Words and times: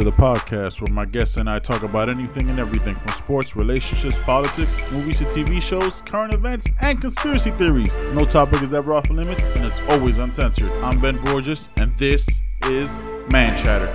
to 0.00 0.04
the 0.04 0.12
podcast 0.12 0.80
where 0.80 0.94
my 0.94 1.04
guests 1.04 1.36
and 1.36 1.50
I 1.50 1.58
talk 1.58 1.82
about 1.82 2.08
anything 2.08 2.48
and 2.48 2.58
everything 2.58 2.94
from 2.94 3.08
sports, 3.22 3.54
relationships, 3.54 4.16
politics, 4.24 4.72
movies 4.92 5.18
to 5.18 5.24
TV 5.26 5.60
shows, 5.60 6.00
current 6.06 6.32
events, 6.32 6.66
and 6.80 6.98
conspiracy 6.98 7.50
theories. 7.58 7.92
No 8.14 8.24
topic 8.24 8.62
is 8.62 8.72
ever 8.72 8.94
off 8.94 9.10
limits, 9.10 9.42
and 9.42 9.66
it's 9.66 9.78
always 9.90 10.16
uncensored. 10.16 10.70
I'm 10.82 11.00
Ben 11.00 11.22
Borges, 11.24 11.68
and 11.76 11.92
this 11.98 12.26
is 12.62 12.88
Man 13.30 13.62
Chatter. 13.62 13.94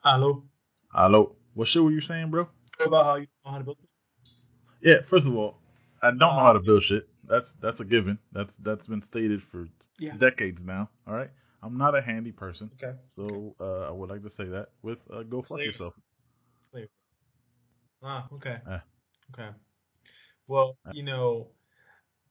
Hello. 0.00 0.42
Hello. 0.92 1.36
What 1.54 1.68
shit 1.68 1.84
were 1.84 1.92
you 1.92 2.00
saying, 2.00 2.30
bro? 2.30 2.48
About 2.84 3.04
how 3.04 3.14
you 3.16 3.26
know 3.44 3.52
how 3.52 3.58
to 3.58 3.64
build? 3.64 3.87
Yeah, 4.82 4.96
first 5.10 5.26
of 5.26 5.34
all, 5.34 5.56
I 6.02 6.08
don't 6.10 6.18
know 6.18 6.30
how 6.30 6.52
to 6.52 6.60
build 6.60 6.84
shit. 6.84 7.08
That's 7.28 7.46
that's 7.60 7.78
a 7.80 7.84
given. 7.84 8.18
That's 8.32 8.50
that's 8.64 8.86
been 8.86 9.02
stated 9.10 9.40
for 9.50 9.68
Yeah. 9.98 10.16
decades 10.18 10.58
now. 10.64 10.88
All 11.06 11.14
right. 11.14 11.30
I'm 11.62 11.76
not 11.76 11.96
a 11.96 12.00
handy 12.00 12.30
person, 12.30 12.70
Okay. 12.80 12.96
so 13.16 13.54
uh, 13.60 13.88
I 13.88 13.90
would 13.90 14.08
like 14.08 14.22
to 14.22 14.30
say 14.36 14.44
that 14.44 14.68
with 14.82 14.98
uh, 15.12 15.24
go 15.24 15.42
fuck 15.42 15.58
yourself. 15.58 15.94
Ah, 18.02 18.28
okay. 18.32 18.58
Eh. 18.70 18.78
Okay. 19.34 19.48
Well, 20.46 20.76
Eh. 20.86 20.92
you 20.94 21.02
know, 21.02 21.48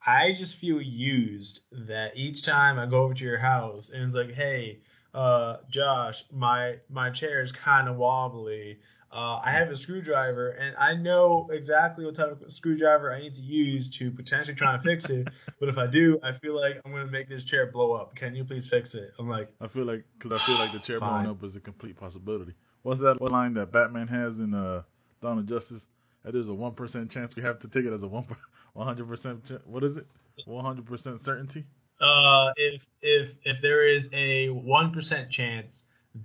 I 0.06 0.32
just 0.40 0.54
feel 0.62 0.82
used 0.82 1.60
that 1.72 2.16
each 2.16 2.46
time 2.46 2.80
I 2.80 2.86
go 2.86 3.04
over 3.04 3.14
to 3.14 3.20
your 3.24 3.38
house 3.38 3.90
and 3.94 4.04
it's 4.04 4.16
like, 4.16 4.34
hey, 4.36 4.80
uh, 5.14 5.58
Josh, 5.70 6.16
my 6.32 6.76
my 6.90 7.10
chair 7.12 7.42
is 7.42 7.52
kind 7.66 7.90
of 7.90 7.98
wobbly. 7.98 8.80
Uh, 9.12 9.40
I 9.44 9.52
have 9.52 9.70
a 9.70 9.78
screwdriver 9.78 10.50
and 10.50 10.76
I 10.76 10.94
know 10.94 11.48
exactly 11.52 12.04
what 12.04 12.18
type 12.18 12.30
of 12.30 12.52
screwdriver 12.52 13.14
I 13.14 13.22
need 13.22 13.36
to 13.36 13.42
use 13.42 13.90
to 14.00 14.12
potentially 14.12 14.56
try 14.56 14.76
and 14.76 14.84
fix 14.84 15.06
it. 15.10 15.28
But 15.60 15.70
if 15.70 15.78
I 15.80 15.88
do, 15.88 16.20
I 16.24 16.38
feel 16.40 16.56
like 16.56 16.74
I'm 16.86 16.92
gonna 16.92 17.08
make 17.08 17.30
this 17.30 17.44
chair 17.46 17.72
blow 17.72 17.94
up. 17.94 18.16
Can 18.16 18.36
you 18.36 18.44
please 18.44 18.68
fix 18.70 18.94
it? 18.94 19.10
I'm 19.18 19.28
like, 19.28 19.50
I 19.60 19.68
feel 19.68 19.86
like 19.86 20.06
because 20.20 20.40
I 20.40 20.46
feel 20.46 20.60
like 20.60 20.72
the 20.72 20.86
chair 20.86 21.00
blowing 21.00 21.26
up 21.26 21.44
is 21.44 21.56
a 21.56 21.60
complete 21.60 21.98
possibility. 21.98 22.54
What's 22.84 23.00
that 23.02 23.20
line 23.20 23.56
that 23.56 23.72
Batman 23.72 24.08
has 24.08 24.34
in 24.38 24.54
uh, 24.54 24.84
Dawn 25.20 25.40
of 25.40 25.48
Justice? 25.48 25.82
That 26.24 26.34
there's 26.34 26.48
a 26.48 26.54
one 26.54 26.74
percent 26.74 27.12
chance 27.12 27.36
we 27.36 27.42
have 27.42 27.60
to 27.62 27.68
take 27.70 27.86
it 27.86 27.94
as 27.94 28.04
a 28.04 28.08
one 28.08 28.28
one 28.74 28.86
hundred 28.86 29.08
percent. 29.08 29.40
What 29.66 29.84
is 29.84 29.98
it? 29.98 30.06
One 30.46 30.64
hundred 30.64 30.86
percent 30.86 31.22
certainty. 31.26 31.66
Uh, 32.00 32.52
if 32.56 32.82
if 33.02 33.30
if 33.44 33.58
there 33.64 33.88
is 33.88 34.04
a 34.14 34.50
one 34.50 34.94
percent 34.94 35.32
chance 35.32 35.68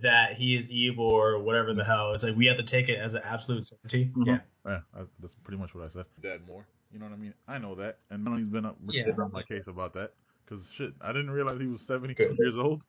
that 0.02 0.34
he 0.36 0.56
is 0.56 0.68
evil 0.70 1.04
or 1.04 1.38
whatever 1.38 1.74
the 1.74 1.84
hell, 1.84 2.12
it's 2.14 2.22
like 2.22 2.36
we 2.36 2.46
have 2.46 2.56
to 2.56 2.62
take 2.70 2.88
it 2.88 2.98
as 2.98 3.14
an 3.14 3.20
absolute 3.24 3.64
certainty. 3.66 4.10
Mhm. 4.16 4.26
Yeah. 4.26 4.38
Yeah, 4.64 4.80
I, 4.94 5.00
that's 5.20 5.34
pretty 5.44 5.58
much 5.58 5.74
what 5.74 5.84
I 5.84 5.92
said. 5.92 6.04
Dad 6.22 6.46
more. 6.46 6.64
You 6.92 6.98
know 6.98 7.06
what 7.06 7.14
I 7.14 7.16
mean? 7.16 7.34
I 7.48 7.58
know 7.58 7.74
that, 7.76 7.98
and 8.10 8.22
Melanie 8.22 8.42
has 8.44 8.52
been 8.52 8.64
up 8.66 8.76
Yeah. 8.86 9.04
been 9.06 9.18
on 9.20 9.32
my 9.32 9.42
case 9.42 9.66
about 9.66 9.94
that. 9.94 10.12
Cause 10.48 10.60
shit, 10.76 10.92
I 11.00 11.08
didn't 11.08 11.30
realize 11.30 11.58
he 11.60 11.66
was 11.66 11.80
seventy 11.86 12.14
years 12.18 12.56
old. 12.56 12.82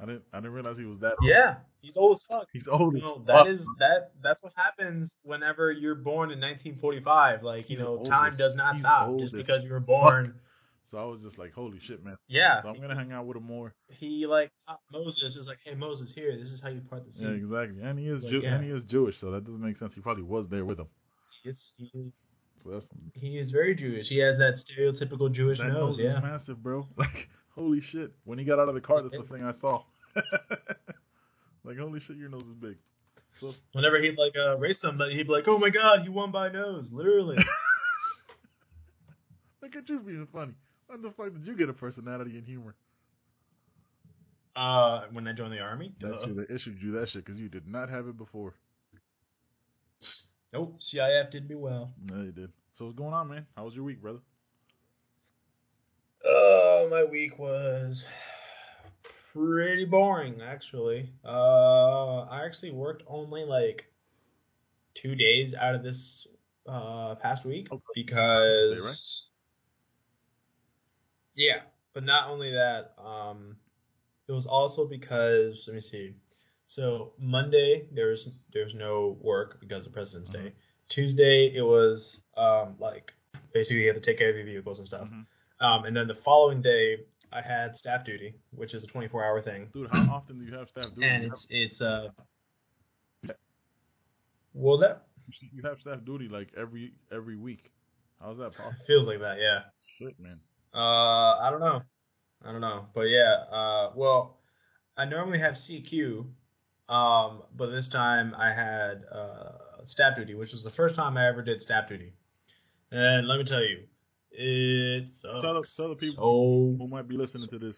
I 0.00 0.06
didn't. 0.06 0.22
I 0.32 0.38
didn't 0.38 0.52
realize 0.52 0.76
he 0.78 0.84
was 0.84 0.98
that. 1.00 1.14
Old. 1.20 1.28
Yeah, 1.28 1.56
he's 1.80 1.96
old 1.96 2.16
as 2.16 2.22
fuck. 2.28 2.48
He's 2.52 2.66
old. 2.68 2.92
You 2.94 2.98
as 2.98 3.02
know 3.02 3.14
fuck. 3.16 3.26
that 3.26 3.46
is 3.48 3.60
that 3.78 4.12
that's 4.22 4.42
what 4.42 4.52
happens 4.56 5.16
whenever 5.22 5.70
you're 5.72 5.94
born 5.94 6.30
in 6.30 6.40
1945. 6.40 7.42
Like 7.42 7.68
you 7.70 7.76
He's 7.76 7.84
know, 7.84 8.04
time 8.04 8.36
does 8.36 8.54
not 8.54 8.74
he's 8.74 8.82
stop 8.82 9.18
just 9.18 9.34
because 9.34 9.62
you 9.64 9.72
were 9.72 9.80
born. 9.80 10.34
So 10.96 11.02
I 11.02 11.04
was 11.04 11.20
just 11.22 11.36
like, 11.36 11.52
holy 11.52 11.78
shit, 11.86 12.02
man. 12.02 12.16
Yeah. 12.26 12.62
So 12.62 12.68
I'm 12.70 12.80
gonna 12.80 12.94
hang 12.96 13.12
out 13.12 13.26
with 13.26 13.36
him 13.36 13.42
more. 13.44 13.74
He 13.98 14.24
like 14.26 14.50
uh, 14.66 14.76
Moses 14.90 15.36
is 15.36 15.46
like, 15.46 15.58
hey 15.62 15.74
Moses, 15.74 16.08
here, 16.14 16.34
this 16.38 16.48
is 16.48 16.58
how 16.62 16.70
you 16.70 16.80
part 16.88 17.04
the 17.04 17.12
sea. 17.12 17.24
Yeah, 17.24 17.32
exactly. 17.32 17.82
And 17.82 17.98
he 17.98 18.06
is 18.06 18.22
Like, 18.22 18.32
Jew- 18.32 18.40
yeah. 18.42 18.54
and 18.54 18.64
he 18.64 18.70
is 18.70 18.82
Jewish, 18.88 19.14
so 19.20 19.30
that 19.32 19.44
doesn't 19.44 19.60
make 19.60 19.76
sense. 19.78 19.92
He 19.94 20.00
probably 20.00 20.22
was 20.22 20.46
there 20.50 20.64
with 20.64 20.78
him. 20.78 20.86
It's, 21.44 21.60
he, 21.76 22.12
So 22.64 22.80
he 23.12 23.36
is 23.36 23.50
very 23.50 23.74
Jewish. 23.74 24.06
He 24.08 24.20
has 24.20 24.38
that 24.38 24.54
stereotypical 24.64 25.30
Jewish 25.30 25.58
that 25.58 25.68
nose. 25.68 25.98
nose 25.98 26.00
Yeah. 26.00 26.16
is 26.16 26.22
massive, 26.22 26.62
bro. 26.62 26.86
Like 26.96 27.28
holy 27.54 27.82
shit. 27.92 28.12
When 28.24 28.38
he 28.38 28.46
got 28.46 28.58
out 28.58 28.70
of 28.70 28.74
the 28.74 28.80
car, 28.80 29.02
that's 29.02 29.14
the 29.22 29.24
thing 29.34 29.44
I 29.44 29.52
saw. 29.60 29.82
like 31.62 31.76
holy 31.76 32.00
shit, 32.06 32.16
your 32.16 32.30
nose 32.30 32.40
is 32.40 32.56
big. 32.58 32.76
So 33.42 33.52
Whenever 33.72 34.00
he'd 34.00 34.16
like 34.16 34.32
uh, 34.34 34.56
race 34.56 34.80
somebody, 34.80 35.14
he'd 35.14 35.26
be 35.26 35.32
like, 35.34 35.46
"Oh 35.46 35.58
my 35.58 35.68
God, 35.68 36.00
he 36.04 36.08
won 36.08 36.30
by 36.30 36.48
nose, 36.48 36.86
literally." 36.90 37.36
look 39.62 39.76
at 39.76 39.86
you 39.90 40.00
being 40.00 40.26
funny. 40.32 40.54
When 40.88 41.02
the 41.02 41.10
fuck 41.10 41.32
did 41.32 41.46
you 41.46 41.56
get 41.56 41.68
a 41.68 41.72
personality 41.72 42.36
and 42.38 42.46
humor? 42.46 42.74
uh, 44.54 45.02
when 45.12 45.28
I 45.28 45.32
joined 45.34 45.52
the 45.52 45.58
army. 45.58 45.92
That's 46.00 46.14
you 46.26 46.46
issued 46.48 46.80
you 46.80 46.92
that 46.92 47.10
shit 47.10 47.24
because 47.26 47.38
you 47.38 47.48
did 47.50 47.66
not 47.68 47.90
have 47.90 48.06
it 48.08 48.16
before. 48.16 48.54
Nope, 50.52 50.78
CIF 50.80 51.30
did 51.30 51.48
me 51.48 51.56
well. 51.56 51.92
No, 52.02 52.22
you 52.22 52.32
did. 52.32 52.50
So 52.78 52.86
what's 52.86 52.96
going 52.96 53.12
on, 53.12 53.28
man? 53.28 53.46
How 53.56 53.64
was 53.64 53.74
your 53.74 53.84
week, 53.84 54.00
brother? 54.00 54.20
Uh, 56.24 56.86
my 56.90 57.04
week 57.04 57.38
was 57.38 58.02
pretty 59.34 59.84
boring, 59.84 60.40
actually. 60.40 61.10
Uh, 61.24 62.20
I 62.22 62.46
actually 62.46 62.70
worked 62.70 63.02
only 63.06 63.44
like 63.44 63.84
two 65.02 65.14
days 65.14 65.52
out 65.60 65.74
of 65.74 65.82
this 65.82 66.26
uh 66.66 67.14
past 67.16 67.44
week 67.44 67.68
Okay. 67.70 67.82
because? 67.94 69.25
Yeah, 71.36 71.60
but 71.94 72.02
not 72.04 72.28
only 72.28 72.50
that, 72.50 72.92
um, 72.98 73.56
it 74.28 74.32
was 74.32 74.46
also 74.46 74.86
because 74.86 75.62
let 75.68 75.76
me 75.76 75.80
see. 75.80 76.14
So 76.66 77.12
Monday 77.18 77.86
there's 77.92 78.26
there's 78.52 78.74
no 78.74 79.16
work 79.20 79.60
because 79.60 79.86
of 79.86 79.92
President's 79.92 80.28
Mhm. 80.30 80.32
Day. 80.32 80.52
Tuesday 80.88 81.52
it 81.54 81.62
was 81.62 82.20
um 82.36 82.74
like 82.80 83.12
basically 83.54 83.82
you 83.82 83.86
have 83.88 83.96
to 83.96 84.04
take 84.04 84.18
care 84.18 84.30
of 84.30 84.36
your 84.36 84.44
vehicles 84.44 84.78
and 84.78 84.88
stuff. 84.88 85.08
Mhm. 85.08 85.26
Um, 85.60 85.84
and 85.84 85.96
then 85.96 86.06
the 86.08 86.16
following 86.24 86.60
day, 86.60 87.06
I 87.32 87.40
had 87.40 87.76
staff 87.76 88.04
duty, 88.04 88.34
which 88.50 88.74
is 88.74 88.82
a 88.84 88.86
24 88.88 89.24
hour 89.24 89.40
thing. 89.42 89.68
Dude, 89.72 89.88
how 89.90 90.02
often 90.02 90.38
do 90.38 90.44
you 90.44 90.54
have 90.54 90.68
staff 90.68 90.90
duty? 90.94 91.06
And 91.06 91.24
it's 91.24 91.46
it's 91.50 91.80
uh, 91.80 92.08
was 94.54 94.80
that? 94.80 95.06
you 95.52 95.62
have 95.62 95.80
staff 95.80 96.04
duty 96.04 96.28
like 96.28 96.48
every 96.56 96.92
every 97.12 97.36
week. 97.36 97.70
How's 98.20 98.38
that 98.38 98.56
possible? 98.56 98.84
Feels 98.86 99.06
like 99.06 99.20
that, 99.20 99.38
yeah. 99.38 99.60
Shit, 99.98 100.18
man. 100.18 100.40
Uh, 100.76 101.38
I 101.40 101.48
don't 101.50 101.60
know, 101.60 101.80
I 102.44 102.52
don't 102.52 102.60
know, 102.60 102.86
but 102.94 103.04
yeah. 103.04 103.34
Uh, 103.50 103.92
well, 103.96 104.40
I 104.96 105.06
normally 105.06 105.38
have 105.38 105.54
CQ, 105.54 106.26
um, 106.92 107.42
but 107.56 107.70
this 107.70 107.88
time 107.90 108.34
I 108.34 108.48
had 108.48 109.04
uh 109.10 109.84
staff 109.86 110.16
duty, 110.16 110.34
which 110.34 110.52
was 110.52 110.62
the 110.62 110.70
first 110.72 110.94
time 110.94 111.16
I 111.16 111.28
ever 111.28 111.42
did 111.42 111.62
staff 111.62 111.88
duty. 111.88 112.12
And 112.92 113.26
let 113.26 113.38
me 113.38 113.44
tell 113.44 113.62
you, 113.62 113.84
it 114.30 115.08
sucks. 115.22 115.42
Tell, 115.42 115.62
tell 115.76 115.88
the 115.88 115.94
people 115.96 116.76
so 116.78 116.84
who 116.84 116.88
might 116.88 117.08
be 117.08 117.16
listening 117.16 117.48
to 117.48 117.58
this 117.58 117.76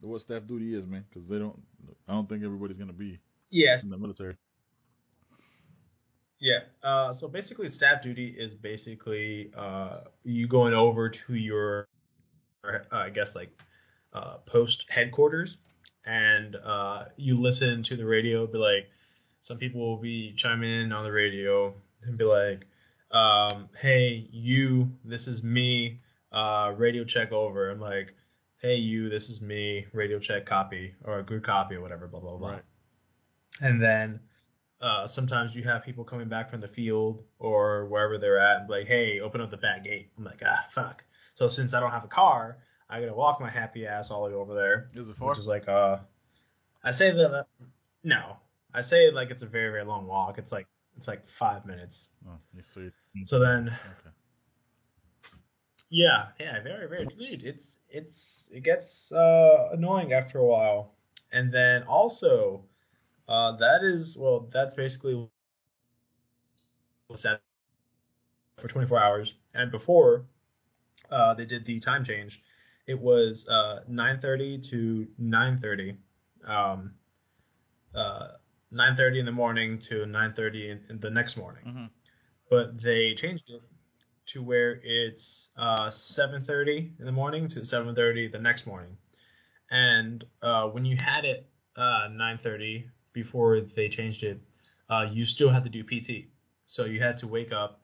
what 0.00 0.22
staff 0.22 0.42
duty 0.46 0.74
is, 0.74 0.86
man, 0.86 1.04
because 1.08 1.28
they 1.28 1.38
don't. 1.38 1.60
I 2.08 2.12
don't 2.12 2.28
think 2.28 2.42
everybody's 2.44 2.78
gonna 2.78 2.92
be 2.92 3.20
yeah, 3.50 3.80
in 3.80 3.90
the 3.90 3.98
military. 3.98 4.36
Yeah. 6.40 6.60
Uh, 6.88 7.14
so 7.14 7.28
basically, 7.28 7.68
staff 7.70 8.02
duty 8.02 8.34
is 8.38 8.54
basically 8.54 9.50
uh, 9.56 10.00
you 10.24 10.46
going 10.46 10.74
over 10.74 11.10
to 11.10 11.34
your, 11.34 11.87
uh, 12.64 12.78
I 12.90 13.10
guess 13.10 13.28
like, 13.34 13.50
uh, 14.12 14.38
post 14.46 14.84
headquarters, 14.88 15.54
and 16.04 16.56
uh, 16.56 17.04
you 17.16 17.40
listen 17.40 17.84
to 17.88 17.96
the 17.96 18.06
radio. 18.06 18.46
Be 18.46 18.58
like, 18.58 18.88
some 19.42 19.58
people 19.58 19.80
will 19.80 20.00
be 20.00 20.34
chiming 20.38 20.86
in 20.86 20.92
on 20.92 21.04
the 21.04 21.12
radio 21.12 21.74
and 22.02 22.16
be 22.16 22.24
like, 22.24 22.62
um, 23.10 23.68
"Hey, 23.80 24.28
you, 24.30 24.88
this 25.04 25.26
is 25.26 25.42
me. 25.42 26.00
Uh, 26.32 26.72
radio 26.76 27.04
check 27.04 27.32
over." 27.32 27.70
I'm 27.70 27.80
like, 27.80 28.08
"Hey, 28.62 28.76
you, 28.76 29.08
this 29.10 29.24
is 29.28 29.40
me. 29.40 29.86
Radio 29.92 30.18
check 30.18 30.46
copy 30.46 30.94
or 31.04 31.18
a 31.18 31.22
good 31.22 31.44
copy 31.44 31.74
or 31.74 31.80
whatever." 31.80 32.06
Blah 32.06 32.20
blah 32.20 32.36
blah. 32.36 32.50
Right. 32.50 32.64
And 33.60 33.82
then 33.82 34.20
uh, 34.80 35.06
sometimes 35.08 35.54
you 35.54 35.64
have 35.64 35.84
people 35.84 36.04
coming 36.04 36.28
back 36.28 36.50
from 36.50 36.60
the 36.60 36.68
field 36.68 37.22
or 37.38 37.86
wherever 37.86 38.18
they're 38.18 38.38
at 38.38 38.60
and 38.60 38.68
be 38.68 38.74
like, 38.74 38.86
hey, 38.86 39.20
open 39.20 39.40
up 39.40 39.50
the 39.50 39.56
back 39.56 39.84
gate. 39.84 40.10
I'm 40.16 40.24
like, 40.24 40.40
ah, 40.44 40.66
fuck. 40.74 41.02
So 41.38 41.48
since 41.48 41.72
I 41.72 41.78
don't 41.78 41.92
have 41.92 42.04
a 42.04 42.08
car, 42.08 42.58
I 42.90 42.98
gotta 43.00 43.14
walk 43.14 43.40
my 43.40 43.48
happy 43.48 43.86
ass 43.86 44.08
all 44.10 44.24
the 44.24 44.30
way 44.30 44.34
over 44.34 44.54
there, 44.54 44.90
Is 44.94 45.08
it 45.08 45.16
far? 45.16 45.30
which 45.30 45.38
is 45.38 45.46
like, 45.46 45.68
uh, 45.68 45.98
I 46.82 46.92
say 46.92 47.12
that, 47.12 47.32
uh, 47.32 47.42
no, 48.02 48.36
I 48.74 48.82
say 48.82 49.10
like 49.12 49.30
it's 49.30 49.42
a 49.42 49.46
very, 49.46 49.70
very 49.70 49.84
long 49.84 50.06
walk. 50.08 50.38
It's 50.38 50.50
like, 50.50 50.66
it's 50.96 51.06
like 51.06 51.22
five 51.38 51.64
minutes. 51.64 51.94
Oh, 52.28 52.32
you 52.52 52.62
see. 52.74 52.90
So 53.26 53.38
then, 53.38 53.68
Okay. 53.68 54.10
yeah, 55.90 56.26
yeah, 56.40 56.60
very, 56.62 56.88
very, 56.88 57.06
dude, 57.06 57.44
it's, 57.44 57.64
it's, 57.88 58.16
it 58.50 58.64
gets, 58.64 58.86
uh, 59.12 59.70
annoying 59.72 60.12
after 60.12 60.38
a 60.38 60.44
while. 60.46 60.94
And 61.30 61.52
then 61.54 61.84
also, 61.84 62.64
uh, 63.28 63.56
that 63.58 63.80
is, 63.84 64.16
well, 64.18 64.48
that's 64.52 64.74
basically 64.74 65.28
set 67.14 67.42
for 68.60 68.68
24 68.68 68.98
hours. 68.98 69.32
And 69.54 69.70
before 69.70 70.24
uh, 71.10 71.34
they 71.34 71.44
did 71.44 71.64
the 71.66 71.80
time 71.80 72.04
change, 72.04 72.40
it 72.86 72.98
was 72.98 73.46
uh, 73.48 73.80
9:30 73.90 74.70
to 74.70 75.06
9:30, 75.20 75.96
um, 76.46 76.94
uh, 77.94 78.28
9:30 78.72 79.20
in 79.20 79.26
the 79.26 79.32
morning 79.32 79.80
to 79.88 80.06
9:30 80.06 80.70
in, 80.70 80.80
in 80.90 81.00
the 81.00 81.10
next 81.10 81.36
morning. 81.36 81.64
Mhm. 81.66 81.90
But 82.50 82.80
they 82.82 83.14
changed 83.14 83.44
it 83.48 83.62
to 84.32 84.42
where 84.42 84.80
it's 84.82 85.48
uh, 85.56 85.90
7:30 86.16 86.98
in 86.98 87.04
the 87.04 87.12
morning 87.12 87.48
to 87.50 87.60
7:30 87.60 88.28
the 88.32 88.38
next 88.38 88.66
morning, 88.66 88.96
and 89.70 90.24
uh, 90.42 90.68
when 90.68 90.84
you 90.84 90.96
had 90.96 91.24
it 91.24 91.46
uh, 91.76 92.08
9:30 92.10 92.88
before 93.12 93.60
they 93.76 93.88
changed 93.88 94.22
it, 94.22 94.40
uh, 94.90 95.06
you 95.12 95.26
still 95.26 95.50
had 95.50 95.64
to 95.64 95.70
do 95.70 95.82
PT. 95.84 96.28
So 96.66 96.84
you 96.84 97.00
had 97.00 97.18
to 97.18 97.26
wake 97.26 97.52
up 97.52 97.80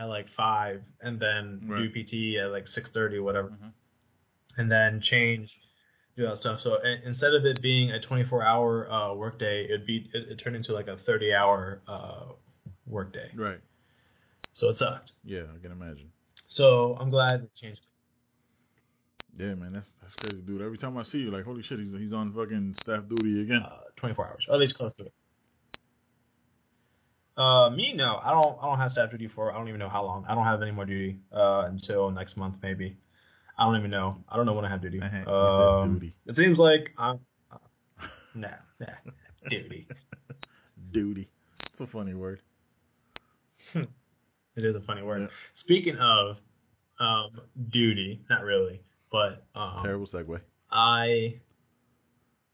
at 0.00 0.06
like 0.06 0.26
five 0.36 0.82
and 1.02 1.20
then 1.20 1.60
Right. 1.68 1.92
do 1.92 2.02
PT 2.04 2.38
at 2.38 2.50
like 2.50 2.64
6:30 2.66 3.16
or 3.16 3.22
whatever, 3.22 3.50
Mhm. 3.50 3.72
and 4.56 4.70
then 4.72 5.00
change. 5.02 5.54
Do 6.16 6.22
that 6.26 6.38
stuff. 6.38 6.60
So 6.60 6.76
i- 6.82 7.00
instead 7.04 7.34
of 7.34 7.44
it 7.46 7.60
being 7.62 7.92
a 7.92 8.00
24-hour 8.00 8.90
uh, 8.90 9.14
workday, 9.14 9.64
it'd 9.66 9.86
be 9.86 10.10
it, 10.12 10.28
it 10.32 10.36
turned 10.36 10.56
into 10.56 10.72
like 10.72 10.88
a 10.88 10.96
30-hour 10.96 11.82
uh, 11.86 12.32
workday. 12.86 13.30
Right. 13.34 13.60
So 14.54 14.68
it 14.70 14.76
sucked. 14.76 15.12
Yeah, 15.22 15.44
I 15.54 15.58
can 15.62 15.70
imagine. 15.72 16.10
So 16.48 16.96
I'm 16.98 17.10
glad 17.10 17.42
it 17.44 17.54
changed. 17.54 17.80
Yeah, 19.38 19.54
man, 19.54 19.72
that's 19.72 19.88
that's 20.02 20.14
crazy, 20.16 20.42
dude. 20.42 20.60
Every 20.60 20.76
time 20.78 20.96
I 20.98 21.04
see 21.04 21.18
you, 21.18 21.30
like, 21.30 21.44
holy 21.44 21.62
shit, 21.62 21.78
he's 21.78 21.92
he's 21.92 22.12
on 22.12 22.32
fucking 22.34 22.74
staff 22.82 23.08
duty 23.08 23.42
again. 23.42 23.62
uh, 23.62 23.82
24 23.96 24.26
hours, 24.26 24.44
or 24.48 24.54
at 24.54 24.60
least 24.60 24.74
close 24.74 24.92
to 24.94 25.04
it. 25.04 25.12
Uh, 27.40 27.70
me, 27.70 27.94
no, 27.94 28.20
I 28.22 28.32
don't. 28.32 28.58
I 28.60 28.66
don't 28.66 28.78
have 28.78 28.92
staff 28.92 29.10
duty 29.10 29.28
for. 29.34 29.50
I 29.52 29.56
don't 29.58 29.68
even 29.68 29.78
know 29.78 29.88
how 29.88 30.04
long. 30.04 30.26
I 30.28 30.34
don't 30.34 30.44
have 30.44 30.60
any 30.60 30.72
more 30.72 30.84
duty 30.84 31.18
uh, 31.32 31.64
until 31.68 32.10
next 32.10 32.36
month, 32.36 32.56
maybe. 32.62 32.96
I 33.58 33.64
don't 33.64 33.76
even 33.78 33.90
know. 33.90 34.16
I 34.28 34.36
don't 34.36 34.44
know 34.46 34.52
when 34.52 34.64
I 34.64 34.68
have 34.70 34.82
duty. 34.82 35.00
Uh-huh, 35.02 35.30
Um, 35.30 35.94
duty. 35.94 36.14
It 36.26 36.36
seems 36.36 36.58
like 36.58 36.90
I'm. 36.98 37.20
Uh, 37.50 37.56
nah, 38.34 38.48
nah, 38.78 38.86
duty. 39.48 39.88
duty. 40.92 41.30
It's 41.60 41.80
a 41.80 41.86
funny 41.86 42.14
word. 42.14 42.40
It 44.56 44.64
is 44.64 44.74
a 44.74 44.80
funny 44.80 45.02
word. 45.02 45.22
Yeah. 45.22 45.26
Speaking 45.54 45.96
of 45.98 46.36
um, 46.98 47.40
duty, 47.70 48.20
not 48.28 48.42
really, 48.42 48.82
but 49.10 49.46
um, 49.54 49.82
Terrible 49.84 50.08
segue. 50.08 50.40
I. 50.70 51.36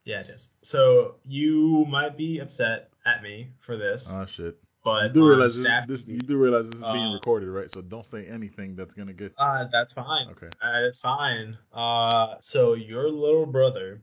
Yeah, 0.04 0.20
it 0.20 0.26
is. 0.32 0.46
So 0.64 1.16
you 1.26 1.86
might 1.88 2.16
be 2.18 2.38
upset 2.38 2.90
at 3.06 3.22
me 3.22 3.48
for 3.64 3.76
this, 3.78 4.04
Oh 4.08 4.26
shit. 4.36 4.56
But 4.86 5.02
You 5.08 5.12
do 5.14 5.26
realize 5.28 5.54
this, 5.56 5.66
this 5.98 6.00
you 6.06 6.20
do 6.20 6.36
realize 6.38 6.64
this 6.70 6.76
is 6.78 6.80
being 6.80 7.10
Uh, 7.10 7.14
recorded, 7.14 7.48
right? 7.50 7.68
So 7.74 7.82
don't 7.82 8.06
say 8.10 8.26
anything 8.26 8.76
that's 8.76 8.92
gonna 8.94 9.12
get. 9.12 9.34
Uh, 9.36 9.64
that's 9.72 9.92
fine. 9.92 10.28
Okay. 10.30 10.48
that's 10.62 10.98
fine. 11.00 11.58
Uh, 11.72 12.36
so 12.40 12.74
your 12.74 13.10
little 13.10 13.46
brother 13.46 14.00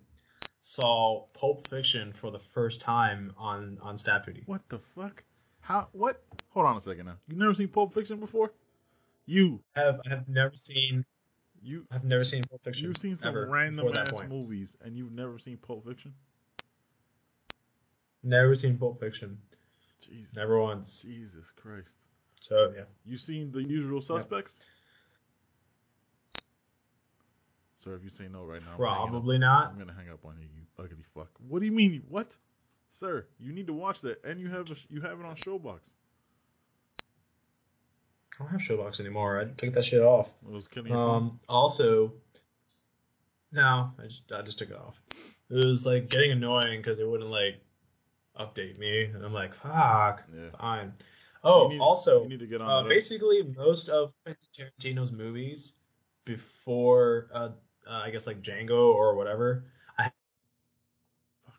saw 0.75 1.25
Pulp 1.39 1.67
Fiction 1.69 2.13
for 2.19 2.29
the 2.31 2.41
first 2.53 2.81
time 2.81 3.33
on 3.37 3.77
on 3.81 3.97
staff 3.97 4.25
duty. 4.25 4.43
What 4.45 4.61
the 4.69 4.79
fuck? 4.93 5.23
How? 5.61 5.87
What? 5.93 6.21
Hold 6.49 6.65
on 6.65 6.77
a 6.77 6.81
second 6.81 7.05
now. 7.05 7.17
You 7.27 7.37
never 7.37 7.53
seen 7.55 7.69
Pulp 7.69 7.93
Fiction 7.93 8.19
before? 8.19 8.51
You, 9.25 9.61
have 9.77 10.01
I 10.05 10.09
have 10.09 10.27
never 10.27 10.53
seen 10.55 11.05
you, 11.61 11.85
I've 11.91 12.03
never 12.03 12.25
seen 12.25 12.43
Pulp 12.49 12.61
Fiction. 12.65 12.83
you've 12.83 12.97
seen 13.01 13.17
some 13.23 13.33
random 13.49 13.87
ass 13.95 14.11
point. 14.11 14.29
movies, 14.29 14.67
and 14.83 14.97
you've 14.97 15.13
never 15.13 15.39
seen 15.39 15.55
Pulp 15.65 15.85
Fiction? 15.87 16.13
Never 18.21 18.55
seen 18.55 18.77
Pulp 18.77 18.99
Fiction. 18.99 19.37
Jesus, 20.09 20.33
Never 20.35 20.61
once. 20.61 20.99
Jesus 21.01 21.45
Christ. 21.61 21.89
So 22.49 22.73
yeah. 22.75 22.83
You 23.05 23.17
seen 23.17 23.51
The 23.53 23.61
Usual 23.61 24.01
Suspects? 24.01 24.51
Sir, 27.83 27.95
if 27.95 28.03
you 28.03 28.09
say 28.17 28.25
no 28.31 28.45
right 28.45 28.61
now, 28.61 28.71
I'm. 28.71 28.77
Probably 28.77 29.37
not. 29.37 29.71
I'm 29.71 29.77
gonna 29.77 29.93
hang 29.93 30.09
up 30.09 30.23
on 30.25 30.35
you, 30.39 30.47
you 30.55 30.63
ugly 30.79 31.03
fuck. 31.13 31.27
What 31.47 31.59
do 31.59 31.65
you 31.65 31.71
mean? 31.71 32.03
What, 32.07 32.29
sir? 32.99 33.25
You 33.39 33.51
need 33.51 33.67
to 33.67 33.73
watch 33.73 33.97
that, 34.03 34.23
and 34.23 34.39
you 34.39 34.49
have 34.49 34.67
a, 34.67 34.75
you 34.89 35.01
have 35.01 35.19
it 35.19 35.25
on 35.25 35.35
Showbox. 35.45 35.79
I 38.39 38.43
don't 38.43 38.51
have 38.51 38.61
Showbox 38.61 38.99
anymore. 38.99 39.39
I 39.39 39.45
took 39.61 39.75
that 39.75 39.83
shit 39.85 40.01
off. 40.01 40.27
It 40.47 40.51
was 40.51 40.63
killing 40.73 40.91
your. 40.91 41.15
Um. 41.15 41.39
Also, 41.49 42.13
no, 43.51 43.91
I 43.99 44.03
just 44.03 44.21
I 44.33 44.41
just 44.43 44.57
took 44.57 44.69
it 44.69 44.77
off. 44.77 44.95
It 45.49 45.55
was 45.55 45.83
like 45.85 46.09
getting 46.09 46.31
annoying 46.31 46.81
because 46.81 46.99
it 46.99 47.07
wouldn't 47.07 47.29
like 47.29 47.61
update 48.39 48.77
me, 48.79 49.05
and 49.05 49.23
I'm 49.23 49.33
like, 49.33 49.51
fuck. 49.61 50.23
Yeah. 50.33 50.49
Fine. 50.59 50.93
Oh, 51.43 51.63
You 51.69 51.75
need- 51.75 51.81
also, 51.81 52.23
you 52.23 52.29
need 52.29 52.39
to 52.39 52.47
get 52.47 52.61
on. 52.61 52.85
uh, 52.85 52.87
basically 52.89 53.43
most 53.57 53.89
of 53.89 54.13
Quentin 54.23 54.41
Tarantino's 54.57 55.11
movies 55.11 55.73
before, 56.25 57.27
uh, 57.33 57.49
uh, 57.87 57.91
I 57.91 58.11
guess 58.11 58.25
like 58.25 58.41
Django 58.41 58.93
or 58.93 59.15
whatever, 59.15 59.65
I 59.97 60.05
fuck. 61.45 61.55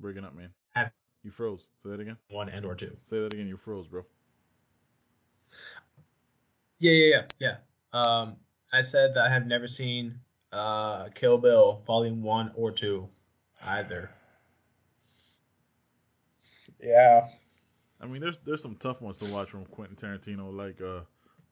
Breaking 0.00 0.24
up, 0.24 0.34
man. 0.34 0.50
Have- 0.74 0.90
You 1.22 1.30
froze. 1.30 1.60
Say 1.84 1.90
that 1.90 2.00
again. 2.00 2.16
one 2.30 2.48
and 2.48 2.64
or 2.66 2.74
two. 2.74 2.96
Say 3.10 3.20
that 3.20 3.32
again. 3.32 3.46
You 3.46 3.56
froze, 3.64 3.86
bro. 3.86 4.04
Yeah, 6.78 6.90
yeah, 6.92 7.06
yeah, 7.14 7.22
yeah. 7.38 7.56
Um, 7.92 8.36
I 8.72 8.82
said 8.82 9.12
that 9.14 9.24
I 9.24 9.32
have 9.32 9.46
never 9.46 9.68
seen 9.68 10.18
uh, 10.52 11.08
Kill 11.14 11.38
Bill 11.38 11.82
Volume 11.86 12.22
One 12.22 12.50
or 12.56 12.72
Two, 12.72 13.08
either. 13.62 14.10
Yeah. 16.82 17.26
I 18.00 18.06
mean, 18.06 18.20
there's 18.20 18.36
there's 18.44 18.62
some 18.62 18.76
tough 18.82 19.00
ones 19.00 19.16
to 19.18 19.30
watch 19.30 19.50
from 19.50 19.64
Quentin 19.66 19.96
Tarantino. 19.96 20.52
Like 20.54 20.80
uh, 20.80 21.04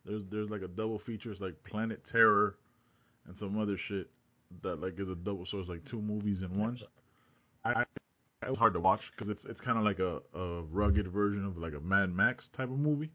there's 0.05 0.23
there's 0.31 0.51
like 0.51 0.63
a 0.63 0.69
double 0.69 0.99
feature. 1.07 1.31
It's 1.31 1.41
like 1.41 1.55
Planet 1.65 2.03
Terror, 2.11 2.57
and 3.27 3.37
some 3.39 3.59
other 3.59 3.77
shit 3.89 4.11
that 4.63 4.81
like 4.81 4.99
is 4.99 5.09
a 5.09 5.15
double. 5.15 5.47
So 5.51 5.59
it's 5.61 5.69
like 5.69 5.85
two 5.89 6.01
movies 6.03 6.43
in 6.43 6.59
one. 6.59 6.79
I, 7.65 7.83
it 7.83 8.49
was 8.49 8.59
hard 8.59 8.73
to 8.75 8.81
watch 8.81 9.01
because 9.17 9.31
it's 9.31 9.43
it's 9.49 9.61
kind 9.61 9.79
of 9.79 9.85
like 9.85 10.01
a, 10.01 10.21
a 10.37 10.63
rugged 10.63 11.07
version 11.13 11.45
of 11.45 11.57
like 11.57 11.75
a 11.75 11.81
Mad 11.81 12.13
Max 12.13 12.45
type 12.57 12.71
of 12.71 12.79
movie. 12.79 13.11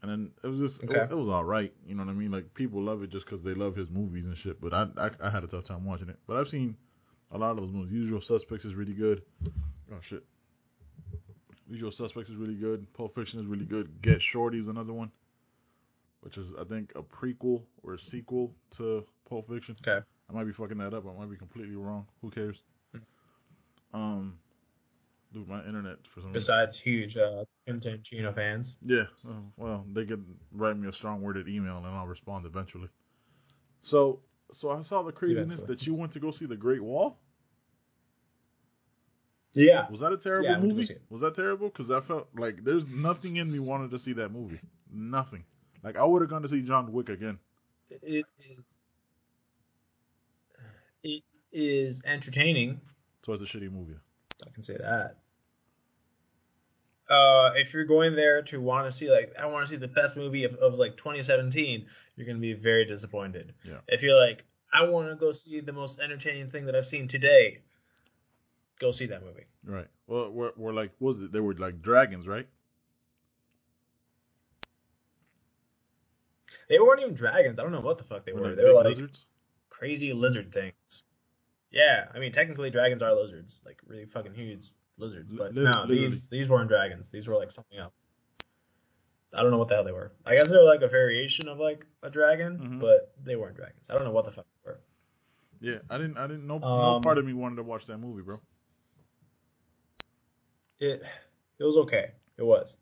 And 0.00 0.10
then 0.10 0.30
it 0.44 0.46
was 0.46 0.60
just 0.60 0.80
it, 0.82 0.88
Okay. 0.88 1.00
was, 1.00 1.08
it 1.10 1.14
was 1.16 1.28
all 1.28 1.44
right. 1.44 1.72
You 1.84 1.96
know 1.96 2.04
what 2.04 2.10
I 2.12 2.14
mean? 2.14 2.30
Like 2.30 2.54
people 2.54 2.80
love 2.80 3.02
it 3.02 3.10
just 3.10 3.26
because 3.26 3.44
they 3.44 3.52
love 3.54 3.74
his 3.76 3.90
movies 3.90 4.24
and 4.24 4.36
shit. 4.38 4.60
But 4.60 4.72
I, 4.72 4.86
I 4.96 5.10
I 5.24 5.30
had 5.30 5.44
a 5.44 5.48
tough 5.48 5.66
time 5.66 5.84
watching 5.84 6.08
it. 6.08 6.18
But 6.26 6.36
I've 6.38 6.48
seen 6.48 6.76
a 7.32 7.36
lot 7.36 7.50
of 7.50 7.56
those 7.58 7.72
movies. 7.72 7.92
Usual 7.92 8.22
Suspects 8.26 8.64
is 8.64 8.74
really 8.74 8.94
good. 8.94 9.20
Oh 9.92 9.98
shit. 10.08 10.24
Usual 11.68 11.92
Suspects 11.92 12.30
is 12.30 12.36
really 12.36 12.54
good. 12.54 12.86
Pulp 12.94 13.14
Fiction 13.14 13.40
is 13.40 13.46
really 13.46 13.66
good. 13.66 14.00
Get 14.02 14.18
Shorty 14.32 14.58
is 14.58 14.68
another 14.68 14.92
one, 14.92 15.10
which 16.22 16.36
is 16.38 16.46
I 16.58 16.64
think 16.64 16.92
a 16.96 17.02
prequel 17.02 17.62
or 17.82 17.94
a 17.94 17.98
sequel 18.10 18.52
to 18.78 19.04
Pulp 19.28 19.48
Fiction. 19.48 19.76
Okay. 19.86 20.04
I 20.30 20.32
might 20.32 20.44
be 20.44 20.52
fucking 20.52 20.78
that 20.78 20.94
up. 20.94 21.04
I 21.06 21.18
might 21.18 21.30
be 21.30 21.36
completely 21.36 21.76
wrong. 21.76 22.06
Who 22.22 22.30
cares? 22.30 22.56
Hmm. 22.92 23.98
Um, 23.98 24.34
dude, 25.32 25.48
my 25.48 25.64
internet 25.64 25.96
for 26.14 26.20
some 26.20 26.32
reason. 26.32 26.40
Besides 26.40 26.78
huge 26.82 27.16
uh, 27.16 27.44
Quentin 27.66 28.00
Tarantino 28.02 28.34
fans. 28.34 28.74
Yeah. 28.84 29.04
oh, 29.26 29.42
well, 29.56 29.84
they 29.94 30.04
could 30.04 30.24
write 30.52 30.78
me 30.78 30.88
a 30.88 30.92
strong 30.92 31.20
worded 31.20 31.48
email 31.48 31.78
and 31.78 31.86
I'll 31.86 32.06
respond 32.06 32.46
eventually. 32.46 32.88
So, 33.90 34.20
so 34.60 34.70
I 34.70 34.82
saw 34.88 35.02
the 35.02 35.12
craziness 35.12 35.44
Eventually. 35.46 35.66
that 35.76 35.82
you 35.82 35.94
went 35.94 36.12
to 36.14 36.20
go 36.20 36.32
see 36.38 36.46
the 36.46 36.56
Great 36.56 36.82
Wall. 36.82 37.18
Yeah. 39.58 39.90
Was 39.90 40.00
that 40.00 40.12
a 40.12 40.18
terrible 40.18 40.48
Yeah, 40.48 40.56
I 40.56 40.58
went 40.58 40.70
to 40.70 40.74
go 40.74 40.80
movie? 40.80 40.96
Was 41.10 41.20
that 41.22 41.36
terrible? 41.36 41.68
Because 41.68 41.90
I 41.90 42.06
felt 42.06 42.28
like 42.36 42.64
there's 42.64 42.84
nothing 42.88 43.36
in 43.36 43.50
me 43.50 43.58
wanted 43.58 43.90
to 43.90 43.98
see 43.98 44.12
that 44.14 44.30
movie. 44.30 44.60
Nothing. 44.92 45.44
Like 45.82 45.96
I 45.96 46.04
would 46.04 46.22
have 46.22 46.30
gone 46.30 46.42
to 46.42 46.48
see 46.48 46.62
John 46.62 46.92
Wick 46.92 47.08
again. 47.08 47.38
It 47.90 48.00
is. 48.04 48.58
It 51.02 51.22
is 51.52 52.00
entertaining. 52.04 52.80
So 53.24 53.32
it's 53.32 53.42
a 53.42 53.56
shitty 53.56 53.72
movie. 53.72 53.96
I 54.46 54.50
can 54.50 54.62
say 54.62 54.76
that. 54.78 55.16
Uh, 57.10 57.52
if 57.56 57.72
you're 57.72 57.86
going 57.86 58.14
there 58.14 58.42
to 58.42 58.58
want 58.58 58.90
to 58.90 58.96
see 58.96 59.10
like 59.10 59.32
I 59.40 59.46
want 59.46 59.66
to 59.66 59.74
see 59.74 59.78
the 59.78 59.88
best 59.88 60.16
movie 60.16 60.44
of, 60.44 60.54
of 60.54 60.74
like 60.74 60.96
2017, 60.98 61.86
you're 62.16 62.26
gonna 62.26 62.38
be 62.38 62.52
very 62.52 62.84
disappointed. 62.84 63.54
Yeah. 63.64 63.78
If 63.88 64.02
you're 64.02 64.18
like 64.18 64.44
I 64.72 64.88
want 64.88 65.08
to 65.08 65.16
go 65.16 65.32
see 65.32 65.60
the 65.60 65.72
most 65.72 65.98
entertaining 65.98 66.50
thing 66.50 66.66
that 66.66 66.74
I've 66.74 66.86
seen 66.86 67.08
today, 67.08 67.62
go 68.80 68.92
see 68.92 69.06
that 69.06 69.22
movie. 69.24 69.46
Right. 69.64 69.88
Well, 70.06 70.30
we're, 70.30 70.52
we're 70.56 70.72
like, 70.72 70.92
what 70.98 71.16
was 71.16 71.24
it? 71.24 71.32
They 71.32 71.40
were 71.40 71.54
like 71.54 71.82
dragons, 71.82 72.26
right? 72.26 72.46
They 76.68 76.78
weren't 76.78 77.00
even 77.00 77.14
dragons. 77.14 77.58
I 77.58 77.62
don't 77.62 77.72
know 77.72 77.80
what 77.80 77.98
the 77.98 78.04
fuck 78.04 78.26
they 78.26 78.32
Were 78.32 78.40
were. 78.42 78.48
they 78.54 78.62
They 78.62 78.68
were 78.68 78.74
like 78.74 78.86
lizards? 78.86 79.18
crazy 79.70 80.12
lizard 80.12 80.52
things. 80.52 80.74
Yeah, 81.70 82.06
I 82.14 82.18
mean 82.18 82.32
technically 82.32 82.70
dragons 82.70 83.02
are 83.02 83.14
lizards, 83.14 83.54
like 83.64 83.78
really 83.86 84.06
fucking 84.06 84.34
huge 84.34 84.62
lizards. 84.98 85.32
But 85.36 85.54
no, 85.54 85.62
literally. 85.86 86.08
these 86.10 86.22
these 86.30 86.48
weren't 86.48 86.68
dragons. 86.68 87.06
These 87.12 87.26
were 87.26 87.36
like 87.36 87.52
something 87.52 87.78
else. 87.78 87.92
I 89.34 89.42
don't 89.42 89.50
know 89.50 89.58
what 89.58 89.68
the 89.68 89.74
hell 89.74 89.84
they 89.84 89.92
were. 89.92 90.12
I 90.24 90.34
guess 90.34 90.48
they're 90.48 90.62
like 90.64 90.80
a 90.82 90.88
variation 90.88 91.48
of 91.48 91.58
like 91.58 91.84
a 92.02 92.10
dragon, 92.10 92.58
Mhm. 92.58 92.80
but 92.80 93.14
they 93.24 93.36
weren't 93.36 93.56
dragons. 93.56 93.84
I 93.90 93.94
don't 93.94 94.04
know 94.04 94.10
what 94.12 94.24
the 94.24 94.32
fuck 94.32 94.46
they 94.64 94.70
were. 94.70 94.80
Yeah, 95.60 95.78
I 95.90 95.98
didn't. 95.98 96.16
I 96.16 96.26
didn't. 96.26 96.46
No, 96.46 96.58
no 96.58 96.66
Um, 96.66 97.02
part 97.02 97.18
of 97.18 97.24
me 97.26 97.32
wanted 97.34 97.56
to 97.56 97.62
watch 97.62 97.82
that 97.88 97.98
movie, 97.98 98.22
bro. 98.22 98.40
It 100.80 101.02
it 101.58 101.64
was 101.64 101.76
okay. 101.86 102.12
It 102.36 102.42
was. 102.42 102.74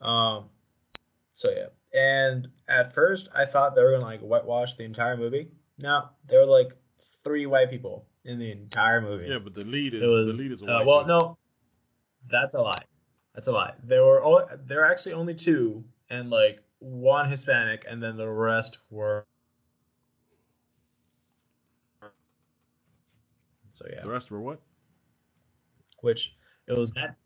Um. 0.00 0.50
So 1.34 1.50
yeah, 1.50 1.68
and 1.98 2.48
at 2.68 2.94
first 2.94 3.28
I 3.34 3.44
thought 3.50 3.74
they 3.74 3.82
were 3.82 3.92
gonna 3.92 4.04
like 4.04 4.20
whitewash 4.20 4.70
the 4.76 4.84
entire 4.84 5.16
movie. 5.16 5.48
No, 5.78 6.08
there 6.28 6.40
were 6.40 6.46
like 6.46 6.72
three 7.24 7.46
white 7.46 7.70
people 7.70 8.06
in 8.24 8.38
the 8.38 8.50
entire 8.50 9.00
movie. 9.00 9.26
Yeah, 9.28 9.38
but 9.42 9.54
the 9.54 9.64
lead 9.64 9.94
is 9.94 10.00
was, 10.02 10.26
the 10.26 10.32
lead 10.32 10.52
is 10.52 10.62
a 10.62 10.64
uh, 10.64 10.78
white 10.78 10.86
well, 10.86 11.06
no, 11.06 11.38
that's 12.30 12.54
a 12.54 12.60
lie. 12.60 12.84
That's 13.34 13.46
a 13.46 13.52
lie. 13.52 13.74
There 13.84 14.02
were 14.02 14.22
only, 14.22 14.44
there 14.66 14.78
were 14.78 14.90
actually 14.90 15.12
only 15.12 15.34
two, 15.34 15.84
and 16.08 16.30
like 16.30 16.62
one 16.78 17.30
Hispanic, 17.30 17.84
and 17.88 18.02
then 18.02 18.16
the 18.16 18.28
rest 18.28 18.78
were. 18.90 19.26
So 23.74 23.84
yeah, 23.92 24.02
The 24.04 24.08
rest 24.08 24.30
were 24.30 24.40
what? 24.40 24.62
which 26.00 26.32
it 26.68 26.72
was 26.76 26.92
Matt, 26.94 27.16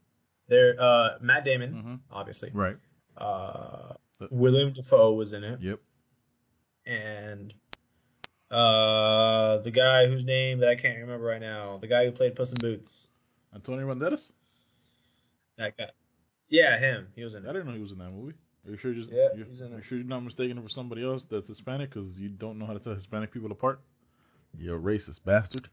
there, 0.48 0.76
uh, 0.80 1.18
Matt 1.20 1.44
Damon, 1.44 1.72
Mm-hmm. 1.74 1.94
obviously. 2.10 2.50
Right. 2.52 2.76
Uh, 3.16 3.94
William 4.30 4.72
Dafoe 4.72 5.12
was 5.14 5.32
in 5.32 5.44
it, 5.44 5.60
Yep. 5.60 5.80
and 6.86 7.52
uh, 8.50 9.62
the 9.62 9.70
guy 9.74 10.06
whose 10.06 10.24
name 10.24 10.60
that 10.60 10.68
I 10.68 10.76
can't 10.76 10.98
remember 10.98 11.24
right 11.26 11.40
now, 11.40 11.78
the 11.80 11.86
guy 11.86 12.04
who 12.04 12.12
played 12.12 12.34
Puss 12.34 12.48
in 12.50 12.56
Boots, 12.60 12.88
Antonio 13.54 13.86
Banderas. 13.92 14.20
that 15.58 15.76
guy. 15.76 15.86
Yeah, 16.48 16.78
him. 16.78 17.08
He 17.14 17.22
was 17.24 17.34
in 17.34 17.44
It. 17.44 17.48
I 17.48 17.52
didn't 17.52 17.68
know 17.68 17.74
he 17.74 17.82
was 17.82 17.92
in 17.92 17.98
that 17.98 18.10
movie. 18.10 18.34
Are 18.66 18.72
you 18.72 18.76
sure? 18.78 18.92
Just 18.92 19.10
Yeah, 19.10 19.28
you, 19.36 19.44
he's 19.48 19.60
in 19.60 19.72
are 19.72 19.78
it. 19.78 19.84
sure 19.88 19.98
you're 19.98 20.06
not 20.06 20.20
mistaken 20.20 20.60
for 20.62 20.68
somebody 20.68 21.04
else 21.04 21.22
that's 21.30 21.46
Hispanic 21.46 21.90
because 21.94 22.08
you 22.16 22.28
don't 22.28 22.58
know 22.58 22.66
how 22.66 22.72
to 22.72 22.80
tell 22.80 22.94
Hispanic 22.94 23.32
people 23.32 23.52
apart? 23.52 23.80
You're 24.58 24.76
a 24.76 24.80
racist 24.80 25.18
bastard. 25.24 25.68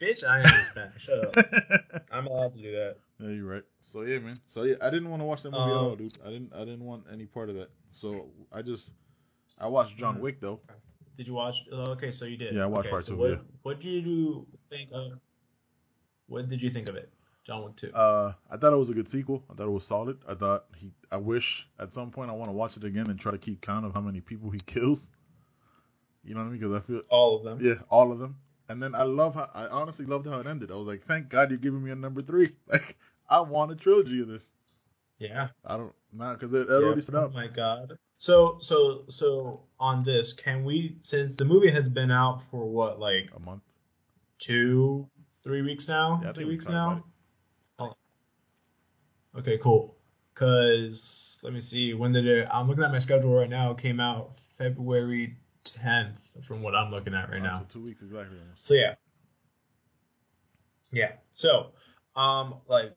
Bitch, 0.00 0.24
I 0.24 0.40
am 0.40 0.64
Hispanic. 0.64 0.92
Shut 1.04 1.24
up. 1.38 2.02
I'm 2.12 2.26
allowed 2.26 2.54
to 2.56 2.62
do 2.62 2.72
that. 2.72 2.96
Yeah, 3.18 3.28
you're 3.30 3.44
right. 3.46 3.62
So 3.92 4.02
yeah, 4.02 4.18
man. 4.18 4.38
So 4.54 4.62
yeah, 4.62 4.76
I 4.80 4.88
didn't 4.90 5.10
want 5.10 5.20
to 5.20 5.24
watch 5.26 5.42
that 5.42 5.50
movie 5.50 5.62
at 5.62 5.76
Um, 5.76 5.84
all, 5.84 5.96
dude. 5.96 6.16
I 6.24 6.30
didn't. 6.30 6.52
I 6.54 6.60
didn't 6.60 6.84
want 6.84 7.04
any 7.12 7.26
part 7.26 7.50
of 7.50 7.56
that. 7.56 7.68
So 8.00 8.28
I 8.52 8.62
just, 8.62 8.82
I 9.58 9.66
watched 9.66 9.96
John 9.98 10.16
Mhm. 10.16 10.20
Wick 10.20 10.40
though. 10.40 10.60
Did 11.18 11.26
you 11.26 11.34
watch? 11.34 11.54
uh, 11.70 11.90
Okay, 11.92 12.12
so 12.12 12.24
you 12.24 12.36
did. 12.38 12.54
Yeah, 12.54 12.62
I 12.62 12.66
watched 12.66 12.86
okay, 12.86 12.90
part 12.90 13.04
so 13.04 13.12
two, 13.12 13.18
What, 13.18 13.30
yeah. 13.30 13.36
what 13.62 13.80
did 13.80 14.06
you 14.06 14.46
think 14.70 14.90
of? 14.92 15.12
What 16.28 16.48
did 16.48 16.62
you 16.62 16.70
think 16.72 16.88
of 16.88 16.94
it, 16.94 17.12
John 17.46 17.64
Wick 17.64 17.76
Two? 17.76 17.92
Uh, 17.92 18.32
I 18.50 18.56
thought 18.56 18.72
it 18.72 18.76
was 18.76 18.88
a 18.88 18.94
good 18.94 19.10
sequel. 19.10 19.42
I 19.50 19.54
thought 19.54 19.66
it 19.66 19.70
was 19.70 19.84
solid. 19.86 20.18
I 20.26 20.34
thought 20.34 20.64
he. 20.76 20.92
I 21.10 21.16
wish 21.18 21.44
at 21.78 21.92
some 21.92 22.10
point 22.10 22.30
I 22.30 22.32
want 22.34 22.48
to 22.48 22.52
watch 22.52 22.76
it 22.76 22.84
again 22.84 23.10
and 23.10 23.18
try 23.20 23.32
to 23.32 23.38
keep 23.38 23.60
count 23.60 23.84
of 23.84 23.92
how 23.92 24.00
many 24.00 24.20
people 24.20 24.50
he 24.50 24.60
kills. 24.66 25.00
You 26.24 26.34
know 26.34 26.40
what 26.40 26.46
I 26.46 26.50
mean? 26.52 26.60
Because 26.60 26.82
I 26.82 26.86
feel 26.86 27.02
All 27.10 27.36
of 27.38 27.44
them. 27.44 27.58
Yeah, 27.62 27.74
all 27.90 28.12
of 28.12 28.18
them. 28.18 28.36
And 28.70 28.80
then 28.80 28.94
I 28.94 29.02
love 29.02 29.34
how 29.34 29.50
I 29.52 29.66
honestly 29.66 30.06
loved 30.06 30.26
how 30.28 30.38
it 30.38 30.46
ended. 30.46 30.70
I 30.70 30.74
was 30.76 30.86
like, 30.86 31.04
thank 31.08 31.28
God 31.28 31.50
you're 31.50 31.58
giving 31.58 31.82
me 31.82 31.90
a 31.90 31.96
number 31.96 32.22
three. 32.22 32.54
Like, 32.68 32.96
I 33.28 33.40
want 33.40 33.72
a 33.72 33.74
trilogy 33.74 34.20
of 34.22 34.28
this. 34.28 34.42
Yeah. 35.18 35.48
I 35.66 35.76
don't 35.76 35.92
not 36.12 36.38
because 36.38 36.54
it, 36.54 36.62
it 36.62 36.68
Yeah. 36.70 36.86
already 36.86 37.04
set 37.04 37.14
Oh 37.16 37.24
up. 37.24 37.32
my 37.34 37.48
god. 37.48 37.94
So 38.18 38.58
so 38.60 39.04
so 39.08 39.60
on 39.80 40.04
this, 40.04 40.34
can 40.44 40.64
we 40.64 40.96
since 41.02 41.34
the 41.36 41.44
movie 41.44 41.72
has 41.72 41.88
been 41.88 42.12
out 42.12 42.42
for 42.50 42.64
what 42.64 43.00
like 43.00 43.30
A 43.36 43.40
month. 43.40 43.62
two, 44.46 45.08
three 45.42 45.62
weeks 45.62 45.86
now? 45.88 46.20
Yeah, 46.24 46.32
two 46.32 46.46
weeks 46.46 46.64
now. 46.68 47.02
Oh. 47.80 47.94
Okay, 49.36 49.58
cool. 49.62 49.96
Cause 50.36 51.00
let 51.42 51.52
me 51.52 51.60
see. 51.60 51.92
When 51.94 52.12
did 52.12 52.26
it? 52.26 52.46
I'm 52.52 52.68
looking 52.68 52.84
at 52.84 52.92
my 52.92 53.00
schedule 53.00 53.34
right 53.34 53.50
now. 53.50 53.72
It 53.72 53.78
came 53.78 53.98
out 53.98 54.30
February 54.58 55.36
10th, 55.84 56.18
from 56.46 56.62
what 56.62 56.74
I'm 56.74 56.90
looking 56.90 57.14
at 57.14 57.30
right 57.30 57.40
Uh, 57.40 57.44
now. 57.44 57.66
so 57.68 57.78
two 57.78 57.84
weeks 57.84 58.00
exactly. 58.02 58.36
So 58.62 58.74
yeah. 58.74 58.94
Yeah. 60.92 61.12
So, 61.32 61.72
um, 62.20 62.54
like, 62.68 62.96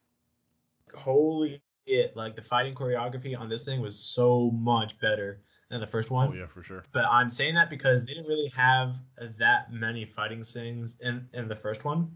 holy 0.95 1.61
it, 1.85 2.15
like 2.15 2.35
the 2.35 2.41
fighting 2.43 2.75
choreography 2.75 3.37
on 3.37 3.49
this 3.49 3.63
thing 3.65 3.81
was 3.81 4.11
so 4.15 4.49
much 4.51 4.93
better 5.01 5.41
than 5.69 5.81
the 5.81 5.87
first 5.87 6.09
one. 6.09 6.29
Oh 6.31 6.33
yeah, 6.33 6.47
for 6.53 6.63
sure. 6.63 6.83
But 6.93 7.03
I'm 7.05 7.29
saying 7.31 7.55
that 7.55 7.69
because 7.69 8.01
they 8.01 8.13
didn't 8.13 8.27
really 8.27 8.51
have 8.55 8.93
that 9.39 9.71
many 9.71 10.09
fighting 10.15 10.43
scenes 10.43 10.93
in 11.01 11.27
in 11.33 11.47
the 11.47 11.55
first 11.57 11.83
one, 11.83 12.11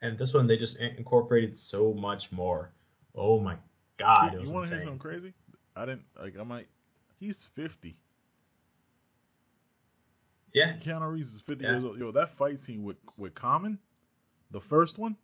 and 0.00 0.18
this 0.18 0.32
one 0.32 0.46
they 0.46 0.56
just 0.56 0.76
incorporated 0.76 1.56
so 1.56 1.92
much 1.92 2.22
more. 2.30 2.72
Oh 3.14 3.38
my 3.38 3.56
god, 3.98 4.28
it 4.28 4.34
you 4.34 4.40
was 4.40 4.50
want 4.50 4.70
to 4.70 4.76
hear 4.76 4.84
something 4.84 4.98
crazy? 4.98 5.34
I 5.76 5.84
didn't 5.84 6.04
like. 6.20 6.34
I 6.38 6.42
might. 6.44 6.68
He's 7.20 7.36
fifty. 7.54 7.96
Yeah, 10.54 10.76
Keanu 10.84 11.10
Reeves 11.12 11.32
is 11.34 11.40
fifty 11.46 11.64
Yeah. 11.64 11.72
years 11.72 11.84
old. 11.84 11.98
Yo, 11.98 12.12
that 12.12 12.36
fight 12.36 12.58
scene 12.66 12.84
with 12.84 12.96
with 13.16 13.34
Common, 13.34 13.78
the 14.50 14.60
first 14.68 14.98
one, 14.98 15.16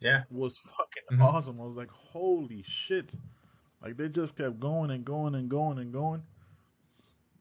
yeah, 0.00 0.22
was 0.30 0.56
fucking 0.76 1.18
Mhm. 1.18 1.22
awesome. 1.24 1.60
I 1.60 1.64
was 1.64 1.76
like, 1.76 1.90
holy 1.90 2.62
shit! 2.86 3.10
Like 3.82 3.96
they 3.96 4.08
just 4.08 4.36
kept 4.36 4.60
going 4.60 4.90
and 4.90 5.04
going 5.04 5.34
and 5.34 5.48
going 5.48 5.78
and 5.78 5.92
going. 5.92 6.22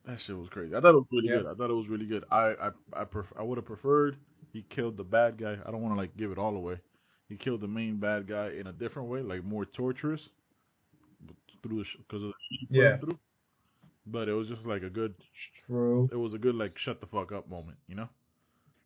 That 0.05 0.19
shit 0.21 0.37
was 0.37 0.49
crazy. 0.49 0.75
I 0.75 0.81
thought 0.81 0.89
it 0.89 0.97
was 0.97 1.07
really 1.11 1.29
Yeah. 1.29 1.37
good. 1.37 1.45
I 1.47 1.53
thought 1.55 1.69
it 1.69 1.73
was 1.73 1.87
really 1.87 2.05
good. 2.05 2.25
I 2.31 2.53
I 2.55 2.71
I, 2.93 3.03
pref- 3.05 3.33
I 3.37 3.43
would 3.43 3.57
have 3.57 3.65
preferred 3.65 4.17
he 4.53 4.63
killed 4.63 4.97
the 4.97 5.03
bad 5.03 5.37
guy. 5.37 5.57
I 5.65 5.71
don't 5.71 5.81
want 5.81 5.93
to 5.93 5.97
like 5.97 6.15
give 6.17 6.31
it 6.31 6.37
all 6.37 6.55
away. 6.55 6.79
He 7.27 7.37
killed 7.37 7.61
the 7.61 7.67
main 7.67 7.97
bad 7.99 8.27
guy 8.27 8.49
in 8.51 8.67
a 8.67 8.73
different 8.73 9.09
way, 9.09 9.21
like 9.21 9.43
more 9.43 9.65
torturous, 9.65 10.21
through 11.63 11.83
because 11.97 12.21
of 12.23 12.29
the 12.29 12.33
shit 12.49 12.69
he 12.69 12.77
Yeah. 12.79 12.97
through. 12.97 13.19
But 14.07 14.29
it 14.29 14.33
was 14.33 14.47
just 14.47 14.65
like 14.65 14.83
a 14.83 14.89
good 14.89 15.15
true. 15.67 16.07
it 16.11 16.15
was 16.15 16.33
a 16.33 16.37
good 16.37 16.55
like 16.55 16.77
shut 16.77 17.01
the 17.01 17.07
fuck 17.07 17.31
up 17.31 17.49
moment, 17.49 17.77
you 17.87 17.95
know? 17.95 18.07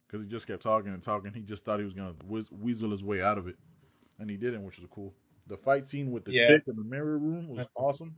Because 0.08 0.26
he 0.26 0.32
just 0.32 0.48
kept 0.48 0.64
talking 0.64 0.94
and 0.94 1.04
talking. 1.04 1.34
He 1.34 1.42
just 1.42 1.66
thought 1.66 1.80
he 1.80 1.86
was 1.86 1.94
gonna 1.94 2.14
wiz- 2.26 2.52
weasel 2.52 2.92
his 2.92 3.04
way 3.04 3.22
out 3.22 3.38
of 3.38 3.48
it, 3.48 3.58
and 4.20 4.30
he 4.30 4.38
didn't, 4.38 4.64
which 4.64 4.78
was 4.80 4.88
cool. 4.92 5.14
The 5.48 5.58
fight 5.58 5.90
scene 5.92 6.12
with 6.12 6.24
the 6.26 6.32
Yeah. 6.32 6.48
chick 6.48 6.64
in 6.68 6.76
the 6.78 6.84
mirror 6.84 7.18
room 7.18 7.48
was 7.50 7.58
That's- 7.58 7.72
awesome. 7.76 8.18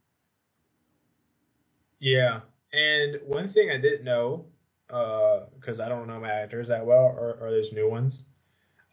Yeah, 1.99 2.41
and 2.73 3.19
one 3.27 3.53
thing 3.53 3.69
I 3.71 3.77
didn't 3.79 4.03
know, 4.05 4.45
uh, 4.89 5.41
because 5.59 5.79
I 5.79 5.87
don't 5.89 6.07
know 6.07 6.19
my 6.19 6.31
actors 6.31 6.67
that 6.69 6.85
well, 6.85 7.15
or, 7.17 7.37
or 7.39 7.51
there's 7.51 7.71
new 7.73 7.89
ones. 7.89 8.23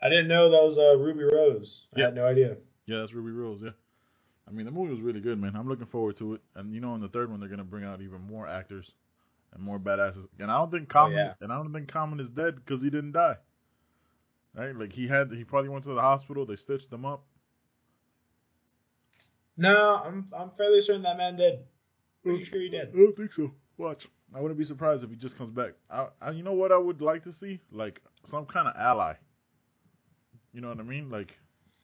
I 0.02 0.08
didn't 0.08 0.28
know 0.28 0.50
that 0.50 0.56
was 0.62 0.78
uh, 0.78 0.96
Ruby 1.02 1.24
Rose. 1.24 1.86
I 1.94 2.00
Yeah. 2.00 2.04
had 2.06 2.14
no 2.14 2.26
idea. 2.26 2.56
Yeah, 2.86 3.00
that's 3.00 3.12
Ruby 3.12 3.30
Rose. 3.32 3.60
Yeah, 3.62 3.70
I 4.48 4.52
mean 4.52 4.64
the 4.64 4.72
movie 4.72 4.92
was 4.92 5.00
really 5.02 5.20
good, 5.20 5.38
man. 5.40 5.54
I'm 5.56 5.68
looking 5.68 5.86
forward 5.86 6.16
to 6.18 6.34
it. 6.34 6.40
And 6.56 6.74
you 6.74 6.80
know, 6.80 6.94
in 6.94 7.00
the 7.02 7.08
third 7.08 7.30
one, 7.30 7.40
they're 7.40 7.48
gonna 7.48 7.64
bring 7.64 7.84
out 7.84 8.00
even 8.00 8.20
more 8.22 8.46
actors 8.48 8.86
and 9.52 9.62
more 9.62 9.78
badasses. 9.78 10.26
And 10.38 10.50
I 10.50 10.56
don't 10.58 10.70
think 10.70 10.88
Common, 10.88 11.18
Oh, 11.18 11.22
yeah. 11.22 11.32
and 11.40 11.52
I 11.52 11.56
don't 11.56 11.72
think 11.72 11.90
Common 11.92 12.20
is 12.20 12.28
dead 12.36 12.56
because 12.56 12.82
he 12.82 12.90
didn't 12.90 13.12
die. 13.12 13.36
Right? 14.56 14.74
Like 14.74 14.92
he 14.92 15.06
had, 15.06 15.30
he 15.30 15.44
probably 15.44 15.68
went 15.68 15.84
to 15.84 15.94
the 15.94 16.00
hospital. 16.00 16.46
They 16.46 16.56
stitched 16.56 16.92
him 16.92 17.04
up. 17.04 17.22
No, 19.56 20.00
I'm 20.04 20.28
I'm 20.36 20.50
fairly 20.56 20.80
certain 20.82 21.02
that 21.02 21.16
man 21.16 21.36
did. 21.36 21.60
Pretty 22.22 22.44
sure 22.44 22.60
he 22.60 22.68
did. 22.68 22.88
I 22.94 22.96
don't 22.96 23.16
think 23.16 23.32
so. 23.34 23.50
Watch. 23.76 24.06
I 24.34 24.40
wouldn't 24.40 24.58
be 24.58 24.66
surprised 24.66 25.02
if 25.02 25.10
he 25.10 25.16
just 25.16 25.36
comes 25.38 25.54
back. 25.54 25.72
I, 25.90 26.08
I, 26.20 26.30
you 26.32 26.42
know 26.42 26.52
what 26.52 26.70
I 26.70 26.76
would 26.76 27.00
like 27.00 27.24
to 27.24 27.32
see? 27.40 27.60
Like 27.72 28.00
some 28.30 28.44
kind 28.46 28.68
of 28.68 28.74
ally. 28.76 29.14
You 30.52 30.60
know 30.60 30.68
what 30.68 30.78
I 30.78 30.82
mean? 30.82 31.10
Like, 31.10 31.30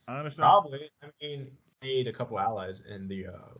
I 0.06 0.18
understand. 0.18 0.42
Probably. 0.42 0.90
I 1.02 1.06
mean, 1.22 1.46
made 1.84 2.06
a 2.08 2.12
couple 2.12 2.38
allies 2.38 2.80
in 2.94 3.08
the 3.08 3.26
uh, 3.26 3.54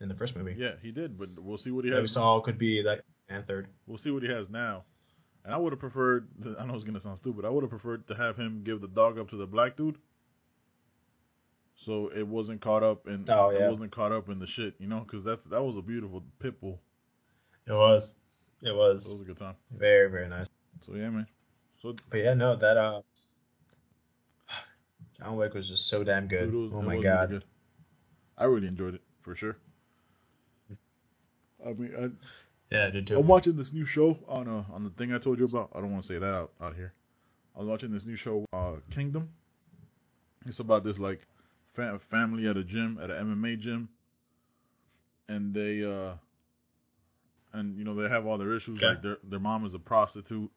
in 0.00 0.08
the 0.08 0.14
first 0.14 0.36
movie. 0.36 0.54
Yeah, 0.58 0.72
he 0.82 0.90
did, 0.90 1.18
but 1.18 1.28
we'll 1.38 1.58
see 1.58 1.70
what 1.70 1.84
he 1.84 1.90
That 1.90 1.96
we 1.96 2.02
has. 2.02 2.12
saw 2.12 2.40
could 2.40 2.58
be 2.58 2.82
like 2.84 3.02
and 3.28 3.46
third. 3.46 3.66
We'll 3.86 3.98
see 3.98 4.10
what 4.10 4.22
he 4.22 4.28
has 4.28 4.46
now. 4.50 4.84
And 5.44 5.54
I 5.54 5.58
would 5.58 5.72
have 5.72 5.80
preferred. 5.80 6.28
I 6.60 6.64
know 6.66 6.74
it's 6.74 6.84
gonna 6.84 7.02
sound 7.02 7.18
stupid. 7.18 7.44
I 7.44 7.50
would 7.50 7.62
have 7.62 7.70
preferred 7.70 8.06
to 8.08 8.14
have 8.14 8.36
him 8.36 8.62
give 8.64 8.80
the 8.80 8.88
dog 8.88 9.18
up 9.18 9.30
to 9.30 9.36
the 9.36 9.46
black 9.46 9.76
dude. 9.76 9.96
So 11.84 12.10
it 12.16 12.26
wasn't 12.26 12.60
caught 12.62 12.82
up 12.82 13.06
in. 13.06 13.24
Oh, 13.28 13.50
yeah. 13.50 13.66
It 13.66 13.70
wasn't 13.70 13.94
caught 13.94 14.12
up 14.12 14.28
in 14.28 14.38
the 14.40 14.46
shit, 14.56 14.74
you 14.78 14.88
know, 14.88 15.00
because 15.00 15.24
that's 15.24 15.40
that 15.50 15.62
was 15.62 15.76
a 15.76 15.82
beautiful 15.82 16.22
pit 16.40 16.60
bull. 16.60 16.80
It 17.66 17.72
was. 17.72 18.10
It 18.62 18.74
was 18.74 19.04
it 19.06 19.12
was 19.12 19.20
a 19.22 19.24
good 19.24 19.38
time. 19.38 19.54
very 19.76 20.10
very 20.10 20.28
nice. 20.28 20.46
So 20.86 20.94
yeah, 20.94 21.10
man. 21.10 21.26
So 21.82 21.94
But 22.10 22.18
yeah, 22.18 22.34
no, 22.34 22.56
that 22.56 22.76
uh, 22.76 23.02
John 25.18 25.36
Wick 25.36 25.54
was 25.54 25.66
just 25.68 25.88
so 25.88 26.04
damn 26.04 26.28
good. 26.28 26.52
Was- 26.52 26.72
oh 26.74 26.82
my 26.82 27.00
god. 27.02 27.30
really. 27.30 27.44
I 28.38 28.44
really 28.44 28.66
enjoyed 28.68 28.94
it 28.94 29.02
for 29.22 29.34
sure. 29.36 29.56
I 31.64 31.72
mean, 31.72 31.92
I, 31.98 32.74
Yeah, 32.74 32.86
I 32.86 32.90
did 32.90 33.06
too. 33.06 33.18
I'm 33.18 33.26
watching 33.26 33.56
this 33.56 33.68
new 33.72 33.86
show 33.86 34.18
on 34.28 34.46
uh, 34.48 34.64
on 34.72 34.84
the 34.84 34.90
thing 34.90 35.12
I 35.12 35.18
told 35.18 35.38
you 35.38 35.46
about. 35.46 35.70
I 35.74 35.80
don't 35.80 35.92
want 35.92 36.04
to 36.06 36.08
say 36.08 36.18
that 36.18 36.26
out, 36.26 36.52
out 36.60 36.76
here. 36.76 36.92
I 37.56 37.60
was 37.60 37.68
watching 37.68 37.92
this 37.92 38.04
new 38.04 38.16
show, 38.16 38.44
uh, 38.52 38.72
Kingdom. 38.94 39.30
It's 40.44 40.60
about 40.60 40.84
this 40.84 40.98
like 40.98 41.20
fa- 41.74 41.98
family 42.10 42.46
at 42.46 42.56
a 42.56 42.62
gym, 42.64 42.98
at 43.02 43.10
an 43.10 43.24
MMA 43.42 43.58
gym, 43.60 43.88
and 45.28 45.54
they 45.54 45.82
uh, 45.82 46.14
and 47.58 47.76
you 47.78 47.84
know 47.84 47.94
they 47.94 48.08
have 48.08 48.26
all 48.26 48.36
their 48.36 48.54
issues. 48.54 48.76
Okay. 48.76 48.86
Like 48.86 49.02
their 49.02 49.16
their 49.28 49.40
mom 49.40 49.64
is 49.64 49.72
a 49.74 49.78
prostitute. 49.78 50.50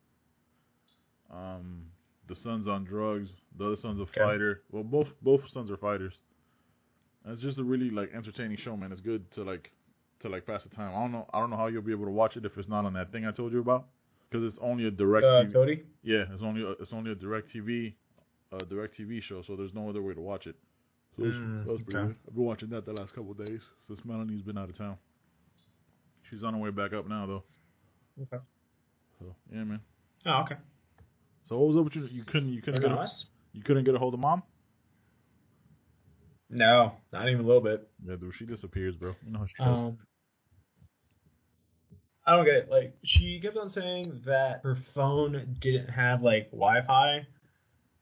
Um, 1.32 1.86
the 2.28 2.36
son's 2.44 2.68
on 2.68 2.84
drugs. 2.84 3.30
The 3.58 3.66
other 3.66 3.76
son's 3.82 4.00
a 4.00 4.04
Okay. 4.04 4.22
fighter. 4.22 4.62
Well, 4.72 4.84
both 4.84 5.08
both 5.22 5.42
sons 5.52 5.70
are 5.72 5.78
fighters. 5.78 6.14
And 7.24 7.34
it's 7.34 7.42
just 7.42 7.58
a 7.58 7.64
really 7.64 7.90
like 7.90 8.12
entertaining 8.14 8.58
show, 8.64 8.78
man. 8.78 8.92
It's 8.92 9.02
good 9.02 9.30
to 9.34 9.44
like 9.44 9.72
to 10.22 10.30
like 10.30 10.46
pass 10.46 10.64
the 10.64 10.76
time. 10.76 10.94
I 10.96 11.00
don't 11.02 11.12
know. 11.12 11.28
I 11.34 11.40
don't 11.40 11.50
know 11.50 11.58
how 11.58 11.68
you'll 11.68 11.82
be 11.82 11.92
able 11.92 12.06
to 12.06 12.12
watch 12.12 12.38
it 12.38 12.46
if 12.46 12.58
it's 12.58 12.70
not 12.70 12.86
on 12.86 12.94
that 12.94 13.12
thing 13.12 13.26
I 13.26 13.32
told 13.32 13.52
you 13.52 13.60
about, 13.60 13.88
because 14.30 14.46
it's 14.48 14.58
only 14.62 14.86
a 14.86 14.92
direct. 14.92 15.26
Uh, 15.26 15.44
TV. 15.44 15.54
Cody. 15.54 15.84
Yeah, 16.04 16.24
it's 16.32 16.44
only 16.44 16.62
a, 16.64 16.72
it's 16.82 16.94
only 16.94 17.12
a 17.12 17.16
DirecTV, 17.16 17.94
uh, 18.54 18.58
DirecTV 18.60 19.22
show. 19.24 19.44
So 19.46 19.56
there's 19.58 19.74
no 19.74 19.90
other 19.90 20.02
way 20.02 20.14
to 20.14 20.22
watch 20.22 20.48
it. 20.48 20.56
So 21.18 21.24
Mm, 21.26 21.66
that's 21.66 21.84
pretty 21.84 22.00
okay. 22.00 22.08
good. 22.08 22.16
I've 22.28 22.36
been 22.36 22.46
watching 22.46 22.70
that 22.70 22.86
the 22.86 22.94
last 22.94 23.14
couple 23.14 23.32
of 23.32 23.38
days 23.46 23.60
since 23.88 24.00
Melanie's 24.06 24.42
been 24.42 24.58
out 24.58 24.70
of 24.70 24.78
town. 24.78 24.96
She's 26.30 26.44
on 26.44 26.54
her 26.54 26.60
way 26.60 26.70
back 26.70 26.94
up 26.94 27.08
now 27.10 27.26
though. 27.26 27.44
Okay. 28.22 28.44
So 29.20 29.36
yeah, 29.52 29.64
man. 29.64 29.82
Oh, 30.26 30.42
okay. 30.44 30.56
So 31.48 31.58
what 31.58 31.70
was 31.70 31.78
up 31.78 31.84
with 31.86 31.96
you? 31.96 32.08
You 32.12 32.24
couldn't 32.24 32.54
you 32.54 32.62
couldn't 32.62 32.82
get 32.82 32.92
a, 32.92 32.96
nice. 32.96 33.26
You 33.54 33.64
couldn't 33.64 33.84
get 33.84 33.96
a 33.96 34.00
hold 34.00 34.14
of 34.14 34.20
mom? 34.20 34.44
No, 36.50 36.94
not 37.14 37.30
even 37.30 37.44
a 37.44 37.48
little 37.48 37.62
bit. 37.62 37.88
Yeah, 38.06 38.16
dude, 38.16 38.34
she 38.38 38.46
disappears, 38.46 38.96
bro. 38.96 39.14
You 39.26 39.32
know 39.32 39.40
how 39.40 39.46
she 39.46 39.54
does. 39.64 39.68
Um, 39.68 39.98
I 42.26 42.36
don't 42.36 42.46
get 42.46 42.56
it. 42.56 42.70
Like 42.70 42.96
she 43.04 43.40
kept 43.42 43.58
on 43.58 43.70
saying 43.70 44.22
that 44.26 44.62
her 44.64 44.78
phone 44.94 45.58
didn't 45.62 45.90
have 45.90 46.22
like 46.22 46.52
Wi-Fi. 46.52 47.26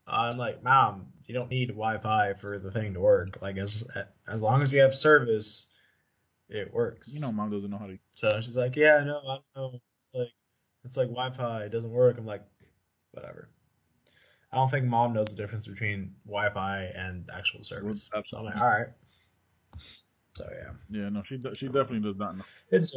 I'm 0.08 0.38
like, 0.38 0.63
Mom, 0.63 1.08
you 1.25 1.34
don't 1.34 1.50
need 1.50 1.68
Wi-Fi 1.70 2.34
for 2.39 2.60
the 2.60 2.72
thing 2.72 2.94
to 2.94 3.00
work. 3.00 3.38
Like 3.42 3.58
as 3.58 3.84
as 4.32 4.42
long 4.42 4.63
as 4.63 4.72
you 4.72 4.80
have 4.80 4.94
service, 4.96 5.66
it 6.50 6.74
works. 6.74 7.08
you 7.12 7.20
know, 7.20 7.32
mom 7.32 7.51
doesn't 7.51 7.70
know 7.70 7.77
how 7.77 7.88
to. 7.88 7.98
So 8.18 8.39
she's 8.46 8.56
like, 8.56 8.75
Yeah, 8.75 9.04
no, 9.06 9.18
I 9.18 9.38
don't 9.56 9.74
know. 9.74 9.80
It's 10.13 10.16
like 10.16 10.27
it's 10.86 10.98
like 10.98 11.08
Wi-Fi. 11.08 11.63
It 11.63 11.70
doesn't 11.70 11.92
work. 11.92 12.16
I'm 12.18 12.25
like, 12.25 12.44
whatever. 13.12 13.50
I 14.51 14.56
don't 14.56 14.70
think 14.72 14.86
mom 14.86 15.13
knows 15.13 15.27
the 15.27 15.36
difference 15.36 15.68
between 15.68 16.13
Wi-Fi 16.25 16.84
and 16.96 17.25
actual 17.36 17.60
service. 17.63 18.10
So 18.30 18.38
I'm 18.38 18.46
like, 18.46 18.56
all 18.56 18.68
right. 18.68 18.88
So 20.36 20.46
yeah, 20.51 21.01
Yeah, 21.01 21.10
no, 21.10 21.24
she 21.27 21.42
she 21.56 21.66
definitely 21.66 22.00
does 22.01 22.18
not 22.18 22.38
know. 22.38 22.44
it's. 22.72 22.96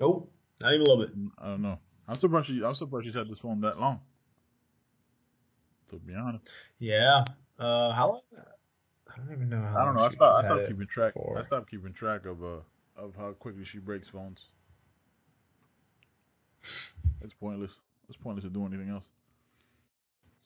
Nope, 0.00 0.32
not 0.60 0.72
even 0.74 0.86
a 0.86 0.90
little 0.90 1.06
bit. 1.06 1.14
I 1.38 1.46
don't 1.48 1.62
know. 1.62 1.78
I'm 2.08 2.18
surprised 2.18 2.46
she. 2.48 2.62
I'm 2.64 2.74
surprised 2.74 3.06
she's 3.06 3.14
had 3.14 3.28
this 3.28 3.38
phone 3.38 3.60
that 3.60 3.78
long. 3.78 4.00
To 5.90 5.96
be 5.98 6.14
honest, 6.14 6.44
Yeah. 6.78 7.24
Uh, 7.58 7.92
how 7.92 8.08
long? 8.08 8.20
I 9.12 9.18
don't 9.18 9.32
even 9.32 9.48
know 9.50 9.60
how. 9.60 9.76
I 9.78 9.84
don't 9.84 9.94
know. 9.94 10.02
I 10.04 10.12
stopped. 10.14 10.44
I 10.44 10.48
stopped 10.48 10.68
keeping 10.68 10.86
track. 10.86 11.14
for. 11.14 11.38
I 11.38 11.46
stopped 11.46 11.70
keeping 11.70 11.92
track 11.92 12.24
of 12.26 12.42
uh 12.42 12.60
of 12.96 13.12
how 13.16 13.32
quickly 13.32 13.64
she 13.70 13.78
breaks 13.78 14.08
phones. 14.10 14.38
It's 17.20 17.34
pointless. 17.38 17.70
It's 18.08 18.16
pointless 18.22 18.44
to 18.44 18.50
do 18.50 18.64
anything 18.66 18.88
else. 18.88 19.04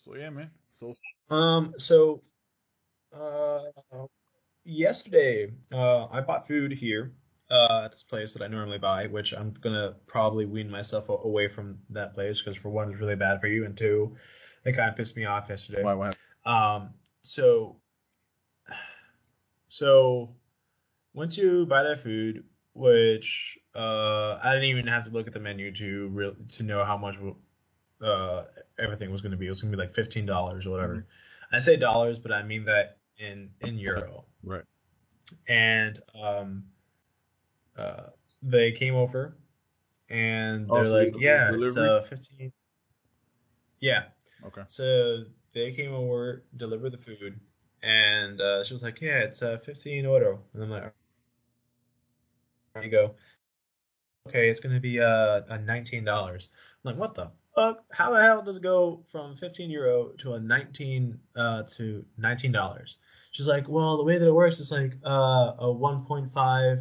So 0.05 0.15
yeah, 0.15 0.31
man. 0.31 0.51
So 0.81 0.95
Um. 1.35 1.75
So, 1.79 2.23
uh, 3.17 3.61
yesterday, 4.65 5.53
uh, 5.73 6.07
I 6.07 6.21
bought 6.21 6.47
food 6.47 6.73
here, 6.73 7.13
uh, 7.51 7.85
at 7.85 7.93
this 7.93 8.05
place 8.09 8.33
that 8.35 8.43
I 8.43 8.49
normally 8.49 8.79
buy, 8.79 9.07
which 9.07 9.33
I'm 9.37 9.55
gonna 9.63 9.95
probably 10.07 10.47
wean 10.47 10.71
myself 10.71 11.05
away 11.09 11.49
from 11.55 11.79
that 11.91 12.15
place 12.15 12.41
because 12.45 12.61
for 12.61 12.71
one, 12.71 12.91
it's 12.91 13.01
really 13.01 13.17
bad 13.17 13.41
for 13.41 13.47
you, 13.47 13.65
and 13.65 13.77
two, 13.77 14.17
it 14.65 14.77
kind 14.77 14.91
of 14.91 14.97
pissed 14.97 15.17
me 15.17 15.25
off 15.25 15.45
yesterday. 15.49 15.83
why? 15.83 15.95
What 15.95 16.17
happened? 16.45 16.85
Um, 16.85 16.95
so, 17.23 17.77
so 19.71 20.35
went 21.15 21.35
to 21.35 21.67
buy 21.67 21.83
that 21.83 22.03
food, 22.03 22.45
which 22.75 23.27
uh, 23.75 24.39
I 24.43 24.51
didn't 24.55 24.71
even 24.71 24.87
have 24.87 25.05
to 25.05 25.11
look 25.11 25.27
at 25.27 25.35
the 25.35 25.41
menu 25.41 25.73
to 25.77 26.09
real 26.09 26.35
to 26.57 26.63
know 26.63 26.85
how 26.85 26.97
much 26.97 27.15
uh, 28.05 28.45
everything 28.79 29.11
was 29.11 29.21
going 29.21 29.33
to 29.33 29.39
be. 29.39 29.47
It 29.47 29.51
was 29.51 29.61
going 29.61 29.73
to 29.73 29.77
be 29.77 29.83
like 29.83 29.95
fifteen 29.95 30.27
dollars 30.27 30.67
or 30.67 30.71
whatever. 30.71 31.07
I 31.53 31.61
say 31.65 31.77
dollars, 31.77 32.19
but 32.23 32.33
I 32.33 32.43
mean 32.43 32.65
that 32.65 32.99
in 33.19 33.51
in 33.61 33.79
euro. 33.79 34.25
Right. 34.43 34.65
And 35.49 35.99
um, 36.23 36.65
uh, 37.79 38.11
they 38.43 38.73
came 38.73 38.95
over, 38.95 39.37
and 40.11 40.69
Oh, 40.71 40.75
they're 40.77 40.87
so 40.87 40.91
like, 40.93 41.15
"Yeah, 41.19 41.49
it's 41.49 41.57
delivery? 41.57 41.89
uh, 41.89 42.03
fifteen. 42.09 42.53
Yeah, 43.81 44.05
Okay. 44.47 44.63
so 44.69 45.25
they 45.55 45.73
came 45.75 45.93
over, 45.93 46.43
delivered 46.57 46.93
the 46.93 46.99
food, 46.99 47.39
and 47.83 48.41
uh, 48.41 48.65
she 48.65 48.75
was 48.75 48.83
like, 48.83 49.01
"Yeah, 49.01 49.19
it's 49.19 49.43
uh, 49.43 49.59
fifteen 49.65 50.05
euro," 50.05 50.41
and 50.55 50.63
I'm 50.63 50.71
like, 50.71 50.93
"There 52.75 52.85
you 52.85 52.91
go." 52.91 53.15
Okay, 54.29 54.49
it's 54.51 54.61
gonna 54.61 54.81
be 54.81 55.01
uh, 55.01 55.41
uh 55.51 55.59
nineteen 55.65 56.05
dollars. 56.05 56.49
I'm 56.85 56.93
like, 56.93 57.01
"What 57.01 57.15
the 57.15 57.31
fuck? 57.55 57.85
How 57.91 58.13
the 58.13 58.21
hell 58.21 58.43
does 58.43 58.57
it 58.57 58.63
go 58.63 59.05
from 59.13 59.37
fifteen 59.39 59.71
euro 59.71 60.11
to 60.23 60.35
a 60.35 60.41
nineteen 60.41 61.19
uh 61.37 61.63
to 61.77 62.05
nineteen 62.19 62.53
dollars?" 62.53 62.95
She's 63.33 63.47
like, 63.47 63.69
"Well, 63.69 63.97
the 63.97 64.05
way 64.05 64.19
that 64.19 64.27
it 64.27 64.33
works 64.33 64.59
is 64.61 64.71
like 64.71 64.93
uh 65.05 65.55
a 65.59 65.73
one 65.73 66.05
point 66.07 66.33
five 66.33 66.79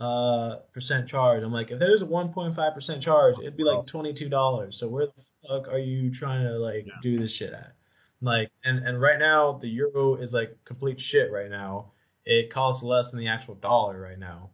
uh 0.00 0.56
percent 0.72 1.08
charge." 1.08 1.42
I'm 1.42 1.52
like, 1.52 1.70
"If 1.70 1.78
there's 1.78 2.02
a 2.02 2.06
one 2.06 2.32
point 2.32 2.56
five 2.56 2.74
percent 2.74 3.02
charge, 3.02 3.36
it'd 3.40 3.56
be 3.56 3.64
like 3.64 3.86
twenty 3.86 4.12
two 4.14 4.28
dollars. 4.28 4.76
So 4.80 4.88
where 4.88 5.06
the 5.06 5.12
fuck 5.48 5.68
are 5.68 5.78
you 5.78 6.12
trying 6.18 6.44
to 6.46 6.58
like 6.58 6.86
Yeah. 6.86 6.94
do 7.02 7.18
this 7.18 7.34
shit 7.36 7.52
at?" 7.52 7.72
Like, 8.20 8.50
and 8.64 8.86
and 8.86 9.00
right 9.00 9.18
now 9.18 9.58
the 9.60 9.68
euro 9.68 10.14
is 10.16 10.32
like 10.32 10.56
complete 10.64 10.98
shit 11.00 11.30
right 11.32 11.50
now. 11.50 11.92
It 12.24 12.52
costs 12.52 12.82
less 12.84 13.10
than 13.10 13.18
the 13.18 13.28
actual 13.28 13.56
dollar 13.56 14.00
right 14.00 14.18
now. 14.18 14.50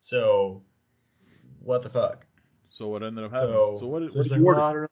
So, 0.00 0.62
what 1.60 1.82
the 1.82 1.88
fuck? 1.88 2.24
So 2.76 2.88
what 2.88 3.02
ended 3.02 3.24
up 3.24 3.32
happening? 3.32 3.54
So, 3.54 3.78
So, 3.80 3.86
what 3.86 4.02
so 4.12 4.18
what 4.18 4.22
did 4.24 4.36
you 4.36 4.36
like, 4.36 4.56
order? 4.56 4.90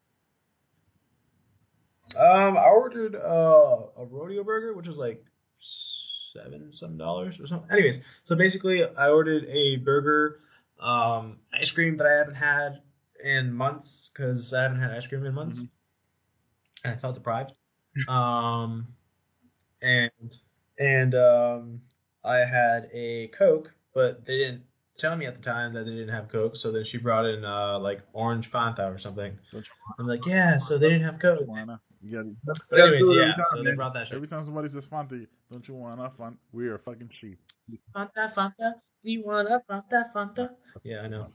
Um, 2.27 2.57
I 2.57 2.65
ordered 2.69 3.15
uh, 3.15 4.01
a 4.01 4.05
rodeo 4.05 4.43
burger, 4.43 4.73
which 4.75 4.87
was 4.87 4.97
like 4.97 5.23
seven 6.33 6.71
some 6.79 6.97
dollars 6.97 7.35
or 7.39 7.47
something. 7.47 7.69
Anyways, 7.71 7.95
so 8.25 8.35
basically, 8.35 8.81
I 8.83 9.09
ordered 9.09 9.45
a 9.45 9.77
burger, 9.77 10.39
um, 10.81 11.37
ice 11.53 11.71
cream 11.71 11.97
that 11.97 12.07
I 12.07 12.13
haven't 12.17 12.35
had 12.35 12.81
in 13.23 13.51
months 13.53 13.89
because 14.13 14.53
I 14.55 14.63
haven't 14.63 14.79
had 14.81 14.91
ice 14.91 15.07
cream 15.07 15.25
in 15.25 15.33
months, 15.33 15.57
Mhm. 15.57 15.69
and 16.83 16.93
I 16.93 16.99
felt 16.99 17.15
deprived. 17.15 17.51
um, 18.07 18.87
and 19.81 20.11
and 20.77 21.15
um, 21.15 21.81
I 22.23 22.37
had 22.39 22.89
a 22.93 23.29
Coke, 23.37 23.73
but 23.93 24.25
they 24.25 24.37
didn't 24.37 24.63
tell 24.99 25.15
me 25.15 25.25
at 25.25 25.35
the 25.37 25.43
time 25.43 25.73
that 25.73 25.85
they 25.85 25.91
didn't 25.91 26.09
have 26.13 26.29
Coke. 26.29 26.55
So 26.55 26.71
then 26.71 26.83
she 26.85 26.97
brought 26.97 27.25
in 27.25 27.43
uh, 27.45 27.79
like 27.79 28.01
orange 28.13 28.49
Fanta 28.51 28.93
or 28.93 28.99
something. 28.99 29.37
I'm 29.99 30.07
like, 30.07 30.25
yeah, 30.27 30.57
so 30.59 30.77
they 30.77 30.89
didn't 30.89 31.03
have 31.05 31.19
Coke. 31.19 31.47
You 32.01 32.17
wanna? 32.17 32.29
You 32.29 32.35
gotta, 32.45 32.59
But 32.69 32.79
anyways, 32.79 33.01
yeah. 33.15 33.21
every 33.21 33.33
time, 33.33 33.45
So 33.55 33.63
they 33.63 33.71
brought 33.75 33.93
that 33.93 34.07
shit. 34.07 34.15
Every 34.15 34.27
time 34.27 34.45
somebody 34.45 34.69
says 34.73 34.83
Fanta, 34.91 35.25
don't 35.51 35.67
you 35.67 35.73
want 35.75 35.99
enough 35.99 36.17
fun? 36.17 36.37
We 36.51 36.67
are 36.67 36.77
fucking 36.79 37.09
cheap. 37.21 37.39
Fanta, 37.95 38.33
Fanta, 38.35 38.73
Do 39.03 39.11
you 39.11 39.23
wanna 39.25 39.61
Fanta, 39.69 40.11
Fanta? 40.15 40.49
Yeah, 40.83 41.01
I 41.01 41.07
know. 41.07 41.27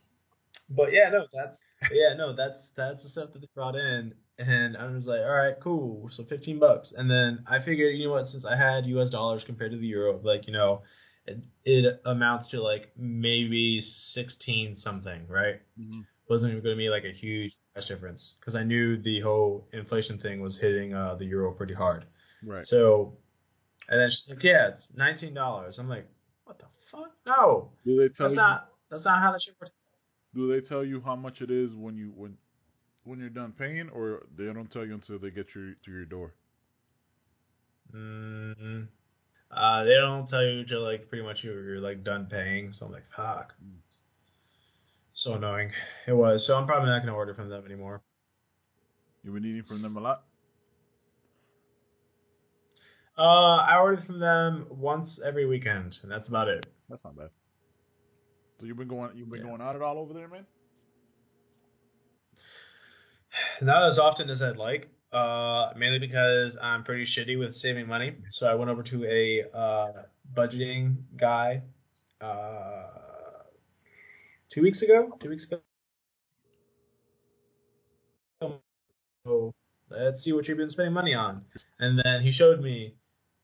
But 0.71 0.93
yeah, 0.93 1.11
no, 1.11 1.27
that's 1.33 1.57
yeah, 1.93 2.15
no, 2.17 2.35
that's 2.35 2.67
that's 2.77 3.03
the 3.03 3.09
stuff 3.11 3.33
that 3.33 3.41
they 3.41 3.49
brought 3.55 3.75
in, 3.75 4.15
and 4.39 4.77
I 4.77 4.87
was 4.87 5.05
like, 5.05 5.21
all 5.21 5.31
right, 5.35 5.55
cool, 5.61 6.09
so 6.17 6.25
fifteen 6.25 6.59
bucks, 6.59 6.93
and 6.97 7.11
then 7.11 7.45
I 7.47 7.59
figured, 7.63 7.97
you 7.97 8.07
know 8.07 8.13
what, 8.15 8.29
since 8.29 8.45
I 8.45 8.57
had 8.57 8.87
U.S. 8.87 9.11
dollars 9.11 9.43
compared 9.45 9.73
to 9.73 9.79
the 9.79 9.87
euro, 9.87 10.21
like 10.23 10.47
you 10.47 10.53
know, 10.53 10.83
it, 11.27 11.43
it 11.65 12.01
amounts 12.07 12.49
to 12.53 12.63
like 12.63 12.93
maybe 12.97 13.83
sixteen 14.15 14.77
something, 14.77 15.27
right? 15.29 15.61
Mhm. 15.79 16.07
Wasn't 16.31 16.51
even 16.53 16.63
going 16.63 16.77
to 16.77 16.79
be 16.79 16.89
like 16.89 17.05
a 17.05 17.13
huge 17.13 17.53
price 17.75 17.87
difference 17.87 18.35
because 18.41 18.55
I 18.55 18.65
knew 18.65 18.97
the 19.01 19.21
whole 19.21 19.67
inflation 19.73 20.19
thing 20.19 20.41
was 20.41 20.59
hitting 20.61 20.95
uh, 20.95 21.15
the 21.17 21.25
euro 21.25 21.53
pretty 21.53 21.75
hard. 21.75 22.05
Right. 22.45 22.65
So, 22.67 23.15
and 23.89 24.01
then 24.01 24.11
she's 24.11 24.35
like, 24.35 24.45
"Yeah, 24.45 24.69
it's 24.69 24.83
nineteen 24.95 25.35
dollars." 25.35 25.77
I'm 25.79 25.89
like, 25.89 26.07
"What 26.45 26.59
the 26.59 26.67
fuck? 26.91 27.13
No, 27.27 27.71
Do 27.85 27.97
they 27.97 28.09
tell 28.09 28.27
that's 28.27 28.33
you? 28.33 28.37
not 28.37 28.69
that's 28.91 29.05
not 29.05 29.21
how 29.23 29.33
that 29.33 29.41
shit 29.43 29.55
works." 29.61 29.73
Do 30.35 30.49
they 30.49 30.67
tell 30.67 30.85
you 30.85 31.01
how 31.05 31.17
much 31.17 31.41
it 31.41 31.51
is 31.51 31.75
when 31.75 31.97
you 31.97 32.13
when 32.15 32.37
when 33.05 33.19
you're 33.19 33.29
done 33.31 33.53
paying, 33.59 33.89
or 33.91 34.27
they 34.37 34.45
don't 34.45 34.71
tell 34.71 34.85
you 34.87 34.95
until 34.95 35.19
they 35.19 35.31
get 35.31 35.47
you 35.55 35.75
to 35.85 35.91
your 35.91 36.05
door? 36.05 36.35
mm 37.95 38.87
Uh, 39.51 39.85
they 39.85 39.95
don't 39.95 40.27
tell 40.29 40.43
you 40.43 40.61
until 40.61 40.83
like 40.83 41.09
pretty 41.09 41.25
much 41.25 41.45
you're, 41.45 41.63
you're 41.63 41.81
like 41.81 42.03
done 42.05 42.27
paying. 42.31 42.73
So 42.73 42.87
I'm 42.87 42.93
like, 42.93 43.05
"Fuck." 43.17 43.53
So 45.15 45.35
annoying. 45.35 45.71
It 46.07 46.13
was. 46.13 46.45
So 46.47 46.55
I'm 46.55 46.67
probably 46.67 46.89
not 46.89 47.01
gonna 47.01 47.15
order 47.15 47.35
from 47.35 47.49
them 47.49 47.65
anymore. 47.65 48.03
You've 49.23 49.35
been 49.35 49.45
eating 49.45 49.63
from 49.65 49.83
them 49.83 49.97
a 49.97 50.01
lot. 50.01 50.25
Uh, 53.17 53.57
I 53.57 53.79
order 53.79 54.03
from 54.07 54.19
them 54.21 54.67
once 54.71 55.21
every 55.25 55.47
weekend, 55.47 55.97
and 56.03 56.11
that's 56.11 56.29
about 56.29 56.49
it. 56.49 56.67
That's 56.89 57.05
not 57.05 57.17
bad. 57.17 57.29
So 58.59 58.67
you've 58.67 58.77
been 58.79 58.89
going 58.89 59.17
you've 59.17 59.29
been 59.29 59.41
Yeah. 59.41 59.51
going 59.51 59.61
out 59.61 59.77
it 59.77 59.83
all 59.83 59.99
over 59.99 60.15
there, 60.15 60.29
man. 60.29 60.47
Not 63.61 63.91
as 63.91 63.99
often 63.99 64.29
as 64.31 64.43
I'd 64.43 64.57
like, 64.57 64.89
uh, 65.13 65.73
mainly 65.77 65.99
because 65.99 66.57
I'm 66.61 66.85
pretty 66.85 67.07
shitty 67.07 67.39
with 67.39 67.55
saving 67.57 67.87
money. 67.87 68.17
So 68.33 68.47
I 68.47 68.55
went 68.55 68.71
over 68.71 68.83
to 68.83 69.05
a 69.05 69.57
uh, 69.57 69.93
budgeting 70.35 70.97
guy 71.17 71.63
uh, 72.21 73.02
two 74.53 74.63
weeks 74.63 74.83
ago. 74.83 75.17
Two 75.21 75.29
weeks 75.31 75.45
ago. 75.45 75.61
So 79.25 79.53
let's 79.91 80.23
see 80.25 80.33
what 80.33 80.49
you've 80.49 80.59
been 80.59 80.71
spending 80.71 80.95
money 80.95 81.15
on. 81.15 81.43
And 81.79 81.99
then 81.99 82.23
he 82.23 82.33
showed 82.33 82.61
me, 82.61 82.95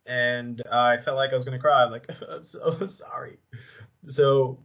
and 0.06 0.62
I 0.72 0.96
felt 1.04 1.16
like 1.16 1.30
I 1.32 1.36
was 1.36 1.44
gonna 1.44 1.58
cry. 1.58 1.84
I'm 1.84 1.92
like, 1.92 2.08
I'm 2.30 2.46
so 2.46 2.88
sorry. 2.98 3.38
So 4.10 4.58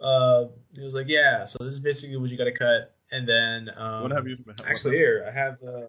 uh, 0.00 0.44
he 0.72 0.82
was 0.82 0.94
like, 0.94 1.06
yeah. 1.08 1.46
So 1.46 1.64
this 1.64 1.74
is 1.74 1.80
basically 1.80 2.16
what 2.16 2.30
you 2.30 2.38
got 2.38 2.44
to 2.44 2.56
cut. 2.56 2.94
And 3.10 3.28
then 3.28 3.74
um, 3.76 4.02
what 4.02 4.12
have 4.12 4.26
you? 4.26 4.36
What 4.44 4.60
Actually, 4.66 4.96
here 4.96 5.24
I 5.28 5.38
have 5.38 5.58
the. 5.60 5.88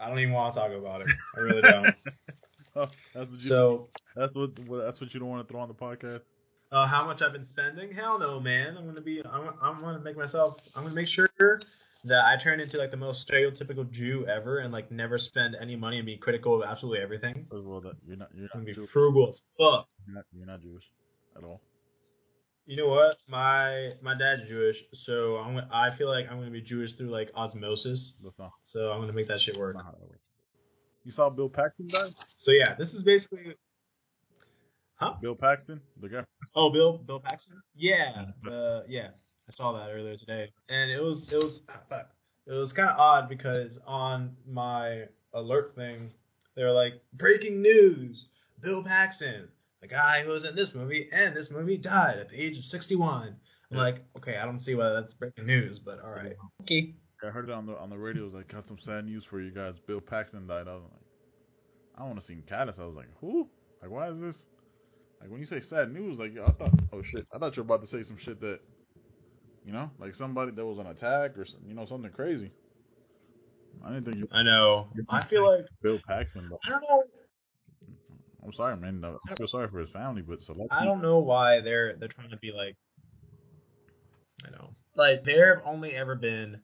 I 0.00 0.08
don't 0.08 0.18
even 0.20 0.32
want 0.32 0.54
to 0.54 0.60
talk 0.60 0.70
about 0.72 1.00
it. 1.00 1.08
I 1.36 1.40
really 1.40 1.62
don't. 1.62 1.86
oh, 2.76 2.86
that's 3.14 3.30
what 3.30 3.40
you. 3.40 3.48
so, 3.48 3.88
that's 4.14 4.34
what, 4.34 4.58
what. 4.66 4.84
That's 4.84 5.00
what 5.00 5.12
you 5.14 5.20
don't 5.20 5.28
want 5.28 5.46
to 5.46 5.52
throw 5.52 5.60
on 5.60 5.68
the 5.68 5.74
podcast. 5.74 6.20
Uh, 6.72 6.86
how 6.86 7.06
much 7.06 7.22
I've 7.22 7.32
been 7.32 7.46
spending? 7.52 7.92
Hell 7.94 8.18
no, 8.18 8.40
man. 8.40 8.76
I'm 8.76 8.86
gonna 8.86 9.00
be. 9.00 9.22
I'm. 9.24 9.50
I'm 9.62 9.80
gonna 9.80 10.00
make 10.00 10.16
myself. 10.16 10.56
I'm 10.74 10.82
gonna 10.84 10.94
make 10.94 11.08
sure 11.08 11.28
that 12.04 12.24
I 12.24 12.42
turn 12.42 12.60
into 12.60 12.76
like 12.78 12.90
the 12.90 12.96
most 12.96 13.28
stereotypical 13.28 13.90
Jew 13.90 14.26
ever 14.26 14.58
and 14.58 14.72
like 14.72 14.90
never 14.92 15.18
spend 15.18 15.56
any 15.60 15.76
money 15.76 15.96
and 15.98 16.06
be 16.06 16.16
critical 16.16 16.54
of 16.62 16.68
absolutely 16.68 17.02
everything. 17.02 17.46
All, 17.50 17.80
that 17.82 17.94
you're 18.06 18.16
not 18.16 18.28
you're 18.34 18.42
not, 18.44 18.52
gonna 18.52 18.64
be 18.64 18.74
Jewish. 18.74 18.90
frugal 18.92 19.30
as 19.30 19.40
fuck. 19.58 19.88
You're 20.06 20.14
not 20.16 20.24
you're 20.32 20.46
not 20.46 20.62
Jewish 20.62 20.84
at 21.36 21.42
all. 21.44 21.60
You 22.66 22.76
know 22.76 22.88
what? 22.88 23.16
My 23.28 23.92
my 24.02 24.12
dad's 24.16 24.42
Jewish, 24.48 24.76
so 25.06 25.36
I'm 25.36 25.56
I 25.72 25.96
feel 25.96 26.08
like 26.08 26.26
I'm 26.30 26.38
gonna 26.38 26.50
be 26.50 26.60
Jewish 26.60 26.94
through 26.96 27.10
like 27.10 27.30
osmosis. 27.34 28.12
Not, 28.38 28.52
So 28.64 28.90
I'm 28.92 29.00
gonna 29.00 29.12
make 29.14 29.28
that 29.28 29.40
shit 29.40 29.56
work. 29.56 29.74
that's 29.74 29.84
not 29.86 29.94
how 29.94 29.98
that. 30.06 30.18
You 31.04 31.12
saw 31.12 31.30
Bill 31.30 31.48
Paxton 31.48 31.88
die? 31.88 32.10
So 32.36 32.50
yeah, 32.50 32.74
this 32.78 32.90
is 32.92 33.02
basically. 33.02 33.54
Huh? 34.98 35.14
Bill 35.22 35.34
Paxton, 35.36 35.80
the 36.00 36.08
guy. 36.08 36.24
Oh, 36.56 36.70
Bill 36.70 36.98
Bill 36.98 37.20
Paxton. 37.20 37.54
Yeah, 37.76 38.26
uh, 38.50 38.80
yeah, 38.88 39.08
I 39.48 39.52
saw 39.52 39.72
that 39.72 39.90
earlier 39.90 40.16
today, 40.16 40.50
and 40.68 40.90
it 40.90 41.00
was 41.00 41.28
it 41.30 41.36
was 41.36 41.60
it 42.46 42.52
was 42.52 42.72
kind 42.72 42.90
of 42.90 42.98
odd 42.98 43.28
because 43.28 43.78
on 43.86 44.36
my 44.46 45.04
alert 45.32 45.74
thing, 45.76 46.10
they 46.56 46.64
were 46.64 46.72
like 46.72 46.94
breaking 47.12 47.62
news: 47.62 48.26
Bill 48.60 48.82
Paxton, 48.82 49.48
the 49.80 49.86
guy 49.86 50.22
who 50.24 50.30
was 50.30 50.44
in 50.44 50.56
this 50.56 50.70
movie 50.74 51.08
and 51.12 51.36
this 51.36 51.46
movie, 51.50 51.76
died 51.76 52.18
at 52.18 52.30
the 52.30 52.36
age 52.36 52.58
of 52.58 52.64
61. 52.64 53.36
I'm 53.70 53.76
Yeah. 53.76 53.82
like, 53.82 54.04
okay, 54.16 54.36
I 54.36 54.46
don't 54.46 54.60
see 54.60 54.74
why 54.74 54.94
that's 54.94 55.12
breaking 55.14 55.46
news, 55.46 55.78
but 55.78 56.00
all 56.02 56.10
right. 56.10 56.34
Okay. 56.62 56.94
I 57.22 57.28
heard 57.30 57.48
it 57.48 57.52
on 57.52 57.66
the 57.66 57.76
on 57.76 57.88
the 57.90 57.98
radio. 57.98 58.22
It 58.22 58.26
was 58.26 58.34
like, 58.34 58.50
got 58.52 58.66
some 58.66 58.78
sad 58.84 59.04
news 59.04 59.22
for 59.30 59.40
you 59.40 59.52
guys. 59.52 59.74
Bill 59.86 60.00
Paxton 60.00 60.48
died. 60.48 60.66
I 60.66 60.74
was 60.74 60.82
like, 60.90 61.02
I 61.98 62.02
want 62.04 62.18
to 62.20 62.26
see 62.26 62.34
Caddis. 62.48 62.74
I 62.80 62.84
was 62.84 62.96
like, 62.96 63.08
who? 63.20 63.48
Like, 63.80 63.90
why 63.92 64.08
is 64.10 64.18
this? 64.20 64.34
Like, 65.20 65.30
when 65.30 65.40
you 65.40 65.46
say 65.46 65.60
sad 65.68 65.92
news, 65.92 66.18
like, 66.18 66.32
I 66.38 66.50
thought, 66.52 66.72
oh 66.92 67.02
shit, 67.02 67.26
I 67.34 67.38
thought 67.38 67.56
you 67.56 67.62
were 67.62 67.74
about 67.74 67.88
to 67.88 67.90
say 67.90 68.06
some 68.06 68.18
shit 68.24 68.40
that, 68.40 68.60
you 69.64 69.72
know, 69.72 69.90
like 69.98 70.14
somebody 70.14 70.52
that 70.52 70.64
was 70.64 70.78
on 70.78 70.86
attack 70.86 71.36
or 71.36 71.44
some, 71.44 71.60
you 71.66 71.74
know 71.74 71.86
something 71.86 72.10
crazy. 72.10 72.50
I 73.84 73.92
didn't 73.92 74.04
think 74.04 74.16
you 74.16 74.28
I 74.32 74.42
know. 74.42 74.88
I 75.08 75.24
feel 75.26 75.46
like 75.46 75.66
Bill 75.82 75.98
Paxton. 76.06 76.48
But 76.50 76.58
I 76.66 76.70
don't 76.70 76.82
know. 76.82 77.02
I'm 78.44 78.52
sorry, 78.54 78.76
man. 78.76 79.04
I 79.04 79.34
feel 79.36 79.48
sorry 79.48 79.68
for 79.68 79.80
his 79.80 79.90
family, 79.90 80.22
but 80.22 80.38
so 80.46 80.54
I 80.70 80.84
don't 80.84 81.02
know 81.02 81.18
why 81.18 81.60
they're 81.60 81.96
they're 81.96 82.08
trying 82.08 82.30
to 82.30 82.36
be 82.38 82.52
like 82.52 82.76
I 84.46 84.50
know. 84.50 84.70
Like 84.96 85.24
there 85.24 85.56
have 85.56 85.64
only 85.66 85.92
ever 85.92 86.14
been 86.14 86.60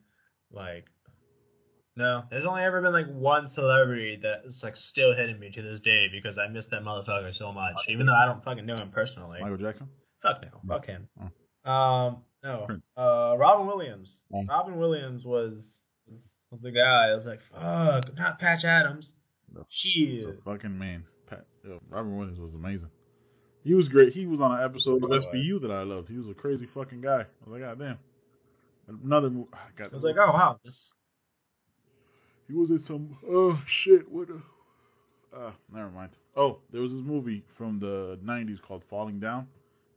like 0.51 0.85
no, 1.97 2.23
there's 2.29 2.45
only 2.45 2.63
ever 2.63 2.81
been 2.81 2.91
like 2.91 3.07
one 3.07 3.51
celebrity 3.53 4.19
that's 4.21 4.61
like 4.61 4.75
still 4.91 5.15
hitting 5.15 5.39
me 5.39 5.49
to 5.51 5.61
this 5.61 5.79
day 5.81 6.07
because 6.11 6.37
I 6.37 6.51
miss 6.51 6.65
that 6.71 6.83
motherfucker 6.83 7.37
so 7.37 7.53
much. 7.53 7.73
Even 7.87 8.05
though 8.05 8.15
I 8.15 8.25
don't 8.25 8.43
fucking 8.43 8.65
know 8.65 8.75
him 8.75 8.91
personally. 8.91 9.39
Michael 9.41 9.57
Jackson. 9.57 9.87
Fuck 10.21 10.41
no. 10.41 10.75
Fuck 10.75 10.85
him. 10.87 11.07
Oh. 11.65 11.71
Um 11.71 12.17
no. 12.43 12.63
Prince. 12.65 12.85
Uh 12.97 13.35
Robin 13.37 13.65
Williams. 13.67 14.11
Oh. 14.33 14.43
Robin 14.47 14.77
Williams 14.77 15.23
was 15.23 15.53
was 16.51 16.61
the 16.61 16.71
guy. 16.71 17.11
I 17.11 17.15
was 17.15 17.25
like, 17.25 17.39
fuck, 17.51 18.17
not 18.17 18.39
Patch 18.39 18.65
Adams. 18.65 19.11
No. 19.53 19.65
Shit. 19.69 20.25
The 20.25 20.41
fucking 20.43 20.77
man. 20.77 21.05
Pat, 21.29 21.45
yo, 21.63 21.79
Robin 21.89 22.17
Williams 22.17 22.39
was 22.39 22.53
amazing. 22.53 22.89
He 23.63 23.73
was 23.73 23.87
great. 23.87 24.13
He 24.13 24.27
was 24.27 24.39
on 24.41 24.51
an 24.51 24.63
episode 24.63 25.01
of 25.01 25.09
By 25.09 25.17
the 25.17 25.25
way. 25.27 25.33
SVU 25.33 25.61
that 25.61 25.71
I 25.71 25.83
loved. 25.83 26.09
He 26.09 26.17
was 26.17 26.27
a 26.29 26.33
crazy 26.33 26.67
fucking 26.73 27.01
guy. 27.01 27.21
I 27.21 27.49
was 27.49 27.59
like, 27.59 27.61
God 27.61 27.79
damn. 27.79 27.97
Another 29.03 29.29
movie. 29.29 29.49
I 29.53 29.81
got 29.81 29.91
I 29.91 29.95
was 29.95 30.03
like, 30.03 30.17
oh 30.19 30.31
wow, 30.31 30.59
this 30.63 30.91
He 32.47 32.53
was 32.53 32.69
in 32.69 32.83
some. 32.87 33.17
Oh 33.29 33.59
shit! 33.83 34.09
What? 34.11 34.27
A, 34.29 35.37
uh, 35.37 35.51
never 35.73 35.89
mind. 35.89 36.11
Oh, 36.35 36.59
there 36.71 36.81
was 36.81 36.91
this 36.91 37.01
movie 37.03 37.43
from 37.57 37.79
the 37.79 38.19
'90s 38.23 38.61
called 38.67 38.83
Falling 38.89 39.19
Down. 39.19 39.47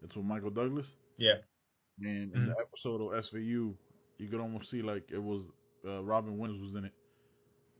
It's 0.03 0.15
with 0.17 0.25
Michael 0.25 0.51
Douglas. 0.51 0.87
Yeah. 1.19 1.35
And 2.01 2.33
in 2.33 2.47
the 2.47 2.55
episode 2.61 3.01
of 3.03 3.25
SVU, 3.25 3.75
you 4.19 4.29
could 4.31 4.41
almost 4.41 4.71
see 4.71 4.83
like 4.83 5.05
it 5.13 5.23
was 5.23 5.43
uh, 5.87 6.03
Robin 6.03 6.39
Williams 6.39 6.63
was 6.63 6.79
in 6.79 6.85
it, 6.85 6.93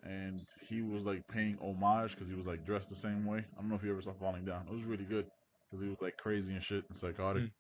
and 0.03 0.41
he 0.69 0.83
was 0.83 1.03
like 1.05 1.27
paying 1.29 1.57
homage 1.63 2.11
because 2.11 2.29
he 2.29 2.35
was 2.35 2.45
like 2.47 2.67
dressed 2.67 2.89
the 2.91 2.97
same 3.01 3.25
way. 3.25 3.39
I 3.57 3.61
don't 3.61 3.71
know 3.71 3.77
if 3.77 3.83
you 3.85 3.93
ever 3.93 4.03
saw 4.03 4.13
Falling 4.21 4.45
Down. 4.45 4.67
It 4.69 4.75
was 4.75 4.85
really 4.85 5.05
good 5.05 5.27
because 5.71 5.83
he 5.85 5.89
was 5.89 5.99
like 6.03 6.17
crazy 6.17 6.53
and 6.53 6.63
shit 6.65 6.85
and 6.91 6.99
psychotic, 7.01 7.45
Mm. 7.45 7.51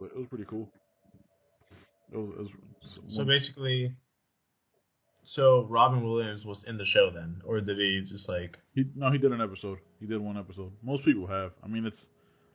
but 0.00 0.06
it 0.06 0.16
was 0.18 0.26
pretty 0.28 0.46
cool. 0.50 0.68
It 2.12 2.16
was, 2.16 2.30
it 2.36 3.04
was 3.04 3.14
So 3.16 3.24
basically, 3.24 3.92
so 5.24 5.66
Robin 5.70 6.04
Williams 6.04 6.44
was 6.44 6.62
in 6.66 6.76
the 6.76 6.84
show 6.84 7.10
then, 7.12 7.40
or 7.44 7.60
did 7.60 7.78
he 7.78 8.04
just 8.08 8.28
like? 8.28 8.58
He 8.74 8.84
no, 8.94 9.10
he 9.10 9.18
did 9.18 9.32
an 9.32 9.40
episode. 9.40 9.78
He 9.98 10.06
did 10.06 10.20
one 10.20 10.36
episode. 10.36 10.72
Most 10.82 11.04
people 11.04 11.26
have. 11.26 11.52
I 11.62 11.66
mean, 11.66 11.86
it's 11.86 12.04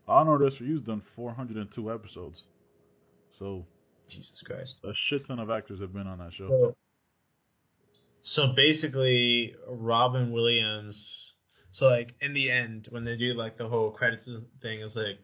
Law 0.08 0.21
and 0.21 0.29
Order 0.29 0.51
SVU's 0.51 0.84
done 0.84 1.01
402 1.15 1.91
episodes, 1.91 2.43
so 3.39 3.65
Jesus 4.08 4.43
Christ. 4.45 4.75
a 4.84 4.91
shit 5.10 5.27
ton 5.27 5.39
of 5.39 5.49
actors 5.49 5.82
have 5.82 5.93
been 5.93 6.08
on 6.08 6.19
that 6.19 6.32
show. 6.34 6.47
So, 6.47 6.75
so 8.23 8.53
basically, 8.55 9.55
Robin 9.67 10.32
Williams. 10.32 10.95
So 11.71 11.86
like 11.86 12.13
in 12.21 12.34
the 12.34 12.51
end, 12.51 12.88
when 12.91 13.03
they 13.03 13.15
do 13.15 13.34
like 13.34 13.58
the 13.58 13.67
whole 13.67 13.91
credits 13.91 14.25
thing, 14.62 14.82
it's 14.82 14.95
like 14.95 15.17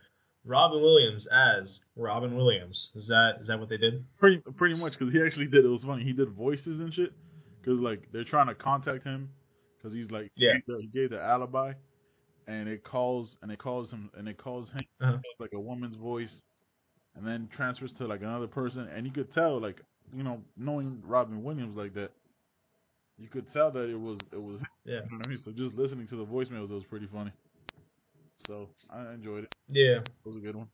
Robin 0.45 0.81
Williams 0.81 1.27
as 1.31 1.79
Robin 1.95 2.35
Williams. 2.35 2.89
Is 2.95 3.07
that 3.07 3.33
is 3.41 3.47
that 3.47 3.59
what 3.59 3.69
they 3.69 3.77
did? 3.77 4.03
Pretty 4.19 4.41
pretty 4.55 4.75
much 4.75 4.93
because 4.97 5.13
he 5.13 5.21
actually 5.21 5.47
did. 5.47 5.63
It 5.63 5.69
was 5.69 5.83
funny. 5.83 6.03
He 6.03 6.13
did 6.13 6.29
voices 6.29 6.79
and 6.79 6.91
shit 6.93 7.13
because 7.65 7.79
like 7.79 8.07
they're 8.11 8.23
trying 8.23 8.47
to 8.47 8.55
contact 8.55 9.03
him 9.03 9.29
because 9.77 9.95
he's 9.95 10.11
like 10.11 10.31
Yeah. 10.35 10.53
he, 10.67 10.87
gave 10.87 11.09
the 11.09 11.21
alibi, 11.21 11.73
and 12.47 12.69
it 12.69 12.83
calls 12.83 13.35
and 13.41 13.51
it 13.51 13.59
calls 13.59 13.89
him 13.89 14.09
and 14.17 14.27
it 14.27 14.37
calls 14.37 14.69
him 14.69 14.85
Uh-huh. 15.01 15.17
like 15.39 15.51
a 15.53 15.59
woman's 15.59 15.95
voice, 15.95 16.33
and 17.15 17.25
then 17.25 17.49
transfers 17.55 17.91
to 17.97 18.07
like 18.07 18.21
another 18.21 18.47
person, 18.47 18.87
and 18.95 19.05
you 19.05 19.11
could 19.11 19.33
tell 19.33 19.59
like 19.59 19.81
you 20.15 20.23
know 20.23 20.41
knowing 20.57 21.01
Robin 21.05 21.43
Williams 21.43 21.75
like 21.75 21.93
that, 21.95 22.11
you 23.17 23.27
could 23.27 23.51
tell 23.51 23.71
that 23.71 23.89
it 23.89 23.99
was 23.99 24.17
it 24.31 24.41
was 24.41 24.59
Yeah. 24.85 25.01
You 25.09 25.17
know 25.17 25.25
I 25.25 25.27
mean? 25.27 25.39
So 25.43 25.51
just 25.51 25.75
listening 25.75 26.07
to 26.09 26.15
the 26.17 26.25
voicemails, 26.25 26.69
it 26.69 26.73
was 26.73 26.83
pretty 26.89 27.07
funny. 27.11 27.31
So 28.47 28.69
I 28.91 29.13
enjoyed 29.13 29.45
it. 29.45 29.55
Yeah. 29.69 29.99
It 30.01 30.09
was 30.25 30.35
a 30.35 30.39
good 30.39 30.55
one. 30.55 30.67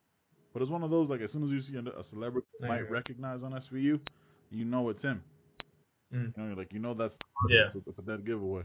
But 0.54 0.62
it's 0.62 0.72
one 0.72 0.84
of 0.84 0.90
those 0.90 1.10
like 1.10 1.22
as 1.22 1.32
soon 1.32 1.44
as 1.46 1.50
you 1.50 1.62
see 1.62 1.78
a 1.78 2.00
a 2.00 2.04
celebrity 2.10 2.48
you 2.60 2.68
might 2.68 2.90
recognize 2.92 3.42
on 3.44 3.54
SVU, 3.54 4.00
you 4.50 4.66
know 4.66 4.90
it's 4.90 5.02
him. 5.02 5.24
Mm. 6.14 6.34
You 6.38 6.44
know, 6.44 6.54
like 6.56 6.74
you 6.74 6.80
know 6.80 6.94
that's 6.94 7.14
Yeah. 7.50 7.68
it's 7.68 7.76
a, 7.76 7.90
it's 7.90 8.00
a 8.00 8.02
dead 8.02 8.26
giveaway. 8.26 8.64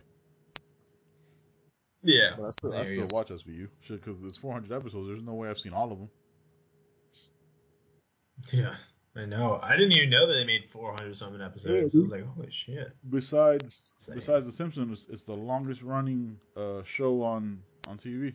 Yeah. 2.02 2.30
But 2.36 2.46
I 2.46 2.50
still 2.58 2.72
I 2.74 2.82
There 2.84 2.92
you 2.92 3.04
still 3.06 3.16
watch 3.16 3.28
SVU 3.28 3.68
shit 3.86 4.04
because 4.04 4.16
it's 4.24 4.38
400 4.38 4.74
episodes. 4.74 5.08
There's 5.08 5.22
no 5.24 5.34
way 5.34 5.48
I've 5.48 5.58
seen 5.58 5.72
all 5.72 5.90
of 5.92 5.98
them. 5.98 6.08
Yeah. 8.52 8.74
I 9.16 9.24
know. 9.24 9.58
I 9.62 9.72
didn't 9.76 9.92
even 9.92 10.10
know 10.10 10.26
that 10.26 10.34
they 10.34 10.44
made 10.44 10.62
400 10.72 11.16
something 11.16 11.40
episodes. 11.40 11.64
Yeah, 11.94 12.00
I 12.00 12.02
was 12.02 12.10
like, 12.10 12.26
holy 12.34 12.48
shit. 12.66 12.88
Besides 13.10 13.64
Same. 14.06 14.18
besides 14.18 14.44
The 14.46 14.52
Simpsons, 14.58 14.98
it's, 14.98 15.02
it's 15.14 15.24
the 15.24 15.32
longest 15.32 15.80
running 15.82 16.36
uh, 16.56 16.82
show 16.96 17.22
on 17.22 17.60
on 17.88 17.96
TV. 17.98 18.34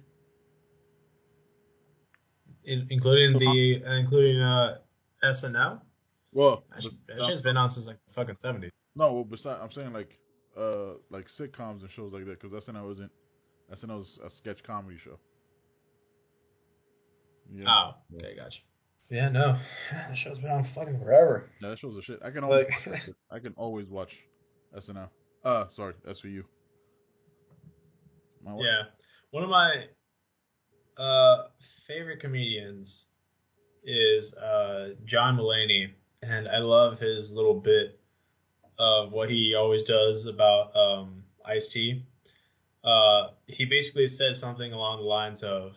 In, 2.64 2.88
including 2.90 3.38
the 3.40 3.82
uh, 3.88 3.92
including 3.94 4.40
uh 4.42 4.78
SNL. 5.24 5.82
Well, 6.34 6.64
That, 6.74 6.82
shit, 6.84 6.92
but- 7.08 7.18
that 7.18 7.28
shit's 7.28 7.42
been 7.42 7.58
on 7.58 7.70
since 7.72 7.86
like 7.86 7.98
the 8.08 8.14
fucking 8.14 8.36
70s. 8.44 8.72
No, 8.96 9.14
well, 9.14 9.24
besides, 9.24 9.60
I'm 9.62 9.72
saying 9.72 9.94
like, 9.94 10.18
uh, 10.58 10.94
like 11.10 11.28
sitcoms 11.40 11.82
and 11.82 11.90
shows 11.96 12.12
like 12.14 12.26
that, 12.26 12.42
because 12.42 12.64
SNL 12.66 12.92
isn't, 12.94 13.12
SNL's 13.74 14.20
a 14.26 14.30
sketch 14.38 14.62
comedy 14.64 14.98
show. 15.04 15.18
Yeah, 17.54 17.64
Oh, 17.68 17.92
okay, 18.18 18.36
gotcha. 18.36 18.58
Yeah, 19.10 19.30
no, 19.30 19.58
that 19.92 20.16
show's 20.18 20.38
been 20.38 20.52
on 20.52 20.68
fucking 20.74 21.00
forever. 21.00 21.50
yeah, 21.62 21.70
that 21.70 21.80
show's 21.80 21.98
a 21.98 22.02
shit. 22.02 22.20
I 22.24 22.32
can 22.32 22.44
always, 22.44 22.66
Like- 22.66 22.70
watch 22.70 22.86
that 22.86 23.06
shit. 23.06 23.16
I 23.32 23.40
can 23.40 23.54
always 23.58 23.88
watch 23.88 24.12
SNL. 24.78 25.10
Uh, 25.44 25.66
sorry, 25.76 25.94
SVU. 26.08 26.44
My 28.44 28.54
wife- 28.54 28.64
Yeah, 28.66 28.84
one 29.32 29.44
of 29.44 29.50
my 29.50 29.86
uh 30.98 31.48
favorite 31.88 32.20
comedians 32.20 33.06
is 33.84 34.34
uh 34.36 34.90
John 35.06 35.38
Mulaney, 35.38 35.94
and 36.22 36.48
I 36.48 36.58
love 36.60 37.00
his 37.00 37.32
little 37.32 37.60
bit 37.60 38.00
of 38.82 39.12
what 39.12 39.30
he 39.30 39.54
always 39.58 39.84
does 39.88 40.26
about 40.26 40.76
um 40.76 41.24
Ice 41.46 41.70
T. 41.72 42.04
Uh, 42.84 43.28
he 43.46 43.66
basically 43.66 44.08
says 44.08 44.40
something 44.40 44.74
along 44.74 44.98
the 44.98 45.06
lines 45.06 45.40
of, 45.44 45.74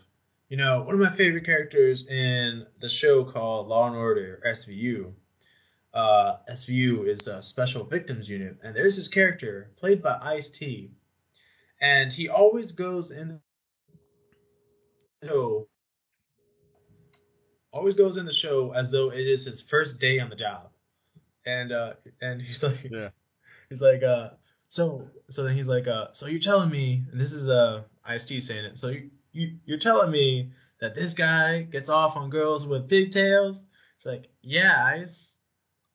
you 0.49 0.57
know, 0.57 0.83
one 0.83 0.95
of 0.95 1.01
my 1.01 1.15
favorite 1.17 1.45
characters 1.45 2.03
in 2.09 2.65
the 2.81 2.89
show 2.89 3.31
called 3.31 3.69
Law 3.69 3.89
and 3.89 3.97
Order 3.97 4.41
SVU. 4.47 5.13
Uh, 5.93 6.39
SVU 6.51 7.07
is 7.07 7.27
a 7.27 7.43
Special 7.51 7.85
Victims 7.85 8.27
Unit, 8.27 8.57
and 8.65 8.75
there's 8.75 8.97
this 8.97 9.09
character 9.09 9.71
played 9.79 10.03
by 10.03 10.19
Ice 10.23 10.49
T, 10.59 10.91
and 11.81 12.11
he 12.13 12.29
always 12.29 12.73
goes 12.73 13.11
in. 13.11 13.41
the 15.21 15.29
show, 15.29 15.69
always 17.73 17.95
goes 17.95 18.17
in 18.17 18.25
the 18.25 18.33
show 18.33 18.73
as 18.73 18.91
though 18.91 19.11
it 19.11 19.27
is 19.27 19.45
his 19.45 19.63
first 19.71 19.99
day 20.01 20.19
on 20.19 20.31
the 20.31 20.37
job, 20.37 20.71
and 21.47 21.73
uh, 21.73 21.93
and 22.21 22.41
he's 22.41 22.63
like, 22.63 22.91
Yeah. 22.91 23.09
he's 23.71 23.81
like, 23.81 24.03
uh, 24.03 24.31
so 24.71 25.09
so 25.31 25.45
then 25.45 25.57
he's 25.57 25.67
like, 25.67 25.87
uh, 25.87 26.07
so 26.15 26.27
you're 26.27 26.41
telling 26.41 26.71
me, 26.71 27.05
and 27.13 27.21
this 27.21 27.33
is 27.33 27.49
uh 27.49 27.83
Ice 28.05 28.25
T 28.29 28.41
saying 28.41 28.65
it, 28.65 28.79
so 28.79 28.89
you, 28.89 29.11
you 29.33 29.57
you're 29.65 29.79
telling 29.79 30.11
me 30.11 30.53
that 30.81 30.95
this 30.95 31.13
guy 31.15 31.63
gets 31.63 31.89
off 31.89 32.17
on 32.17 32.31
girls 32.31 32.67
with 32.67 32.89
pigtails? 32.89 33.57
It's 33.99 34.07
like, 34.07 34.27
yeah, 34.43 34.85
Ice. 34.85 35.09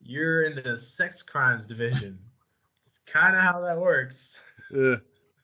you're 0.02 0.44
in 0.46 0.56
the 0.56 0.80
sex 0.98 1.18
crimes 1.28 1.66
division. 1.68 2.20
It's 2.88 3.14
kind 3.14 3.36
of 3.36 3.42
how 3.44 3.62
that 3.66 3.78
works. 3.80 4.16
Yeah, 4.72 4.96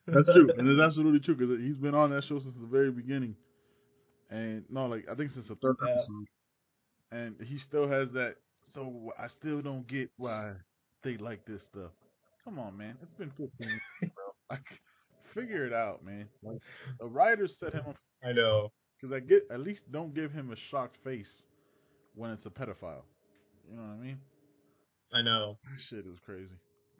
that's 0.06 0.26
true, 0.32 0.50
and 0.56 0.68
it's 0.68 0.80
absolutely 0.84 1.20
true 1.20 1.36
because 1.36 1.60
he's 1.60 1.76
been 1.76 1.94
on 1.94 2.10
that 2.10 2.24
show 2.24 2.38
since 2.40 2.54
the 2.60 2.66
very 2.66 2.90
beginning, 2.90 3.34
and 4.30 4.64
no, 4.70 4.86
like 4.86 5.06
I 5.10 5.14
think 5.14 5.32
since 5.32 5.48
the 5.48 5.56
third 5.56 5.76
Yeah. 5.82 5.88
episode, 5.94 6.26
and 7.12 7.36
he 7.46 7.58
still 7.58 7.88
has 7.88 8.08
that. 8.14 8.36
So 8.76 9.12
I 9.18 9.26
still 9.40 9.62
don't 9.62 9.88
get 9.88 10.10
why 10.18 10.52
they 11.02 11.16
like 11.16 11.46
this 11.46 11.62
stuff. 11.72 11.90
Come 12.44 12.58
on, 12.58 12.76
man, 12.76 12.96
it's 13.02 13.14
been 13.14 13.30
15 13.30 13.48
years, 13.60 13.80
bro. 14.00 14.10
Like, 14.50 14.62
figure 15.34 15.66
it 15.66 15.72
out, 15.72 16.04
man. 16.04 16.28
Like, 16.44 16.58
the 17.00 17.06
writers 17.06 17.54
set 17.58 17.72
him 17.72 17.82
up 17.88 17.96
I 18.24 18.30
know. 18.32 18.70
because 19.00 19.12
I 19.12 19.18
get 19.18 19.42
at 19.50 19.58
least 19.60 19.80
don't 19.90 20.14
give 20.14 20.30
him 20.30 20.52
a 20.52 20.56
shocked 20.70 20.98
face 21.02 21.26
when 22.14 22.30
it's 22.30 22.46
a 22.46 22.50
pedophile. 22.50 23.02
You 23.68 23.76
know 23.76 23.82
what 23.82 23.98
I 23.98 24.04
mean? 24.04 24.18
I 25.12 25.22
know. 25.22 25.58
That 25.64 25.80
shit 25.88 26.06
is 26.06 26.18
crazy. 26.24 26.52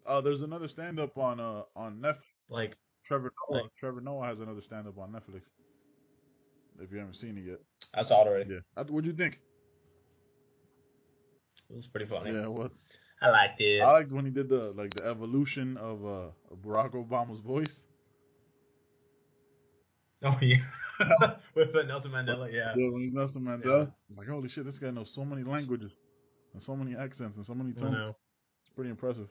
Oh, 0.07 0.21
there's 0.21 0.41
another 0.41 0.69
stand 0.69 0.99
up 0.99 1.17
on 1.19 1.39
uh 1.39 1.63
on 1.77 1.99
Netflix. 2.01 2.17
Like, 2.49 2.77
Trevor 3.07 3.33
Noah. 3.51 3.61
Like- 3.63 3.71
Trevor 3.79 4.01
Noah 4.01 4.27
has 4.27 4.39
another 4.41 4.63
stand 4.67 4.89
up 4.89 4.99
on 4.99 5.13
Netflix. 5.13 5.43
If 6.81 6.91
you 6.91 6.99
haven't 6.99 7.17
seen 7.21 7.39
it 7.39 7.45
yet. 7.49 7.61
I 7.95 8.03
saw 8.09 8.23
it 8.23 8.29
already. 8.29 8.55
Yeah. 8.55 8.61
Uh, 8.77 8.85
What'd 8.85 9.07
you 9.07 9.17
think? 9.17 9.39
It 11.71 11.77
was 11.77 11.87
pretty 11.87 12.07
funny. 12.07 12.33
Yeah, 12.33 12.47
what 12.47 12.71
I 13.23 13.31
liked 13.31 13.61
it. 13.61 13.81
I 13.83 13.93
liked 13.93 14.13
when 14.13 14.25
he 14.25 14.31
did 14.31 14.49
the 14.49 14.73
like 14.77 14.95
the 14.95 15.05
evolution 15.05 15.77
of 15.77 16.05
uh 16.05 16.27
Barack 16.65 16.93
Obama's 16.93 17.41
voice. 17.41 17.81
oh 20.25 20.37
yeah. 20.41 20.57
With 21.55 21.75
uh, 21.77 21.83
Nelson 21.83 22.11
Mandela, 22.11 22.51
yeah. 22.51 22.73
Yeah, 22.77 22.89
when 22.91 23.03
he's 23.03 23.13
Nelson 23.13 23.43
Mandela. 23.43 23.93
I'm 24.11 24.17
like, 24.17 24.29
holy 24.29 24.49
shit, 24.49 24.65
this 24.65 24.79
guy 24.79 24.91
knows 24.91 25.11
so 25.15 25.25
many 25.25 25.43
languages 25.43 25.93
and 26.55 26.63
so 26.63 26.75
many 26.75 26.97
accents 26.97 27.37
and 27.37 27.45
so 27.45 27.55
many 27.55 27.75
I 27.77 27.81
tones. 27.81 27.93
know. 27.93 28.17
It's 28.65 28.75
pretty 28.75 28.91
impressive. 28.91 29.29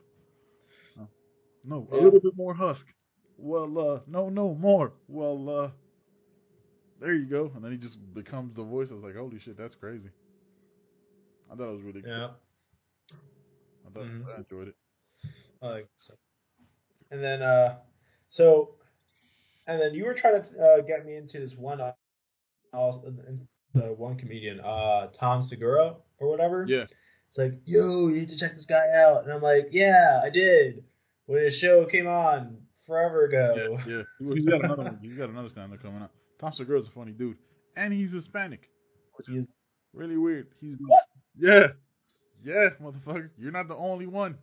No, 0.96 1.08
no 1.64 1.88
a 1.92 1.96
Yeah. 1.98 2.04
little 2.04 2.20
bit 2.20 2.36
more 2.38 2.54
husk. 2.54 2.86
Well, 3.38 3.78
uh, 3.80 4.00
no, 4.08 4.30
no, 4.30 4.54
more. 4.54 4.94
Well, 5.08 5.50
uh, 5.50 5.70
there 7.02 7.14
you 7.16 7.26
go. 7.26 7.52
And 7.56 7.64
then 7.64 7.72
he 7.72 7.78
just 7.78 7.98
becomes 8.14 8.56
the 8.56 8.64
voice. 8.64 8.90
I 8.92 8.94
was 8.94 9.04
like, 9.04 9.16
holy 9.16 9.40
shit, 9.40 9.58
that's 9.58 9.76
crazy. 9.76 10.10
I 11.52 11.56
thought 11.56 11.70
it 11.70 11.74
was 11.76 11.82
really 11.84 12.02
good. 12.02 12.10
Yeah. 12.10 12.30
I 13.86 13.90
thought 13.94 14.04
Mhm. 14.06 14.34
I 14.34 14.38
enjoyed 14.38 14.68
it. 14.70 14.76
I 15.62 15.68
like 15.68 15.88
so. 16.00 16.14
And 17.12 17.24
then, 17.24 17.42
uh, 17.42 17.78
so, 18.30 18.76
and 19.68 19.80
then 19.82 19.94
you 19.94 20.06
were 20.06 20.14
trying 20.16 20.42
to 20.44 20.60
uh, 20.60 20.82
get 20.82 21.06
me 21.06 21.16
into 21.16 21.40
this 21.40 21.54
one, 21.58 21.80
uh, 21.82 21.94
the 22.74 23.94
one 23.98 24.18
comedian, 24.18 24.60
uh, 24.60 25.08
Tom 25.20 25.48
Segura 25.48 25.96
or 26.20 26.30
whatever. 26.30 26.66
Yeah, 26.68 26.84
It's 27.30 27.38
like, 27.38 27.54
yo, 27.66 28.08
you 28.08 28.22
need 28.22 28.30
to 28.30 28.38
check 28.40 28.56
this 28.56 28.66
guy 28.66 28.86
out. 28.98 29.24
And 29.24 29.32
I'm 29.34 29.42
like, 29.42 29.68
yeah, 29.72 30.22
I 30.24 30.30
did. 30.30 30.84
When 31.28 31.44
his 31.44 31.56
show 31.56 31.86
came 31.86 32.08
on 32.08 32.58
forever 32.86 33.26
ago. 33.26 33.78
yeah, 33.88 33.98
yeah. 33.98 34.04
Well, 34.20 34.36
he's 34.36 34.46
got 34.46 34.64
another 34.64 34.84
one. 34.84 35.00
He's 35.02 35.18
got 35.18 35.30
another 35.30 35.50
stand-up 35.50 35.82
coming 35.82 36.02
up. 36.02 36.12
Tom 36.40 36.54
Segura's 36.56 36.88
a 36.88 36.92
funny 36.92 37.12
dude, 37.14 37.38
and 37.76 37.94
he's 37.94 38.12
Hispanic, 38.12 38.70
which 39.16 39.28
is 39.30 39.48
really 39.94 40.18
weird. 40.18 40.48
He's 40.62 40.76
What? 40.86 41.04
Yeah, 41.38 41.68
yeah, 42.44 42.70
motherfucker. 42.82 43.30
You're 43.38 43.52
not 43.52 43.68
the 43.68 43.76
only 43.76 44.06
one. 44.08 44.38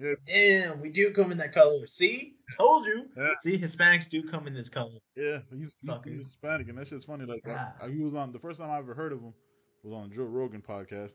Yeah, 0.00 0.14
Damn, 0.26 0.80
we 0.80 0.90
do 0.90 1.12
come 1.12 1.32
in 1.32 1.38
that 1.38 1.52
color. 1.52 1.80
See? 1.98 2.34
Told 2.56 2.86
you. 2.86 3.06
Yeah. 3.16 3.30
See, 3.44 3.58
Hispanics 3.58 4.08
do 4.08 4.22
come 4.30 4.46
in 4.46 4.54
this 4.54 4.68
color. 4.68 4.92
Yeah, 5.16 5.38
he's 5.50 5.70
he's, 5.82 5.90
he's 6.04 6.24
Hispanic, 6.26 6.68
and 6.68 6.78
that 6.78 6.86
shit's 6.86 7.04
funny. 7.04 7.24
Like, 7.26 7.46
I, 7.48 7.72
I- 7.82 7.88
he 7.90 7.98
was 8.00 8.14
on 8.14 8.32
the 8.32 8.38
first 8.38 8.60
time 8.60 8.70
I 8.70 8.78
ever 8.78 8.94
heard 8.94 9.12
of 9.12 9.18
him 9.20 9.34
was 9.82 9.92
on 9.92 10.08
the 10.08 10.14
Joe 10.14 10.22
Rogan 10.22 10.62
podcast, 10.66 11.12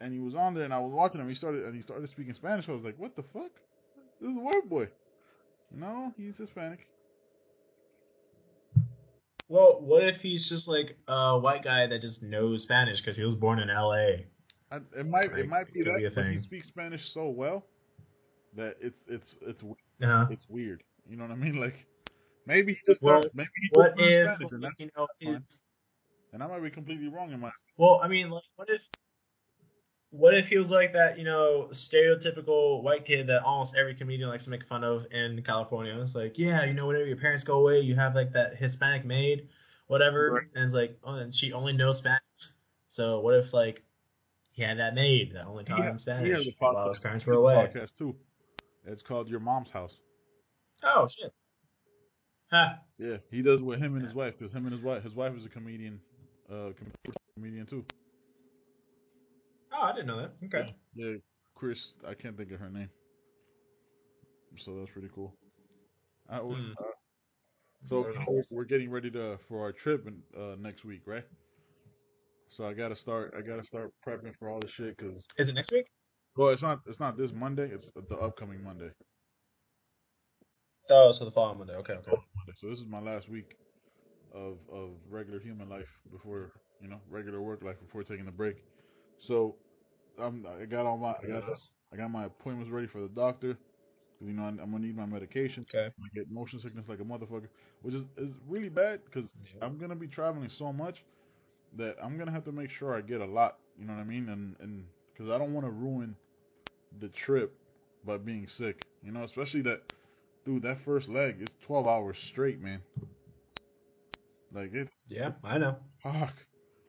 and 0.00 0.12
he 0.12 0.18
was 0.18 0.34
on 0.34 0.52
there, 0.54 0.64
and 0.64 0.74
I 0.74 0.80
was 0.80 0.92
watching 0.92 1.20
him. 1.20 1.28
He 1.28 1.34
started 1.36 1.64
and 1.64 1.74
he 1.76 1.82
started 1.82 2.08
speaking 2.10 2.34
Spanish. 2.34 2.68
I 2.68 2.72
was 2.72 2.82
like, 2.84 2.98
what 2.98 3.14
the 3.14 3.22
fuck? 3.32 3.50
This 4.20 4.30
is 4.30 4.36
a 4.36 4.40
white 4.40 4.68
boy. 4.68 4.88
No, 5.74 6.12
he's 6.16 6.36
Hispanic. 6.36 6.80
Well, 9.48 9.78
what 9.80 10.02
if 10.04 10.20
he's 10.20 10.48
just 10.48 10.66
like 10.66 10.96
a 11.08 11.38
white 11.38 11.64
guy 11.64 11.86
that 11.86 12.00
just 12.00 12.22
knows 12.22 12.62
Spanish 12.62 13.00
because 13.00 13.16
he 13.16 13.22
was 13.22 13.34
born 13.34 13.58
in 13.58 13.68
L.A.? 13.70 14.26
I, 14.70 14.76
it 14.98 15.06
might 15.06 15.36
it 15.36 15.48
might 15.48 15.72
be 15.72 15.82
that, 15.82 15.98
be 15.98 16.08
but 16.14 16.26
he 16.26 16.40
speaks 16.40 16.68
Spanish 16.68 17.02
so 17.12 17.28
well 17.28 17.66
that 18.56 18.76
it's 18.80 18.96
it's 19.08 19.34
it's 19.42 19.62
Uh-huh. 19.62 20.26
it's 20.30 20.44
weird. 20.48 20.82
You 21.08 21.16
know 21.16 21.24
what 21.24 21.32
I 21.32 21.36
mean? 21.36 21.60
Like 21.60 21.74
maybe 22.46 22.72
he 22.74 22.92
just 22.92 23.02
Well, 23.02 23.20
learned, 23.20 23.30
maybe 23.34 23.48
he 23.60 23.68
What 23.72 23.88
just 23.88 23.98
learned 23.98 24.12
if 24.14 24.24
Spanish, 24.36 24.52
and, 24.52 24.62
that's, 24.62 24.80
you 24.80 24.90
know 24.96 25.06
fine. 25.22 25.44
and 26.32 26.42
I 26.42 26.46
might 26.46 26.60
be 26.62 26.70
completely 26.70 27.08
wrong 27.08 27.32
in 27.32 27.40
my. 27.40 27.50
well? 27.76 28.00
I 28.02 28.08
mean, 28.08 28.30
like, 28.30 28.44
what 28.56 28.68
if 28.70 28.80
what 30.12 30.34
if 30.34 30.46
he 30.46 30.58
was 30.58 30.68
like 30.68 30.92
that? 30.92 31.18
You 31.18 31.24
know, 31.24 31.70
stereotypical 31.92 32.82
white 32.82 33.04
kid 33.06 33.26
that 33.28 33.42
almost 33.42 33.72
every 33.78 33.94
comedian 33.94 34.28
likes 34.28 34.44
to 34.44 34.50
make 34.50 34.64
fun 34.68 34.84
of 34.84 35.02
in 35.10 35.42
California. 35.44 35.98
It's 36.02 36.14
like, 36.14 36.34
yeah, 36.38 36.64
you 36.64 36.74
know, 36.74 36.86
whenever 36.86 37.06
your 37.06 37.16
parents 37.16 37.44
go 37.44 37.54
away, 37.60 37.80
you 37.80 37.96
have 37.96 38.14
like 38.14 38.34
that 38.34 38.56
Hispanic 38.56 39.04
maid, 39.06 39.48
whatever, 39.88 40.30
Right. 40.32 40.46
and 40.54 40.64
it's 40.66 40.74
like, 40.74 40.98
oh, 41.02 41.14
and 41.14 41.32
she 41.34 41.52
only 41.52 41.72
knows 41.72 41.98
Spanish. 41.98 42.20
So 42.90 43.20
what 43.20 43.34
if 43.34 43.52
like 43.52 43.82
he 44.52 44.62
had 44.62 44.78
that 44.78 44.94
maid 44.94 45.32
that 45.34 45.46
only 45.46 45.64
taught 45.64 45.78
He 45.78 45.84
him 45.84 45.98
Spanish 45.98 46.26
he 46.26 46.32
has 46.34 46.46
a 46.46 46.50
while 46.58 46.74
podcast- 46.74 46.88
his 46.90 46.98
parents 46.98 47.26
were 47.26 47.32
away? 47.32 47.54
Podcast 47.54 47.88
too. 47.98 48.14
It's 48.86 49.02
called 49.02 49.28
Your 49.28 49.40
Mom's 49.40 49.70
House. 49.72 49.92
Oh 50.84 51.08
shit. 51.08 51.32
Huh. 52.50 52.74
Yeah, 52.98 53.16
he 53.30 53.40
does 53.40 53.62
with 53.62 53.78
him 53.80 53.96
and 53.96 54.04
his 54.04 54.14
wife 54.14 54.34
because 54.38 54.54
him 54.54 54.66
and 54.66 54.74
his 54.74 54.82
wife, 54.84 55.02
his 55.04 55.14
wife 55.14 55.32
is 55.38 55.44
a 55.46 55.48
comedian, 55.48 56.00
uh, 56.52 56.70
comedian 57.34 57.64
too. 57.66 57.82
Oh, 59.82 59.86
I 59.86 59.92
didn't 59.92 60.06
know 60.06 60.18
that. 60.18 60.32
Okay. 60.44 60.74
Yeah, 60.94 61.14
Chris, 61.56 61.78
I 62.08 62.14
can't 62.14 62.36
think 62.36 62.52
of 62.52 62.60
her 62.60 62.70
name. 62.70 62.88
So 64.64 64.78
that's 64.78 64.90
pretty 64.92 65.08
cool. 65.12 65.34
I 66.28 66.40
was, 66.40 66.58
Hmm. 66.62 66.72
uh, 66.78 66.90
so 67.88 68.02
nice. 68.02 68.46
we're- 68.50 68.66
getting 68.68 68.90
ready 68.90 69.10
to 69.10 69.38
for 69.48 69.60
our 69.60 69.72
trip 69.72 70.06
in, 70.06 70.22
uh, 70.36 70.54
next 70.56 70.84
week, 70.84 71.06
right? 71.06 71.24
So 72.50 72.64
I 72.64 72.74
gotta 72.74 72.94
start. 72.94 73.34
I 73.34 73.40
gotta 73.40 73.64
start 73.64 73.92
prepping 74.06 74.36
for 74.36 74.48
all 74.48 74.60
the 74.60 74.68
shit 74.68 74.96
because 74.96 75.24
Is 75.38 75.48
it 75.48 75.54
next 75.54 75.72
week? 75.72 75.86
well, 76.36 76.50
it's 76.50 76.62
not. 76.62 76.80
It's 76.86 77.00
not 77.00 77.16
this 77.16 77.32
Monday. 77.32 77.70
It's 77.72 77.90
the 77.94 78.16
upcoming 78.18 78.62
Monday. 78.62 78.92
Oh, 80.90 81.12
so 81.12 81.24
the 81.24 81.30
following 81.30 81.58
Monday. 81.58 81.74
Okay, 81.76 81.94
okay. 81.94 82.12
So 82.60 82.68
this 82.68 82.78
is 82.78 82.86
my 82.86 83.00
last 83.00 83.28
week 83.28 83.56
of 84.32 84.58
of 84.68 84.90
regular 85.08 85.40
human 85.40 85.68
life 85.68 85.88
before 86.10 86.52
you 86.80 86.88
know 86.88 87.00
regular 87.08 87.40
work 87.40 87.62
life 87.62 87.80
before 87.80 88.04
taking 88.04 88.28
a 88.28 88.32
break. 88.32 88.62
So 89.18 89.56
I'm 90.22 90.46
I 90.60 90.64
got 90.66 90.86
all 90.86 90.98
my 90.98 91.14
I 91.22 91.26
got 91.26 91.44
I 91.92 91.96
got 91.96 92.10
my 92.10 92.24
appointments 92.24 92.70
ready 92.72 92.86
for 92.86 93.00
the 93.00 93.08
doctor. 93.08 93.58
you 94.20 94.32
know 94.32 94.44
I'm, 94.44 94.58
I'm 94.60 94.70
gonna 94.72 94.84
need 94.86 94.96
my 94.96 95.06
medication. 95.06 95.66
Okay. 95.74 95.88
I 95.88 96.08
get 96.14 96.30
motion 96.30 96.60
sickness 96.60 96.84
like 96.88 97.00
a 97.00 97.04
motherfucker, 97.04 97.48
which 97.82 97.94
is 97.94 98.02
is 98.16 98.30
really 98.48 98.68
bad 98.68 99.00
because 99.04 99.28
I'm 99.60 99.78
gonna 99.78 99.96
be 99.96 100.08
traveling 100.08 100.50
so 100.58 100.72
much 100.72 100.96
that 101.76 101.96
I'm 102.02 102.18
gonna 102.18 102.32
have 102.32 102.44
to 102.46 102.52
make 102.52 102.70
sure 102.70 102.94
I 102.94 103.00
get 103.00 103.20
a 103.20 103.26
lot. 103.26 103.58
You 103.78 103.86
know 103.86 103.94
what 103.94 104.00
I 104.00 104.04
mean? 104.04 104.28
And 104.28 104.56
and 104.60 104.84
because 105.12 105.30
I 105.32 105.38
don't 105.38 105.52
want 105.54 105.66
to 105.66 105.70
ruin 105.70 106.16
the 107.00 107.08
trip 107.26 107.54
by 108.04 108.18
being 108.18 108.46
sick. 108.58 108.84
You 109.04 109.12
know, 109.12 109.24
especially 109.24 109.62
that 109.62 109.82
dude. 110.46 110.62
That 110.62 110.78
first 110.84 111.08
leg 111.08 111.36
is 111.40 111.48
12 111.66 111.86
hours 111.86 112.16
straight, 112.32 112.60
man. 112.60 112.80
Like 114.54 114.72
it's 114.74 115.02
Yeah, 115.08 115.32
I 115.44 115.58
know. 115.58 115.76
fuck. 116.02 116.34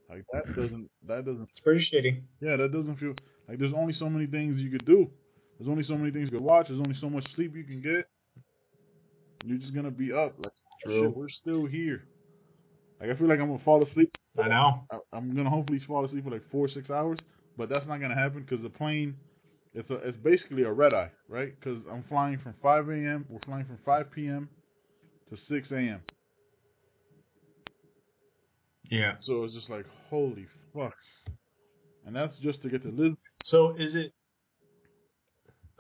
Like 0.09 0.25
that 0.31 0.45
doesn't 0.55 0.89
that 1.07 1.25
doesn't 1.25 1.49
It's 1.49 1.59
pretty 1.59 1.85
shitty. 1.91 2.21
yeah 2.41 2.55
that 2.57 2.71
doesn't 2.71 2.97
feel 2.97 3.15
like 3.47 3.59
there's 3.59 3.73
only 3.75 3.93
so 3.93 4.09
many 4.09 4.27
things 4.27 4.57
you 4.57 4.69
could 4.69 4.85
do. 4.85 5.09
There's 5.57 5.69
only 5.69 5.83
so 5.83 5.97
many 5.97 6.11
things 6.11 6.25
you 6.31 6.37
could 6.37 6.45
watch. 6.45 6.67
There's 6.67 6.79
only 6.79 6.95
so 6.99 7.09
much 7.09 7.25
sleep 7.35 7.55
you 7.55 7.63
can 7.63 7.81
get. 7.81 8.07
You're 9.45 9.57
just 9.57 9.73
gonna 9.73 9.91
be 9.91 10.11
up. 10.11 10.35
Like 10.37 10.51
True. 10.81 11.07
shit, 11.07 11.17
we're 11.17 11.29
still 11.29 11.65
here. 11.65 12.03
Like 12.99 13.09
I 13.09 13.15
feel 13.15 13.27
like 13.27 13.39
I'm 13.39 13.47
gonna 13.47 13.63
fall 13.63 13.83
asleep. 13.83 14.11
I 14.37 14.47
know. 14.47 14.83
I, 14.91 14.97
I'm 15.13 15.35
gonna 15.35 15.49
hopefully 15.49 15.79
fall 15.85 16.05
asleep 16.05 16.23
for 16.23 16.31
like 16.31 16.49
four 16.51 16.65
or 16.65 16.69
six 16.69 16.89
hours, 16.89 17.19
but 17.57 17.69
that's 17.69 17.85
not 17.87 17.99
gonna 17.99 18.15
happen 18.15 18.41
because 18.41 18.61
the 18.63 18.69
plane, 18.69 19.15
it's 19.73 19.89
a 19.89 19.95
it's 19.95 20.17
basically 20.17 20.63
a 20.63 20.71
red 20.71 20.93
eye, 20.93 21.11
right? 21.27 21.53
Because 21.59 21.79
I'm 21.91 22.03
flying 22.09 22.39
from 22.39 22.53
5 22.61 22.89
a.m. 22.89 23.25
We're 23.29 23.39
flying 23.45 23.65
from 23.65 23.77
5 23.85 24.11
p.m. 24.11 24.49
to 25.29 25.37
6 25.37 25.71
a.m. 25.71 26.01
Yeah. 28.89 29.13
So 29.21 29.43
it's 29.43 29.53
just 29.53 29.69
like 29.69 29.85
holy 30.09 30.45
fuck, 30.73 30.93
and 32.05 32.15
that's 32.15 32.37
just 32.37 32.61
to 32.63 32.69
get 32.69 32.83
to 32.83 32.89
Lisbon, 32.89 33.17
So 33.43 33.75
is 33.77 33.95
it? 33.95 34.13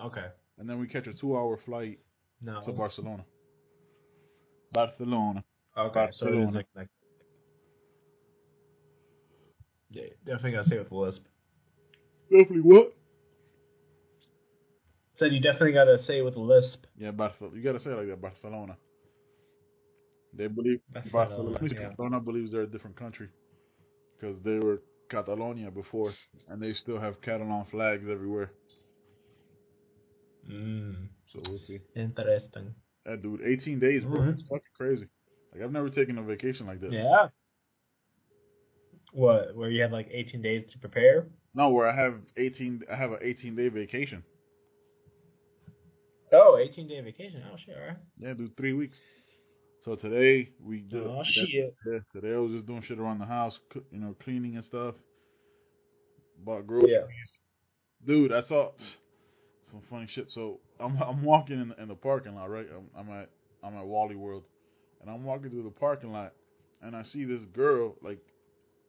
Okay. 0.01 0.25
and 0.57 0.69
then 0.69 0.79
we 0.79 0.87
catch 0.87 1.07
a 1.07 1.13
two-hour 1.13 1.59
flight 1.65 1.99
No. 2.41 2.61
to 2.65 2.71
Barcelona. 2.73 3.23
Barcelona. 4.71 5.43
Okay. 5.77 6.07
So 6.13 6.27
it 6.27 6.29
is 6.31 6.35
Barcelona. 6.35 6.51
like, 6.57 6.67
like. 6.75 6.87
Yeah, 9.91 10.03
definitely 10.25 10.51
gotta 10.53 10.69
say 10.69 10.75
it 10.77 10.79
with 10.83 10.91
a 10.91 10.95
lisp. 10.97 11.21
Definitely 12.31 12.61
what? 12.61 12.93
Said 15.15 15.31
you 15.31 15.39
definitely 15.39 15.73
gotta 15.73 15.99
say 15.99 16.17
it 16.19 16.23
with 16.25 16.35
a 16.35 16.39
lisp. 16.39 16.85
Yeah, 16.97 17.11
Barcelona. 17.11 17.55
You 17.55 17.61
gotta 17.63 17.79
say 17.79 17.91
it 17.91 17.97
like 17.97 18.07
that, 18.07 18.21
Barcelona. 18.21 18.75
They 20.35 20.47
believe 20.47 20.79
Barcelona, 21.11 21.11
Barcelona. 21.51 21.73
yeah. 21.73 21.87
Barcelona 21.89 22.19
believes 22.19 22.51
they're 22.51 22.61
a 22.63 22.67
different 22.67 22.95
country 22.95 23.29
because 24.19 24.37
they 24.43 24.57
were 24.57 24.81
Catalonia 25.09 25.69
before, 25.69 26.11
and 26.49 26.61
they 26.61 26.73
still 26.73 26.99
have 26.99 27.21
Catalan 27.21 27.65
flags 27.69 28.09
everywhere. 28.09 28.51
Mm, 30.49 31.07
So 31.31 31.39
we'll 31.47 31.59
see. 31.67 31.79
interesting. 31.95 32.73
Yeah, 33.05 33.15
dude, 33.17 33.41
18 33.45 33.79
days, 33.79 34.03
bro. 34.03 34.21
Mhm. 34.21 34.33
It's 34.33 34.41
fucking 34.43 34.61
crazy. 34.75 35.07
Like 35.53 35.61
I've 35.61 35.71
never 35.71 35.89
taken 35.89 36.17
a 36.17 36.23
vacation 36.23 36.65
like 36.65 36.79
that. 36.81 36.91
Yeah. 36.91 37.29
What? 39.11 39.55
Where 39.55 39.69
you 39.69 39.81
have 39.83 39.91
like 39.91 40.07
18 40.09 40.41
days 40.41 40.63
to 40.71 40.79
prepare? 40.79 41.27
No, 41.53 41.69
where 41.69 41.87
I 41.87 41.95
have 41.95 42.15
18, 42.37 42.83
I 42.91 42.95
have 42.95 43.11
an 43.11 43.19
18 43.21 43.55
day 43.55 43.69
vacation. 43.69 44.23
Oh, 46.31 46.57
18 46.57 46.87
day 46.87 46.99
vacation. 47.01 47.43
Oh 47.51 47.55
shit, 47.57 47.75
alright. 47.77 47.97
Yeah, 48.17 48.33
dude, 48.33 48.57
three 48.57 48.73
weeks. 48.73 48.97
So 49.85 49.95
today 49.95 50.49
we 50.63 50.81
just 50.81 51.03
Oh 51.05 51.21
shit. 51.25 51.49
yeah, 51.85 51.99
today 52.13 52.33
I 52.33 52.37
was 52.37 52.51
just 52.53 52.65
doing 52.65 52.81
shit 52.87 52.99
around 52.99 53.19
the 53.19 53.25
house, 53.25 53.57
you 53.91 53.99
know, 53.99 54.15
cleaning 54.23 54.55
and 54.55 54.63
stuff. 54.65 54.95
Bought 56.45 56.65
groceries. 56.67 56.93
Yeah. 56.93 58.07
Dude, 58.07 58.31
I 58.31 58.41
saw 58.43 58.71
some 59.71 59.81
funny 59.89 60.07
shit. 60.13 60.27
So 60.33 60.59
I'm 60.79 60.97
I'm 61.01 61.23
walking 61.23 61.59
in 61.59 61.69
the, 61.69 61.81
in 61.81 61.87
the 61.89 61.95
parking 61.95 62.35
lot, 62.35 62.49
right? 62.49 62.67
I'm, 62.73 62.89
I'm 62.97 63.13
at 63.13 63.29
I'm 63.63 63.77
at 63.77 63.85
Wally 63.85 64.15
World, 64.15 64.43
and 65.01 65.09
I'm 65.09 65.23
walking 65.25 65.49
through 65.49 65.63
the 65.63 65.69
parking 65.69 66.11
lot, 66.13 66.33
and 66.81 66.95
I 66.95 67.03
see 67.03 67.25
this 67.25 67.41
girl 67.53 67.95
like 68.01 68.19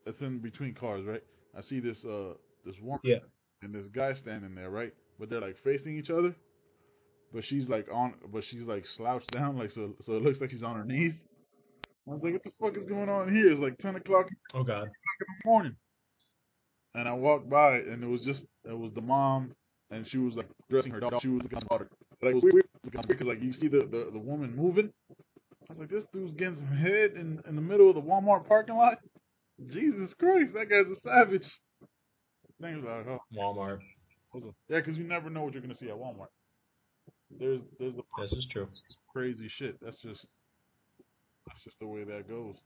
it's 0.06 0.20
in 0.20 0.38
between 0.38 0.74
cars, 0.74 1.04
right? 1.06 1.22
I 1.58 1.62
see 1.62 1.80
this 1.80 2.04
uh 2.04 2.34
this 2.64 2.76
woman 2.80 3.00
Yeah. 3.02 3.18
and 3.62 3.74
this 3.74 3.86
guy 3.88 4.14
standing 4.14 4.54
there, 4.54 4.70
right? 4.70 4.94
But 5.18 5.28
they're 5.28 5.40
like 5.40 5.56
facing 5.64 5.96
each 5.98 6.10
other. 6.10 6.34
But 7.34 7.44
she's 7.44 7.68
like 7.68 7.88
on, 7.92 8.14
but 8.32 8.44
she's 8.48 8.62
like 8.62 8.84
slouched 8.96 9.32
down, 9.32 9.58
like 9.58 9.72
so. 9.74 9.90
So 10.06 10.12
it 10.14 10.22
looks 10.22 10.40
like 10.40 10.50
she's 10.50 10.62
on 10.62 10.76
her 10.76 10.84
knees. 10.84 11.14
I 12.06 12.12
was 12.12 12.20
like, 12.22 12.32
"What 12.34 12.44
the 12.44 12.52
fuck 12.60 12.76
is 12.80 12.88
going 12.88 13.08
on 13.08 13.34
here?" 13.34 13.50
It's 13.50 13.60
like 13.60 13.76
ten 13.78 13.96
o'clock 13.96 14.26
Oh 14.54 14.62
god. 14.62 14.84
in 14.84 14.88
the 15.42 15.48
morning. 15.48 15.74
And 16.94 17.08
I 17.08 17.12
walked 17.14 17.50
by, 17.50 17.78
and 17.78 18.04
it 18.04 18.06
was 18.06 18.20
just 18.24 18.42
it 18.64 18.78
was 18.78 18.92
the 18.94 19.00
mom, 19.00 19.50
and 19.90 20.06
she 20.08 20.18
was 20.18 20.34
like 20.36 20.48
dressing 20.70 20.92
her 20.92 21.00
daughter. 21.00 21.18
She 21.22 21.28
was 21.28 21.42
looking 21.42 21.58
at 21.58 21.64
her 21.64 21.68
daughter. 21.68 21.88
Like 22.22 22.30
it 22.30 22.34
was 22.36 22.44
weird 22.44 22.68
because 23.06 23.26
like 23.26 23.42
you 23.42 23.52
see 23.52 23.66
the, 23.66 23.88
the 23.90 24.10
the 24.12 24.18
woman 24.18 24.54
moving. 24.54 24.92
I 25.68 25.72
was 25.72 25.80
like, 25.80 25.90
this 25.90 26.04
dude's 26.12 26.34
getting 26.34 26.54
some 26.56 26.76
head 26.76 27.14
in 27.16 27.40
in 27.48 27.56
the 27.56 27.62
middle 27.62 27.88
of 27.88 27.96
the 27.96 28.02
Walmart 28.02 28.46
parking 28.46 28.76
lot. 28.76 28.98
Jesus 29.72 30.14
Christ, 30.20 30.52
that 30.54 30.70
guy's 30.70 30.86
a 30.86 31.00
savage. 31.04 31.46
Things 32.60 32.84
like, 32.84 33.06
oh, 33.08 33.18
Walmart. 33.36 33.80
yeah, 34.68 34.78
because 34.78 34.96
you 34.96 35.04
never 35.04 35.30
know 35.30 35.42
what 35.42 35.52
you're 35.52 35.62
gonna 35.62 35.76
see 35.80 35.88
at 35.88 35.96
Walmart. 35.96 36.28
There's 37.38 37.60
there's 37.78 37.94
the 37.94 38.02
This 38.20 38.32
is 38.32 38.46
true. 38.50 38.68
crazy 39.12 39.50
shit. 39.58 39.78
That's 39.82 40.00
just 40.02 40.24
that's 41.46 41.62
just 41.64 41.78
the 41.80 41.86
way 41.86 42.04
that 42.04 42.28
goes. 42.28 42.56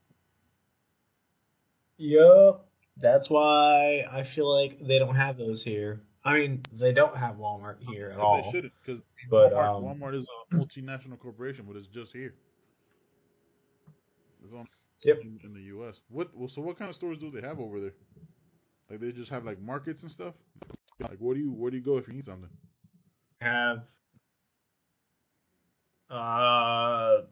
Yup. 1.97 2.69
That's 3.01 3.29
why 3.31 4.01
I 4.11 4.27
feel 4.35 4.53
like 4.53 4.79
they 4.87 4.99
don't 4.99 5.15
have 5.15 5.37
those 5.39 5.63
here. 5.63 6.01
I 6.25 6.35
mean, 6.35 6.63
they 6.73 6.93
don't 6.93 7.17
have 7.17 7.37
Walmart 7.37 7.77
here 7.81 8.11
at 8.11 8.17
But 8.17 8.23
all. 8.25 8.43
they 8.43 8.51
shouldn't 8.51 8.73
because 8.85 9.01
Walmart, 9.31 9.77
um, 9.77 9.85
Walmart 9.85 10.21
is 10.21 10.27
a 10.53 10.55
multinational 10.55 11.19
corporation, 11.19 11.65
but 11.67 11.77
it's 11.77 11.87
just 11.89 12.11
here. 12.13 12.35
It's 14.45 14.53
on 14.53 14.67
Yep. 15.05 15.19
in, 15.23 15.41
in 15.45 15.55
the 15.55 15.61
U.S. 15.75 15.95
What? 16.09 16.37
Well, 16.37 16.51
so 16.55 16.61
what 16.61 16.77
kind 16.77 16.91
of 16.91 16.97
stores 16.97 17.19
do 17.21 17.31
they 17.31 17.47
have 17.47 17.61
over 17.61 17.81
there? 17.81 17.93
Like 18.91 19.01
they 19.01 19.13
just 19.13 19.31
have 19.31 19.45
like 19.45 19.61
markets 19.61 20.03
and 20.03 20.11
stuff. 20.11 20.35
Like 21.01 21.19
where 21.19 21.35
do 21.35 21.41
you 21.41 21.53
where 21.53 21.71
do 21.71 21.77
you 21.77 21.83
go 21.85 21.99
if 21.99 22.09
you 22.09 22.15
need 22.15 22.25
something? 22.27 22.49
have 23.41 23.83
uh 26.11 27.23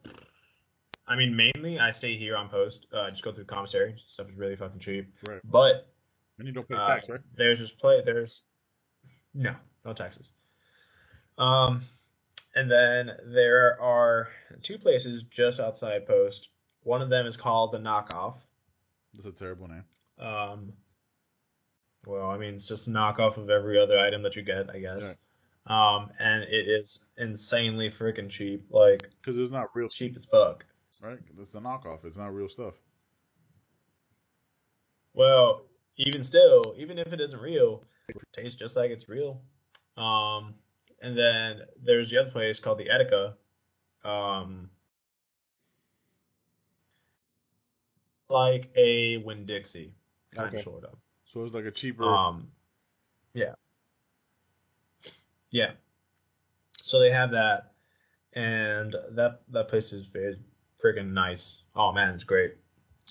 I 1.09 1.15
mean 1.15 1.35
mainly 1.35 1.79
I 1.79 1.91
stay 1.93 2.17
here 2.17 2.35
on 2.37 2.49
post. 2.49 2.85
Uh 2.93 3.09
just 3.09 3.23
go 3.23 3.33
through 3.33 3.45
the 3.45 3.49
commissary. 3.49 3.95
Stuff 4.13 4.27
is 4.31 4.37
really 4.37 4.55
fucking 4.55 4.79
cheap. 4.79 5.13
Right. 5.27 5.41
But 5.43 5.87
And 6.37 6.47
you 6.47 6.53
don't 6.53 6.67
pay 6.67 6.75
uh, 6.75 6.87
tax, 6.87 7.05
right? 7.09 7.19
there's 7.37 7.59
just 7.59 7.77
play 7.79 8.01
there's 8.05 8.41
no, 9.33 9.55
no 9.85 9.93
taxes. 9.93 10.29
Um 11.37 11.85
and 12.55 12.69
then 12.71 13.11
there 13.33 13.79
are 13.81 14.27
two 14.65 14.77
places 14.79 15.23
just 15.35 15.59
outside 15.59 16.07
post. 16.07 16.47
One 16.83 17.01
of 17.01 17.09
them 17.09 17.27
is 17.27 17.35
called 17.37 17.71
the 17.73 17.77
knockoff. 17.77 18.35
That's 19.13 19.27
a 19.35 19.39
terrible 19.39 19.67
name. 19.67 19.83
Um 20.19 20.73
well, 22.05 22.29
I 22.29 22.37
mean 22.37 22.55
it's 22.55 22.67
just 22.67 22.87
a 22.87 22.91
knockoff 22.91 23.37
of 23.37 23.49
every 23.49 23.81
other 23.81 23.97
item 23.99 24.23
that 24.23 24.35
you 24.35 24.43
get, 24.43 24.69
I 24.69 24.79
guess. 24.79 25.01
Right. 25.01 25.17
Um, 25.69 26.09
and 26.19 26.43
it 26.43 26.67
is 26.69 26.99
insanely 27.17 27.91
freaking 27.99 28.29
cheap, 28.29 28.65
like 28.69 29.01
Because 29.21 29.37
it's 29.37 29.51
not 29.51 29.67
real, 29.75 29.89
cheap 29.89 30.15
as 30.17 30.23
fuck. 30.31 30.63
right? 31.01 31.19
It's 31.39 31.53
a 31.53 31.57
knockoff. 31.57 32.05
It's 32.05 32.17
not 32.17 32.33
real 32.33 32.47
stuff. 32.49 32.73
Well, 35.13 35.65
even 35.97 36.23
still, 36.23 36.75
even 36.77 36.99
if 36.99 37.07
it 37.07 37.19
isn't 37.19 37.39
real, 37.41 37.83
it 38.07 38.17
tastes 38.33 38.57
just 38.57 38.75
like 38.75 38.91
it's 38.91 39.09
real. 39.09 39.41
Um, 39.97 40.53
and 41.01 41.17
then 41.17 41.61
there's 41.83 42.09
the 42.11 42.19
other 42.19 42.31
place 42.31 42.59
called 42.63 42.79
the 42.79 42.85
Edeka. 42.85 43.33
Um, 44.09 44.69
like 48.29 48.69
a 48.77 49.17
Winn 49.17 49.45
Dixie, 49.45 49.93
kind 50.35 50.47
Okay. 50.49 50.57
of 50.57 50.63
sort 50.63 50.83
of. 50.85 50.97
So 51.33 51.43
it's 51.43 51.53
like 51.53 51.65
a 51.65 51.71
cheaper. 51.71 52.03
Um, 52.05 52.47
yeah, 53.33 53.53
yeah. 55.57 55.71
So 56.83 56.99
they 56.99 57.11
have 57.11 57.31
that, 57.31 57.71
and 58.33 58.95
that 59.15 59.41
that 59.51 59.67
place 59.69 59.91
is 59.91 60.05
very 60.13 60.37
freaking 60.83 61.11
nice. 61.13 61.45
Oh 61.75 61.91
man, 61.91 62.13
it's 62.15 62.23
great. 62.23 62.51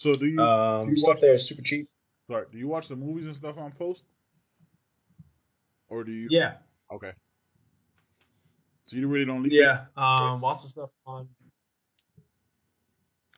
so 0.02 0.16
do 0.16 0.26
you? 0.26 0.38
Um, 0.40 0.88
you 0.90 0.96
stuff 0.96 1.08
watch- 1.14 1.20
there 1.20 1.34
is 1.34 1.48
super 1.48 1.62
cheap. 1.64 1.88
sorry, 2.28 2.46
do 2.52 2.58
you 2.58 2.68
watch 2.68 2.86
the 2.88 2.96
movies 2.96 3.26
and 3.26 3.36
stuff 3.36 3.56
on 3.58 3.72
post? 3.72 4.02
Or 5.88 6.04
do 6.04 6.10
you? 6.12 6.26
Yeah, 6.30 6.54
Okay. 6.92 7.12
So 8.88 8.96
you 8.96 9.08
really 9.08 9.24
don't 9.26 9.42
leave. 9.42 9.52
yeah. 9.52 9.86
Um, 9.96 10.40
lots 10.40 10.64
of 10.64 10.70
stuff 10.70 10.90
on. 11.06 11.28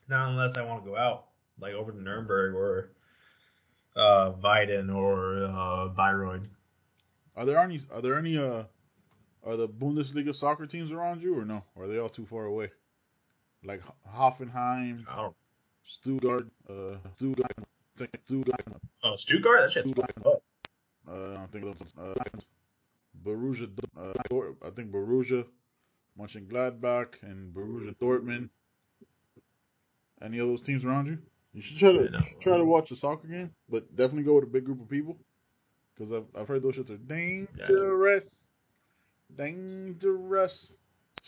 Not 0.09 0.31
unless 0.31 0.57
I 0.57 0.63
want 0.63 0.85
to 0.85 0.91
go 0.91 0.97
out, 0.97 1.27
like 1.61 1.75
over 1.75 1.93
to 1.93 2.01
Nuremberg 2.01 2.55
or 2.55 2.91
uh, 3.97 4.33
Weiden 4.43 4.95
or 4.95 5.45
uh, 5.45 5.89
Bayreuth. 5.95 6.47
Are 7.37 7.45
there 7.47 7.59
any? 7.59 7.81
Are 7.93 8.01
there 8.03 8.19
any? 8.19 8.37
Uh, 8.39 8.65
are 9.47 9.57
the 9.57 9.69
Bundesliga 9.69 10.35
soccer 10.39 10.67
teams 10.67 10.91
around 10.91 11.23
you, 11.23 11.39
or 11.39 11.45
no? 11.45 11.63
Or 11.75 11.85
are 11.85 11.89
they 11.89 11.99
all 11.99 12.09
too 12.09 12.27
far 12.31 12.45
away? 12.47 12.71
Like 13.65 13.81
Hoffenheim, 14.09 15.05
I 15.11 15.17
don't. 15.17 15.37
Stuttgart, 16.01 16.47
uh, 16.69 16.97
Stuttgart, 17.17 17.53
Stuttgart, 18.27 18.83
Oh, 19.03 19.17
Stuttgart. 19.17 19.61
That 19.63 19.73
shit's 19.73 19.91
fucking 19.91 20.23
up. 20.27 20.43
uh, 21.09 21.13
I 21.13 21.35
don't 21.35 21.53
think 21.53 21.65
those, 21.65 21.89
uh, 21.99 22.15
Borussia, 23.25 23.69
uh, 23.99 24.13
I 24.65 24.71
think 24.71 24.93
Borussia, 24.93 25.45
Mönchengladbach, 26.19 27.07
and 27.23 27.53
Borussia 27.55 27.95
Dortmund. 28.01 28.49
Any 30.23 30.39
of 30.39 30.49
those 30.49 30.63
teams 30.63 30.85
around 30.85 31.07
you? 31.07 31.19
You 31.55 31.63
should 31.63 31.79
try 31.79 31.93
to 31.93 32.03
Yeah, 32.05 32.11
no. 32.11 32.21
try 32.43 32.57
to 32.59 32.65
watch 32.65 32.91
a 32.91 32.97
soccer 32.97 33.27
game, 33.27 33.51
but 33.69 33.89
definitely 33.97 34.25
go 34.25 34.35
with 34.35 34.45
a 34.45 34.49
big 34.49 34.65
group 34.65 34.81
of 34.81 34.89
people, 34.91 35.17
because 35.97 36.13
I've 36.13 36.41
I've 36.41 36.49
heard 36.49 36.63
those 36.63 36.75
shits 36.75 36.91
are 36.91 36.97
dangerous, 36.99 38.25
dangerous. 39.37 40.53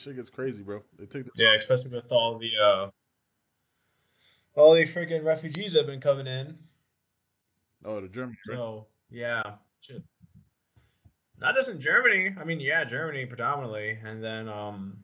Shit 0.04 0.16
gets 0.16 0.30
crazy, 0.30 0.62
bro. 0.62 0.82
They 0.98 1.06
take 1.06 1.24
the 1.24 1.30
Yeah, 1.36 1.56
especially 1.60 1.90
with 1.90 2.10
all 2.10 2.38
the 2.38 2.50
uh, 2.64 2.90
all 4.60 4.74
the 4.74 4.86
freaking 4.94 5.24
refugees 5.24 5.72
that 5.72 5.80
have 5.80 5.86
been 5.86 6.00
coming 6.00 6.26
in. 6.26 6.56
oh 7.84 8.00
the 8.00 8.08
Germans. 8.08 8.36
right? 8.48 8.56
So 8.56 8.86
yeah, 9.10 9.42
shit. 9.86 10.02
Not 11.40 11.54
just 11.54 11.68
in 11.68 11.80
Germany. 11.80 12.34
I 12.40 12.44
mean, 12.44 12.60
yeah, 12.60 12.84
Germany 12.84 13.24
predominantly, 13.26 13.98
and 14.04 14.22
then 14.22 14.48
um, 14.48 14.98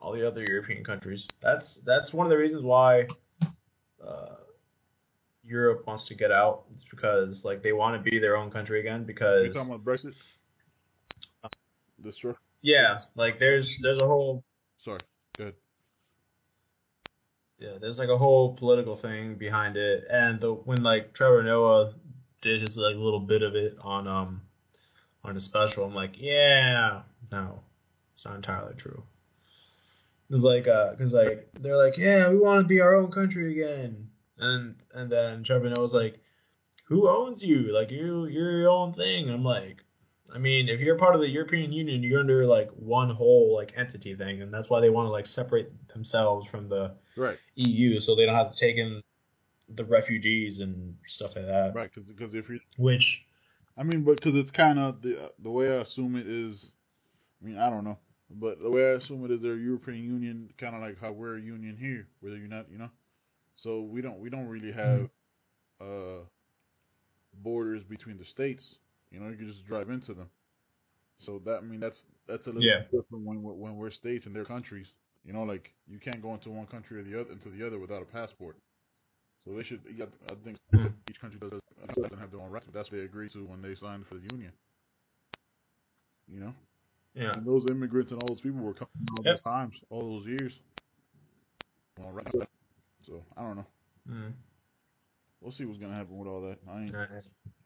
all 0.00 0.12
the 0.12 0.26
other 0.26 0.42
European 0.42 0.84
countries. 0.84 1.26
That's 1.42 1.80
that's 1.84 2.12
one 2.12 2.26
of 2.26 2.30
the 2.30 2.36
reasons 2.38 2.62
why 2.62 3.06
uh, 3.42 4.36
Europe 5.44 5.86
wants 5.86 6.06
to 6.08 6.14
get 6.14 6.30
out. 6.30 6.64
It's 6.74 6.84
because 6.90 7.40
like 7.44 7.62
they 7.62 7.72
want 7.72 8.02
to 8.02 8.10
be 8.10 8.18
their 8.18 8.36
own 8.36 8.50
country 8.50 8.80
again. 8.80 9.04
Because 9.04 9.44
You 9.44 9.52
talking 9.52 9.72
about 9.72 9.84
Brexit? 9.84 10.14
The 12.02 12.10
stru- 12.12 12.34
yeah, 12.62 13.00
like 13.14 13.38
there's 13.38 13.68
there's 13.82 13.98
a 14.00 14.06
whole 14.06 14.44
Sorry, 14.84 15.00
good. 15.36 15.54
yeah, 17.58 17.78
there's 17.80 17.98
like 17.98 18.08
a 18.08 18.18
whole 18.18 18.56
political 18.56 18.96
thing 18.96 19.36
behind 19.36 19.76
it, 19.76 20.04
and 20.10 20.40
the 20.40 20.52
when 20.52 20.82
like 20.82 21.14
Trevor 21.14 21.42
Noah 21.42 21.94
did 22.42 22.62
his 22.62 22.76
like 22.76 22.96
little 22.96 23.20
bit 23.20 23.42
of 23.42 23.54
it 23.54 23.76
on 23.82 24.06
um 24.06 24.42
on 25.24 25.34
his 25.34 25.44
special, 25.44 25.84
I'm 25.84 25.94
like, 25.94 26.12
yeah, 26.16 27.02
no, 27.30 27.60
it's 28.14 28.24
not 28.24 28.36
entirely 28.36 28.74
true. 28.76 29.02
It's 30.30 30.44
like 30.44 30.66
uh, 30.68 30.94
cause 30.96 31.12
like 31.12 31.48
they're 31.60 31.76
like, 31.76 31.98
yeah, 31.98 32.28
we 32.30 32.38
want 32.38 32.62
to 32.62 32.68
be 32.68 32.80
our 32.80 32.94
own 32.94 33.10
country 33.10 33.52
again, 33.52 34.08
and 34.38 34.76
and 34.94 35.10
then 35.10 35.44
Trevor 35.44 35.70
Noah's 35.70 35.92
like, 35.92 36.20
who 36.84 37.08
owns 37.08 37.42
you? 37.42 37.72
Like 37.74 37.90
you, 37.90 38.26
you're 38.26 38.60
your 38.60 38.70
own 38.70 38.92
thing. 38.94 39.30
I'm 39.30 39.44
like. 39.44 39.78
I 40.34 40.38
mean, 40.38 40.68
if 40.68 40.80
you're 40.80 40.96
part 40.96 41.14
of 41.14 41.20
the 41.20 41.28
European 41.28 41.72
Union, 41.72 42.02
you're 42.02 42.20
under 42.20 42.46
like 42.46 42.70
one 42.70 43.10
whole 43.10 43.54
like 43.54 43.72
entity 43.76 44.14
thing, 44.14 44.42
and 44.42 44.52
that's 44.52 44.68
why 44.68 44.80
they 44.80 44.90
want 44.90 45.06
to 45.06 45.10
like 45.10 45.26
separate 45.26 45.72
themselves 45.92 46.46
from 46.50 46.68
the 46.68 46.92
Right. 47.16 47.38
EU, 47.56 48.00
so 48.00 48.14
they 48.14 48.24
don't 48.24 48.34
have 48.34 48.52
to 48.54 48.58
take 48.60 48.76
in 48.76 49.02
the 49.76 49.84
refugees 49.84 50.60
and 50.60 50.96
stuff 51.16 51.32
like 51.36 51.46
that. 51.46 51.72
Right, 51.74 51.90
because 51.94 52.34
if 52.34 52.48
you, 52.48 52.60
which, 52.78 53.04
I 53.76 53.82
mean, 53.82 54.04
but 54.04 54.16
because 54.16 54.34
it's 54.34 54.50
kind 54.50 54.78
of 54.78 55.02
the 55.02 55.30
the 55.42 55.50
way 55.50 55.68
I 55.68 55.82
assume 55.82 56.16
it 56.16 56.26
is. 56.26 56.56
I 57.42 57.46
mean, 57.46 57.58
I 57.58 57.70
don't 57.70 57.84
know, 57.84 57.98
but 58.30 58.62
the 58.62 58.70
way 58.70 58.82
I 58.82 58.92
assume 58.92 59.24
it 59.24 59.30
is, 59.30 59.40
they're 59.42 59.56
European 59.56 60.04
Union, 60.04 60.50
kind 60.58 60.74
of 60.76 60.82
like 60.82 61.00
how 61.00 61.10
we're 61.10 61.38
a 61.38 61.40
union 61.40 61.76
here, 61.78 62.06
where 62.20 62.36
you're 62.36 62.48
not, 62.48 62.66
you 62.70 62.78
know. 62.78 62.90
So 63.62 63.82
we 63.82 64.02
don't 64.02 64.18
we 64.18 64.30
don't 64.30 64.46
really 64.46 64.72
have 64.72 65.08
uh, 65.80 66.24
borders 67.42 67.82
between 67.88 68.18
the 68.18 68.24
states. 68.26 68.76
You 69.10 69.20
know, 69.20 69.28
you 69.28 69.36
can 69.36 69.48
just 69.48 69.66
drive 69.66 69.90
into 69.90 70.14
them. 70.14 70.28
So 71.26 71.40
that 71.44 71.58
I 71.58 71.60
mean 71.60 71.80
that's 71.80 71.98
that's 72.26 72.46
a 72.46 72.50
little 72.50 72.62
Yeah. 72.62 72.82
different 72.84 73.24
when 73.24 73.42
we're, 73.42 73.52
when 73.54 73.76
we're 73.76 73.90
states 73.90 74.26
and 74.26 74.34
they're 74.34 74.44
countries. 74.44 74.86
You 75.24 75.32
know, 75.32 75.42
like 75.42 75.72
you 75.88 75.98
can't 75.98 76.22
go 76.22 76.34
into 76.34 76.50
one 76.50 76.66
country 76.66 76.98
or 77.00 77.04
the 77.04 77.20
other 77.20 77.32
into 77.32 77.50
the 77.50 77.66
other 77.66 77.78
without 77.78 78.02
a 78.02 78.06
passport. 78.06 78.56
So 79.46 79.54
they 79.54 79.62
should. 79.64 79.80
got- 79.98 80.12
I 80.30 80.34
think 80.44 80.58
Hmm. 80.72 80.86
each 81.08 81.20
country 81.20 81.38
does, 81.40 81.60
doesn't 82.02 82.18
have 82.18 82.30
their 82.30 82.40
own 82.40 82.50
rights. 82.50 82.66
That's 82.72 82.90
what 82.90 82.98
they 82.98 83.04
agreed 83.04 83.32
to 83.32 83.44
when 83.44 83.62
they 83.62 83.74
signed 83.76 84.06
for 84.06 84.14
the 84.16 84.26
union. 84.32 84.52
You 86.28 86.40
know, 86.40 86.54
yeah, 87.14 87.34
and 87.34 87.46
those 87.46 87.66
immigrants 87.68 88.12
and 88.12 88.22
all 88.22 88.28
those 88.28 88.40
people 88.40 88.60
were 88.60 88.74
coming 88.74 88.90
all 89.16 89.24
Yep. 89.24 89.34
those 89.34 89.42
times, 89.42 89.74
all 89.90 90.18
those 90.18 90.26
years. 90.26 90.52
Well, 91.98 92.12
right. 92.12 92.26
So 93.06 93.24
I 93.36 93.42
don't 93.42 93.56
know. 93.56 93.66
mm. 94.10 94.32
We'll 95.40 95.52
see 95.52 95.64
what's 95.64 95.78
gonna 95.80 95.94
happen 95.94 96.18
with 96.18 96.28
all 96.28 96.42
that. 96.42 96.58
I 96.70 96.82
ain't. 96.82 96.92
Nice. 96.92 97.08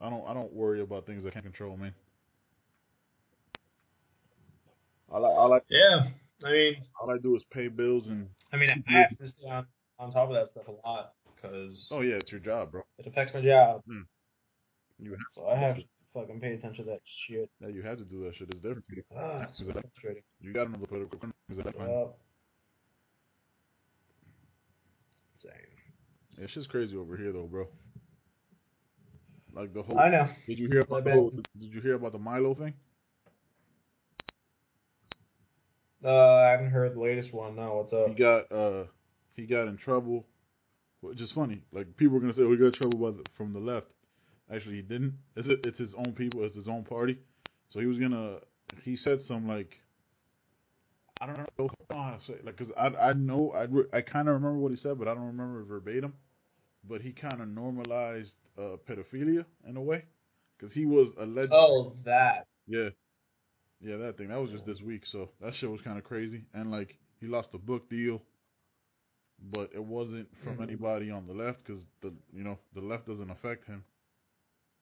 I 0.00 0.08
don't. 0.10 0.24
I 0.28 0.34
don't 0.34 0.52
worry 0.52 0.80
about 0.80 1.06
things 1.06 1.24
I 1.26 1.30
can't 1.30 1.44
control, 1.44 1.76
man. 1.76 1.92
All 5.10 5.24
I, 5.24 5.28
all 5.28 5.52
I, 5.52 5.58
yeah. 5.68 6.08
I 6.44 6.50
mean, 6.50 6.76
all 7.00 7.10
I 7.10 7.18
do 7.18 7.36
is 7.36 7.44
pay 7.52 7.68
bills 7.68 8.06
and. 8.06 8.28
I 8.52 8.56
mean, 8.56 8.70
I 8.70 8.92
have 9.00 9.18
to 9.18 9.28
stay 9.28 9.48
on 9.48 9.66
on 9.98 10.12
top 10.12 10.28
of 10.28 10.34
that 10.34 10.50
stuff 10.50 10.64
a 10.68 10.86
lot 10.88 11.12
because 11.34 11.88
Oh 11.90 12.00
yeah, 12.00 12.14
it's 12.16 12.30
your 12.30 12.40
job, 12.40 12.72
bro. 12.72 12.82
it 12.98 13.06
affects 13.06 13.34
my 13.34 13.40
job. 13.40 13.82
You 14.98 15.10
have, 15.10 15.18
So 15.34 15.46
I 15.48 15.56
have 15.58 15.76
to 15.76 15.82
fucking 16.12 16.40
pay 16.40 16.54
attention 16.54 16.84
to 16.84 16.90
that 16.92 17.00
shit. 17.26 17.50
yeah, 17.60 17.68
you 17.68 17.82
have 17.82 17.98
to 17.98 18.04
do 18.04 18.24
that 18.24 18.34
shit. 18.36 18.48
It's 18.50 18.60
different. 18.60 18.84
Ah, 19.16 19.42
it's 19.48 19.58
so 19.58 19.64
frustrating. 19.72 20.22
You 20.40 20.52
got 20.52 20.68
another 20.68 20.86
political. 20.86 21.18
Yep. 21.50 22.16
It's 26.38 26.52
just 26.52 26.68
crazy 26.68 26.96
over 26.96 27.16
here, 27.16 27.32
though, 27.32 27.46
bro. 27.46 27.68
Like 29.54 29.72
the 29.72 29.82
whole. 29.82 29.98
I 29.98 30.10
know. 30.10 30.28
Did 30.46 30.58
you 30.58 30.68
hear 30.68 30.80
about 30.80 31.04
the 31.04 31.12
whole, 31.12 31.30
Did 31.30 31.72
you 31.72 31.80
hear 31.80 31.94
about 31.94 32.12
the 32.12 32.18
Milo 32.18 32.54
thing? 32.54 32.74
Uh, 36.04 36.34
I 36.34 36.50
haven't 36.50 36.70
heard 36.70 36.94
the 36.94 37.00
latest 37.00 37.32
one. 37.32 37.56
No, 37.56 37.76
what's 37.76 37.92
up? 37.92 38.08
He 38.08 38.14
got 38.14 38.52
uh 38.52 38.84
he 39.34 39.46
got 39.46 39.68
in 39.68 39.78
trouble, 39.78 40.26
which 41.00 41.20
is 41.20 41.32
funny. 41.32 41.62
Like 41.72 41.96
people 41.96 42.16
are 42.16 42.20
gonna 42.20 42.34
say, 42.34 42.42
"Oh, 42.42 42.50
he 42.50 42.58
got 42.58 42.66
in 42.66 42.72
trouble 42.72 42.98
by 42.98 43.16
the, 43.16 43.24
from 43.36 43.52
the 43.52 43.60
left." 43.60 43.86
Actually, 44.52 44.76
he 44.76 44.82
didn't. 44.82 45.14
It's 45.36 45.48
it's 45.64 45.78
his 45.78 45.94
own 45.94 46.12
people. 46.12 46.44
It's 46.44 46.56
his 46.56 46.68
own 46.68 46.84
party. 46.84 47.18
So 47.70 47.80
he 47.80 47.86
was 47.86 47.98
gonna. 47.98 48.38
He 48.82 48.96
said 48.96 49.20
some 49.26 49.48
like. 49.48 49.78
I 51.20 51.26
don't 51.26 51.38
know 51.38 51.70
how 51.90 52.18
to 52.18 52.20
say 52.26 52.34
like 52.44 52.56
because 52.56 52.72
I 52.76 52.88
I 52.88 53.12
know 53.14 53.52
I 53.52 53.96
I 53.96 54.00
kind 54.02 54.28
of 54.28 54.34
remember 54.34 54.58
what 54.58 54.72
he 54.72 54.76
said, 54.76 54.98
but 54.98 55.08
I 55.08 55.14
don't 55.14 55.26
remember 55.28 55.64
verbatim. 55.64 56.12
But 56.88 57.00
he 57.00 57.12
kind 57.12 57.40
of 57.40 57.48
normalized 57.48 58.32
uh, 58.58 58.76
pedophilia 58.88 59.44
in 59.68 59.76
a 59.76 59.82
way, 59.82 60.04
because 60.58 60.74
he 60.74 60.84
was 60.86 61.08
alleged. 61.18 61.52
Oh, 61.52 61.94
that. 62.04 62.46
Yeah. 62.66 62.90
Yeah, 63.80 63.96
that 63.98 64.16
thing. 64.18 64.28
That 64.28 64.40
was 64.40 64.50
just 64.50 64.66
this 64.66 64.80
week, 64.80 65.02
so 65.10 65.30
that 65.40 65.54
shit 65.60 65.70
was 65.70 65.80
kind 65.82 65.98
of 65.98 66.04
crazy. 66.04 66.44
And 66.54 66.70
like, 66.70 66.96
he 67.20 67.26
lost 67.26 67.48
a 67.54 67.58
book 67.58 67.88
deal, 67.90 68.22
but 69.52 69.70
it 69.74 69.82
wasn't 69.84 70.28
from 70.42 70.58
Mhm. 70.58 70.62
anybody 70.62 71.10
on 71.10 71.26
the 71.26 71.32
left 71.34 71.64
because 71.64 71.82
the 72.00 72.12
you 72.32 72.44
know 72.44 72.58
the 72.74 72.80
left 72.80 73.06
doesn't 73.06 73.30
affect 73.30 73.66
him. 73.66 73.84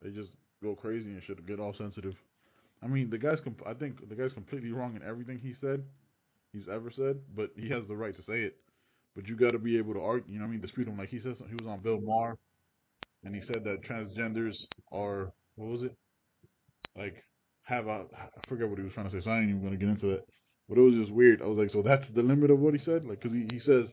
They 0.03 0.11
just 0.11 0.31
go 0.63 0.75
crazy 0.77 1.11
and 1.11 1.23
shit, 1.23 1.45
get 1.47 1.59
all 1.61 1.75
sensitive. 1.75 2.15
I 2.83 2.87
mean, 2.89 3.11
the 3.11 3.19
guy's. 3.19 3.41
Com- 3.41 3.57
I 3.67 3.75
think 3.75 4.09
the 4.09 4.15
guy's 4.17 4.33
completely 4.33 4.73
wrong 4.73 4.97
in 4.97 5.03
everything 5.03 5.39
he 5.39 5.55
said, 5.61 5.85
he's 6.53 6.69
ever 6.69 6.91
said, 6.91 7.21
but 7.35 7.51
he 7.57 7.69
has 7.71 7.87
the 7.87 7.97
right 7.97 8.15
to 8.17 8.23
say 8.23 8.43
it. 8.43 8.57
But 9.17 9.27
you 9.27 9.37
got 9.37 9.53
to 9.53 9.59
be 9.59 9.79
able 9.79 9.95
to 9.95 10.01
argue. 10.01 10.33
You 10.33 10.39
know, 10.39 10.45
what 10.47 10.51
I 10.51 10.53
mean, 10.53 10.61
dispute 10.63 10.89
him. 10.89 10.99
Like 10.99 11.11
he 11.11 11.21
says, 11.21 11.37
he 11.49 11.55
was 11.55 11.67
on 11.67 11.81
Bill 11.81 12.01
Maher, 12.01 12.39
and 13.25 13.35
he 13.35 13.43
said 13.43 13.65
that 13.65 13.83
transgenders 13.85 14.57
are 14.93 15.33
what 15.57 15.69
was 15.71 15.83
it? 15.83 15.95
Like 16.97 17.23
have 17.65 17.87
a 17.87 18.07
I 18.15 18.49
forget 18.49 18.69
what 18.69 18.79
he 18.79 18.85
was 18.85 18.93
trying 18.95 19.11
to 19.11 19.13
say, 19.13 19.23
so 19.25 19.31
I 19.31 19.39
ain't 19.41 19.51
even 19.51 19.63
gonna 19.63 19.77
get 19.77 19.89
into 19.89 20.07
that. 20.09 20.25
But 20.69 20.79
it 20.79 20.83
was 20.83 20.95
just 20.95 21.13
weird. 21.13 21.43
I 21.43 21.47
was 21.47 21.59
like, 21.59 21.71
so 21.71 21.83
that's 21.83 22.09
the 22.15 22.23
limit 22.23 22.51
of 22.51 22.59
what 22.59 22.75
he 22.75 22.81
said, 22.81 23.05
like, 23.05 23.21
because 23.21 23.37
he, 23.37 23.47
he 23.53 23.59
says 23.61 23.87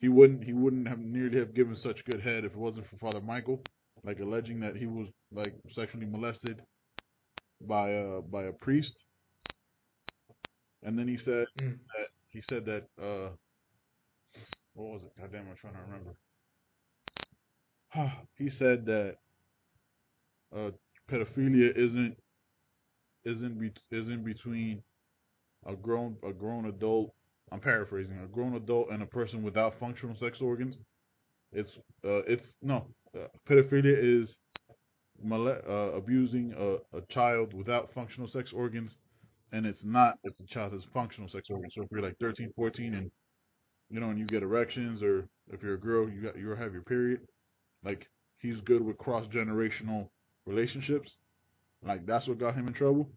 he 0.00 0.08
wouldn't 0.08 0.44
he 0.44 0.52
wouldn't 0.52 0.88
have 0.88 0.98
nearly 0.98 1.38
have 1.38 1.54
given 1.54 1.76
such 1.76 2.04
good 2.04 2.20
head 2.22 2.44
if 2.44 2.52
it 2.52 2.58
wasn't 2.58 2.86
for 2.90 2.96
Father 2.98 3.20
Michael, 3.20 3.62
like 4.04 4.20
alleging 4.20 4.60
that 4.60 4.76
he 4.76 4.86
was 4.86 5.08
like 5.32 5.54
sexually 5.74 6.06
molested 6.06 6.60
by 7.62 7.90
a 7.90 8.20
by 8.22 8.44
a 8.44 8.52
priest. 8.52 8.92
And 10.82 10.98
then 10.98 11.08
he 11.08 11.16
said 11.18 11.46
Mm. 11.58 11.78
that 11.96 12.08
he 12.28 12.42
said 12.48 12.64
that 12.66 12.84
uh 13.02 13.30
what 14.76 14.92
was 14.92 15.02
it? 15.02 15.12
God 15.20 15.32
damn, 15.32 15.48
I'm 15.48 15.56
trying 15.56 15.74
to 15.74 15.80
remember. 15.80 16.16
he 18.38 18.50
said 18.50 18.86
that 18.86 19.16
uh 20.56 20.70
pedophilia 21.10 21.76
isn't 21.76 22.16
isn't 23.24 23.58
be, 23.58 23.72
isn't 23.90 24.24
between 24.24 24.82
a 25.66 25.74
grown 25.74 26.16
a 26.26 26.32
grown 26.32 26.66
adult. 26.66 27.12
I'm 27.52 27.60
paraphrasing 27.60 28.18
a 28.22 28.26
grown 28.26 28.54
adult 28.54 28.90
and 28.90 29.02
a 29.02 29.06
person 29.06 29.42
without 29.42 29.78
functional 29.80 30.16
sex 30.16 30.38
organs. 30.40 30.76
It's 31.52 31.70
uh 32.04 32.22
it's 32.26 32.46
no 32.62 32.86
uh, 33.16 33.28
pedophilia 33.48 34.22
is 34.22 34.36
mole- 35.22 35.62
uh, 35.68 35.92
abusing 35.96 36.54
a, 36.58 36.98
a 36.98 37.00
child 37.10 37.54
without 37.54 37.92
functional 37.94 38.28
sex 38.28 38.50
organs, 38.52 38.92
and 39.52 39.66
it's 39.66 39.84
not 39.84 40.18
if 40.24 40.36
the 40.36 40.44
child 40.46 40.72
has 40.72 40.82
functional 40.92 41.28
sex 41.30 41.48
organs. 41.50 41.72
So 41.74 41.82
if 41.82 41.88
you're 41.90 42.02
like 42.02 42.18
13, 42.20 42.52
14, 42.56 42.94
and 42.94 43.10
you 43.90 44.00
know, 44.00 44.10
and 44.10 44.18
you 44.18 44.26
get 44.26 44.42
erections, 44.42 45.02
or 45.02 45.28
if 45.52 45.62
you're 45.62 45.74
a 45.74 45.80
girl, 45.80 46.08
you 46.08 46.22
got 46.22 46.36
you 46.36 46.50
have 46.50 46.72
your 46.72 46.82
period. 46.82 47.20
Like 47.84 48.06
he's 48.38 48.56
good 48.64 48.84
with 48.84 48.98
cross 48.98 49.26
generational 49.34 50.08
relationships. 50.46 51.10
Like 51.84 52.06
that's 52.06 52.26
what 52.26 52.38
got 52.38 52.54
him 52.54 52.66
in 52.66 52.74
trouble. 52.74 53.08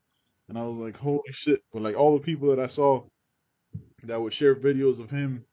And 0.48 0.58
I 0.58 0.64
was 0.64 0.78
like, 0.80 0.96
holy 0.98 1.22
shit! 1.46 1.64
But 1.74 1.82
like 1.82 1.96
all 1.96 2.18
the 2.18 2.24
people 2.24 2.56
that 2.56 2.60
I 2.60 2.74
saw 2.74 3.04
that 4.04 4.20
would 4.20 4.34
share 4.34 4.56
videos 4.56 5.02
of 5.02 5.10
him 5.10 5.44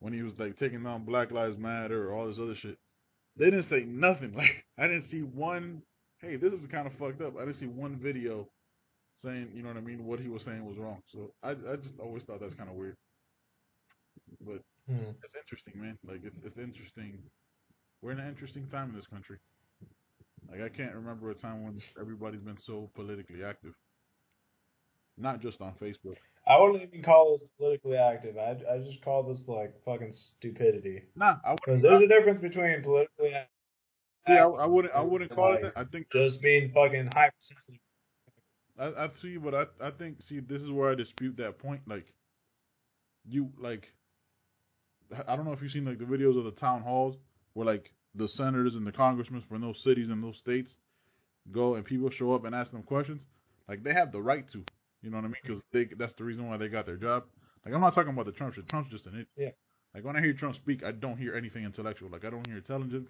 when 0.00 0.12
he 0.12 0.22
was 0.22 0.32
like 0.38 0.58
taking 0.58 0.82
down 0.82 1.04
Black 1.04 1.30
Lives 1.30 1.58
Matter 1.58 2.08
or 2.10 2.14
all 2.14 2.28
this 2.28 2.38
other 2.40 2.56
shit, 2.60 2.78
they 3.36 3.46
didn't 3.46 3.68
say 3.70 3.84
nothing. 3.86 4.34
Like 4.36 4.64
I 4.78 4.86
didn't 4.86 5.10
see 5.10 5.20
one. 5.20 5.82
Hey, 6.20 6.36
this 6.36 6.52
is 6.52 6.60
kind 6.70 6.86
of 6.86 6.92
fucked 6.98 7.20
up. 7.20 7.36
I 7.36 7.44
didn't 7.44 7.60
see 7.60 7.66
one 7.66 7.98
video 8.02 8.48
saying, 9.22 9.50
you 9.54 9.62
know 9.62 9.68
what 9.68 9.76
I 9.76 9.80
mean, 9.80 10.04
what 10.04 10.20
he 10.20 10.28
was 10.28 10.42
saying 10.44 10.64
was 10.64 10.78
wrong. 10.78 11.02
So 11.12 11.32
I 11.42 11.50
I 11.50 11.76
just 11.76 11.94
always 12.02 12.22
thought 12.24 12.40
that's 12.40 12.54
kind 12.54 12.70
of 12.70 12.76
weird. 12.76 12.96
But 14.46 14.60
Hmm. 14.88 15.10
it's 15.22 15.34
interesting, 15.34 15.80
man. 15.80 15.98
Like 16.06 16.20
it's 16.24 16.36
it's 16.44 16.58
interesting. 16.58 17.18
We're 18.02 18.12
in 18.12 18.18
an 18.20 18.28
interesting 18.28 18.66
time 18.68 18.90
in 18.90 18.96
this 18.96 19.06
country. 19.06 19.38
Like 20.50 20.60
I 20.60 20.68
can't 20.68 20.94
remember 20.94 21.30
a 21.30 21.34
time 21.34 21.64
when 21.64 21.80
everybody's 22.00 22.42
been 22.42 22.58
so 22.66 22.90
politically 22.94 23.42
active. 23.42 23.72
Not 25.16 25.40
just 25.40 25.60
on 25.60 25.72
Facebook. 25.80 26.16
I 26.46 26.60
wouldn't 26.60 26.82
even 26.82 27.02
call 27.02 27.32
this 27.32 27.48
politically 27.58 27.96
active. 27.96 28.36
I, 28.36 28.56
I 28.70 28.78
just 28.84 29.02
call 29.02 29.22
this 29.22 29.42
like 29.46 29.72
fucking 29.84 30.12
stupidity. 30.12 31.04
Nah, 31.16 31.36
Because 31.42 31.80
wouldn't. 31.80 31.82
there's 31.82 32.02
a 32.02 32.08
difference 32.08 32.40
between 32.40 32.82
politically 32.82 33.32
active 33.32 33.48
See, 34.26 34.32
I, 34.32 34.44
I 34.46 34.66
wouldn't. 34.66 34.94
I 34.94 35.00
wouldn't 35.02 35.30
call 35.34 35.54
it 35.54 35.62
that. 35.62 35.72
I 35.76 35.84
think 35.84 36.06
just 36.10 36.40
being 36.42 36.70
fucking 36.72 37.10
hypersensitive. 37.12 37.80
I, 38.78 39.04
I 39.04 39.08
see, 39.20 39.36
but 39.36 39.54
I 39.54 39.64
I 39.80 39.90
think 39.90 40.16
see 40.28 40.40
this 40.40 40.62
is 40.62 40.70
where 40.70 40.90
I 40.90 40.94
dispute 40.94 41.36
that 41.36 41.58
point. 41.58 41.82
Like, 41.86 42.06
you 43.26 43.50
like, 43.58 43.86
I 45.26 45.36
don't 45.36 45.44
know 45.44 45.52
if 45.52 45.62
you've 45.62 45.72
seen 45.72 45.84
like 45.84 45.98
the 45.98 46.04
videos 46.04 46.38
of 46.38 46.44
the 46.44 46.52
town 46.52 46.82
halls 46.82 47.16
where 47.54 47.66
like 47.66 47.90
the 48.14 48.28
senators 48.36 48.74
and 48.74 48.86
the 48.86 48.92
congressmen 48.92 49.42
from 49.48 49.60
those 49.60 49.80
cities 49.82 50.08
and 50.10 50.22
those 50.22 50.36
states 50.38 50.70
go 51.52 51.74
and 51.74 51.84
people 51.84 52.10
show 52.10 52.34
up 52.34 52.44
and 52.44 52.54
ask 52.54 52.70
them 52.70 52.82
questions. 52.82 53.22
Like 53.68 53.82
they 53.82 53.92
have 53.92 54.12
the 54.12 54.20
right 54.20 54.50
to, 54.52 54.64
you 55.02 55.10
know 55.10 55.16
what 55.16 55.24
I 55.24 55.28
mean? 55.28 55.36
Because 55.42 55.62
they 55.72 55.88
that's 55.98 56.14
the 56.18 56.24
reason 56.24 56.48
why 56.48 56.56
they 56.56 56.68
got 56.68 56.86
their 56.86 56.96
job. 56.96 57.24
Like 57.64 57.74
I'm 57.74 57.80
not 57.80 57.94
talking 57.94 58.12
about 58.12 58.26
the 58.26 58.32
Trump 58.32 58.54
shit. 58.54 58.68
Trump's 58.68 58.90
just 58.90 59.06
an 59.06 59.12
idiot. 59.12 59.28
Yeah. 59.36 59.50
Like 59.94 60.04
when 60.04 60.16
I 60.16 60.20
hear 60.20 60.32
Trump 60.32 60.56
speak, 60.56 60.82
I 60.84 60.92
don't 60.92 61.16
hear 61.16 61.36
anything 61.36 61.64
intellectual. 61.64 62.10
Like 62.10 62.24
I 62.24 62.30
don't 62.30 62.46
hear 62.46 62.56
intelligence. 62.56 63.08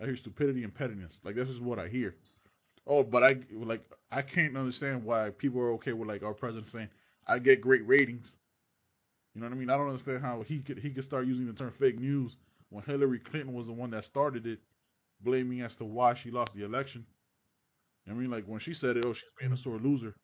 I 0.00 0.06
hear 0.06 0.16
stupidity 0.16 0.64
and 0.64 0.74
pettiness. 0.74 1.12
Like 1.24 1.34
this 1.34 1.48
is 1.48 1.60
what 1.60 1.78
I 1.78 1.88
hear. 1.88 2.14
Oh, 2.86 3.02
but 3.02 3.22
I 3.22 3.36
like 3.52 3.84
I 4.10 4.22
can't 4.22 4.56
understand 4.56 5.04
why 5.04 5.30
people 5.30 5.60
are 5.60 5.72
okay 5.72 5.92
with 5.92 6.08
like 6.08 6.22
our 6.22 6.34
president 6.34 6.66
saying 6.72 6.88
I 7.26 7.38
get 7.38 7.60
great 7.60 7.86
ratings. 7.86 8.26
You 9.34 9.40
know 9.42 9.48
what 9.48 9.54
I 9.54 9.58
mean? 9.58 9.70
I 9.70 9.76
don't 9.78 9.88
understand 9.88 10.22
how 10.22 10.44
he 10.46 10.60
could 10.60 10.78
he 10.78 10.90
could 10.90 11.04
start 11.04 11.26
using 11.26 11.46
the 11.46 11.54
term 11.54 11.72
fake 11.80 12.00
news 12.00 12.32
when 12.70 12.84
Hillary 12.84 13.20
Clinton 13.20 13.54
was 13.54 13.66
the 13.66 13.72
one 13.72 13.90
that 13.92 14.04
started 14.06 14.46
it, 14.46 14.60
blaming 15.22 15.62
as 15.62 15.72
to 15.78 15.84
why 15.84 16.14
she 16.22 16.30
lost 16.30 16.52
the 16.56 16.64
election. 16.64 17.06
I 18.10 18.14
mean, 18.14 18.30
like 18.30 18.46
when 18.46 18.60
she 18.60 18.74
said 18.74 18.96
it, 18.96 19.04
oh, 19.06 19.14
she's 19.14 19.22
being 19.40 19.52
a 19.52 19.58
sore 19.58 19.78
loser. 19.78 20.14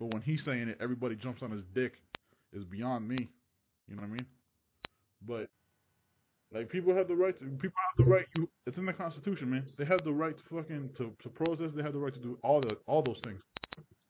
But 0.00 0.14
when 0.14 0.22
he's 0.22 0.44
saying 0.44 0.68
it, 0.68 0.78
everybody 0.80 1.16
jumps 1.16 1.42
on 1.42 1.50
his 1.52 1.62
dick. 1.74 1.94
Is 2.52 2.64
beyond 2.64 3.08
me. 3.08 3.30
You 3.88 3.96
know 3.96 4.02
what 4.02 4.08
I 4.08 4.12
mean? 4.12 4.26
But 5.26 5.48
Like 6.54 6.70
people 6.70 6.96
have 6.96 7.08
the 7.08 7.16
right 7.16 7.38
to 7.40 7.44
people 7.46 7.78
have 7.88 8.06
the 8.06 8.10
right. 8.10 8.26
You, 8.38 8.48
it's 8.66 8.78
in 8.78 8.86
the 8.86 8.94
Constitution, 8.94 9.50
man. 9.50 9.66
They 9.78 9.86
have 9.86 10.04
the 10.04 10.12
right 10.14 10.36
to 10.38 10.44
fucking 10.56 10.90
to, 10.98 11.12
to 11.22 11.30
protest. 11.30 11.76
They 11.76 11.82
have 11.82 11.92
the 11.94 12.00
right 12.00 12.14
to 12.14 12.20
do 12.20 12.38
all 12.42 12.62
the 12.62 12.78
all 12.86 13.02
those 13.02 13.20
things. 13.24 13.40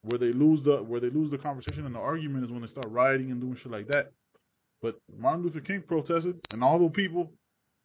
Where 0.02 0.18
they 0.18 0.32
lose 0.32 0.64
the 0.64 0.78
where 0.78 1.00
they 1.00 1.10
lose 1.10 1.30
the 1.30 1.38
conversation 1.38 1.86
and 1.86 1.94
the 1.94 2.00
argument 2.00 2.44
is 2.46 2.52
when 2.52 2.62
they 2.62 2.68
start 2.68 2.88
rioting 2.90 3.32
and 3.32 3.40
doing 3.40 3.56
shit 3.62 3.72
like 3.72 3.88
that. 3.88 4.12
But 4.82 4.96
Martin 5.18 5.44
Luther 5.44 5.60
King 5.60 5.82
protested, 5.86 6.38
and 6.50 6.62
all 6.62 6.78
the 6.78 6.88
people, 6.88 7.32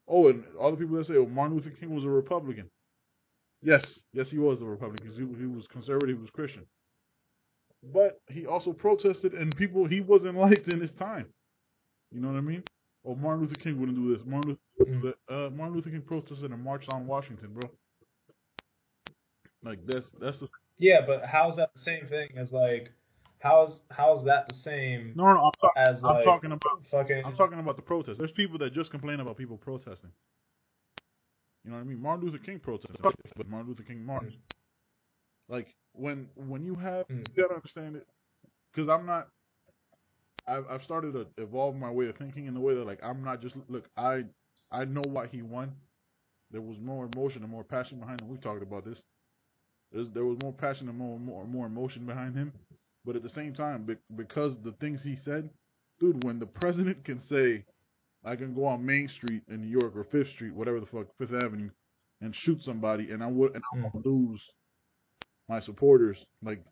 oh, 0.07 0.29
and 0.29 0.43
all 0.59 0.71
the 0.71 0.77
people 0.77 0.97
that 0.97 1.07
say, 1.07 1.15
oh, 1.15 1.25
Martin 1.25 1.57
Luther 1.57 1.71
King 1.71 1.95
was 1.95 2.03
a 2.03 2.09
Republican. 2.09 2.69
Yes, 3.63 3.85
yes, 4.13 4.27
he 4.29 4.39
was 4.39 4.61
a 4.61 4.65
Republican 4.65 5.05
because 5.05 5.17
he, 5.17 5.25
he 5.39 5.45
was 5.45 5.65
conservative, 5.67 6.17
he 6.17 6.21
was 6.21 6.29
Christian. 6.31 6.65
But 7.93 8.19
he 8.27 8.45
also 8.45 8.73
protested, 8.73 9.33
and 9.33 9.55
people 9.55 9.87
he 9.87 10.01
wasn't 10.01 10.37
liked 10.37 10.67
in 10.67 10.81
his 10.81 10.91
time. 10.99 11.27
You 12.11 12.21
know 12.21 12.29
what 12.29 12.37
I 12.37 12.41
mean? 12.41 12.63
Oh, 13.05 13.15
Martin 13.15 13.43
Luther 13.43 13.55
King 13.55 13.79
wouldn't 13.79 13.97
do 13.97 14.15
this. 14.15 14.25
Martin 14.25 14.57
Luther, 14.79 15.13
uh, 15.29 15.49
Martin 15.49 15.75
Luther 15.75 15.89
King 15.89 16.01
protested 16.01 16.51
and 16.51 16.63
marched 16.63 16.89
on 16.89 17.07
Washington, 17.07 17.49
bro. 17.53 17.69
Like 19.63 19.79
that's 19.85 20.05
that's 20.19 20.39
the 20.39 20.47
Yeah, 20.77 21.01
but 21.05 21.23
how's 21.25 21.55
that 21.57 21.71
the 21.73 21.81
same 21.81 22.07
thing 22.07 22.29
as 22.37 22.51
like 22.51 22.91
how's 23.41 23.79
how's 23.89 24.23
that 24.25 24.47
the 24.47 24.55
same 24.63 25.13
no, 25.15 25.23
no. 25.33 25.39
I'm, 25.45 25.51
talk- 25.59 25.73
as 25.77 25.97
I'm 25.97 26.03
like 26.15 26.25
talking 26.25 26.51
about 26.51 26.81
fucking 26.89 27.23
I'm 27.25 27.35
talking 27.35 27.59
about 27.59 27.75
the 27.75 27.81
protest. 27.81 28.19
There's 28.19 28.31
people 28.31 28.57
that 28.59 28.73
just 28.73 28.91
complain 28.91 29.19
about 29.19 29.37
people 29.37 29.57
protesting. 29.57 30.11
You 31.63 31.71
know 31.71 31.77
what 31.77 31.83
I 31.83 31.85
mean? 31.85 32.01
Martin 32.01 32.25
Luther 32.25 32.43
King 32.43 32.59
protested, 32.59 32.99
but 33.37 33.47
Martin 33.49 33.69
Luther 33.69 33.83
King 33.83 34.03
marched. 34.03 34.37
Like 35.49 35.75
when 35.93 36.27
when 36.35 36.63
you 36.65 36.75
have 36.75 37.07
Mm. 37.07 37.27
you 37.35 37.43
gotta 37.43 37.55
understand 37.55 37.95
it, 37.97 38.07
because 38.73 38.89
I'm 38.89 39.05
not. 39.05 39.27
I've 40.47 40.65
I've 40.69 40.83
started 40.83 41.13
to 41.13 41.27
evolve 41.37 41.75
my 41.75 41.91
way 41.91 42.07
of 42.07 42.17
thinking 42.17 42.47
in 42.47 42.53
the 42.53 42.59
way 42.59 42.73
that 42.75 42.85
like 42.85 42.99
I'm 43.03 43.23
not 43.23 43.41
just 43.41 43.55
look 43.69 43.85
I 43.97 44.23
I 44.71 44.85
know 44.85 45.03
why 45.05 45.27
he 45.27 45.41
won. 45.41 45.73
There 46.51 46.61
was 46.61 46.77
more 46.79 47.07
emotion 47.13 47.43
and 47.43 47.51
more 47.51 47.63
passion 47.63 47.99
behind 47.99 48.21
him. 48.21 48.29
We 48.29 48.37
talked 48.37 48.63
about 48.63 48.85
this. 48.85 48.97
There's, 49.91 50.09
there 50.09 50.25
was 50.25 50.37
more 50.41 50.53
passion 50.53 50.89
and 50.89 50.97
more 50.97 51.19
more 51.19 51.45
more 51.45 51.65
emotion 51.67 52.05
behind 52.05 52.35
him, 52.35 52.53
but 53.05 53.15
at 53.15 53.23
the 53.23 53.29
same 53.29 53.53
time, 53.53 53.87
because 54.15 54.53
the 54.63 54.73
things 54.73 55.01
he 55.03 55.17
said, 55.25 55.49
dude, 55.99 56.23
when 56.23 56.39
the 56.39 56.45
president 56.45 57.03
can 57.03 57.19
say, 57.29 57.65
I 58.23 58.35
can 58.35 58.53
go 58.53 58.65
on 58.65 58.85
Main 58.85 59.09
Street 59.09 59.41
in 59.49 59.61
New 59.61 59.67
York 59.79 59.95
or 59.95 60.03
Fifth 60.03 60.29
Street, 60.31 60.53
whatever 60.53 60.79
the 60.79 60.85
fuck, 60.85 61.07
Fifth 61.17 61.33
Avenue, 61.33 61.69
and 62.21 62.35
shoot 62.35 62.61
somebody, 62.63 63.09
and 63.11 63.23
I 63.23 63.27
would 63.27 63.55
and 63.55 63.63
I 63.73 63.77
Mm. 63.77 63.93
won't 63.93 64.05
lose 64.05 64.41
my 65.49 65.59
supporters. 65.59 66.17
Like 66.43 66.63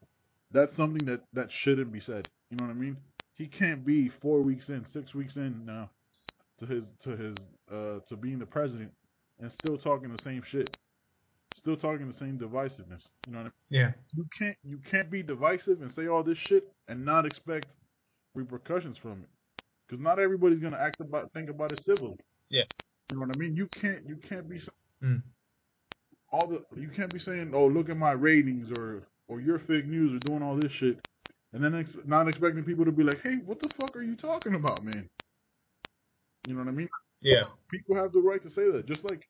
that's 0.51 0.75
something 0.75 1.05
that 1.05 1.21
that 1.33 1.51
shouldn't 1.51 1.91
be 1.91 1.99
said. 2.01 2.27
You 2.51 2.57
know 2.57 2.65
what 2.65 2.71
I 2.71 2.75
mean? 2.75 2.97
He 3.35 3.47
can't 3.47 3.85
be 3.85 4.09
four 4.21 4.41
weeks 4.41 4.69
in, 4.69 4.85
six 4.85 5.13
weeks 5.15 5.35
in 5.37 5.65
now 5.65 5.89
to 6.59 6.65
his 6.65 6.83
to 7.03 7.09
his 7.15 7.35
uh 7.71 7.99
to 8.07 8.15
being 8.15 8.39
the 8.39 8.45
president 8.45 8.91
and 9.39 9.51
still 9.53 9.77
talking 9.77 10.11
the 10.15 10.21
same 10.23 10.43
shit. 10.45 10.75
Still 11.59 11.75
talking 11.77 12.07
the 12.07 12.17
same 12.17 12.37
divisiveness. 12.39 13.01
You 13.27 13.33
know 13.33 13.39
what 13.39 13.39
I 13.39 13.43
mean? 13.43 13.51
Yeah. 13.69 13.91
You 14.15 14.25
can't 14.37 14.57
you 14.63 14.79
can't 14.89 15.11
be 15.11 15.21
divisive 15.21 15.81
and 15.81 15.91
say 15.93 16.07
all 16.07 16.23
this 16.23 16.37
shit 16.47 16.71
and 16.87 17.03
not 17.05 17.25
expect 17.25 17.67
repercussions 18.33 18.97
from 19.01 19.21
it. 19.21 19.29
Because 19.87 20.01
not 20.01 20.19
everybody's 20.19 20.59
gonna 20.59 20.77
act 20.77 21.01
about 21.01 21.31
think 21.33 21.49
about 21.49 21.71
it 21.71 21.81
civilly. 21.85 22.17
Yeah. 22.49 22.63
You 23.11 23.17
know 23.19 23.25
what 23.27 23.35
I 23.35 23.39
mean? 23.39 23.55
You 23.55 23.67
can't 23.81 24.07
you 24.07 24.17
can't 24.27 24.49
be 24.49 24.61
Mm. 25.03 25.21
all 26.31 26.45
the 26.47 26.61
you 26.79 26.89
can't 26.89 27.11
be 27.13 27.19
saying 27.19 27.51
oh 27.53 27.67
look 27.67 27.89
at 27.89 27.95
my 27.95 28.11
ratings 28.11 28.69
or 28.77 29.03
or 29.29 29.39
you're 29.39 29.59
fake 29.59 29.85
news 29.87 30.13
or 30.13 30.19
doing 30.27 30.43
all 30.43 30.57
this 30.57 30.71
shit 30.73 30.99
and 31.53 31.63
then 31.63 31.73
ex- 31.73 31.95
not 32.05 32.27
expecting 32.27 32.63
people 32.65 32.83
to 32.83 32.91
be 32.91 33.03
like 33.03 33.21
hey 33.21 33.35
what 33.45 33.59
the 33.61 33.69
fuck 33.79 33.95
are 33.95 34.01
you 34.01 34.15
talking 34.17 34.55
about 34.55 34.83
man? 34.83 35.07
You 36.47 36.53
know 36.53 36.59
what 36.59 36.67
I 36.67 36.71
mean? 36.71 36.89
Yeah. 37.21 37.43
people 37.69 37.95
have 37.95 38.11
the 38.11 38.19
right 38.19 38.41
to 38.43 38.49
say 38.49 38.69
that. 38.71 38.85
Just 38.87 39.03
like 39.05 39.27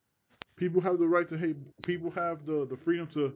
people 0.59 0.81
have 0.81 0.99
the 0.99 1.07
right 1.07 1.29
to 1.29 1.37
hate. 1.37 1.57
People 1.83 2.11
have 2.11 2.45
the 2.45 2.67
the 2.69 2.77
freedom 2.85 3.07
to 3.15 3.33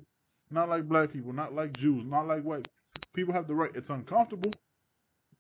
not 0.51 0.69
like 0.69 0.88
black 0.88 1.11
people, 1.13 1.34
not 1.34 1.53
like 1.53 1.74
Jews, 1.78 2.03
not 2.05 2.28
like 2.28 2.43
white. 2.43 2.67
People 3.15 3.34
have 3.34 3.47
the 3.47 3.55
right. 3.55 3.71
It's 3.76 3.89
uncomfortable. 3.89 4.51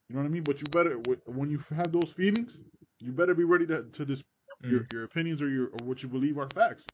You 0.09 0.15
know 0.15 0.21
what 0.21 0.27
I 0.27 0.31
mean? 0.31 0.43
But 0.43 0.59
you 0.59 0.65
better 0.71 0.97
when 1.27 1.49
you 1.51 1.63
have 1.75 1.91
those 1.91 2.11
feelings, 2.17 2.51
you 2.99 3.11
better 3.11 3.35
be 3.35 3.43
ready 3.43 3.67
to 3.67 3.83
to 3.83 4.17
your 4.63 4.81
Mm. 4.81 4.93
your 4.93 5.03
opinions 5.03 5.41
or 5.41 5.49
your 5.49 5.67
or 5.67 5.85
what 5.85 6.01
you 6.03 6.09
believe 6.09 6.37
are 6.37 6.49
facts. 6.55 6.85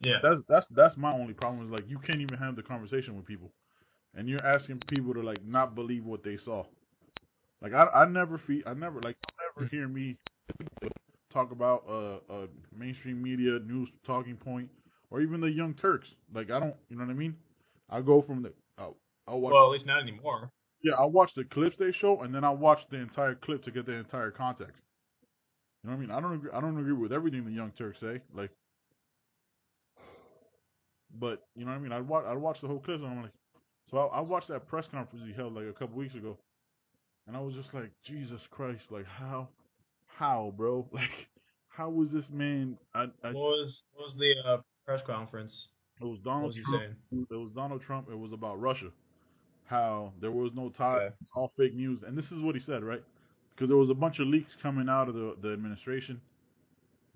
Yeah. 0.00 0.18
That's 0.22 0.40
that's 0.48 0.66
that's 0.70 0.96
my 0.96 1.12
only 1.12 1.34
problem 1.34 1.66
is 1.66 1.70
like 1.72 1.88
you 1.88 1.98
can't 1.98 2.20
even 2.20 2.38
have 2.38 2.56
the 2.56 2.62
conversation 2.62 3.16
with 3.16 3.26
people, 3.26 3.50
and 4.14 4.28
you're 4.28 4.44
asking 4.46 4.80
people 4.88 5.14
to 5.14 5.22
like 5.22 5.44
not 5.44 5.74
believe 5.74 6.04
what 6.06 6.22
they 6.24 6.38
saw. 6.38 6.64
Like 7.60 7.74
I 7.74 7.86
I 7.94 8.04
never 8.06 8.38
feel 8.38 8.62
I 8.66 8.74
never 8.74 9.00
like 9.02 9.16
you 9.16 9.60
never 9.62 9.68
hear 9.70 9.88
me 9.88 10.16
talk 11.32 11.52
about 11.52 11.84
uh 11.88 12.32
uh 12.32 12.46
mainstream 12.76 13.22
media 13.22 13.58
news 13.60 13.88
talking 14.06 14.36
point 14.36 14.68
or 15.10 15.20
even 15.20 15.40
the 15.40 15.50
Young 15.50 15.74
Turks. 15.74 16.08
Like 16.34 16.50
I 16.50 16.60
don't 16.60 16.74
you 16.88 16.96
know 16.96 17.04
what 17.04 17.10
I 17.12 17.14
mean. 17.14 17.36
I 17.90 18.00
go 18.00 18.22
from 18.22 18.42
the 18.42 18.52
I'll, 18.78 18.96
I'll 19.26 19.40
watch 19.40 19.54
Well, 19.54 19.66
at 19.66 19.70
least 19.72 19.86
not 19.86 20.02
anymore. 20.02 20.50
yeah 20.82 20.94
I 20.94 21.04
watch 21.04 21.30
the 21.36 21.44
clips 21.44 21.76
they 21.78 21.92
show 21.92 22.22
and 22.22 22.34
then 22.34 22.44
I 22.44 22.50
watch 22.50 22.80
the 22.90 22.98
entire 22.98 23.34
clip 23.34 23.62
to 23.64 23.70
get 23.70 23.86
the 23.86 23.92
entire 23.92 24.30
context. 24.30 24.82
You 25.84 25.90
know 25.90 25.96
what 25.96 26.02
I 26.02 26.06
mean? 26.06 26.10
I 26.10 26.20
don't 26.20 26.34
agree, 26.34 26.50
I 26.52 26.60
don't 26.60 26.78
agree 26.78 26.92
with 26.92 27.12
everything 27.12 27.44
the 27.44 27.52
Young 27.52 27.72
Turks 27.78 27.98
say. 28.00 28.20
Like 28.34 28.50
but 31.18 31.46
you 31.54 31.64
know 31.64 31.70
what 31.72 31.78
I 31.78 31.80
mean. 31.80 31.92
I 31.92 32.00
watch 32.00 32.24
I 32.26 32.34
watch 32.34 32.60
the 32.60 32.68
whole 32.68 32.80
clip 32.80 33.00
and 33.00 33.06
I'm 33.10 33.22
like, 33.22 33.32
so 33.90 33.98
I, 33.98 34.18
I 34.18 34.20
watched 34.20 34.48
that 34.48 34.66
press 34.68 34.86
conference 34.90 35.24
he 35.26 35.32
held 35.32 35.54
like 35.54 35.66
a 35.66 35.72
couple 35.72 35.96
weeks 35.96 36.14
ago, 36.14 36.36
and 37.26 37.36
I 37.36 37.40
was 37.40 37.54
just 37.54 37.72
like, 37.74 37.90
Jesus 38.04 38.40
Christ, 38.50 38.82
like 38.90 39.06
how, 39.06 39.48
how, 40.18 40.52
bro, 40.56 40.86
like 40.92 41.28
how 41.68 41.90
was 41.90 42.08
this 42.10 42.24
man? 42.30 42.76
I, 42.94 43.04
I 43.22 43.28
What 43.32 43.34
was 43.34 43.82
what 43.94 44.06
was 44.06 44.16
the 44.16 44.34
uh, 44.48 44.58
press 44.86 45.00
conference? 45.06 45.68
it 46.00 46.04
was 46.04 46.18
What 46.18 46.24
Donald 46.24 46.46
was 46.48 46.56
he 46.56 46.62
Trump. 46.62 46.82
saying? 46.82 47.26
It 47.30 47.34
was 47.34 47.50
Donald 47.54 47.82
Trump. 47.82 48.08
It 48.10 48.18
was 48.18 48.32
about 48.32 48.60
Russia. 48.60 48.88
How 49.66 50.12
there 50.20 50.30
was 50.32 50.50
no 50.54 50.70
tie, 50.70 50.96
Okay. 50.96 51.14
it's 51.20 51.30
all 51.34 51.52
fake 51.58 51.74
news, 51.74 52.00
and 52.06 52.16
this 52.16 52.24
is 52.26 52.40
what 52.40 52.54
he 52.54 52.60
said, 52.60 52.82
right? 52.82 53.02
Because 53.54 53.68
there 53.68 53.76
was 53.76 53.90
a 53.90 53.94
bunch 53.94 54.18
of 54.18 54.26
leaks 54.28 54.50
coming 54.62 54.88
out 54.88 55.08
of 55.08 55.14
the 55.14 55.36
the 55.42 55.52
administration, 55.52 56.20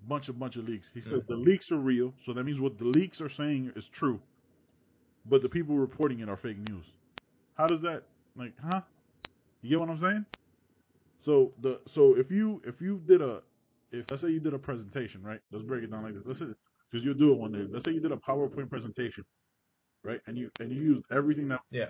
bunch 0.07 0.29
of 0.29 0.37
bunch 0.39 0.55
of 0.55 0.67
leaks. 0.67 0.85
He 0.93 1.01
said 1.01 1.13
Mhm. 1.13 1.27
the 1.27 1.35
leaks 1.35 1.71
are 1.71 1.77
real, 1.77 2.13
so 2.25 2.33
that 2.33 2.43
means 2.43 2.59
what 2.59 2.77
the 2.77 2.85
leaks 2.85 3.19
are 3.21 3.29
saying 3.29 3.71
is 3.75 3.85
true, 3.99 4.19
but 5.25 5.41
the 5.41 5.49
people 5.49 5.77
reporting 5.77 6.19
it 6.19 6.29
are 6.29 6.37
fake 6.37 6.57
news. 6.69 6.85
How 7.55 7.67
does 7.67 7.81
that 7.81 8.03
like, 8.35 8.53
huh? 8.59 8.81
You 9.61 9.69
get 9.71 9.79
what 9.79 9.89
I'm 9.89 9.99
saying? 9.99 10.25
So 11.25 11.53
the 11.61 11.79
so 11.87 12.15
if 12.17 12.31
you 12.31 12.61
if 12.65 12.81
you 12.81 13.01
did 13.07 13.21
a 13.21 13.41
if 13.91 14.05
let's 14.11 14.23
say 14.23 14.29
you 14.29 14.39
did 14.41 14.53
a 14.53 14.59
presentation, 14.59 15.23
right? 15.23 15.39
Let's 15.51 15.65
break 15.65 15.83
it 15.83 15.91
down 15.91 16.03
like 16.03 16.15
this. 16.15 16.23
Let's 16.25 16.39
because 16.39 17.05
you'll 17.05 17.15
do 17.15 17.33
it 17.33 17.39
one 17.39 17.53
day. 17.53 17.65
Let's 17.71 17.85
say 17.85 17.91
you 17.91 18.01
did 18.01 18.11
a 18.11 18.17
PowerPoint 18.17 18.69
presentation, 18.69 19.25
right? 20.03 20.21
And 20.27 20.37
you 20.37 20.51
and 20.59 20.71
you 20.71 20.81
used 20.81 21.03
everything 21.11 21.47
that 21.49 21.61
Yeah. 21.71 21.89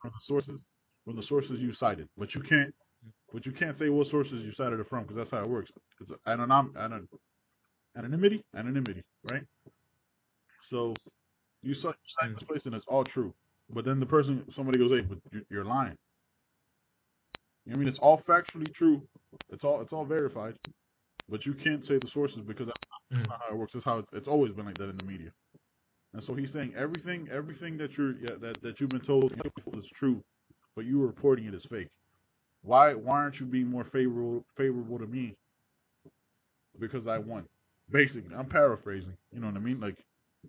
from 0.00 0.12
the 0.14 0.22
sources 0.26 0.60
from 1.04 1.16
the 1.16 1.22
sources 1.24 1.60
you 1.60 1.74
cited, 1.74 2.08
but 2.18 2.34
you 2.34 2.42
can't 2.42 2.74
but 3.32 3.46
you 3.46 3.52
can't 3.52 3.78
say 3.78 3.90
what 3.90 4.08
sources 4.08 4.42
you 4.44 4.52
cited 4.52 4.80
it 4.80 4.88
from 4.88 5.04
because 5.04 5.16
that's 5.16 5.30
how 5.30 5.40
it 5.40 5.48
works. 5.48 5.72
It's 6.00 6.12
anonym, 6.26 6.76
anon, 6.76 7.08
anonymity, 7.96 8.44
anonymity, 8.56 9.04
right? 9.24 9.44
So 10.70 10.94
you 11.62 11.74
cite, 11.74 11.94
you 12.04 12.14
cite 12.20 12.30
Mm. 12.30 12.40
this 12.40 12.44
place 12.48 12.66
and 12.66 12.74
it's 12.74 12.86
all 12.88 13.04
true, 13.04 13.34
but 13.70 13.84
then 13.84 14.00
the 14.00 14.06
person 14.06 14.44
somebody 14.54 14.78
goes, 14.78 14.92
"Hey, 14.92 15.02
but 15.02 15.18
you're 15.50 15.64
lying." 15.64 15.98
I 17.72 17.76
mean, 17.76 17.88
it's 17.88 17.98
all 17.98 18.20
factually 18.28 18.72
true. 18.74 19.02
It's 19.50 19.64
all 19.64 19.80
it's 19.80 19.92
all 19.92 20.04
verified, 20.04 20.54
but 21.30 21.46
you 21.46 21.54
can't 21.54 21.84
say 21.84 21.98
the 21.98 22.08
sources 22.12 22.40
because 22.46 22.66
that's, 22.66 22.80
that's 23.10 23.26
Mm. 23.26 23.28
not 23.28 23.40
how 23.46 23.54
it 23.54 23.58
works. 23.58 23.72
That's 23.74 23.84
how 23.84 23.98
it's, 23.98 24.08
it's 24.12 24.28
always 24.28 24.52
been 24.52 24.66
like 24.66 24.78
that 24.78 24.88
in 24.90 24.96
the 24.96 25.04
media. 25.04 25.30
And 26.14 26.22
so 26.24 26.34
he's 26.34 26.52
saying 26.52 26.74
everything 26.76 27.28
everything 27.32 27.76
that 27.78 27.96
you're 27.96 28.12
yeah, 28.18 28.36
that 28.40 28.60
that 28.62 28.80
you've 28.80 28.90
been 28.90 29.00
told 29.00 29.32
is 29.76 29.84
true, 29.98 30.22
but 30.76 30.84
you 30.84 30.98
were 30.98 31.06
reporting 31.06 31.46
it 31.46 31.54
as 31.54 31.62
fake. 31.70 31.88
Why 32.62 32.94
why 32.94 33.16
aren't 33.18 33.40
you 33.40 33.46
being 33.46 33.66
more 33.68 33.84
favorable 33.92 34.44
favorable 34.56 34.98
to 34.98 35.06
me? 35.06 35.34
Because 36.78 37.06
I 37.06 37.18
won. 37.18 37.44
Basically, 37.90 38.34
I'm 38.34 38.46
paraphrasing. 38.48 39.16
You 39.32 39.40
know 39.40 39.48
what 39.48 39.56
I 39.56 39.60
mean? 39.60 39.80
Like 39.80 39.96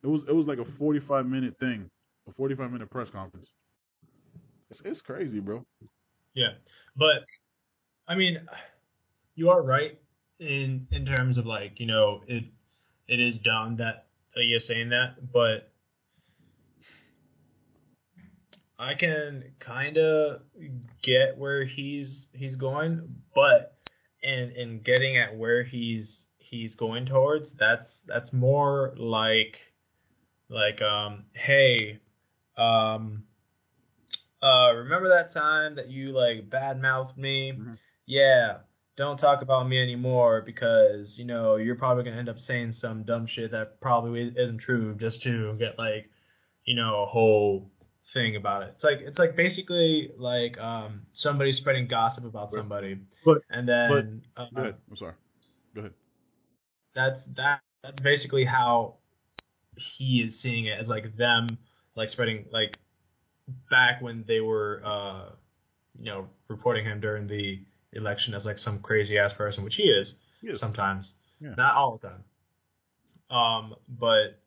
it 0.04 0.08
was 0.08 0.22
it 0.28 0.34
was 0.34 0.48
like 0.48 0.60
a 0.60 0.66
45 0.78 1.26
minute 1.26 1.56
thing, 1.60 1.90
a 2.30 2.34
45 2.34 2.72
minute 2.72 2.90
press 2.90 3.10
conference. 3.10 3.48
It's, 4.72 4.82
it's 4.86 5.02
crazy, 5.02 5.40
bro. 5.40 5.64
Yeah, 6.36 6.52
but 6.96 7.26
I 8.08 8.16
mean, 8.16 8.38
you 9.36 9.50
are 9.50 9.62
right 9.62 9.98
in 10.40 10.88
in 10.92 11.06
terms 11.06 11.38
of 11.38 11.46
like 11.46 11.80
you 11.80 11.88
know 11.88 12.22
it 12.28 12.44
it 13.08 13.20
is 13.20 13.40
dumb 13.40 13.78
that 13.78 14.06
you're 14.36 14.60
saying 14.60 14.90
that, 14.90 15.32
but 15.32 15.72
I 18.78 18.94
can 18.96 19.44
kind 19.60 19.98
of 19.98 20.42
get 21.02 21.38
where 21.38 21.64
he's 21.64 22.28
he's 22.34 22.56
going, 22.56 23.16
but 23.34 23.78
in 24.22 24.52
in 24.58 24.82
getting 24.84 25.18
at 25.18 25.38
where 25.38 25.64
he's 25.64 26.26
he's 26.38 26.76
going 26.76 27.06
towards, 27.06 27.50
that's 27.58 27.88
that's 28.06 28.34
more 28.34 28.94
like 28.98 29.56
like 30.50 30.82
um 30.82 31.24
hey 31.34 32.00
um 32.58 33.24
uh 34.44 34.74
remember 34.76 35.10
that 35.10 35.34
time 35.34 35.76
that 35.76 35.90
you 35.90 36.10
like 36.12 36.50
bad 36.50 36.82
mouthed 36.82 37.18
me 37.18 37.54
Mhm. 37.58 37.78
yeah 38.06 38.58
don't 38.98 39.18
talk 39.18 39.42
about 39.42 39.68
me 39.68 39.82
anymore 39.82 40.42
because 40.46 41.16
you 41.18 41.26
know 41.26 41.56
you're 41.58 41.76
probably 41.76 42.04
gonna 42.04 42.18
end 42.18 42.30
up 42.30 42.40
saying 42.40 42.74
some 42.80 43.04
dumb 43.04 43.28
shit 43.28 43.52
that 43.52 43.80
probably 43.82 44.34
isn't 44.38 44.60
true 44.60 44.96
just 44.96 45.22
to 45.24 45.54
get 45.60 45.78
like 45.78 46.10
you 46.66 46.76
know 46.76 47.04
a 47.04 47.06
whole 47.06 47.70
thing 48.14 48.36
about 48.38 48.62
it. 48.64 48.72
It's 48.76 48.84
like 48.84 49.00
it's 49.02 49.18
like 49.20 49.36
basically 49.36 50.12
like 50.18 50.58
um 50.58 51.02
somebody 51.14 51.52
spreading 51.52 51.88
gossip 51.88 52.24
about 52.24 52.52
But- 52.52 52.58
somebody, 52.58 52.98
but- 53.26 53.42
and 53.50 53.68
then 53.68 54.22
uh, 54.38 54.46
Go 54.56 54.62
ahead. 54.62 54.76
I'm 54.90 54.96
sorry. 54.98 55.14
Go 55.74 55.82
ahead. 55.82 55.94
that's 56.94 57.20
that 57.36 57.60
that's 57.84 58.00
basically 58.00 58.46
how 58.46 58.96
he 59.98 60.22
is 60.22 60.40
seeing 60.42 60.66
it 60.68 60.80
as 60.80 60.88
like 60.88 61.18
them 61.18 61.58
like 61.96 62.08
spreading 62.10 62.46
like 62.52 62.78
back 63.70 64.02
when 64.02 64.24
they 64.28 64.40
were 64.40 64.82
uh 64.86 65.30
you 66.00 66.06
know 66.06 66.28
reporting 66.48 66.86
him 66.86 67.00
during 67.00 67.28
the 67.28 67.60
election 67.94 68.34
as 68.34 68.44
like 68.46 68.58
some 68.58 68.80
crazy 68.80 69.18
ass 69.18 69.34
person 69.34 69.64
which 69.64 69.76
he 69.76 69.84
is 69.84 70.14
sometimes 70.60 71.14
Yeah. 71.40 71.54
not 71.58 71.76
all 71.76 72.00
the 72.02 72.08
time 72.10 72.24
um 73.30 73.76
but 73.88 74.40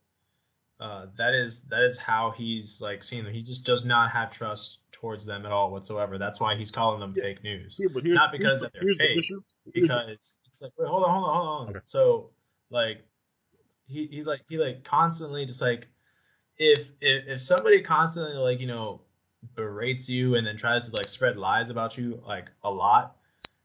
uh 0.80 1.06
that 1.16 1.34
is 1.34 1.58
that 1.70 1.82
is 1.84 1.96
how 2.04 2.32
he's 2.36 2.76
like 2.80 3.02
seeing 3.02 3.24
them 3.24 3.32
he 3.32 3.42
just 3.42 3.64
does 3.64 3.82
not 3.84 4.10
have 4.12 4.32
trust 4.32 4.78
towards 4.92 5.24
them 5.26 5.46
at 5.46 5.52
all 5.52 5.70
whatsoever 5.70 6.18
that's 6.18 6.40
why 6.40 6.56
he's 6.56 6.70
calling 6.70 7.00
them 7.00 7.14
Yeah. 7.16 7.22
fake 7.24 7.42
news 7.44 7.76
Yeah, 7.78 7.88
but 7.92 8.04
Not 8.04 8.32
because 8.32 8.60
they're 8.60 8.82
fake. 8.98 9.28
the- 9.28 9.42
because 9.72 10.08
it's 10.08 10.36
like 10.60 10.72
wait, 10.76 10.88
hold 10.88 11.04
on, 11.04 11.10
hold 11.14 11.24
on, 11.28 11.34
hold 11.36 11.68
on. 11.68 11.76
Okay. 11.76 11.84
So 11.86 12.30
like 12.70 13.04
he 13.86 14.08
he's 14.10 14.26
like 14.26 14.40
he 14.48 14.56
like 14.58 14.82
constantly 14.84 15.46
just 15.46 15.60
like 15.60 15.86
if 16.58 16.80
if 17.00 17.24
if 17.26 17.40
somebody 17.42 17.82
constantly 17.82 18.34
like 18.36 18.60
you 18.60 18.66
know 18.66 19.00
berates 19.54 20.08
you 20.08 20.34
and 20.34 20.46
then 20.46 20.58
tries 20.58 20.84
to 20.84 20.90
like 20.90 21.08
spread 21.08 21.36
lies 21.36 21.70
about 21.70 21.96
you 21.96 22.20
like 22.26 22.46
a 22.64 22.70
lot, 22.70 23.16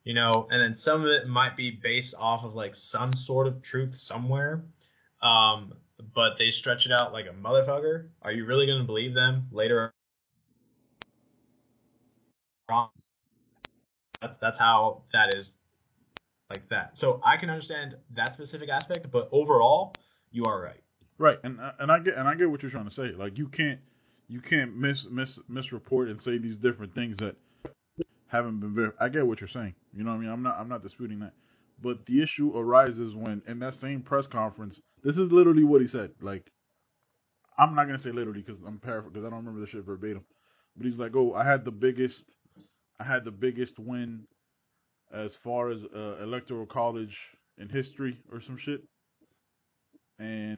you 0.03 0.13
know, 0.13 0.47
and 0.49 0.61
then 0.61 0.79
some 0.81 1.01
of 1.01 1.07
it 1.07 1.27
might 1.27 1.57
be 1.57 1.71
based 1.81 2.13
off 2.17 2.43
of 2.43 2.53
like 2.53 2.73
some 2.75 3.13
sort 3.25 3.47
of 3.47 3.63
truth 3.63 3.93
somewhere, 4.07 4.63
um, 5.21 5.73
but 6.13 6.31
they 6.37 6.51
stretch 6.51 6.85
it 6.85 6.91
out 6.91 7.11
like 7.11 7.25
a 7.25 7.33
motherfucker. 7.33 8.07
Are 8.21 8.31
you 8.31 8.45
really 8.45 8.67
gonna 8.67 8.83
believe 8.83 9.13
them 9.13 9.47
later? 9.51 9.93
on? 12.69 12.89
That's 14.21 14.35
that's 14.41 14.59
how 14.59 15.03
that 15.11 15.35
is 15.35 15.49
like 16.49 16.69
that. 16.69 16.91
So 16.95 17.19
I 17.25 17.37
can 17.37 17.49
understand 17.49 17.95
that 18.15 18.35
specific 18.35 18.69
aspect, 18.69 19.07
but 19.11 19.27
overall, 19.31 19.93
you 20.31 20.45
are 20.45 20.61
right. 20.61 20.83
Right, 21.17 21.37
and 21.43 21.59
and 21.79 21.91
I 21.91 21.99
get 21.99 22.15
and 22.15 22.27
I 22.27 22.35
get 22.35 22.49
what 22.49 22.61
you're 22.61 22.71
trying 22.71 22.89
to 22.89 22.95
say. 22.95 23.11
Like 23.17 23.37
you 23.37 23.47
can't 23.47 23.79
you 24.27 24.41
can't 24.41 24.75
mis 24.75 25.05
mis 25.11 25.37
misreport 25.49 26.09
and 26.09 26.21
say 26.21 26.37
these 26.37 26.57
different 26.57 26.95
things 26.95 27.17
that 27.17 27.35
haven't 28.27 28.59
been 28.59 28.73
verified. 28.73 28.97
I 28.99 29.09
get 29.09 29.25
what 29.27 29.39
you're 29.39 29.49
saying. 29.49 29.75
You 29.95 30.03
know 30.03 30.11
what 30.11 30.17
I 30.17 30.21
mean? 30.21 30.29
I'm 30.29 30.43
not 30.43 30.57
I'm 30.59 30.69
not 30.69 30.83
disputing 30.83 31.19
that. 31.19 31.33
But 31.81 32.05
the 32.07 32.23
issue 32.23 32.57
arises 32.57 33.13
when 33.15 33.41
in 33.47 33.59
that 33.59 33.75
same 33.75 34.01
press 34.01 34.25
conference, 34.27 34.79
this 35.03 35.17
is 35.17 35.31
literally 35.31 35.63
what 35.63 35.81
he 35.81 35.87
said. 35.87 36.11
Like 36.21 36.51
I'm 37.57 37.75
not 37.75 37.85
gonna 37.85 38.01
say 38.01 38.11
literally 38.11 38.41
because 38.41 38.61
I'm 38.65 38.79
paraphrasing 38.79 39.13
because 39.13 39.25
I 39.25 39.29
don't 39.29 39.45
remember 39.45 39.61
the 39.61 39.67
shit 39.71 39.85
verbatim. 39.85 40.23
But 40.75 40.87
he's 40.87 40.97
like, 40.97 41.15
"Oh, 41.15 41.33
I 41.35 41.45
had 41.45 41.65
the 41.65 41.71
biggest, 41.71 42.23
I 42.99 43.03
had 43.03 43.23
the 43.23 43.31
biggest 43.31 43.77
win 43.77 44.23
as 45.13 45.31
far 45.43 45.69
as 45.69 45.77
uh, 45.95 46.23
electoral 46.23 46.65
college 46.65 47.15
in 47.59 47.69
history 47.69 48.17
or 48.31 48.41
some 48.41 48.57
shit." 48.57 48.81
And 50.17 50.57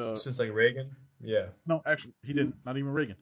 uh, 0.00 0.18
Since 0.18 0.38
like 0.38 0.52
Reagan, 0.52 0.90
yeah. 1.22 1.46
no, 1.66 1.82
actually, 1.86 2.12
he 2.24 2.32
didn't. 2.32 2.54
Not 2.64 2.76
even 2.76 2.92
Reagan. 2.92 3.16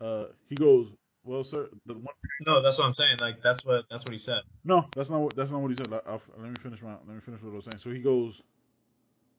Uh, 0.00 0.24
he 0.48 0.54
goes, 0.56 0.88
"Well, 1.24 1.44
sir, 1.44 1.68
the 1.86 1.94
one." 1.94 2.04
No, 2.46 2.62
that's 2.62 2.78
what 2.78 2.84
I'm 2.86 2.94
saying. 2.94 3.18
Like 3.20 3.36
that's 3.42 3.62
what 3.64 3.84
that's 3.90 4.02
what 4.04 4.12
he 4.12 4.18
said. 4.18 4.40
No, 4.64 4.86
that's 4.96 5.10
not 5.10 5.20
what. 5.20 5.36
That's 5.36 5.50
not 5.50 5.60
what 5.60 5.70
he 5.70 5.76
said. 5.76 5.92
I'll, 5.92 6.02
I'll- 6.06 6.22
let 6.38 6.50
me 6.50 6.56
finish 6.62 6.80
my. 6.82 6.92
Let 7.06 7.08
me 7.08 7.20
finish 7.24 7.42
what 7.42 7.52
I 7.52 7.56
was 7.56 7.64
saying. 7.66 7.80
So 7.84 7.90
he 7.90 8.00
goes, 8.00 8.32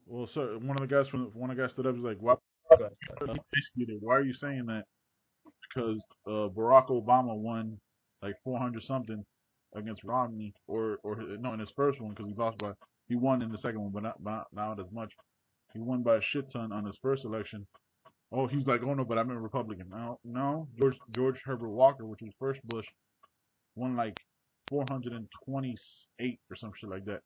"Well, 0.08 0.28
sir, 0.34 0.58
one 0.60 0.78
of 0.78 0.88
the 0.88 0.94
guys 0.96 1.08
from 1.10 1.32
one 1.34 1.50
of 1.50 1.58
the 1.58 1.64
guys 1.64 1.74
stood 1.74 1.88
up. 1.88 1.96
He's 1.96 2.04
like, 2.04 2.18
why?" 2.20 2.36
Basically, 3.20 3.98
why 4.02 4.16
are 4.16 4.22
you 4.24 4.34
saying 4.34 4.66
that? 4.68 4.84
Because 5.74 6.00
uh, 6.28 6.48
Barack 6.56 6.90
Obama 6.90 7.36
won 7.36 7.78
like 8.22 8.36
400 8.44 8.84
something 8.84 9.24
against 9.76 10.04
Romney, 10.04 10.54
or 10.68 11.00
or 11.04 11.16
no, 11.40 11.54
in 11.54 11.60
his 11.60 11.70
first 11.76 12.00
one 12.02 12.12
because 12.12 12.28
he 12.28 12.34
lost 12.36 12.58
by 12.60 12.72
he 13.10 13.16
won 13.16 13.42
in 13.42 13.52
the 13.52 13.58
second 13.58 13.82
one, 13.82 13.92
but 13.92 14.04
not, 14.04 14.24
but 14.24 14.32
not 14.32 14.48
not 14.54 14.80
as 14.80 14.92
much. 14.92 15.12
He 15.74 15.80
won 15.80 16.04
by 16.04 16.18
a 16.18 16.22
shit 16.22 16.52
ton 16.52 16.72
on 16.72 16.86
his 16.86 16.98
first 17.02 17.26
election. 17.26 17.66
Oh, 18.32 18.48
he's 18.48 18.66
like, 18.66 18.82
oh 18.86 18.94
no, 18.94 19.04
but 19.04 19.18
I'm 19.18 19.30
a 19.30 19.40
Republican. 19.40 19.88
No, 19.90 20.20
no, 20.24 20.68
George 20.78 20.98
George 21.12 21.42
Herbert 21.44 21.70
Walker, 21.70 22.06
which 22.06 22.22
was 22.22 22.32
first 22.40 22.60
Bush, 22.66 22.86
won 23.76 23.96
like 23.96 24.18
428 24.70 26.40
or 26.50 26.56
some 26.56 26.72
shit 26.80 26.90
like 26.90 27.06
that. 27.06 27.22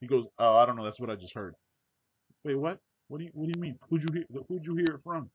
He 0.00 0.06
goes, 0.06 0.26
oh, 0.38 0.56
I 0.56 0.64
don't 0.64 0.76
know, 0.76 0.84
that's 0.84 1.00
what 1.00 1.10
I 1.10 1.16
just 1.16 1.34
heard. 1.34 1.54
Wait, 2.44 2.54
what? 2.54 2.78
What 3.08 3.18
do 3.18 3.24
you 3.24 3.30
What 3.34 3.46
do 3.46 3.52
you 3.54 3.60
mean? 3.60 3.78
Who'd 3.88 4.02
you 4.02 4.08
hear? 4.12 4.42
Who'd 4.48 4.64
you 4.64 4.76
hear 4.76 4.94
it 4.96 5.00
from? 5.02 5.30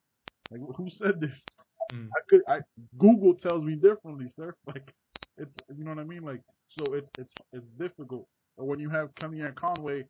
Like, 0.51 0.61
who 0.75 0.89
said 0.89 1.19
this? 1.19 1.41
Mm. 1.91 2.07
I 2.15 2.19
could. 2.29 2.41
I 2.47 2.59
Google 2.97 3.33
tells 3.35 3.63
me 3.63 3.75
differently, 3.75 4.31
sir. 4.35 4.53
Like, 4.67 4.93
it's 5.37 5.51
you 5.75 5.83
know 5.83 5.91
what 5.91 5.99
I 5.99 6.03
mean. 6.03 6.23
Like, 6.23 6.41
so 6.77 6.93
it's 6.93 7.09
it's 7.17 7.33
it's 7.51 7.67
difficult. 7.79 8.27
Or 8.57 8.65
when 8.65 8.79
you 8.79 8.89
have 8.89 9.13
Kellyanne 9.15 9.55
Conway 9.55 10.05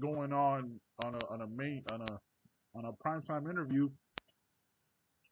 going 0.00 0.32
on 0.32 0.80
on 1.04 1.14
a 1.14 1.26
on 1.26 1.42
a 1.42 1.46
main 1.46 1.82
on 1.90 2.02
a 2.02 2.20
on 2.74 2.86
a 2.86 2.92
primetime 2.92 3.48
interview 3.50 3.88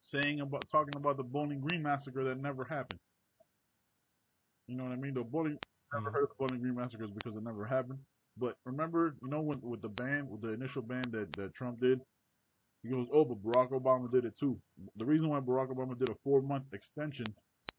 saying 0.02 0.40
about 0.40 0.68
talking 0.70 0.94
about 0.96 1.16
the 1.16 1.22
Bowling 1.22 1.60
Green 1.60 1.82
massacre 1.82 2.24
that 2.24 2.38
never 2.38 2.64
happened. 2.64 3.00
You 4.68 4.76
know 4.76 4.84
what 4.84 4.92
I 4.92 4.96
mean? 4.96 5.14
The 5.14 5.22
Bowling 5.24 5.58
never 5.92 6.10
Mhm. 6.10 6.12
heard 6.12 6.22
of 6.24 6.28
the 6.30 6.34
Bowling 6.36 6.60
Green 6.60 6.74
massacres 6.74 7.10
because 7.10 7.36
it 7.36 7.42
never 7.42 7.64
happened. 7.66 8.04
But 8.36 8.56
remember, 8.64 9.16
you 9.22 9.28
know, 9.28 9.42
when 9.42 9.60
with 9.60 9.82
the 9.82 9.88
ban, 9.88 10.28
with 10.28 10.40
the 10.42 10.52
initial 10.52 10.82
ban 10.82 11.10
that 11.12 11.32
that 11.34 11.54
Trump 11.54 11.80
did, 11.80 12.00
he 12.82 12.90
goes, 12.90 13.08
"Oh, 13.12 13.24
but 13.24 13.42
Barack 13.42 13.70
Obama 13.70 14.10
did 14.10 14.24
it 14.24 14.36
too." 14.36 14.60
The 14.96 15.04
reason 15.04 15.28
why 15.28 15.40
Barack 15.40 15.70
Obama 15.70 15.98
did 15.98 16.10
a 16.10 16.14
four-month 16.24 16.72
extension 16.72 17.26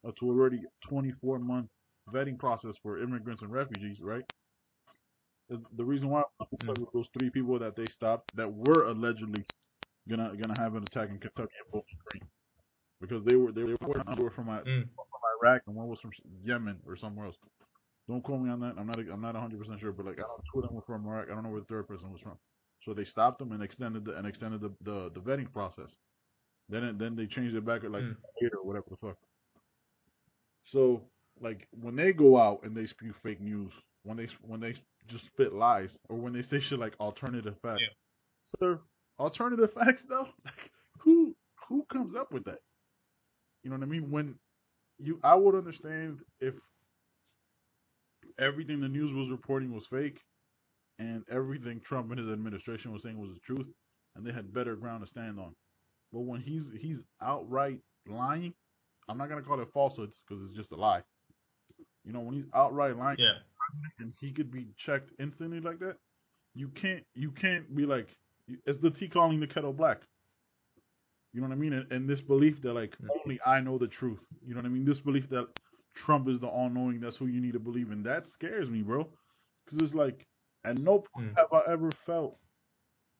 uh, 0.03 0.11
to 0.19 0.27
already 0.29 0.63
24-month 0.81 1.69
vetting 2.09 2.37
process 2.39 2.77
for 2.77 2.99
immigrants 3.01 3.41
and 3.41 3.51
refugees, 3.51 4.01
right? 4.01 4.25
The 5.75 5.83
reason 5.85 6.09
why 6.09 6.23
of 6.39 6.47
those 6.93 7.07
three 7.17 7.29
people 7.29 7.59
that 7.59 7.75
they 7.75 7.85
stopped 7.87 8.29
that 8.35 8.51
were 8.51 8.85
allegedly 8.85 9.43
gonna 10.09 10.35
gonna 10.35 10.57
have 10.57 10.75
an 10.75 10.83
attack 10.83 11.09
in 11.09 11.19
Kentucky 11.19 11.53
and 11.63 11.71
Bowling 11.71 11.85
Green 12.05 12.23
because 13.01 13.23
they 13.25 13.35
were 13.35 13.51
they 13.51 13.63
were, 13.63 13.77
from 13.77 13.91
Mm. 14.67 14.89
from 14.95 15.21
Iraq 15.41 15.61
and 15.67 15.75
one 15.75 15.87
was 15.87 15.99
from 15.99 16.11
Yemen 16.43 16.79
or 16.87 16.95
somewhere 16.95 17.27
else. 17.27 17.35
Don't 18.07 18.23
call 18.23 18.37
me 18.37 18.49
on 18.49 18.59
that. 18.61 18.75
I'm 18.77 18.87
not 18.87 18.99
I'm 18.99 19.21
not 19.21 19.33
100 19.35 19.59
percent 19.59 19.79
sure, 19.79 19.91
but 19.91 20.05
like 20.05 20.17
I 20.19 20.21
know 20.21 20.41
two 20.51 20.59
of 20.59 20.65
them 20.67 20.75
were 20.75 20.81
from 20.81 21.07
Iraq. 21.07 21.29
I 21.29 21.33
don't 21.33 21.43
know 21.43 21.49
where 21.49 21.61
the 21.61 21.67
third 21.67 21.87
person 21.87 22.11
was 22.11 22.21
from. 22.21 22.37
So 22.83 22.93
they 22.93 23.05
stopped 23.05 23.39
them 23.39 23.51
and 23.53 23.63
extended 23.63 24.05
the 24.05 24.15
and 24.17 24.27
extended 24.27 24.61
the 24.61 24.71
the, 24.81 25.11
the 25.13 25.19
vetting 25.21 25.51
process. 25.51 25.89
Then 26.69 26.83
it, 26.83 26.97
then 26.99 27.15
they 27.15 27.27
changed 27.27 27.55
it 27.55 27.65
back 27.65 27.83
at 27.83 27.91
like 27.91 28.03
Mm. 28.03 28.15
eight 28.43 28.53
or 28.53 28.63
whatever 28.65 28.85
the 28.89 28.97
fuck. 28.97 29.17
So 30.65 31.01
like 31.39 31.67
when 31.81 31.95
they 31.95 32.13
go 32.13 32.37
out 32.37 32.63
and 32.63 32.75
they 32.75 32.87
spew 32.87 33.13
fake 33.23 33.41
news, 33.41 33.71
when 34.03 34.17
they 34.17 34.27
when 34.41 34.59
they 34.59 34.75
just 35.07 35.25
spit 35.27 35.53
lies, 35.53 35.89
or 36.09 36.17
when 36.17 36.33
they 36.33 36.41
say 36.43 36.59
shit 36.61 36.79
like 36.79 36.93
alternative 36.99 37.55
facts, 37.61 37.81
Yeah. 37.81 38.55
sir, 38.59 38.79
alternative 39.19 39.71
facts 39.75 40.03
though, 40.09 40.27
like 40.45 40.71
who 40.99 41.35
who 41.67 41.85
comes 41.91 42.15
up 42.15 42.31
with 42.31 42.45
that? 42.45 42.59
You 43.63 43.69
know 43.69 43.77
what 43.77 43.83
I 43.83 43.89
mean? 43.89 44.11
When 44.11 44.35
you, 44.99 45.19
I 45.23 45.35
would 45.35 45.55
understand 45.55 46.19
if 46.41 46.53
everything 48.39 48.79
the 48.81 48.87
news 48.87 49.13
was 49.13 49.29
reporting 49.29 49.73
was 49.73 49.83
fake, 49.89 50.19
and 50.99 51.23
everything 51.31 51.81
Trump 51.87 52.11
and 52.11 52.19
his 52.19 52.29
administration 52.29 52.91
was 52.93 53.01
saying 53.03 53.19
was 53.19 53.31
the 53.33 53.39
truth, 53.39 53.67
and 54.15 54.25
they 54.25 54.31
had 54.31 54.53
better 54.53 54.75
ground 54.75 55.03
to 55.03 55.09
stand 55.09 55.39
on. 55.39 55.55
But 56.11 56.21
when 56.21 56.41
he's 56.41 56.63
he's 56.79 56.97
outright 57.21 57.79
lying, 58.07 58.53
I'm 59.09 59.17
not 59.17 59.29
gonna 59.29 59.41
call 59.41 59.59
it 59.61 59.67
falsehoods 59.73 60.19
because 60.27 60.43
it's 60.47 60.55
just 60.57 60.71
a 60.71 60.75
lie. 60.75 61.01
You 62.05 62.11
know, 62.13 62.19
when 62.19 62.35
he's 62.35 62.45
outright 62.53 62.97
lying 62.97 63.17
Yeah. 63.19 63.39
And 63.99 64.13
he 64.19 64.31
could 64.31 64.51
be 64.51 64.67
checked 64.77 65.11
instantly 65.19 65.59
like 65.59 65.79
that, 65.79 65.95
you 66.55 66.69
can't 66.69 67.03
you 67.15 67.31
can't 67.31 67.75
be 67.75 67.85
like 67.85 68.07
it's 68.65 68.79
the 68.81 68.89
tea 68.91 69.07
calling 69.07 69.39
the 69.39 69.47
kettle 69.47 69.73
black. 69.73 70.01
You 71.33 71.41
know 71.41 71.47
what 71.47 71.53
I 71.53 71.57
mean? 71.57 71.73
And, 71.73 71.91
and 71.91 72.07
this 72.09 72.21
belief 72.21 72.61
that 72.61 72.73
like 72.73 72.91
Mm. 73.01 73.09
only 73.25 73.39
I 73.45 73.59
know 73.59 73.77
the 73.77 73.87
truth. 73.87 74.19
You 74.45 74.53
know 74.53 74.59
what 74.61 74.67
I 74.67 74.69
mean? 74.69 74.85
This 74.85 74.99
belief 74.99 75.29
that 75.29 75.47
Trump 75.95 76.27
is 76.27 76.39
the 76.39 76.47
all 76.47 76.69
knowing. 76.69 76.99
That's 76.99 77.17
who 77.17 77.27
you 77.27 77.41
need 77.41 77.53
to 77.53 77.59
believe 77.59 77.91
in. 77.91 78.03
That 78.03 78.25
scares 78.27 78.69
me, 78.69 78.81
bro. 78.81 79.07
Because 79.65 79.81
it's 79.83 79.93
like 79.95 80.25
at 80.65 80.77
no 80.77 80.99
point 81.13 81.33
Mm. 81.33 81.37
have 81.37 81.53
I 81.53 81.71
ever 81.71 81.91
felt 82.05 82.37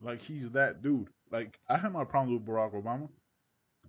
like 0.01 0.21
he's 0.21 0.49
that 0.51 0.81
dude. 0.83 1.09
Like 1.31 1.57
I 1.69 1.77
had 1.77 1.91
my 1.91 2.03
problems 2.03 2.39
with 2.39 2.47
Barack 2.47 2.73
Obama. 2.73 3.09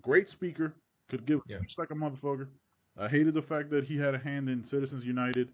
Great 0.03 0.29
speaker, 0.29 0.75
could 1.11 1.27
give 1.27 1.41
Yeah. 1.47 1.59
speech 1.59 1.75
like 1.79 1.91
a 1.91 1.95
motherfucker. 1.95 2.49
I 2.97 3.09
hated 3.09 3.35
the 3.35 3.43
fact 3.43 3.71
that 3.71 3.85
he 3.85 3.97
had 3.97 4.15
a 4.15 4.19
hand 4.19 4.49
in 4.49 4.65
Citizens 4.65 5.05
United, 5.05 5.51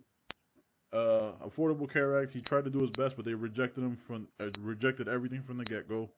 uh, 0.92 1.32
Affordable 1.46 1.90
Care 1.92 2.20
Act. 2.22 2.32
He 2.32 2.40
tried 2.40 2.64
to 2.64 2.70
do 2.70 2.80
his 2.80 2.90
best, 2.90 3.16
but 3.16 3.24
they 3.24 3.34
rejected 3.34 3.82
him 3.82 3.98
from 4.06 4.26
uh, 4.40 4.46
rejected 4.60 5.08
everything 5.08 5.42
from 5.46 5.58
the 5.58 5.64
get 5.64 5.88
go. 5.88 6.08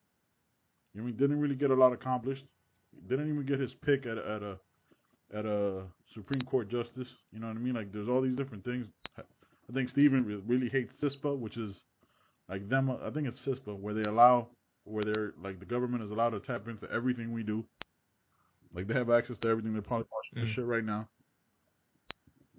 You 0.94 1.00
know, 1.00 1.06
he 1.06 1.12
didn't 1.12 1.40
really 1.40 1.54
get 1.54 1.70
a 1.70 1.74
lot 1.74 1.92
accomplished. 1.92 2.44
Didn't 3.08 3.28
even 3.32 3.46
get 3.46 3.58
his 3.60 3.72
pick 3.84 4.04
at 4.06 4.18
a, 4.18 4.30
at 4.30 4.42
a 4.42 4.58
at 5.34 5.46
a 5.46 5.82
Supreme 6.14 6.42
Court 6.42 6.68
justice. 6.70 7.08
You 7.32 7.40
know 7.40 7.46
what 7.48 7.56
I 7.56 7.60
mean? 7.60 7.74
Like 7.74 7.92
there's 7.92 8.08
all 8.08 8.20
these 8.20 8.36
different 8.36 8.64
things. 8.64 8.86
I 9.18 9.72
think 9.72 9.88
Steven 9.90 10.42
really 10.46 10.68
hates 10.68 10.92
CISPA, 11.02 11.38
which 11.38 11.56
is 11.56 11.74
like 12.48 12.68
them. 12.68 12.90
I 12.90 13.10
think 13.10 13.26
it's 13.28 13.46
CISPA 13.46 13.78
where 13.78 13.94
they 13.94 14.02
allow 14.04 14.48
where 14.84 15.04
they're 15.04 15.32
like 15.42 15.58
the 15.60 15.64
government 15.66 16.02
is 16.02 16.10
allowed 16.10 16.30
to 16.30 16.40
tap 16.40 16.68
into 16.68 16.90
everything 16.92 17.32
we 17.32 17.42
do. 17.42 17.64
Like 18.74 18.86
they 18.88 18.94
have 18.94 19.10
access 19.10 19.36
to 19.42 19.48
everything. 19.48 19.72
They're 19.72 19.82
probably 19.82 20.06
watching 20.12 20.42
Mm. 20.44 20.46
this 20.46 20.54
shit 20.56 20.64
right 20.64 20.84
now. 20.84 21.08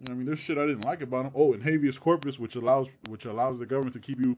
You 0.04 0.10
know, 0.10 0.16
what 0.16 0.22
I 0.22 0.26
mean, 0.26 0.26
there's 0.26 0.40
shit 0.46 0.58
I 0.58 0.66
didn't 0.66 0.84
like 0.84 1.02
about 1.02 1.24
them. 1.24 1.32
Oh, 1.34 1.54
and 1.54 1.64
habeas 1.64 1.98
corpus, 1.98 2.38
which 2.38 2.56
allows 2.56 2.88
which 3.08 3.24
allows 3.24 3.58
the 3.58 3.66
government 3.66 3.94
to 3.94 4.02
keep 4.02 4.20
you 4.20 4.36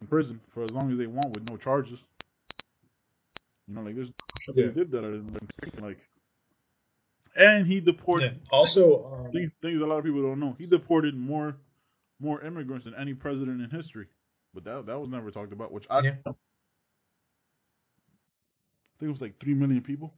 in 0.00 0.06
prison 0.06 0.40
for 0.54 0.62
as 0.62 0.70
long 0.70 0.92
as 0.92 0.98
they 0.98 1.08
want 1.08 1.30
with 1.34 1.42
no 1.50 1.56
charges. 1.56 1.98
You 3.66 3.74
know, 3.74 3.80
like 3.82 3.96
there's 3.96 4.10
shit 4.42 4.54
Yeah. 4.56 4.66
they 4.68 4.72
did 4.72 4.92
that 4.92 4.98
I 5.04 5.08
didn't 5.10 5.32
like. 5.32 5.80
like. 5.80 5.98
And 7.34 7.66
he 7.66 7.80
deported 7.80 8.32
Yeah. 8.40 8.48
Also, 8.52 9.24
um, 9.26 9.32
things 9.32 9.50
things 9.60 9.80
a 9.82 9.84
lot 9.84 9.98
of 9.98 10.04
people 10.04 10.22
don't 10.22 10.38
know. 10.38 10.54
He 10.56 10.66
deported 10.66 11.16
more 11.16 11.56
more 12.20 12.40
immigrants 12.42 12.84
than 12.84 12.94
any 12.94 13.14
president 13.14 13.60
in 13.62 13.70
history. 13.70 14.06
But 14.54 14.62
that 14.64 14.86
that 14.86 15.00
was 15.00 15.08
never 15.10 15.32
talked 15.32 15.52
about, 15.52 15.72
which 15.72 15.84
I 15.90 16.00
Yeah. 16.00 16.10
I 16.26 16.32
think 19.00 19.08
it 19.08 19.12
was 19.12 19.20
like 19.20 19.34
three 19.40 19.54
million 19.54 19.82
people. 19.82 20.14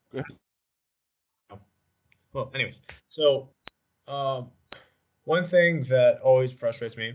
Well, 2.35 2.51
anyways, 2.55 2.77
so 3.11 3.51
um, 4.09 4.51
one 5.25 5.49
thing 5.49 5.87
that 5.91 6.19
always 6.23 6.51
frustrates 6.59 6.97
me 6.97 7.15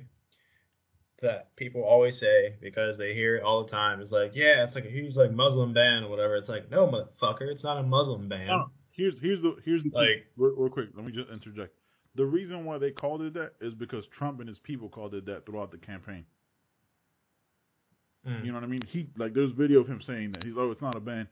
that 1.21 1.55
people 1.55 1.83
always 1.83 2.19
say 2.19 2.55
because 2.61 2.97
they 2.97 3.13
hear 3.13 3.37
it 3.37 3.43
all 3.43 3.63
the 3.63 3.71
time 3.71 4.01
is 4.01 4.11
like, 4.11 4.31
yeah, 4.35 4.63
it's 4.65 4.75
like 4.75 4.85
a 4.85 4.89
huge 4.89 5.15
like 5.15 5.31
Muslim 5.31 5.73
ban 5.73 6.03
or 6.03 6.09
whatever. 6.09 6.35
It's 6.35 6.49
like, 6.49 6.69
no, 6.69 6.87
motherfucker, 6.87 7.51
it's 7.51 7.63
not 7.63 7.77
a 7.77 7.83
Muslim 7.83 8.29
ban. 8.29 8.47
No. 8.47 8.65
Here's 8.91 9.15
here's 9.21 9.41
the 9.41 9.55
here's 9.65 9.83
the 9.83 9.89
Like- 9.93 10.27
real, 10.37 10.55
real 10.55 10.69
quick. 10.69 10.89
Let 10.95 11.05
me 11.05 11.11
just 11.11 11.29
interject. 11.29 11.73
The 12.15 12.25
reason 12.25 12.65
why 12.65 12.79
they 12.79 12.91
called 12.91 13.21
it 13.21 13.33
that 13.35 13.53
is 13.61 13.73
because 13.75 14.05
Trump 14.17 14.39
and 14.39 14.49
his 14.49 14.57
people 14.59 14.89
called 14.89 15.13
it 15.13 15.25
that 15.27 15.45
throughout 15.45 15.71
the 15.71 15.77
campaign. 15.77 16.25
Mm. 18.27 18.43
You 18.45 18.51
know 18.51 18.57
what 18.57 18.63
I 18.63 18.67
mean? 18.67 18.81
He 18.89 19.07
like 19.17 19.33
there's 19.33 19.51
video 19.51 19.81
of 19.81 19.87
him 19.87 20.01
saying 20.05 20.31
that 20.33 20.43
he's 20.43 20.53
oh 20.57 20.71
it's 20.71 20.81
not 20.81 20.95
a 20.95 20.99
ban, 20.99 21.27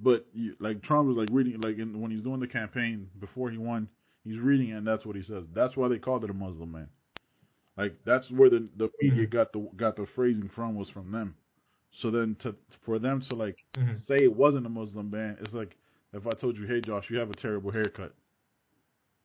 but 0.00 0.26
you, 0.32 0.54
like 0.60 0.82
Trump 0.82 1.08
was 1.08 1.16
like 1.16 1.28
reading 1.32 1.60
like 1.60 1.78
in, 1.78 2.00
when 2.00 2.10
he's 2.10 2.22
doing 2.22 2.40
the 2.40 2.46
campaign 2.46 3.08
before 3.20 3.50
he 3.50 3.58
won, 3.58 3.88
he's 4.30 4.40
reading 4.40 4.70
it 4.70 4.74
and 4.78 4.86
that's 4.86 5.04
what 5.06 5.16
he 5.16 5.22
says. 5.22 5.44
That's 5.54 5.76
why 5.76 5.88
they 5.88 5.98
called 5.98 6.24
it 6.24 6.30
a 6.30 6.34
Muslim 6.34 6.72
ban. 6.72 6.88
Like 7.76 7.96
that's 8.04 8.30
where 8.30 8.50
the 8.50 8.68
the 8.76 8.90
media 9.00 9.26
Mhm. 9.26 9.30
got 9.30 9.52
the 9.52 9.68
got 9.76 9.96
the 9.96 10.06
phrasing 10.14 10.48
from 10.54 10.74
was 10.74 10.90
from 10.90 11.10
them. 11.12 11.34
So 12.00 12.10
then 12.10 12.36
to 12.40 12.54
for 12.84 12.98
them 12.98 13.20
to 13.28 13.34
like 13.34 13.56
Mhm. 13.76 14.04
say 14.06 14.24
it 14.24 14.34
wasn't 14.34 14.66
a 14.66 14.70
Muslim 14.70 15.10
ban, 15.10 15.38
it's 15.40 15.52
like 15.54 15.76
if 16.12 16.26
I 16.26 16.32
told 16.32 16.56
you, 16.56 16.66
hey 16.66 16.80
Josh, 16.80 17.10
you 17.10 17.18
have 17.18 17.30
a 17.30 17.34
terrible 17.34 17.70
haircut. 17.70 18.14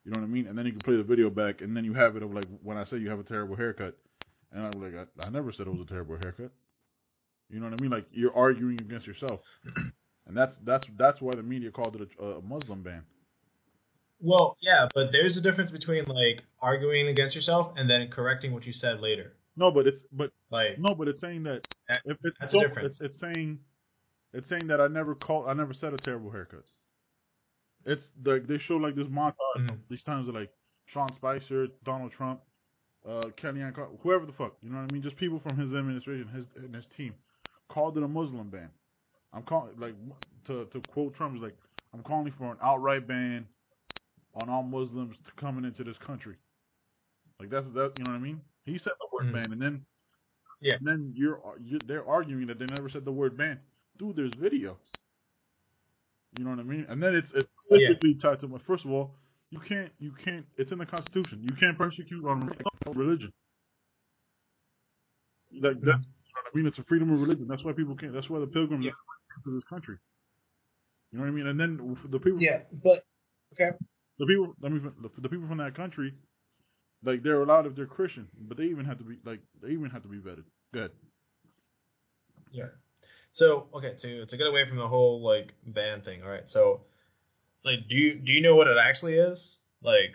You 0.04 0.12
know 0.12 0.18
what 0.18 0.24
I 0.24 0.28
mean? 0.28 0.46
And 0.46 0.56
then 0.56 0.66
you 0.66 0.72
can 0.72 0.80
play 0.82 0.96
the 0.96 1.02
video 1.02 1.30
back, 1.30 1.62
and 1.62 1.76
then 1.76 1.84
you 1.84 1.94
have 1.94 2.16
it 2.16 2.22
of 2.22 2.32
like 2.32 2.46
when 2.62 2.76
I 2.76 2.84
say 2.84 2.98
you 2.98 3.08
have 3.10 3.20
a 3.20 3.24
terrible 3.24 3.56
haircut, 3.56 3.96
and 4.52 4.66
I'm 4.66 4.80
like, 4.80 4.94
I, 4.94 5.26
I 5.26 5.30
never 5.30 5.50
said 5.52 5.66
it 5.66 5.70
was 5.70 5.80
a 5.80 5.86
terrible 5.88 6.16
haircut. 6.18 6.52
You 7.50 7.60
know 7.60 7.66
what 7.68 7.78
I 7.78 7.82
mean? 7.82 7.90
Like 7.90 8.06
you're 8.12 8.34
arguing 8.36 8.80
against 8.80 9.06
yourself, 9.06 9.40
and 10.26 10.36
that's 10.36 10.56
that's 10.64 10.86
that's 10.98 11.20
why 11.20 11.34
the 11.34 11.42
media 11.42 11.70
called 11.70 11.96
it 11.96 12.08
a, 12.20 12.24
a 12.24 12.42
Muslim 12.42 12.82
ban. 12.82 13.02
Well, 14.20 14.56
yeah, 14.60 14.88
but 14.94 15.08
there's 15.12 15.36
a 15.36 15.40
difference 15.40 15.70
between 15.70 16.04
like 16.06 16.42
arguing 16.60 17.08
against 17.08 17.34
yourself 17.34 17.74
and 17.76 17.88
then 17.88 18.08
correcting 18.10 18.52
what 18.52 18.64
you 18.64 18.72
said 18.72 19.00
later. 19.00 19.34
No, 19.56 19.70
but 19.70 19.86
it's 19.86 20.00
but 20.12 20.30
Like, 20.50 20.78
no, 20.78 20.94
but 20.94 21.08
it's 21.08 21.20
saying 21.20 21.42
that 21.44 21.66
That- 21.88 22.02
if 22.04 22.16
it's 22.24 22.36
that's 22.40 22.52
so- 22.52 22.60
a 22.60 22.68
difference. 22.68 23.00
It's, 23.00 23.12
it's 23.12 23.20
saying 23.20 23.58
it's 24.32 24.48
saying 24.48 24.66
that 24.68 24.80
I 24.80 24.88
never 24.88 25.14
called 25.14 25.48
I 25.48 25.52
never 25.52 25.74
said 25.74 25.92
a 25.94 25.98
terrible 25.98 26.30
haircut. 26.30 26.64
It's 27.86 28.04
like 28.24 28.46
they 28.46 28.58
show 28.58 28.76
like 28.76 28.94
this 28.94 29.06
montage. 29.08 29.34
Mhm. 29.58 29.78
These 29.90 30.02
times 30.04 30.28
like 30.28 30.50
Sean 30.86 31.12
Spicer, 31.14 31.68
Donald 31.84 32.12
Trump, 32.12 32.40
uh, 33.06 33.24
Kellyanne, 33.36 33.74
Car- 33.74 33.90
whoever 34.02 34.24
the 34.26 34.32
fuck. 34.32 34.56
You 34.62 34.70
know 34.70 34.80
what 34.80 34.90
I 34.90 34.92
mean? 34.92 35.02
Just 35.02 35.16
people 35.16 35.38
from 35.40 35.56
his 35.58 35.72
administration, 35.74 36.28
his 36.28 36.46
and 36.56 36.74
his 36.74 36.86
team, 36.96 37.14
called 37.68 37.96
it 37.98 38.02
a 38.02 38.08
Muslim 38.08 38.48
ban. 38.48 38.70
I'm 39.32 39.42
calling 39.42 39.78
like 39.78 39.94
to 40.46 40.64
to 40.66 40.80
quote 40.88 41.14
Trump 41.14 41.36
is 41.36 41.42
like 41.42 41.56
I'm 41.92 42.02
calling 42.02 42.32
for 42.38 42.50
an 42.52 42.58
outright 42.62 43.06
ban 43.06 43.46
on 44.34 44.48
all 44.48 44.62
Muslims 44.62 45.16
coming 45.36 45.64
into 45.64 45.84
this 45.84 45.96
country. 45.98 46.36
Like 47.40 47.50
that's 47.50 47.66
that 47.74 47.92
you 47.98 48.04
know 48.04 48.10
what 48.10 48.16
I 48.16 48.20
mean? 48.20 48.40
He 48.64 48.78
said 48.78 48.92
the 49.00 49.08
word 49.12 49.26
Mhm. 49.26 49.32
ban, 49.32 49.52
and 49.52 49.60
then 49.62 49.86
Yeah. 50.60 50.74
and 50.76 50.86
then 50.86 51.12
you're, 51.16 51.40
you're 51.62 51.80
they're 51.86 52.06
arguing 52.06 52.46
that 52.48 52.58
they 52.58 52.66
never 52.66 52.88
said 52.88 53.04
the 53.04 53.12
word 53.12 53.36
ban. 53.36 53.60
Dude, 53.98 54.16
there's 54.16 54.34
video. 54.34 54.78
You 56.38 56.44
know 56.44 56.50
what 56.50 56.58
I 56.60 56.64
mean? 56.64 56.86
And 56.88 57.02
then 57.02 57.14
it's 57.14 57.30
it's 57.34 57.50
Yeah. 57.70 57.78
specifically 57.78 58.14
tied 58.14 58.40
to 58.40 58.58
first 58.66 58.84
of 58.84 58.90
all, 58.92 59.14
you 59.50 59.60
can't 59.60 59.92
you 59.98 60.12
can't 60.24 60.46
it's 60.56 60.72
in 60.72 60.78
the 60.78 60.86
Constitution. 60.86 61.42
You 61.42 61.54
can't 61.56 61.76
persecute 61.78 62.24
on 62.26 62.50
religion. 62.94 63.32
Like 65.52 65.80
that's 65.80 66.04
you 66.04 66.32
know 66.34 66.42
what 66.42 66.52
I 66.54 66.56
mean. 66.56 66.66
It's 66.66 66.78
a 66.78 66.84
freedom 66.84 67.12
of 67.12 67.20
religion. 67.20 67.46
That's 67.48 67.62
why 67.64 67.72
people 67.72 67.96
can't. 67.96 68.12
That's 68.12 68.28
why 68.28 68.40
the 68.40 68.46
pilgrims 68.46 68.84
Yeah. 68.84 68.92
are 68.92 69.42
to 69.44 69.50
this 69.54 69.64
country. 69.64 69.98
You 71.12 71.18
know 71.18 71.24
what 71.24 71.30
I 71.30 71.34
mean? 71.34 71.46
And 71.46 71.60
then 71.60 71.96
the 72.10 72.18
people 72.18 72.42
yeah, 72.42 72.62
but 72.82 73.04
the 74.18 74.26
people 74.26 74.54
I 74.64 74.68
mean 74.68 74.92
the, 75.18 75.28
people 75.28 75.48
from 75.48 75.58
that 75.58 75.74
country, 75.74 76.14
like 77.04 77.22
they're 77.22 77.42
allowed 77.42 77.66
if 77.66 77.74
they're 77.74 77.86
Christian, 77.86 78.28
but 78.38 78.56
they 78.56 78.64
even 78.64 78.84
have 78.84 78.98
to 78.98 79.04
be 79.04 79.16
like 79.24 79.40
they 79.62 79.70
even 79.70 79.90
have 79.90 80.02
to 80.02 80.08
be 80.08 80.18
vetted. 80.18 80.44
Good. 80.72 80.90
Yeah. 82.52 82.68
So 83.32 83.66
okay, 83.74 83.94
to 84.00 84.26
to 84.26 84.36
get 84.36 84.46
away 84.46 84.68
from 84.68 84.78
the 84.78 84.88
whole 84.88 85.20
like 85.22 85.52
ban 85.66 86.02
thing, 86.02 86.22
all 86.22 86.30
right. 86.30 86.44
So, 86.46 86.82
like, 87.64 87.88
do 87.88 87.96
you 87.96 88.14
do 88.14 88.32
you 88.32 88.40
know 88.40 88.54
what 88.54 88.68
it 88.68 88.76
actually 88.80 89.14
is? 89.14 89.56
Like, 89.82 90.14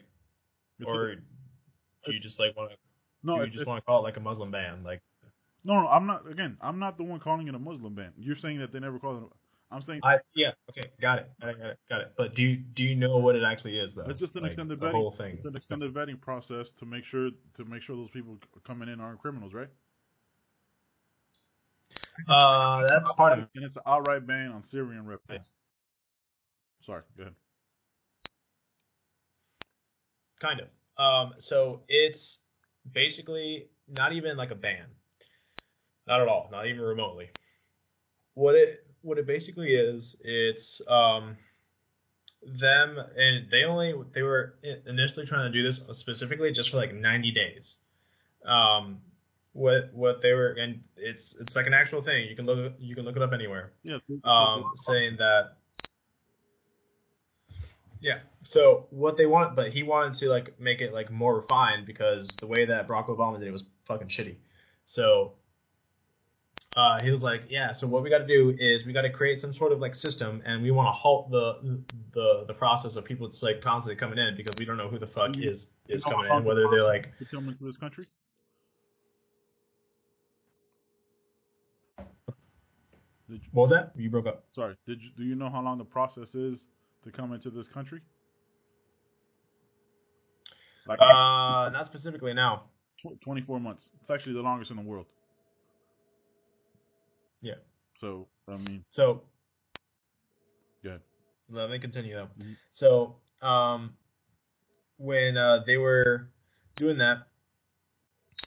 It's 0.80 0.90
or 0.90 1.16
do 2.06 2.14
you 2.14 2.20
just 2.22 2.40
like 2.40 2.56
want 2.56 2.72
to? 2.72 2.78
no, 3.24 3.38
do 3.40 3.46
you 3.46 3.52
just 3.52 3.68
want 3.68 3.82
to 3.84 3.86
call 3.86 4.00
it 4.00 4.04
like 4.04 4.18
a 4.18 4.22
Muslim 4.22 4.52
ban? 4.52 4.84
Like, 4.84 5.02
no, 5.66 5.82
no. 5.82 5.88
I'm 5.88 6.08
not. 6.08 6.30
Again, 6.32 6.58
I'm 6.62 6.80
not 6.80 6.98
the 6.98 7.04
one 7.04 7.20
calling 7.20 7.48
it 7.50 7.56
a 7.56 7.60
Muslim 7.60 7.94
ban. 7.94 8.14
You're 8.18 8.38
saying 8.38 8.60
that 8.60 8.72
they 8.72 8.80
never 8.80 9.00
call 9.00 9.18
it. 9.18 9.24
A, 9.72 9.76
I'm 9.76 9.82
saying 9.84 10.02
I 10.04 10.18
yeah, 10.36 10.52
okay, 10.70 10.90
got 11.02 11.20
it, 11.20 11.30
got 11.42 11.50
it, 11.50 11.58
got 11.60 11.70
it, 11.70 11.80
got 11.90 12.02
it. 12.02 12.14
But 12.18 12.36
do 12.36 12.42
you 12.42 12.58
do 12.58 12.84
you 12.84 12.96
know 12.96 13.18
what 13.18 13.36
it 13.36 13.44
actually 13.44 13.78
is 13.78 13.92
though? 13.96 14.06
it's 14.08 14.20
just 14.20 14.36
an 14.36 14.44
Like, 14.44 14.52
extended 14.52 14.80
the 14.80 14.88
vetting. 14.88 14.92
whole 14.92 15.16
thing. 15.18 15.36
It's 15.36 15.46
an 15.46 15.56
extended 15.56 15.94
vetting 15.94 16.20
process 16.22 16.68
to 16.80 16.86
make 16.86 17.06
sure 17.06 17.30
to 17.58 17.66
make 17.66 17.82
sure 17.84 17.96
those 17.96 18.10
people 18.12 18.38
coming 18.66 18.90
in 18.90 19.00
aren't 19.00 19.20
criminals, 19.20 19.54
right? 19.54 19.70
Uh, 22.28 22.82
that's 22.88 23.06
part 23.16 23.34
of 23.34 23.40
it. 23.40 23.50
And 23.56 23.64
it's 23.66 23.76
an 23.76 23.82
outright 23.86 24.28
ban 24.28 24.52
on 24.52 24.64
Syrian 24.70 25.06
refugees. 25.08 25.46
Sorry, 26.86 27.02
go 27.18 27.24
ahead. 27.24 27.36
Kind 30.42 30.62
of. 30.62 30.68
Um, 30.98 31.34
so 31.40 31.82
it's 31.88 32.38
basically 32.94 33.68
not 33.88 34.14
even 34.14 34.38
like 34.38 34.52
a 34.52 34.56
ban. 34.56 34.86
Not 36.08 36.22
at 36.22 36.28
all. 36.28 36.50
Not 36.52 36.68
even 36.68 36.82
remotely. 36.82 37.30
What 38.34 38.56
it 38.56 38.86
what 39.02 39.18
it 39.18 39.28
basically 39.28 39.70
is, 39.70 40.16
it's 40.22 40.82
um, 40.88 41.38
them 42.42 42.98
and 42.98 43.52
they 43.52 43.64
only 43.68 43.94
they 44.14 44.22
were 44.22 44.56
initially 44.88 45.26
trying 45.26 45.52
to 45.52 45.62
do 45.62 45.68
this 45.68 45.80
specifically 46.00 46.52
just 46.54 46.70
for 46.72 46.78
like 46.78 46.94
90 46.94 47.32
days. 47.32 47.70
Um, 48.46 49.00
what 49.54 49.92
what 49.94 50.22
they 50.22 50.32
were 50.32 50.52
and 50.54 50.82
it's 50.96 51.24
it's 51.42 51.56
like 51.56 51.66
an 51.68 51.74
actual 51.74 52.02
thing. 52.04 52.28
You 52.30 52.36
can 52.36 52.46
look 52.46 52.74
you 52.80 52.96
can 52.96 53.04
look 53.04 53.16
it 53.16 53.22
up 53.22 53.34
anywhere 53.34 53.72
Yes. 53.84 54.02
um, 54.24 54.64
saying 54.88 55.18
that. 55.18 55.56
Yeah. 58.02 58.20
So 58.46 58.88
what 58.92 59.18
they 59.18 59.26
want, 59.26 59.56
but 59.58 59.72
he 59.72 59.84
wanted 59.84 60.20
to 60.20 60.30
like 60.30 60.60
make 60.60 60.80
it 60.80 60.94
like 60.94 61.12
more 61.12 61.36
refined 61.42 61.86
because 61.86 62.30
the 62.40 62.48
way 62.48 62.66
that 62.66 62.88
Barack 62.88 63.10
Obama 63.10 63.40
did 63.40 63.50
it 63.50 63.52
was 63.52 63.64
fucking 63.88 64.08
shitty. 64.08 64.36
So 64.86 65.34
uh, 66.80 67.02
he 67.02 67.12
was 67.12 67.22
like, 67.22 67.42
yeah. 67.50 67.74
So 67.74 67.88
what 67.88 68.04
we 68.04 68.10
got 68.10 68.20
to 68.20 68.28
do 68.28 68.56
is 68.58 68.86
we 68.86 68.94
got 68.94 69.02
to 69.02 69.10
create 69.12 69.42
some 69.42 69.54
sort 69.54 69.72
of 69.74 69.80
like 69.80 69.96
system, 69.96 70.42
and 70.46 70.64
we 70.64 70.72
want 70.72 70.88
to 70.88 70.92
halt 70.92 71.30
the 71.30 71.82
the 72.14 72.46
the 72.48 72.54
process 72.54 72.96
of 72.96 73.04
people 73.06 73.28
just 73.28 73.44
like 73.44 73.62
constantly 73.62 73.96
coming 73.96 74.18
in 74.18 74.36
because 74.38 74.56
we 74.58 74.66
don't 74.66 74.78
know 74.78 74.88
who 74.88 75.00
the 75.00 75.08
fuck 75.08 75.32
is 75.38 75.66
is 75.88 76.04
coming 76.04 76.32
in, 76.32 76.44
whether 76.46 76.66
they're 76.72 76.84
like 76.84 77.18
to 77.20 77.26
come 77.26 77.50
into 77.50 77.64
this 77.64 77.76
country. 77.78 78.08
You, 83.28 83.40
what 83.52 83.70
was 83.70 83.72
that? 83.72 83.92
You 84.00 84.10
broke 84.10 84.28
up. 84.28 84.46
sorry. 84.56 84.76
Did 84.88 85.02
you 85.02 85.10
do 85.18 85.24
you 85.24 85.36
know 85.36 85.50
how 85.50 85.62
long 85.62 85.78
the 85.78 85.84
process 85.86 86.30
is 86.34 86.60
to 87.04 87.12
come 87.12 87.34
into 87.34 87.50
this 87.50 87.68
country? 87.74 88.02
Like 90.88 91.00
Uh, 91.02 91.70
not 91.72 91.86
specifically 91.86 92.34
now. 92.34 92.64
tw- 93.06 93.22
24 93.22 93.60
months. 93.60 93.90
It's 94.02 94.10
actually 94.10 94.34
the 94.34 94.42
longest 94.42 94.72
in 94.72 94.78
the 94.78 94.84
world. 94.84 95.06
Yeah. 97.42 97.56
So 98.02 98.28
I 98.48 98.58
mean, 98.58 98.84
So 98.92 99.24
Go 100.84 100.90
ahead. 100.90 101.02
let 101.50 101.70
me 101.70 101.80
continue 101.80 102.16
though. 102.16 102.30
Mhm. 102.40 102.56
So 102.74 103.16
um, 103.46 103.94
when 104.98 105.38
uh, 105.38 105.64
they 105.66 105.78
were 105.78 106.30
doing 106.78 106.98
that, 107.00 107.28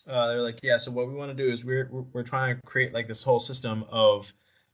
uh, 0.07 0.27
they're 0.29 0.43
like, 0.43 0.59
yeah. 0.63 0.79
So 0.83 0.91
what 0.91 1.09
we 1.09 1.15
want 1.15 1.37
to 1.37 1.43
do 1.47 1.53
is 1.53 1.65
we're 1.65 1.89
we're- 1.91 2.07
we're 2.13 2.23
trying 2.23 2.57
to 2.57 2.63
create 2.63 2.93
like 2.93 3.09
this 3.09 3.23
whole 3.25 3.41
system 3.41 3.85
of 3.91 4.23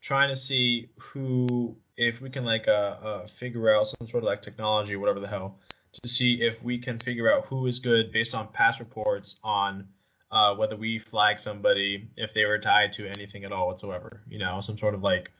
trying 0.02 0.28
to 0.34 0.40
see 0.40 0.90
who 1.12 1.76
if 1.96 2.20
we 2.20 2.30
can 2.30 2.44
like 2.44 2.66
uh, 2.68 2.70
uh 3.10 3.26
figure 3.40 3.74
out 3.74 3.86
some 3.98 4.08
sort 4.08 4.22
of 4.22 4.26
like 4.28 4.42
technology 4.42 4.94
or 4.94 5.00
whatever 5.00 5.18
the 5.20 5.26
hell 5.28 5.58
to 6.02 6.08
see 6.08 6.38
if 6.40 6.62
we 6.62 6.78
can 6.78 7.00
figure 7.00 7.32
out 7.32 7.46
who 7.46 7.66
is 7.66 7.80
good 7.80 8.12
based 8.12 8.32
on 8.34 8.46
past 8.52 8.78
reports 8.78 9.34
on 9.42 9.88
uh, 10.30 10.54
whether 10.54 10.76
we 10.76 11.00
flag 11.10 11.36
somebody 11.42 12.08
if 12.16 12.30
they 12.34 12.44
were 12.44 12.58
tied 12.58 12.92
to 12.94 13.08
anything 13.08 13.44
at 13.44 13.52
all 13.52 13.66
whatsoever. 13.68 14.22
You 14.28 14.38
know, 14.38 14.60
some 14.62 14.78
sort 14.78 14.94
of 14.94 15.02
like 15.02 15.30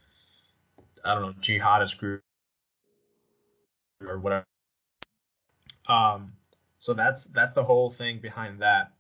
I 1.04 1.14
don't 1.14 1.22
know 1.22 1.34
jihadist 1.46 1.98
group 1.98 2.22
or 4.06 4.18
whatever. 4.18 4.46
Um, 5.88 6.32
so 6.78 6.94
that's 6.94 7.20
that's 7.34 7.54
the 7.54 7.64
whole 7.64 7.94
thing 7.96 8.20
behind 8.22 8.60
that, 8.62 8.92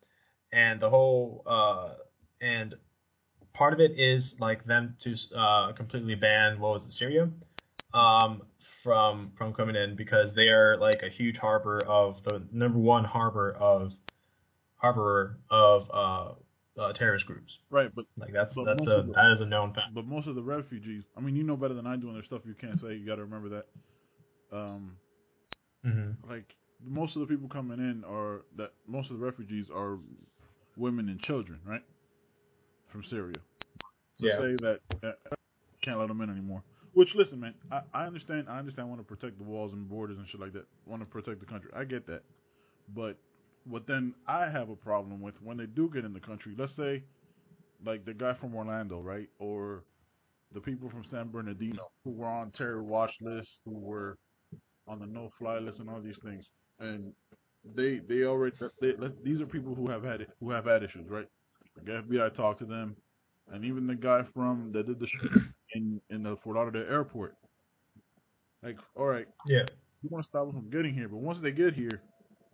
and 0.52 0.80
the 0.80 0.90
whole 0.90 1.42
uh, 1.46 1.94
and 2.40 2.74
part 3.54 3.72
of 3.72 3.80
it 3.80 3.98
is 3.98 4.34
like 4.40 4.64
them 4.64 4.96
to 5.00 5.14
uh, 5.36 5.72
completely 5.72 6.14
ban 6.14 6.60
what 6.60 6.74
was 6.74 6.82
it 6.84 6.92
Syria 6.92 7.28
um, 7.94 8.42
from 8.82 9.32
from 9.36 9.52
coming 9.52 9.76
in 9.76 9.96
because 9.96 10.34
they 10.34 10.48
are 10.48 10.76
like 10.78 11.02
a 11.02 11.08
huge 11.08 11.36
harbor 11.36 11.80
of 11.80 12.16
the 12.24 12.42
number 12.52 12.78
one 12.78 13.04
harbor 13.04 13.52
of 13.52 13.92
harbor 14.78 15.38
of 15.50 15.90
uh, 15.92 16.80
uh, 16.80 16.92
terrorist 16.94 17.26
groups. 17.26 17.52
Right, 17.70 17.94
but 17.94 18.04
Like 18.16 18.32
that's 18.32 18.54
But 18.54 18.64
that's 18.66 18.80
a 18.82 18.84
the- 19.06 19.12
that 19.14 19.32
is 19.34 19.40
a 19.40 19.46
known 19.46 19.74
fact. 19.74 19.94
but 19.94 20.06
most 20.06 20.26
of 20.28 20.34
the 20.34 20.42
refugees, 20.42 21.04
I 21.16 21.20
mean, 21.20 21.36
you 21.36 21.42
know 21.44 21.56
better 21.56 21.74
than 21.74 21.86
I 21.86 21.96
do, 21.96 22.06
and 22.08 22.14
there's 22.16 22.26
stuff 22.26 22.42
you 22.46 22.54
can't 22.54 22.80
say. 22.80 22.94
You 22.94 23.06
got 23.06 23.16
to 23.16 23.22
remember 23.24 23.48
that. 23.50 23.66
Um, 24.56 24.96
Mm-hmm. 25.86 26.28
like 26.30 26.44
most 26.84 27.14
of 27.16 27.20
the 27.20 27.26
people 27.26 27.48
coming 27.48 27.78
in 27.78 28.04
are 28.04 28.42
that 28.56 28.72
most 28.86 29.10
of 29.10 29.18
the 29.18 29.24
refugees 29.24 29.66
are 29.74 29.98
women 30.76 31.08
and 31.08 31.20
children, 31.20 31.60
right? 31.64 31.82
From 32.90 33.04
Syria. 33.04 33.36
So 34.16 34.26
Yeah. 34.26 34.36
say 34.38 34.56
that 34.56 34.80
uh, 35.04 35.12
can't 35.82 35.98
let 36.00 36.08
them 36.08 36.20
in 36.20 36.30
anymore. 36.30 36.62
Which 36.94 37.14
listen, 37.14 37.38
man, 37.40 37.54
I, 37.70 37.82
I 37.94 38.06
understand. 38.06 38.46
I 38.48 38.58
understand. 38.58 38.88
Want 38.88 39.00
to 39.00 39.04
protect 39.04 39.38
the 39.38 39.44
walls 39.44 39.72
and 39.72 39.88
borders 39.88 40.18
and 40.18 40.26
shit 40.28 40.40
like 40.40 40.52
that. 40.54 40.66
Want 40.86 41.00
to 41.02 41.06
protect 41.06 41.38
the 41.40 41.46
country. 41.46 41.70
I 41.76 41.84
get 41.84 42.06
that. 42.08 42.22
But 42.94 43.16
what 43.68 43.86
then 43.86 44.14
I 44.26 44.48
have 44.48 44.70
a 44.70 44.76
problem 44.76 45.20
with 45.20 45.34
when 45.42 45.56
they 45.56 45.66
do 45.66 45.90
get 45.92 46.04
in 46.04 46.12
the 46.12 46.20
country. 46.20 46.54
Let's 46.56 46.74
say, 46.76 47.02
like 47.84 48.04
the 48.04 48.14
guy 48.14 48.34
from 48.34 48.54
Orlando, 48.54 49.00
right, 49.00 49.28
or 49.38 49.84
the 50.54 50.60
people 50.60 50.88
from 50.90 51.04
San 51.10 51.28
Bernardino 51.28 51.90
who 52.04 52.10
were 52.10 52.26
on 52.26 52.50
terror 52.52 52.82
watch 52.82 53.12
lists, 53.20 53.52
who 53.64 53.72
were 53.78 54.16
on 54.86 54.98
the 55.00 55.06
no-fly 55.06 55.58
list, 55.58 55.78
and 55.80 55.90
all 55.90 56.00
these 56.00 56.18
things, 56.24 56.46
and 56.80 57.12
they 57.74 58.00
they 58.08 58.24
already 58.24 58.56
they, 58.80 58.92
these 59.22 59.40
are 59.40 59.46
people 59.46 59.74
who 59.74 59.88
have 59.90 60.02
had 60.02 60.26
who 60.40 60.50
have 60.50 60.64
had 60.64 60.82
issues, 60.82 61.08
right? 61.08 61.28
The 61.84 61.92
FBI 62.02 62.34
talked 62.34 62.60
to 62.60 62.64
them, 62.64 62.96
and 63.52 63.64
even 63.64 63.86
the 63.86 63.94
guy 63.94 64.22
from 64.34 64.72
that 64.72 64.86
did 64.86 64.98
the 64.98 65.06
shit 65.06 65.42
in 65.74 66.00
in 66.10 66.22
the 66.22 66.36
Fort 66.42 66.56
Lauderdale 66.56 66.90
airport. 66.90 67.36
Like, 68.62 68.76
all 68.96 69.06
right, 69.06 69.26
Yeah. 69.46 69.66
you 70.02 70.08
want 70.10 70.24
to 70.24 70.28
stop 70.28 70.46
them 70.46 70.54
from 70.60 70.70
getting 70.70 70.92
here, 70.94 71.08
but 71.08 71.18
once 71.18 71.38
they 71.40 71.52
get 71.52 71.74
here, 71.74 72.00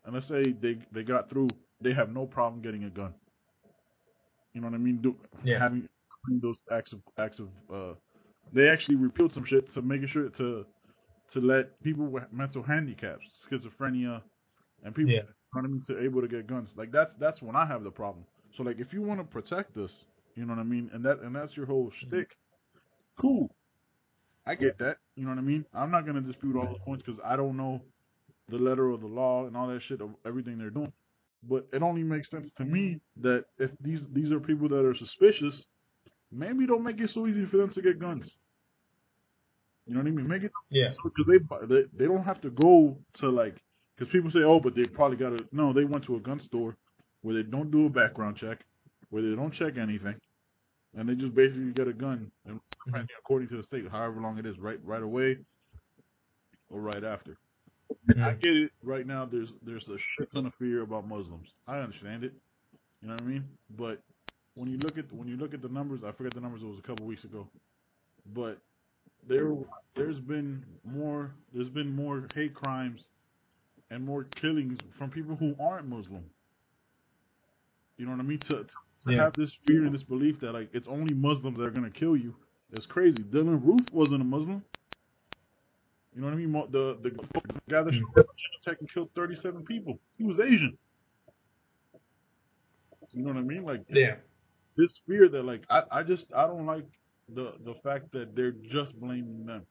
and 0.05 0.15
let's 0.15 0.29
say 0.29 0.53
they 0.53 0.79
they 0.93 1.03
got 1.03 1.31
through, 1.31 1.49
they 1.81 1.93
have 1.93 2.11
no 2.11 2.27
problem 2.27 2.63
getting 2.63 2.85
a 2.85 2.91
gun. 2.91 3.15
You 4.55 4.61
know 4.61 4.69
what 4.69 4.75
I 4.75 4.79
mean? 4.79 4.99
Do 5.03 5.17
Yeah. 5.45 5.59
having 5.59 5.89
those 6.41 6.57
acts 6.71 6.93
of 6.93 7.01
acts 7.19 7.39
of 7.39 7.49
uh, 7.73 7.95
they 8.53 8.69
actually 8.69 8.97
repealed 8.97 9.33
some 9.33 9.45
shit 9.45 9.73
to 9.75 9.83
making 9.83 10.09
sure 10.09 10.29
to 10.31 10.65
to 11.33 11.41
let 11.41 11.81
people 11.83 12.07
with 12.07 12.25
mental 12.33 12.63
handicaps, 12.63 13.25
schizophrenia, 13.51 14.23
and 14.85 14.95
people 14.95 15.13
Yeah. 15.15 15.23
you 15.23 15.63
know 15.63 15.63
what 15.63 15.65
I 15.65 15.69
mean, 15.69 15.83
to 15.89 16.01
able 16.03 16.21
to 16.23 16.29
get 16.29 16.47
guns. 16.47 16.71
Like 16.77 16.93
that's 16.93 17.15
that's 17.19 17.43
when 17.43 17.57
I 17.57 17.67
have 17.67 17.85
the 17.85 17.91
problem. 17.91 18.25
So 18.57 18.63
like 18.63 18.79
if 18.79 18.93
you 18.93 19.03
want 19.03 19.21
to 19.21 19.25
protect 19.25 19.77
us, 19.77 19.91
you 20.37 20.45
know 20.45 20.55
what 20.55 20.61
I 20.61 20.65
mean, 20.65 20.91
and 20.93 21.05
that 21.05 21.21
and 21.21 21.35
that's 21.35 21.57
your 21.57 21.67
whole 21.67 21.91
shtick. 22.01 22.29
Cool, 23.21 23.51
I 24.47 24.55
get 24.55 24.79
that. 24.79 24.99
You 25.17 25.25
know 25.25 25.31
what 25.31 25.39
I 25.39 25.43
mean. 25.43 25.65
I'm 25.75 25.91
not 25.91 26.07
gonna 26.07 26.21
dispute 26.21 26.57
all 26.57 26.67
the 26.73 26.79
points 26.85 27.03
because 27.05 27.21
I 27.25 27.37
don't 27.37 27.57
know 27.57 27.81
the 28.49 28.57
letter 28.59 28.91
of 28.91 29.01
the 29.01 29.07
law 29.07 29.47
and 29.47 29.57
all 29.57 29.69
that 29.69 29.83
shit 29.83 30.01
of 30.01 30.11
everything 30.27 30.59
they're 30.59 30.71
doing. 30.71 30.93
But 31.49 31.67
it 31.73 31.83
only 31.83 32.03
makes 32.03 32.31
sense 32.31 32.51
to 32.57 32.65
me 32.65 33.01
that 33.21 33.45
if 33.59 33.71
these 33.81 34.01
these 34.13 34.33
are 34.33 34.41
people 34.41 34.69
that 34.71 34.85
are 34.85 34.95
suspicious, 34.95 35.55
maybe 36.33 36.67
don't 36.67 36.83
make 36.85 37.01
it 37.01 37.11
so 37.13 37.27
easy 37.27 37.47
for 37.47 37.59
them 37.59 37.73
to 37.75 37.83
get 37.83 37.99
guns. 37.99 38.31
You 39.87 39.95
know 39.95 40.01
what 40.01 40.07
I 40.09 40.13
mean? 40.13 40.27
Make 40.29 40.43
it 40.45 40.53
Yeah. 40.71 40.89
because 41.03 41.27
they, 41.27 41.67
they 41.67 41.83
they 41.99 42.05
don't 42.07 42.25
have 42.25 42.41
to 42.43 42.51
go 42.51 42.97
to 43.21 43.29
like 43.29 43.57
because 43.97 44.11
people 44.11 44.31
say 44.31 44.39
oh 44.43 44.59
but 44.59 44.75
they 44.75 44.85
probably 44.87 45.19
got 45.19 45.31
to 45.37 45.45
no 45.53 45.73
they 45.75 45.85
went 45.85 46.05
to 46.05 46.17
a 46.17 46.21
gun 46.21 46.41
store 46.47 46.75
where 47.21 47.35
they 47.35 47.43
don't 47.43 47.71
do 47.71 47.87
a 47.87 47.91
background 47.91 48.37
check 48.37 48.61
where 49.11 49.23
they 49.23 49.37
don't 49.37 49.53
check 49.55 49.77
anything 49.77 50.15
and 50.97 51.07
they 51.09 51.15
just 51.15 51.35
basically 51.35 51.73
get 51.73 51.87
a 51.89 51.93
gun 51.93 52.31
and 52.47 52.61
Mhm. 52.89 53.07
according 53.19 53.49
to 53.49 53.57
the 53.59 53.63
state 53.65 53.87
however 53.91 54.21
long 54.21 54.39
it 54.39 54.47
is 54.47 54.59
right 54.59 54.79
right 54.85 55.03
away 55.03 55.37
or 56.71 56.81
right 56.81 57.05
after. 57.05 57.37
Mm-hmm. 58.09 58.23
I 58.23 58.33
get 58.33 58.57
it. 58.57 58.71
Right 58.83 59.07
now, 59.07 59.27
there's 59.31 59.51
there's 59.65 59.87
a 59.89 59.97
shit 60.17 60.33
ton 60.33 60.47
of 60.47 60.53
fear 60.59 60.83
about 60.83 61.07
Muslims. 61.09 61.49
I 61.67 61.79
understand 61.79 62.25
it. 62.25 62.33
You 63.03 63.09
know 63.09 63.15
what 63.15 63.23
I 63.23 63.27
mean? 63.27 63.45
But 63.79 64.01
when 64.55 64.69
you 64.71 64.79
look 64.79 64.99
at 64.99 65.13
when 65.13 65.29
you 65.29 65.37
look 65.37 65.55
at 65.55 65.63
the 65.63 65.69
numbers, 65.69 66.01
I 66.07 66.13
forget 66.13 66.35
the 66.35 66.41
numbers. 66.41 66.63
It 66.63 66.67
was 66.67 66.79
a 66.79 66.87
couple 66.87 67.07
weeks 67.07 67.25
ago, 67.25 67.47
but 68.35 68.59
there 69.29 69.53
there's 69.97 70.19
been 70.21 70.65
more 70.85 71.31
there's 71.55 71.69
been 71.69 71.95
more 71.95 72.27
hate 72.35 72.55
crimes 72.55 73.01
and 73.91 74.05
more 74.05 74.25
killings 74.41 74.79
from 74.99 75.11
people 75.11 75.37
who 75.37 75.55
aren't 75.61 75.87
Muslim. 75.89 76.25
You 77.99 78.07
know 78.07 78.13
what 78.13 78.21
I 78.21 78.25
mean? 78.25 78.41
To, 78.41 78.65
to 78.65 78.67
Yeah. 79.13 79.25
have 79.25 79.35
this 79.35 79.53
fear 79.67 79.85
and 79.85 79.95
this 79.95 80.03
belief 80.03 80.41
that 80.41 80.53
like 80.53 80.69
it's 80.73 80.89
only 80.89 81.15
Muslims 81.15 81.59
that 81.59 81.65
are 81.65 81.71
gonna 81.71 81.91
kill 81.91 82.17
you 82.17 82.35
is 82.73 82.87
crazy. 82.87 83.19
Dylann 83.19 83.65
Roof 83.65 83.83
wasn't 83.93 84.21
a 84.23 84.25
Muslim. 84.25 84.65
You 86.15 86.21
know 86.21 86.29
what 86.29 86.35
I 86.35 86.37
mean? 86.37 86.53
The 86.71 86.99
the 87.03 87.11
guy 87.69 87.83
that 87.83 87.93
shot 87.95 88.27
attack 88.63 88.81
and 88.81 88.93
killed 88.93 89.11
37 89.17 89.65
people. 89.65 89.99
He 90.17 90.25
was 90.25 90.39
Asian. 90.39 90.77
You 93.13 93.23
know 93.23 93.29
what 93.33 93.39
I 93.39 93.43
mean? 93.43 93.65
Like 93.65 93.85
Yeah. 93.89 94.17
this 94.77 95.01
fear 95.07 95.29
that 95.29 95.45
like 95.45 95.63
I, 95.71 95.83
I 95.91 96.03
just 96.03 96.27
I 96.35 96.47
don't 96.47 96.67
like 96.67 96.87
the 97.35 97.55
the 97.65 97.75
fact 97.83 98.13
that 98.13 98.35
they're 98.37 98.53
just 98.71 98.99
blaming 99.01 99.45
them 99.47 99.67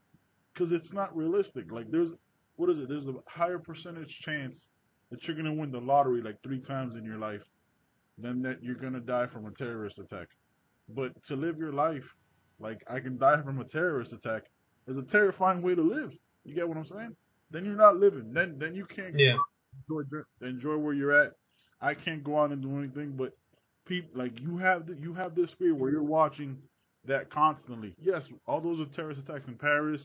because 0.53 0.71
it's 0.73 0.91
not 0.93 1.15
realistic. 1.15 1.71
Like 1.71 1.89
there's 1.91 2.11
what 2.57 2.69
is 2.69 2.77
it? 2.79 2.89
There's 2.89 3.07
a 3.07 3.15
higher 3.27 3.59
percentage 3.59 4.19
chance 4.21 4.67
that 5.11 5.23
you're 5.23 5.35
gonna 5.35 5.53
win 5.53 5.71
the 5.71 5.79
lottery 5.79 6.21
like 6.21 6.37
three 6.43 6.59
times 6.61 6.95
in 6.95 7.05
your 7.05 7.17
life 7.17 7.41
than 8.17 8.41
that 8.43 8.61
you're 8.61 8.75
gonna 8.75 8.99
die 8.99 9.27
from 9.27 9.45
a 9.45 9.51
terrorist 9.51 9.97
attack. 9.97 10.27
But 10.89 11.11
to 11.27 11.35
live 11.35 11.57
your 11.57 11.71
life 11.73 12.03
like 12.59 12.83
I 12.87 12.99
can 12.99 13.17
die 13.17 13.41
from 13.41 13.59
a 13.59 13.65
terrorist 13.65 14.13
attack 14.13 14.43
is 14.87 14.97
a 14.97 15.03
terrifying 15.03 15.61
way 15.61 15.75
to 15.75 15.81
live. 15.81 16.11
You 16.45 16.55
get 16.55 16.67
what 16.67 16.77
I'm 16.77 16.85
saying? 16.85 17.15
Then 17.51 17.65
you're 17.65 17.75
not 17.75 17.97
living. 17.97 18.33
Then 18.33 18.57
then 18.59 18.75
you 18.75 18.85
can't 18.85 19.15
Yeah. 19.17 19.37
enjoy 19.89 20.03
enjoy 20.41 20.77
where 20.77 20.93
you're 20.93 21.13
at. 21.13 21.33
I 21.81 21.93
can't 21.93 22.23
go 22.23 22.39
out 22.39 22.51
and 22.51 22.61
do 22.61 22.77
anything, 22.77 23.15
but 23.17 23.33
people 23.85 24.11
like 24.15 24.39
you 24.39 24.57
have 24.57 24.87
th- 24.87 24.99
you 24.99 25.13
have 25.13 25.35
this 25.35 25.51
fear 25.59 25.75
where 25.75 25.91
you're 25.91 26.03
watching 26.03 26.57
that 27.05 27.29
constantly. 27.29 27.95
Yes, 27.99 28.23
all 28.47 28.61
those 28.61 28.79
are 28.79 28.85
terrorist 28.85 29.21
attacks 29.21 29.47
in 29.47 29.55
Paris. 29.57 30.01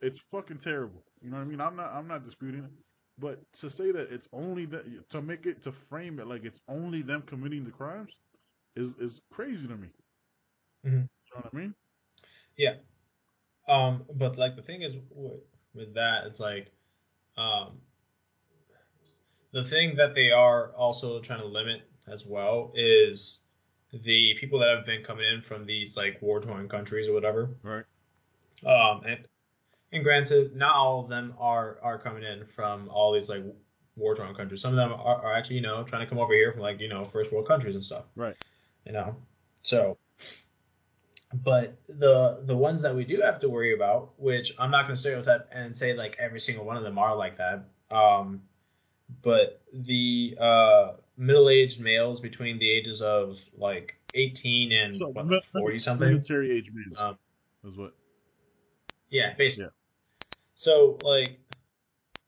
It's 0.00 0.18
fucking 0.30 0.58
terrible. 0.58 1.02
You 1.22 1.30
know 1.30 1.36
what 1.36 1.42
I 1.44 1.46
mean? 1.46 1.60
I'm 1.60 1.76
not 1.76 1.92
I'm 1.92 2.08
not 2.08 2.24
disputing 2.24 2.64
it, 2.64 2.70
but 3.18 3.40
to 3.60 3.70
say 3.70 3.92
that 3.92 4.12
it's 4.12 4.28
only 4.32 4.66
that 4.66 4.84
to 5.10 5.22
make 5.22 5.46
it 5.46 5.62
to 5.64 5.72
frame 5.88 6.18
it 6.20 6.26
like 6.26 6.44
it's 6.44 6.60
only 6.68 7.02
them 7.02 7.22
committing 7.22 7.64
the 7.64 7.70
crimes 7.70 8.10
is 8.76 8.90
is 9.00 9.20
crazy 9.32 9.66
to 9.68 9.76
me. 9.76 9.88
Mhm. 10.84 11.08
You 11.26 11.36
know 11.36 11.42
what 11.42 11.54
I 11.54 11.56
mean? 11.56 11.74
Yeah. 12.56 12.74
Um, 13.68 14.04
but 14.14 14.36
like 14.38 14.56
the 14.56 14.62
thing 14.62 14.82
is 14.82 14.94
with, 15.74 15.94
that, 15.94 16.26
it's 16.26 16.40
like, 16.40 16.68
um, 17.36 17.78
the 19.52 19.64
thing 19.70 19.94
that 19.96 20.14
they 20.14 20.30
are 20.30 20.72
also 20.76 21.20
trying 21.20 21.40
to 21.40 21.46
limit 21.46 21.82
as 22.10 22.22
well 22.26 22.72
is 22.74 23.38
the 23.92 24.34
people 24.40 24.58
that 24.58 24.74
have 24.74 24.86
been 24.86 25.04
coming 25.04 25.24
in 25.24 25.42
from 25.46 25.66
these 25.66 25.90
like 25.96 26.20
war 26.22 26.40
torn 26.40 26.68
countries 26.68 27.08
or 27.08 27.12
whatever. 27.12 27.50
Right. 27.62 27.84
Um, 28.64 29.02
and 29.04 29.28
and 29.92 30.02
granted, 30.02 30.56
not 30.56 30.74
all 30.74 31.02
of 31.02 31.10
them 31.10 31.34
are 31.38 31.78
are 31.82 31.98
coming 31.98 32.22
in 32.22 32.44
from 32.56 32.88
all 32.88 33.12
these 33.12 33.28
like 33.28 33.44
war 33.96 34.14
torn 34.14 34.34
countries. 34.34 34.62
Some 34.62 34.70
of 34.70 34.76
them 34.76 34.92
are, 34.98 35.22
are 35.22 35.34
actually 35.34 35.56
you 35.56 35.62
know 35.62 35.84
trying 35.84 36.04
to 36.04 36.08
come 36.08 36.18
over 36.18 36.32
here 36.32 36.52
from 36.52 36.62
like 36.62 36.80
you 36.80 36.88
know 36.88 37.08
first 37.12 37.30
world 37.30 37.46
countries 37.46 37.74
and 37.74 37.84
stuff. 37.84 38.04
Right. 38.16 38.36
You 38.86 38.92
know, 38.92 39.14
so. 39.62 39.98
But 41.34 41.78
the 41.88 42.42
the 42.46 42.56
ones 42.56 42.82
that 42.82 42.94
we 42.94 43.04
do 43.04 43.20
have 43.24 43.40
to 43.40 43.48
worry 43.48 43.74
about, 43.74 44.12
which 44.18 44.52
I'm 44.58 44.70
not 44.70 44.82
going 44.86 44.96
to 44.96 45.00
stereotype 45.00 45.48
and 45.54 45.74
say 45.76 45.94
like 45.94 46.16
every 46.20 46.40
single 46.40 46.64
one 46.64 46.76
of 46.76 46.82
them 46.82 46.98
are 46.98 47.16
like 47.16 47.38
that. 47.38 47.64
Um, 47.94 48.42
but 49.22 49.62
the 49.72 50.36
uh, 50.40 50.92
middle-aged 51.16 51.80
males 51.80 52.20
between 52.20 52.58
the 52.58 52.70
ages 52.70 53.00
of 53.02 53.36
like 53.56 53.92
18 54.14 54.72
and 54.72 54.98
So 54.98 55.08
what, 55.08 55.26
mi- 55.26 55.40
40 55.52 55.78
something. 55.80 56.08
military 56.08 56.56
age 56.58 56.70
men 56.72 56.94
Um, 56.98 57.18
is 57.64 57.78
what. 57.78 57.94
Yeah, 59.10 59.34
basically. 59.36 59.64
Yeah. 59.64 59.70
So 60.54 60.98
like 61.02 61.38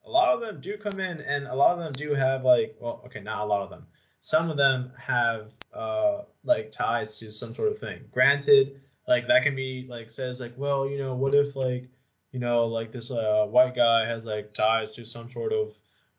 a 0.07 0.11
lot 0.11 0.34
of 0.34 0.40
them 0.40 0.61
do 0.62 0.76
come 0.82 1.00
in 1.00 1.20
and 1.20 1.46
a 1.46 1.55
lot 1.55 1.72
of 1.72 1.78
them 1.78 1.96
do 1.96 2.14
have 2.14 2.42
like 2.44 2.76
well, 2.80 3.02
okay, 3.07 3.20
not 3.20 3.40
a 3.42 3.44
lot 3.46 3.62
of 3.62 3.70
them. 3.70 3.86
Some 4.22 4.50
of 4.50 4.57
them 4.57 4.92
have 4.98 5.48
uh 5.74 6.22
like 6.44 6.72
ties 6.76 7.09
to 7.20 7.30
some 7.32 7.55
sort 7.55 7.72
of 7.72 7.78
thing. 7.80 8.00
Granted, 8.12 8.80
like 9.09 9.26
that 9.28 9.42
can 9.42 9.55
be 9.55 9.86
like 9.88 10.09
says 10.16 10.38
like, 10.40 10.55
well, 10.57 10.88
you 10.88 10.98
know, 10.98 11.14
what 11.14 11.34
if 11.34 11.55
like 11.57 11.88
you 12.32 12.40
know, 12.40 12.66
like 12.66 12.92
this 12.92 13.11
uh 13.11 13.44
white 13.46 13.76
guy 13.76 14.07
has 14.09 14.24
like 14.24 14.55
ties 14.55 14.88
to 14.96 15.05
some 15.05 15.30
sort 15.32 15.52
of 15.52 15.68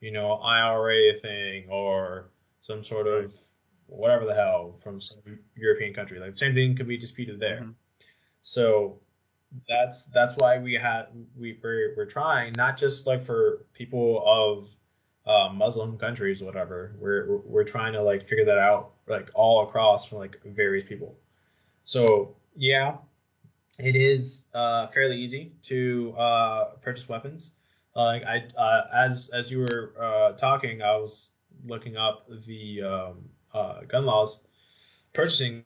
you 0.01 0.11
know, 0.11 0.33
IRA 0.33 1.19
thing 1.21 1.65
or 1.69 2.29
some 2.61 2.83
sort 2.85 3.07
of 3.07 3.31
whatever 3.87 4.25
the 4.25 4.33
hell 4.33 4.79
from 4.83 4.99
some 5.01 5.39
European 5.55 5.93
country. 5.93 6.19
Like 6.19 6.33
the 6.33 6.37
same 6.37 6.53
thing 6.53 6.75
could 6.75 6.87
be 6.87 6.97
disputed 6.97 7.39
there. 7.39 7.61
Mm-hmm. 7.61 7.71
So 8.43 8.99
that's 9.69 9.97
that's 10.13 10.33
why 10.37 10.59
we 10.59 10.73
had 10.73 11.05
we 11.39 11.59
we're, 11.63 11.93
we're 11.95 12.11
trying 12.11 12.53
not 12.53 12.77
just 12.77 13.07
like 13.07 13.25
for 13.25 13.65
people 13.73 14.23
of 14.25 14.67
uh, 15.27 15.53
Muslim 15.53 15.97
countries 15.97 16.41
or 16.41 16.45
whatever. 16.45 16.95
We're 16.99 17.27
we're- 17.27 17.41
we're 17.45 17.63
trying 17.63 17.93
to 17.93 18.03
like 18.03 18.21
figure 18.29 18.45
that 18.45 18.57
out 18.59 18.91
like 19.07 19.27
all 19.33 19.67
across 19.67 20.07
from 20.07 20.19
like 20.19 20.35
various 20.45 20.87
people. 20.87 21.15
So 21.85 22.35
yeah, 22.55 22.97
it 23.77 23.95
is 23.95 24.41
uh, 24.53 24.87
fairly 24.93 25.17
easy 25.17 25.51
to 25.69 26.13
uh, 26.17 26.65
purchase 26.81 27.03
weapons. 27.09 27.49
Uh, 27.95 28.19
I 28.27 28.41
as 28.93 29.29
as 29.33 29.49
you 29.49 29.59
were 29.59 29.93
uh, 30.01 30.37
talking, 30.39 30.81
I 30.81 30.95
was 30.97 31.27
looking 31.65 31.97
up 31.97 32.27
the 32.47 32.81
um, 32.81 33.29
uh, 33.53 33.81
gun 33.89 34.05
laws, 34.05 34.37
purchasing 35.13 35.63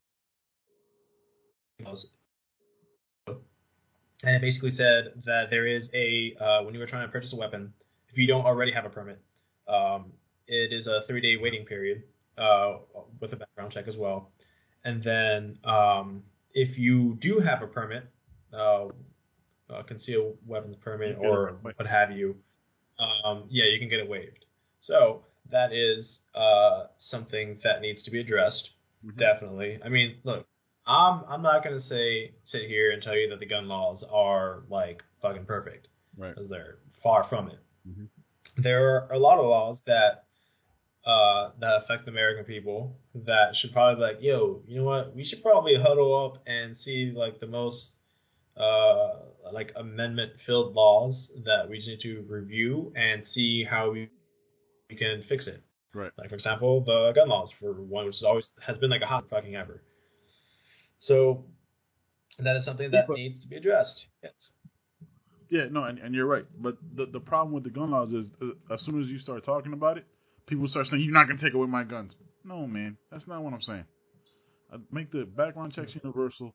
laws, 1.83 2.05
and 3.27 4.35
it 4.35 4.41
basically 4.41 4.71
said 4.71 5.13
that 5.25 5.45
there 5.49 5.67
is 5.67 5.87
a 5.93 6.35
uh, 6.39 6.63
when 6.63 6.73
you 6.73 6.79
were 6.79 6.87
trying 6.87 7.07
to 7.07 7.11
purchase 7.11 7.33
a 7.33 7.35
weapon, 7.35 7.73
if 8.09 8.17
you 8.17 8.27
don't 8.27 8.45
already 8.45 8.71
have 8.71 8.85
a 8.85 8.89
permit, 8.89 9.19
um, 9.67 10.11
it 10.47 10.71
is 10.73 10.87
a 10.87 11.01
three 11.07 11.21
day 11.21 11.35
waiting 11.41 11.65
period 11.65 12.03
with 13.19 13.33
a 13.33 13.35
background 13.35 13.73
check 13.73 13.87
as 13.87 13.97
well, 13.97 14.31
and 14.85 15.03
then 15.03 15.57
um, 15.65 16.23
if 16.53 16.77
you 16.77 17.17
do 17.21 17.39
have 17.39 17.61
a 17.61 17.67
permit, 17.67 18.03
uh, 18.53 18.87
a 19.69 19.83
concealed 19.83 20.37
weapons 20.45 20.75
permit 20.81 21.09
You 21.09 21.15
get 21.15 21.23
it 21.23 21.27
or 21.29 21.59
what 21.61 21.87
have 21.87 22.11
you, 22.11 22.35
um, 22.99 23.45
yeah, 23.49 23.65
you 23.71 23.79
can 23.79 23.89
get 23.89 23.99
it 23.99 24.09
waived. 24.09 24.45
So 24.81 25.23
that 25.51 25.71
is 25.73 26.19
uh, 26.35 26.87
something 26.97 27.59
that 27.63 27.81
needs 27.81 28.03
to 28.03 28.11
be 28.11 28.19
addressed. 28.19 28.69
Mhm. 29.05 29.17
Definitely. 29.17 29.79
I 29.83 29.89
mean, 29.89 30.17
look, 30.23 30.45
I'm 30.87 31.23
I'm 31.27 31.41
not 31.41 31.63
gonna 31.63 31.81
say 31.81 32.33
sit 32.45 32.63
here 32.67 32.91
and 32.91 33.01
tell 33.01 33.15
you 33.15 33.29
that 33.29 33.39
the 33.39 33.45
gun 33.45 33.67
laws 33.67 34.03
are 34.11 34.63
like 34.69 35.03
fucking 35.21 35.45
perfect 35.45 35.87
Right. 36.17 36.33
because 36.33 36.49
they're 36.49 36.79
far 37.03 37.23
from 37.25 37.49
it. 37.49 37.59
Mhm. 37.87 38.09
There 38.57 39.05
are 39.05 39.13
a 39.13 39.19
lot 39.19 39.39
of 39.39 39.45
laws 39.45 39.79
that 39.85 40.25
uh, 41.05 41.51
that 41.59 41.81
affect 41.83 42.05
the 42.05 42.11
American 42.11 42.43
people 42.45 42.95
that 43.13 43.55
should 43.59 43.71
probably 43.71 43.95
be 43.95 44.01
like, 44.13 44.21
yo, 44.21 44.61
you 44.67 44.77
know 44.77 44.83
what? 44.83 45.15
We 45.15 45.25
should 45.25 45.41
probably 45.41 45.75
huddle 45.81 46.25
up 46.25 46.43
and 46.47 46.75
see 46.83 47.13
like 47.15 47.39
the 47.39 47.47
most 47.47 47.91
uh, 48.57 49.19
like 49.53 49.71
amendment 49.77 50.33
filled 50.45 50.73
laws 50.75 51.15
that 51.45 51.69
we 51.69 51.77
just 51.77 51.87
need 51.87 52.01
to 52.01 52.25
review 52.27 52.91
and 52.95 53.23
see 53.33 53.63
how 53.63 53.91
we, 53.91 54.09
we 54.89 54.95
can 54.97 55.23
fix 55.29 55.47
it. 55.47 55.63
Right. 55.93 56.11
Like 56.17 56.29
for 56.29 56.35
example, 56.35 56.81
the 56.83 57.13
gun 57.15 57.29
laws 57.29 57.49
for 57.59 57.73
one, 57.73 58.05
which 58.05 58.15
is 58.17 58.23
always 58.23 58.51
has 58.67 58.77
been 58.77 58.89
like 58.89 59.01
a 59.01 59.07
hot 59.07 59.23
fucking 59.29 59.55
ever. 59.55 59.81
So 60.99 61.45
that 62.39 62.55
is 62.57 62.65
something 62.65 62.91
that 62.91 63.07
But- 63.07 63.15
needs 63.17 63.41
to 63.41 63.47
be 63.47 63.55
addressed. 63.55 64.05
Yes. 64.23 64.33
Yeah, 65.49 65.65
no, 65.71 65.85
and, 65.85 65.97
and 65.97 66.13
you're 66.13 66.27
right. 66.27 66.45
But 66.61 66.77
the 66.95 67.07
the 67.07 67.19
problem 67.19 67.53
with 67.53 67.63
the 67.63 67.71
gun 67.71 67.89
laws 67.89 68.11
is, 68.11 68.27
uh, 68.39 68.73
as 68.73 68.81
soon 68.85 69.01
as 69.01 69.07
you 69.09 69.17
start 69.17 69.43
talking 69.43 69.73
about 69.73 69.97
it, 69.97 70.05
people 70.49 70.67
start 70.67 70.87
saying 70.87 71.01
you're 71.03 71.13
not 71.13 71.27
gonna 71.27 71.39
take 71.41 71.53
away 71.53 71.67
my 71.67 71.83
guns. 71.83 72.11
No, 72.43 72.65
man, 72.67 72.97
that's 73.11 73.27
not 73.27 73.43
what 73.43 73.53
I'm 73.53 73.61
saying. 73.61 73.85
Uh, 74.73 74.77
make 74.91 75.11
the 75.11 75.25
background 75.25 75.73
checks 75.73 75.91
universal. 76.03 76.53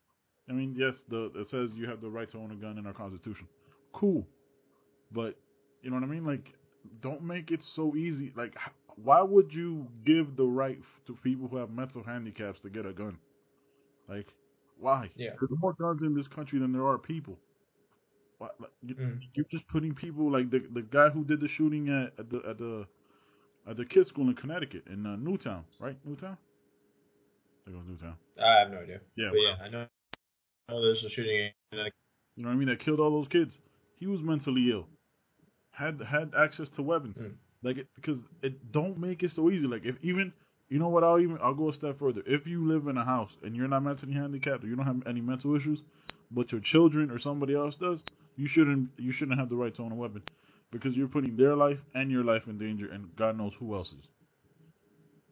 I 0.48 0.52
mean, 0.52 0.74
yes, 0.76 0.94
the 1.08 1.30
it 1.36 1.48
says 1.50 1.70
you 1.74 1.88
have 1.88 2.00
the 2.00 2.10
right 2.10 2.30
to 2.32 2.38
own 2.38 2.50
a 2.50 2.54
gun 2.56 2.78
in 2.78 2.86
our 2.86 2.92
constitution. 2.92 3.46
Cool, 3.92 4.26
but 5.12 5.36
you 5.82 5.90
know 5.90 5.96
what 5.96 6.04
I 6.04 6.06
mean. 6.06 6.26
Like, 6.26 6.52
don't 7.02 7.22
make 7.22 7.50
it 7.50 7.60
so 7.74 7.94
easy. 7.96 8.32
Like, 8.36 8.54
why 9.02 9.22
would 9.22 9.52
you 9.52 9.86
give 10.04 10.36
the 10.36 10.44
right 10.44 10.78
to 11.06 11.16
people 11.22 11.48
who 11.48 11.56
have 11.56 11.70
mental 11.70 12.02
handicaps 12.02 12.60
to 12.62 12.70
get 12.70 12.86
a 12.86 12.92
gun? 12.92 13.16
Like, 14.08 14.26
why? 14.78 15.10
Yeah. 15.16 15.30
There's 15.40 15.58
more 15.60 15.72
guns 15.74 16.02
in 16.02 16.14
this 16.14 16.26
country 16.28 16.58
than 16.58 16.72
there 16.72 16.86
are 16.86 16.98
people. 16.98 17.38
Why, 18.38 18.48
like, 18.60 18.70
you, 18.82 18.94
Mm. 18.96 19.20
you're 19.34 19.46
just 19.50 19.66
putting 19.68 19.94
people 19.94 20.30
like 20.30 20.50
the 20.50 20.60
the 20.74 20.82
guy 20.82 21.08
who 21.08 21.24
did 21.24 21.40
the 21.40 21.48
shooting 21.48 21.88
at, 21.88 22.18
at 22.18 22.30
the 22.30 22.42
at 22.48 22.58
the 22.58 22.86
at 23.68 23.76
the 23.76 23.84
kids 23.84 24.08
school 24.08 24.28
in 24.28 24.34
Connecticut 24.34 24.84
in 24.90 25.06
uh, 25.06 25.16
Newtown, 25.16 25.64
right? 25.80 25.96
Newtown. 26.04 26.36
I 26.36 27.70
think 27.70 27.76
it 27.76 27.78
was 27.78 27.86
Newtown. 27.88 28.16
I 28.42 28.60
have 28.60 28.70
no 28.70 28.78
idea. 28.78 29.00
Yeah, 29.16 29.28
But 29.30 29.38
yeah, 29.38 29.64
I 29.64 29.68
know. 29.68 29.86
I 30.68 30.72
know 30.72 30.82
there's 30.82 31.02
a 31.04 31.10
shooting. 31.10 31.50
In 31.72 31.78
You 32.36 32.42
know 32.42 32.48
what 32.48 32.54
I 32.54 32.56
mean? 32.56 32.68
That 32.68 32.84
killed 32.84 33.00
all 33.00 33.10
those 33.10 33.28
kids. 33.28 33.52
He 33.96 34.06
was 34.06 34.20
mentally 34.20 34.70
ill. 34.70 34.86
Had 35.70 36.00
had 36.06 36.32
access 36.38 36.68
to 36.76 36.82
weapons. 36.82 37.16
Mm. 37.18 37.32
Like 37.62 37.78
it, 37.78 37.88
because 37.96 38.18
it 38.42 38.72
don't 38.72 38.98
make 38.98 39.22
it 39.22 39.32
so 39.34 39.50
easy. 39.50 39.66
Like 39.66 39.82
if 39.84 39.96
even 40.02 40.32
you 40.68 40.78
know 40.78 40.88
what 40.88 41.04
I'll 41.04 41.18
even 41.18 41.38
I'll 41.42 41.54
go 41.54 41.70
a 41.70 41.74
step 41.74 41.98
further. 41.98 42.22
If 42.26 42.46
you 42.46 42.68
live 42.68 42.86
in 42.86 42.96
a 42.96 43.04
house 43.04 43.30
and 43.42 43.56
you're 43.56 43.68
not 43.68 43.80
mentally 43.80 44.12
handicapped 44.12 44.64
or 44.64 44.66
you 44.66 44.76
don't 44.76 44.86
have 44.86 45.02
any 45.08 45.20
mental 45.20 45.56
issues, 45.56 45.78
but 46.30 46.52
your 46.52 46.60
children 46.60 47.10
or 47.10 47.18
somebody 47.18 47.54
else 47.54 47.74
does, 47.80 47.98
you 48.36 48.48
shouldn't 48.48 48.90
you 48.98 49.12
shouldn't 49.12 49.38
have 49.38 49.48
the 49.48 49.56
right 49.56 49.74
to 49.76 49.82
own 49.82 49.92
a 49.92 49.94
weapon 49.94 50.22
because 50.74 50.96
you're 50.96 51.08
putting 51.08 51.36
their 51.36 51.54
life 51.54 51.78
and 51.94 52.10
your 52.10 52.24
life 52.24 52.42
in 52.48 52.58
danger 52.58 52.90
and 52.92 53.14
God 53.16 53.38
knows 53.38 53.52
who 53.60 53.76
else's. 53.76 54.08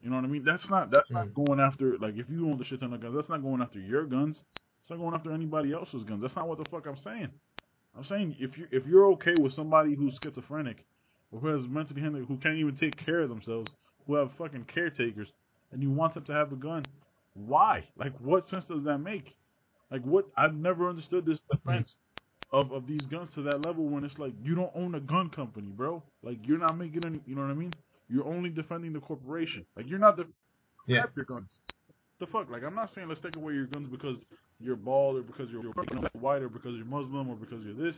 You 0.01 0.09
know 0.09 0.17
what 0.17 0.25
I 0.25 0.29
mean? 0.29 0.45
That's 0.45 0.69
not 0.71 0.91
that's 0.91 1.11
not 1.11 1.27
mm. 1.27 1.47
going 1.47 1.61
after 1.61 1.99
like 1.99 2.15
if 2.17 2.27
you 2.31 2.49
own 2.49 2.59
the 2.59 2.65
shit 2.65 2.81
ton 2.81 2.93
of 2.93 3.03
guns, 3.03 3.15
that's 3.17 3.29
not 3.29 3.43
going 3.43 3.61
after 3.61 3.81
your 3.81 4.07
guns. 4.07 4.37
It's 4.81 4.91
not 4.91 5.01
going 5.01 5.15
after 5.15 5.33
anybody 5.33 5.73
else's 5.73 6.05
guns. 6.05 6.23
That's 6.23 6.37
not 6.37 6.49
what 6.49 6.59
the 6.59 6.65
fuck 6.71 6.87
I'm 6.87 6.99
saying. 7.05 7.29
I'm 7.97 8.05
saying 8.05 8.37
if 8.39 8.57
you 8.57 8.67
if 8.71 8.87
you're 8.87 9.07
okay 9.13 9.35
with 9.39 9.53
somebody 9.55 9.95
who's 9.95 10.17
schizophrenic 10.23 10.85
or 11.33 11.41
who 11.41 11.49
has 11.49 11.69
mentally 11.69 12.01
handicapped, 12.01 12.31
who 12.31 12.37
can't 12.39 12.57
even 12.57 12.77
take 12.77 12.97
care 13.05 13.21
of 13.21 13.29
themselves, 13.29 13.71
who 14.07 14.15
have 14.15 14.31
fucking 14.39 14.67
caretakers, 14.73 15.29
and 15.73 15.83
you 15.83 15.91
want 15.91 16.15
them 16.15 16.25
to 16.25 16.33
have 16.33 16.53
a 16.53 16.57
gun, 16.57 16.85
why? 17.35 17.85
Like, 17.97 18.13
what 18.21 18.49
sense 18.49 18.65
does 18.67 18.85
that 18.85 18.99
make? 18.99 19.35
Like, 19.91 20.03
what? 20.03 20.27
I've 20.37 20.55
never 20.55 20.89
understood 20.89 21.27
this 21.27 21.39
mm. 21.39 21.57
defense 21.57 21.97
of 22.53 22.73
of 22.73 22.87
these 22.87 23.01
guns 23.11 23.31
to 23.35 23.43
that 23.43 23.63
level 23.65 23.85
when 23.89 24.05
it's 24.05 24.19
like 24.19 24.33
you 24.43 24.55
don't 24.55 24.71
own 24.75 24.95
a 24.95 25.01
gun 25.01 25.31
company, 25.31 25.69
bro. 25.69 26.03
Like, 26.23 26.39
you're 26.45 26.59
not 26.59 26.77
making 26.79 27.05
any. 27.05 27.21
You 27.27 27.35
know 27.35 27.43
what 27.43 27.51
I 27.51 27.55
mean? 27.55 27.73
You're 28.09 28.27
only 28.27 28.51
defending 28.51 28.93
the 28.93 29.01
corporation. 29.01 29.65
Like, 29.77 29.89
you're 29.89 29.99
not 29.99 30.17
the 30.17 30.27
Yeah. 30.87 31.03
have 31.03 31.11
your 31.17 31.25
guns. 31.25 31.51
The 32.21 32.27
fuck? 32.27 32.51
Like, 32.51 32.63
I'm 32.63 32.75
not 32.75 32.91
saying 32.95 33.09
let's 33.09 33.21
take 33.21 33.37
away 33.37 33.55
your 33.55 33.67
guns 33.67 33.89
because 33.91 34.17
you're 34.61 34.77
bald 34.77 35.17
or 35.17 35.23
because 35.23 35.51
you're 35.51 35.63
white 36.21 36.43
or 36.43 36.49
because 36.49 36.75
you're 36.77 36.85
Muslim 36.85 37.29
or 37.29 37.37
because 37.37 37.65
you're 37.65 37.75
this. 37.75 37.97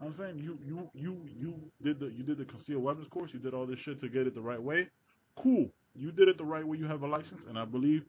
I'm 0.00 0.14
saying 0.16 0.38
you 0.38 0.58
you 0.66 0.90
you 0.94 1.16
you 1.38 1.54
did 1.82 2.00
the 2.00 2.06
you 2.06 2.22
did 2.24 2.38
the 2.38 2.44
concealed 2.46 2.82
weapons 2.82 3.06
course. 3.10 3.30
You 3.32 3.38
did 3.38 3.54
all 3.54 3.66
this 3.66 3.78
shit 3.80 4.00
to 4.00 4.08
get 4.08 4.26
it 4.26 4.34
the 4.34 4.40
right 4.40 4.60
way. 4.62 4.88
Cool. 5.36 5.68
You 5.94 6.10
did 6.10 6.28
it 6.28 6.38
the 6.38 6.44
right 6.44 6.66
way. 6.66 6.78
You 6.78 6.86
have 6.86 7.02
a 7.02 7.06
license, 7.06 7.40
and 7.48 7.58
I 7.58 7.64
believe, 7.66 8.02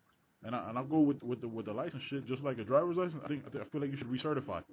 and 0.43 0.55
I 0.55 0.69
and 0.69 0.77
I'll 0.77 0.85
go 0.85 0.99
with 0.99 1.21
with 1.21 1.41
the 1.41 1.47
with 1.47 1.65
the 1.65 1.73
license 1.73 2.01
shit, 2.09 2.25
just 2.27 2.41
like 2.43 2.57
a 2.59 2.63
driver's 2.63 2.95
license. 2.97 3.21
I 3.23 3.27
think 3.27 3.43
I, 3.45 3.49
think, 3.49 3.63
I 3.65 3.67
feel 3.69 3.81
like 3.81 3.91
you 3.91 3.97
should 3.97 4.09
recertify. 4.11 4.63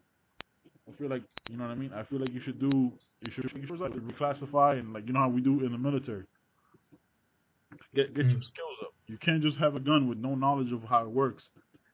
I 0.88 0.96
feel 0.98 1.08
like 1.08 1.22
you 1.50 1.56
know 1.56 1.64
what 1.64 1.70
I 1.70 1.74
mean. 1.76 1.92
I 1.94 2.02
feel 2.04 2.18
like 2.20 2.32
you 2.32 2.40
should 2.40 2.58
do 2.60 2.92
you 3.20 3.32
should, 3.32 3.50
you 3.54 3.66
should 3.66 3.80
like 3.80 3.92
reclassify 3.92 4.78
and 4.78 4.92
like 4.92 5.06
you 5.06 5.12
know 5.12 5.20
how 5.20 5.28
we 5.28 5.40
do 5.40 5.64
in 5.64 5.72
the 5.72 5.78
military. 5.78 6.24
Get 7.94 8.14
get 8.14 8.26
your 8.26 8.36
Mm. 8.36 8.44
skills 8.44 8.78
up. 8.82 8.94
You 9.06 9.18
can't 9.18 9.42
just 9.42 9.58
have 9.58 9.74
a 9.74 9.80
gun 9.80 10.08
with 10.08 10.18
no 10.18 10.34
knowledge 10.34 10.72
of 10.72 10.82
how 10.84 11.04
it 11.04 11.10
works, 11.10 11.42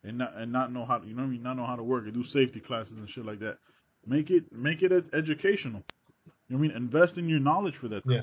and 0.02 0.18
not 0.18 0.34
and 0.36 0.52
not 0.52 0.72
know 0.72 0.84
how 0.84 1.00
you 1.02 1.14
know 1.14 1.22
what 1.22 1.28
I 1.28 1.32
mean 1.32 1.42
not 1.42 1.54
know 1.56 1.66
how 1.66 1.76
to 1.76 1.82
work 1.82 2.04
and 2.04 2.14
do 2.14 2.24
safety 2.24 2.60
classes 2.60 2.92
and 2.96 3.08
shit 3.10 3.24
like 3.24 3.40
that. 3.40 3.58
Make 4.06 4.30
it 4.30 4.52
make 4.52 4.82
it 4.82 4.92
ed- 4.92 5.10
educational. 5.12 5.82
You 6.48 6.56
know 6.56 6.58
what 6.58 6.58
I 6.58 6.68
mean? 6.68 6.70
Invest 6.76 7.16
in 7.18 7.28
your 7.28 7.40
knowledge 7.40 7.74
for 7.80 7.88
that. 7.88 8.02
Yeah. 8.06 8.20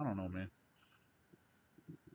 I 0.00 0.04
don't 0.04 0.16
know, 0.16 0.28
man. 0.28 0.48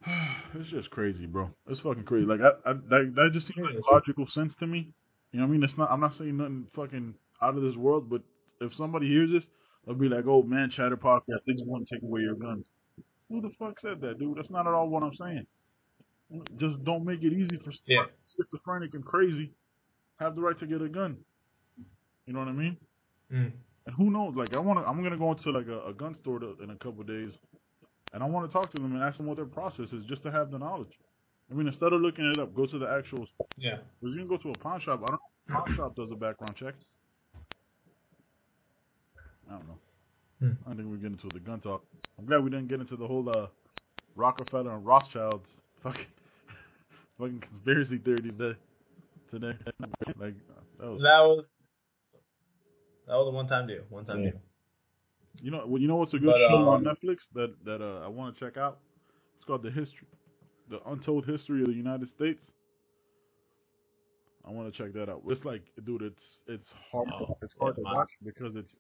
it's 0.55 0.69
just 0.69 0.89
crazy, 0.89 1.25
bro. 1.25 1.49
It's 1.67 1.79
fucking 1.81 2.03
crazy. 2.03 2.25
Like 2.25 2.41
I, 2.41 2.69
I 2.69 2.73
that, 2.73 3.13
that 3.15 3.29
just 3.33 3.47
seems 3.47 3.65
like 3.65 3.83
logical 3.91 4.27
sense 4.33 4.53
to 4.59 4.67
me. 4.67 4.89
You 5.31 5.39
know 5.39 5.45
what 5.45 5.49
I 5.49 5.51
mean? 5.53 5.63
It's 5.63 5.77
not. 5.77 5.89
I'm 5.91 5.99
not 6.01 6.15
saying 6.17 6.37
nothing 6.37 6.67
fucking 6.75 7.13
out 7.41 7.55
of 7.55 7.61
this 7.63 7.75
world, 7.75 8.09
but 8.09 8.21
if 8.61 8.73
somebody 8.75 9.07
hears 9.07 9.31
this, 9.31 9.43
they'll 9.85 9.95
be 9.95 10.09
like, 10.09 10.25
"Oh 10.27 10.43
man, 10.43 10.69
Chatter 10.69 10.97
Podcast, 10.97 11.45
they 11.45 11.53
just 11.53 11.65
want 11.65 11.87
to 11.87 11.95
take 11.95 12.03
away 12.03 12.21
your 12.21 12.35
guns." 12.35 12.65
Who 13.29 13.41
the 13.41 13.51
fuck 13.59 13.79
said 13.79 14.01
that, 14.01 14.19
dude? 14.19 14.37
That's 14.37 14.49
not 14.49 14.67
at 14.67 14.73
all 14.73 14.89
what 14.89 15.03
I'm 15.03 15.13
saying. 15.15 15.45
Just 16.57 16.83
don't 16.83 17.05
make 17.05 17.23
it 17.23 17.33
easy 17.33 17.57
for 17.63 17.71
Yeah. 17.85 18.05
schizophrenic 18.35 18.93
and 18.93 19.05
crazy 19.05 19.51
have 20.19 20.35
the 20.35 20.41
right 20.41 20.57
to 20.59 20.65
get 20.67 20.81
a 20.81 20.89
gun. 20.89 21.17
You 22.25 22.33
know 22.33 22.39
what 22.39 22.47
I 22.49 22.53
mean? 22.53 22.77
Mm. 23.31 23.51
And 23.85 23.95
who 23.95 24.09
knows? 24.11 24.35
Like 24.35 24.53
I 24.53 24.59
want 24.59 24.79
to, 24.79 24.85
I'm 24.87 25.01
gonna 25.03 25.17
go 25.17 25.31
into 25.31 25.51
like 25.51 25.67
a, 25.67 25.87
a 25.87 25.93
gun 25.93 26.15
store 26.21 26.39
to, 26.39 26.57
in 26.61 26.71
a 26.71 26.75
couple 26.75 27.01
of 27.01 27.07
days, 27.07 27.31
and 28.13 28.21
I 28.23 28.25
want 28.25 28.49
to 28.49 28.51
talk 28.53 28.71
to 28.73 28.81
them 28.81 28.93
and 28.95 29.03
ask 29.03 29.17
them 29.17 29.27
what 29.27 29.37
their 29.37 29.45
process 29.45 29.91
is, 29.93 30.03
just 30.05 30.23
to 30.23 30.31
have 30.31 30.51
the 30.51 30.57
knowledge. 30.59 30.91
I 31.49 31.53
mean, 31.53 31.67
instead 31.67 31.93
of 31.93 32.01
looking 32.01 32.25
it 32.35 32.39
up, 32.39 32.53
go 32.53 32.65
to 32.65 32.77
the 32.79 32.89
actual. 32.89 33.25
Yeah. 33.57 33.77
Because 34.01 34.15
you 34.15 34.19
can 34.21 34.27
go 34.27 34.35
to 34.37 34.49
a 34.49 34.57
pawn 34.57 34.81
shop. 34.81 35.01
I 35.05 35.11
don't. 35.11 35.21
Pawn 35.49 35.75
shop 35.77 35.95
does 35.95 36.11
a 36.11 36.15
background 36.15 36.55
check. 36.57 36.73
I 39.49 39.53
don't 39.53 39.67
know. 39.67 39.77
Hmm. 40.39 40.71
I 40.71 40.75
think 40.75 40.87
we're 40.89 40.97
getting 40.97 41.13
into 41.21 41.29
the 41.33 41.39
gun 41.39 41.59
talk. 41.59 41.83
I'm 42.19 42.25
glad 42.25 42.43
we 42.43 42.49
didn't 42.49 42.67
get 42.67 42.79
into 42.79 42.95
the 42.95 43.07
whole 43.07 43.27
uh, 43.29 43.47
Rockefeller 44.15 44.71
and 44.73 44.85
Rothschilds 44.85 45.49
fucking 45.83 46.05
fucking 47.19 47.39
conspiracy 47.49 47.97
theory 47.97 48.21
today. 48.21 48.57
Today, 49.31 49.53
like 50.19 50.35
that 50.79 50.89
was 50.89 51.01
That 51.01 51.19
was 51.21 51.45
that 53.07 53.13
was 53.15 53.27
a 53.27 53.35
one 53.35 53.47
time 53.47 53.67
deal. 53.67 53.83
One 53.89 54.05
time 54.05 54.23
Yeah. 54.23 54.31
deal. 54.31 54.41
You 55.41 55.51
know, 55.51 55.63
well, 55.67 55.79
you 55.81 55.87
know 55.87 55.97
what's 55.97 56.13
a 56.13 56.17
good 56.17 56.29
But, 56.31 56.49
show 56.49 56.69
on 56.69 56.79
um, 56.79 56.95
Netflix 56.95 57.17
that 57.35 57.53
that 57.65 57.81
uh, 57.81 58.03
I 58.05 58.07
want 58.07 58.35
to 58.35 58.39
check 58.39 58.57
out? 58.57 58.79
It's 59.35 59.45
called 59.45 59.61
the 59.63 59.69
history, 59.69 60.07
the 60.69 60.79
untold 60.89 61.25
history 61.25 61.61
of 61.61 61.67
the 61.67 61.73
United 61.73 62.09
States. 62.09 62.43
I 64.47 64.51
want 64.51 64.73
to 64.73 64.77
check 64.77 64.93
that 64.93 65.09
out. 65.09 65.21
It's 65.27 65.45
like, 65.45 65.61
dude, 65.85 66.01
it's 66.01 66.39
it's 66.47 66.67
hard. 66.91 67.07
Oh, 67.13 67.37
it's 67.41 67.53
hard 67.59 67.75
to 67.75 67.81
watch 67.81 68.09
because 68.23 68.55
it's 68.55 68.73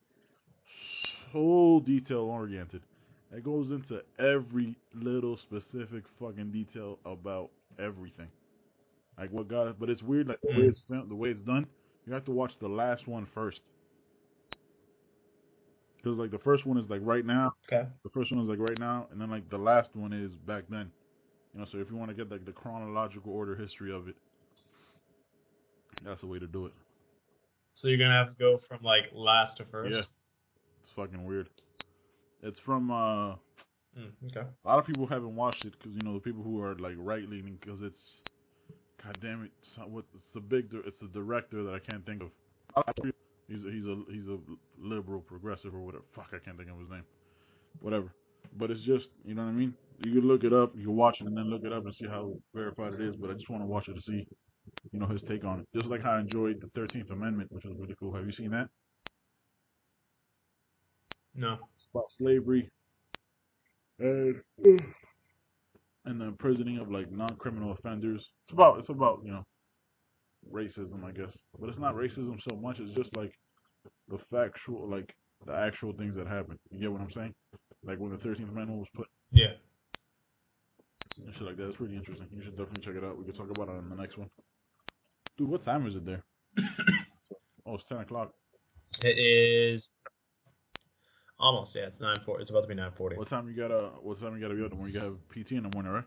so 1.31 1.81
detail 1.85 2.19
oriented. 2.19 2.81
It 3.31 3.43
goes 3.43 3.71
into 3.71 4.01
every 4.19 4.75
little 4.95 5.37
specific 5.37 6.03
fucking 6.19 6.51
detail 6.51 6.97
about 7.05 7.49
everything. 7.79 8.29
Like 9.17 9.31
what 9.31 9.47
got, 9.47 9.79
but 9.79 9.89
it's 9.89 10.01
weird. 10.03 10.27
Like 10.27 10.39
the 10.41 10.49
way 10.49 10.67
Mm. 10.67 10.69
it's 10.69 10.81
the 10.89 11.15
way 11.15 11.29
it's 11.29 11.41
done. 11.41 11.67
You 12.05 12.13
have 12.13 12.25
to 12.25 12.31
watch 12.31 12.53
the 12.59 12.69
last 12.69 13.07
one 13.07 13.25
first. 13.33 13.61
Because 15.97 16.17
like 16.17 16.31
the 16.31 16.39
first 16.39 16.65
one 16.65 16.77
is 16.77 16.89
like 16.89 17.01
right 17.03 17.25
now, 17.25 17.53
Okay. 17.71 17.87
the 18.03 18.09
first 18.11 18.31
one 18.31 18.41
is 18.41 18.47
like 18.47 18.59
right 18.59 18.79
now, 18.79 19.07
and 19.11 19.19
then 19.19 19.29
like 19.29 19.49
the 19.49 19.57
last 19.57 19.95
one 19.95 20.13
is 20.13 20.31
back 20.35 20.63
then. 20.69 20.91
You 21.53 21.59
know, 21.59 21.65
so 21.71 21.79
if 21.79 21.89
you 21.89 21.97
want 21.97 22.09
to 22.11 22.15
get 22.15 22.31
like 22.31 22.45
the 22.45 22.51
chronological 22.51 23.33
order 23.33 23.55
history 23.55 23.91
of 23.91 24.07
it, 24.07 24.15
that's 26.05 26.21
the 26.21 26.27
way 26.27 26.39
to 26.39 26.47
do 26.47 26.67
it. 26.67 26.73
So 27.75 27.87
you're 27.87 27.97
gonna 27.97 28.13
have 28.13 28.29
to 28.29 28.39
go 28.39 28.57
from 28.57 28.83
like 28.83 29.05
last 29.13 29.57
to 29.57 29.65
first. 29.65 29.91
Yeah, 29.93 30.01
it's 30.87 30.95
fucking 30.95 31.25
weird. 31.25 31.49
It's 32.41 32.59
from 32.59 32.91
uh, 32.91 33.35
Mm, 33.97 34.11
okay. 34.27 34.47
a 34.63 34.67
lot 34.67 34.77
of 34.77 34.85
people 34.85 35.07
haven't 35.07 35.35
watched 35.35 35.65
it 35.65 35.73
because 35.77 35.93
you 35.95 36.01
know 36.03 36.13
the 36.13 36.19
people 36.19 36.43
who 36.43 36.61
are 36.61 36.75
like 36.75 36.93
right 36.97 37.27
leaning 37.27 37.57
because 37.59 37.81
it's, 37.81 37.99
god 39.03 39.17
damn 39.21 39.43
it, 39.43 39.51
it's, 39.59 39.77
what 39.89 40.05
it's 40.15 40.31
the 40.33 40.39
big, 40.39 40.69
it's 40.85 40.99
the 40.99 41.07
director 41.07 41.63
that 41.63 41.73
I 41.73 41.79
can't 41.79 42.05
think 42.05 42.21
of. 42.21 42.29
He's 43.47 43.63
a, 43.63 43.71
he's 43.71 43.85
a 43.85 43.97
he's 44.11 44.27
a 44.27 44.37
liberal 44.79 45.21
progressive 45.21 45.73
or 45.73 45.79
whatever. 45.79 46.03
Fuck, 46.15 46.27
I 46.33 46.39
can't 46.39 46.57
think 46.57 46.69
of 46.69 46.79
his 46.79 46.89
name. 46.89 47.05
Whatever. 47.81 48.13
But 48.57 48.69
it's 48.71 48.81
just 48.81 49.07
you 49.25 49.33
know 49.33 49.43
what 49.43 49.49
I 49.49 49.53
mean. 49.53 49.73
You 50.03 50.13
can 50.13 50.27
look 50.27 50.43
it 50.43 50.53
up, 50.53 50.73
you 50.75 50.83
can 50.83 50.95
watch 50.95 51.17
it, 51.21 51.27
and 51.27 51.35
then 51.35 51.49
look 51.49 51.63
it 51.63 51.73
up 51.73 51.85
and 51.85 51.95
see 51.95 52.05
how 52.05 52.33
verified 52.53 52.93
it 52.93 53.01
is. 53.01 53.15
But 53.15 53.31
I 53.31 53.33
just 53.33 53.49
want 53.49 53.63
to 53.63 53.67
watch 53.67 53.87
it 53.87 53.95
to 53.95 54.01
see, 54.01 54.27
you 54.91 54.99
know, 54.99 55.07
his 55.07 55.23
take 55.27 55.43
on 55.43 55.61
it. 55.61 55.67
Just 55.73 55.87
like 55.87 56.03
how 56.03 56.11
I 56.11 56.19
enjoyed 56.19 56.61
the 56.61 56.69
Thirteenth 56.75 57.09
Amendment, 57.09 57.51
which 57.51 57.63
was 57.65 57.75
really 57.79 57.95
cool. 57.99 58.13
Have 58.13 58.27
you 58.27 58.33
seen 58.33 58.51
that? 58.51 58.69
No. 61.37 61.57
It's 61.75 61.87
about 61.93 62.05
slavery 62.17 62.69
and 63.99 64.35
and 66.05 66.21
the 66.21 66.25
imprisoning 66.25 66.79
of 66.79 66.91
like 66.91 67.11
non-criminal 67.11 67.71
offenders. 67.73 68.25
It's 68.45 68.53
about 68.53 68.79
it's 68.79 68.89
about 68.89 69.21
you 69.23 69.31
know 69.31 69.45
racism, 70.51 71.03
I 71.03 71.11
guess, 71.11 71.37
but 71.59 71.69
it's 71.69 71.79
not 71.79 71.95
racism 71.95 72.37
so 72.47 72.55
much. 72.55 72.79
It's 72.79 72.95
just 72.95 73.15
like 73.15 73.33
the 74.09 74.17
factual, 74.31 74.87
like 74.89 75.13
the 75.45 75.53
actual 75.53 75.93
things 75.93 76.15
that 76.15 76.27
happen. 76.27 76.57
You 76.71 76.79
get 76.79 76.91
what 76.91 77.01
I'm 77.01 77.11
saying? 77.11 77.33
Like 77.85 77.99
when 77.99 78.11
the 78.11 78.17
Thirteenth 78.17 78.49
Amendment 78.49 78.79
was 78.79 78.87
put 78.95 79.07
Yeah. 79.31 79.53
and 81.23 81.33
shit 81.33 81.43
like 81.43 81.57
that. 81.57 81.67
It's 81.67 81.77
pretty 81.77 81.95
interesting. 81.95 82.27
You 82.35 82.43
should 82.43 82.57
definitely 82.57 82.83
check 82.85 82.95
it 83.01 83.05
out. 83.05 83.17
We 83.17 83.25
can 83.25 83.33
talk 83.35 83.49
about 83.49 83.69
it 83.69 83.77
on 83.77 83.89
the 83.89 83.95
next 83.95 84.17
one. 84.17 84.29
Dude, 85.37 85.49
what 85.49 85.63
time 85.65 85.85
is 85.85 85.95
it 85.95 86.05
there? 86.05 86.23
oh, 87.65 87.75
it's 87.75 87.83
ten 87.87 87.99
o'clock. 87.99 88.33
It 89.01 89.19
is 89.19 89.87
almost. 91.39 91.75
Yeah, 91.75 91.87
it's 91.87 91.99
nine 91.99 92.19
forty. 92.25 92.41
It's 92.41 92.51
about 92.51 92.61
to 92.61 92.67
be 92.67 92.75
nine 92.75 92.91
forty. 92.97 93.15
What 93.15 93.29
time 93.29 93.47
you 93.47 93.55
gotta? 93.55 93.91
What 94.01 94.19
time 94.19 94.35
you 94.35 94.41
gotta 94.41 94.55
be 94.55 94.63
up? 94.63 94.73
When 94.73 94.87
you 94.87 94.93
gotta 94.93 95.11
have 95.11 95.29
PT 95.29 95.53
in 95.53 95.63
the 95.63 95.69
morning, 95.73 95.91
right? 95.91 96.03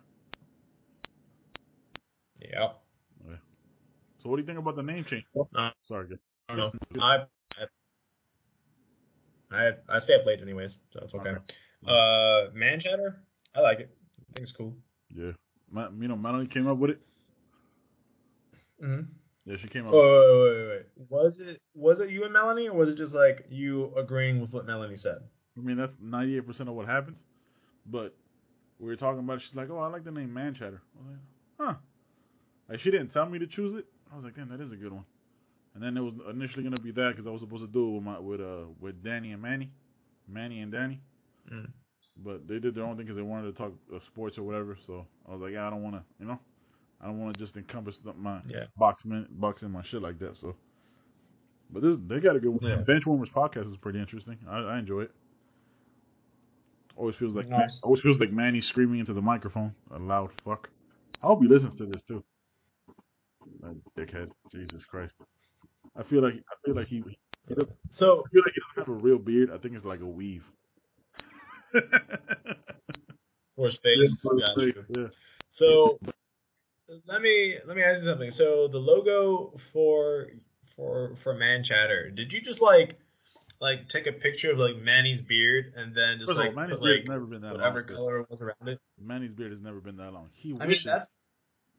Yeah. 2.41 2.68
Okay. 3.26 3.39
So 4.22 4.28
what 4.28 4.37
do 4.37 4.43
you 4.43 4.47
think 4.47 4.59
about 4.59 4.76
the 4.76 4.83
name 4.83 5.05
change? 5.05 5.24
Sorry, 5.87 6.09
kid. 6.09 6.18
I 6.49 6.57
don't 6.57 6.74
know. 6.95 7.03
I 7.03 7.16
I 9.51 9.70
I, 9.89 9.99
stay 10.01 10.14
up 10.14 10.26
late 10.26 10.41
anyways, 10.41 10.76
so 10.93 11.01
it's 11.03 11.14
okay. 11.14 11.31
Okay. 11.31 11.41
Uh, 11.87 12.51
man 12.55 12.81
chatter. 12.81 13.20
I 13.55 13.61
like 13.61 13.81
it. 13.81 13.91
I 14.20 14.33
think 14.35 14.45
it's 14.45 14.57
cool. 14.57 14.74
Yeah, 15.14 15.33
Ma- 15.70 15.89
you 15.99 16.09
know, 16.09 16.16
Melanie 16.16 16.47
came 16.47 16.68
up 16.68 16.78
with 16.78 16.91
it. 16.91 17.01
Mm-hmm. 18.83 19.03
Yeah, 19.47 19.57
she 19.61 19.68
came 19.68 19.86
up. 19.86 19.93
Oh, 19.95 20.45
wait, 20.45 20.51
wait, 20.53 20.68
wait, 20.68 20.84
wait. 20.99 21.09
Was 21.09 21.34
it 21.41 21.61
was 21.74 21.99
it 22.01 22.11
you 22.11 22.24
and 22.24 22.32
Melanie, 22.32 22.68
or 22.68 22.74
was 22.74 22.88
it 22.88 22.97
just 22.97 23.12
like 23.12 23.47
you 23.51 23.93
agreeing 23.97 24.41
with 24.41 24.53
what 24.53 24.66
Melanie 24.66 24.97
said? 24.97 25.18
I 25.57 25.61
mean, 25.61 25.76
that's 25.76 25.93
ninety 26.01 26.36
eight 26.36 26.47
percent 26.47 26.68
of 26.68 26.74
what 26.74 26.86
happens. 26.86 27.18
But 27.86 28.14
we 28.78 28.86
were 28.86 28.97
talking 28.97 29.20
about 29.20 29.38
it. 29.38 29.43
She's 29.47 29.57
like, 29.57 29.70
"Oh, 29.70 29.78
I 29.78 29.88
like 29.88 30.05
the 30.05 30.11
name 30.11 30.32
Man 30.32 30.55
Chatter." 30.55 30.82
I 30.95 31.03
was 31.03 31.11
like, 31.11 31.20
"Huh?" 31.59 31.74
Like 32.68 32.80
she 32.80 32.91
didn't 32.91 33.09
tell 33.12 33.26
me 33.26 33.38
to 33.38 33.47
choose 33.47 33.74
it. 33.78 33.86
I 34.12 34.16
was 34.16 34.24
like, 34.24 34.36
"Damn, 34.36 34.51
that 34.51 34.61
is 34.61 34.72
a 34.72 34.76
good 34.76 34.93
one." 34.93 35.05
And 35.74 35.82
then 35.82 35.97
it 35.97 36.01
was 36.01 36.14
initially 36.30 36.62
gonna 36.62 36.80
be 36.80 36.93
that 36.93 37.12
because 37.16 37.26
I 37.26 37.30
was 37.30 37.41
supposed 37.41 37.62
to 37.62 37.72
do 37.72 37.88
it 37.88 37.95
with 37.95 38.03
my 38.03 38.18
with 38.18 38.41
uh 38.41 38.66
with 38.78 39.03
Danny 39.03 39.32
and 39.32 39.41
Manny, 39.41 39.70
Manny 40.28 40.61
and 40.61 40.70
Danny. 40.70 41.01
Mm. 41.53 41.70
But 42.22 42.47
they 42.47 42.59
did 42.59 42.74
their 42.74 42.84
own 42.84 42.97
thing 42.97 43.07
because 43.07 43.16
they 43.16 43.22
wanted 43.22 43.53
to 43.53 43.59
talk 43.59 43.72
uh, 43.95 43.99
sports 44.07 44.36
or 44.36 44.43
whatever. 44.43 44.76
So 44.86 45.07
I 45.28 45.32
was 45.32 45.41
like, 45.41 45.53
yeah, 45.53 45.66
I 45.66 45.70
don't 45.70 45.82
want 45.82 45.97
to, 45.97 46.03
you 46.18 46.26
know, 46.26 46.38
I 47.03 47.07
don't 47.07 47.18
want 47.20 47.36
to 47.36 47.42
just 47.42 47.57
encompass 47.57 47.96
my 48.18 48.40
Yeah. 48.46 48.64
boxing, 48.76 49.26
boxing 49.30 49.70
my 49.70 49.82
shit 49.84 50.03
like 50.03 50.18
that. 50.18 50.36
So, 50.40 50.55
but 51.70 51.82
this 51.82 51.96
they 52.07 52.20
got 52.20 52.36
a 52.36 52.40
good 52.40 52.51
one. 52.51 52.61
Yeah. 52.62 52.82
Benchwarmers 52.82 53.32
podcast 53.32 53.70
is 53.70 53.76
pretty 53.80 53.98
interesting. 54.01 54.38
I, 54.48 54.59
I 54.59 54.78
enjoy 54.78 55.03
it. 55.03 55.11
Always 56.96 57.16
feels 57.16 57.34
like 57.34 57.48
Nice. 57.48 57.78
always 57.82 58.03
feels 58.03 58.18
like 58.20 58.30
Manny 58.32 58.61
screaming 58.61 59.01
into 59.01 59.14
the 59.14 59.22
microphone, 59.22 59.74
a 59.94 59.98
loud 59.98 60.30
fuck. 60.44 60.68
I 61.22 61.26
hope 61.28 61.40
he 61.42 61.48
listens 61.48 61.76
to 61.78 61.86
this 61.86 62.03
too. 62.07 62.22
That 63.62 63.76
dickhead, 63.98 64.30
Jesus 64.53 64.84
Christ. 64.84 65.14
I 65.96 66.03
feel 66.03 66.22
like 66.22 66.34
I 66.34 66.55
feel 66.66 66.74
like 66.76 66.88
he, 66.88 67.03
he 67.48 67.55
So 67.96 68.24
I 68.26 68.28
feel 68.30 68.42
like 68.44 68.53
he 68.55 68.61
doesn't 68.61 68.76
have 68.76 68.88
a 68.88 68.92
real 68.92 69.18
beard. 69.18 69.51
I 69.51 69.59
think 69.59 69.74
it's 69.74 69.84
like 69.84 70.01
a 70.01 70.07
weave. 70.07 70.44
for 73.57 73.66
his 73.66 73.78
face. 73.82 74.20
Yeah, 74.38 74.82
yeah. 74.96 75.07
So 75.53 75.98
let 77.07 77.20
me 77.22 77.57
let 77.66 77.76
me 77.76 77.82
ask 77.82 78.01
you 78.03 78.09
something. 78.09 78.30
So 78.32 78.68
the 78.70 78.78
logo 78.78 79.59
for 79.72 80.26
for 80.76 81.16
for 81.22 81.34
Man 81.34 81.62
Chatter, 81.64 82.11
did 82.11 82.32
you 82.32 82.41
just 82.43 82.61
like 82.61 82.97
like 83.61 83.88
take 83.93 84.07
a 84.07 84.12
picture 84.12 84.53
of 84.53 84.59
like 84.59 84.76
Manny's 84.82 85.20
beard 85.28 85.72
and 85.76 85.95
then 85.95 86.18
just 86.18 86.28
First 86.28 86.38
like 86.38 86.49
all, 86.51 86.55
Manny's 86.57 86.78
put, 86.78 86.82
like 86.88 87.07
never 87.09 87.26
been 87.26 87.43
that 87.43 87.53
whatever 87.53 87.80
long. 87.86 87.97
color 87.97 88.24
was 88.30 88.41
around 88.41 88.68
it? 88.68 88.78
Manny's 89.01 89.32
beard 89.32 89.53
has 89.53 89.61
never 89.61 89.80
been 89.80 89.97
that 89.99 90.12
long. 90.12 90.28
He 90.34 90.57
I 90.61 90.66
mean 90.66 90.78
that's 90.84 91.11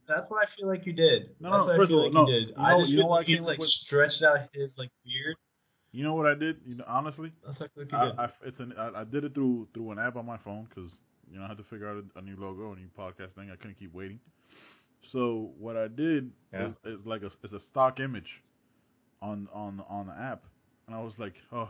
that's 0.08 0.30
what 0.30 0.44
I 0.44 0.48
feel 0.58 0.68
like 0.68 0.86
you 0.86 0.94
did. 0.94 1.30
No, 1.40 1.52
that's 1.52 1.62
no, 1.62 1.66
what 1.68 1.78
first 1.78 1.88
I 1.90 1.92
feel 1.92 2.06
of 2.06 2.14
like 2.14 2.16
all, 2.16 2.26
no. 2.28 2.32
you 2.32 2.40
did. 2.46 2.48
You 2.50 2.56
I 2.64 2.72
know- 2.72 2.80
just 2.80 2.92
you 2.92 2.98
know 2.98 3.04
feel 3.04 3.14
I 3.14 3.16
like 3.18 3.28
he's 3.28 3.42
like 3.42 3.58
with- 3.60 3.70
stretched 3.70 4.24
out 4.24 4.40
his 4.54 4.72
like 4.78 4.90
beard. 5.06 5.36
you 5.92 6.04
know 6.04 6.14
what 6.16 6.26
I 6.28 6.36
did? 6.36 6.58
You 6.66 6.76
know, 6.76 6.86
honestly, 6.88 7.32
That's 7.46 7.60
what 7.60 7.70
I 7.78 7.82
you 7.82 7.88
I, 7.98 8.06
did. 8.06 8.20
I, 8.20 8.30
it's 8.46 8.60
an, 8.60 8.74
I, 8.78 9.02
I 9.02 9.04
did 9.04 9.24
it 9.24 9.34
through 9.34 9.68
through 9.74 9.92
an 9.92 10.00
app 10.00 10.16
on 10.16 10.26
my 10.26 10.38
phone 10.38 10.68
because 10.70 10.92
you 11.32 11.38
know 11.40 11.46
I 11.46 11.48
had 11.48 11.58
to 11.58 11.64
figure 11.64 11.90
out 11.90 12.04
a, 12.16 12.20
a 12.20 12.22
new 12.22 12.36
logo, 12.38 12.74
a 12.74 12.76
new 12.76 12.90
podcast 12.98 13.34
thing. 13.36 13.50
I 13.52 13.56
couldn't 13.56 13.80
keep 13.80 13.94
waiting. 13.94 14.20
So 15.12 15.52
what 15.58 15.78
I 15.78 15.88
did 15.88 16.32
Yeah. 16.54 16.70
is, 16.86 17.00
is 17.00 17.06
like 17.06 17.24
a 17.24 17.32
it's 17.44 17.54
a 17.54 17.60
stock 17.60 18.00
image 18.00 18.42
on 19.22 19.48
on 19.54 19.82
on 19.90 20.08
the 20.08 20.14
app, 20.14 20.44
and 20.88 20.96
I 20.96 21.02
was 21.02 21.14
like, 21.18 21.36
oh, 21.52 21.70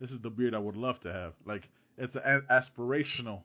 this 0.00 0.10
is 0.10 0.20
the 0.22 0.30
beard 0.30 0.54
I 0.54 0.58
would 0.58 0.76
love 0.76 1.00
to 1.00 1.12
have. 1.12 1.34
Like 1.44 1.68
it's 1.98 2.16
an 2.16 2.42
aspirational, 2.50 3.42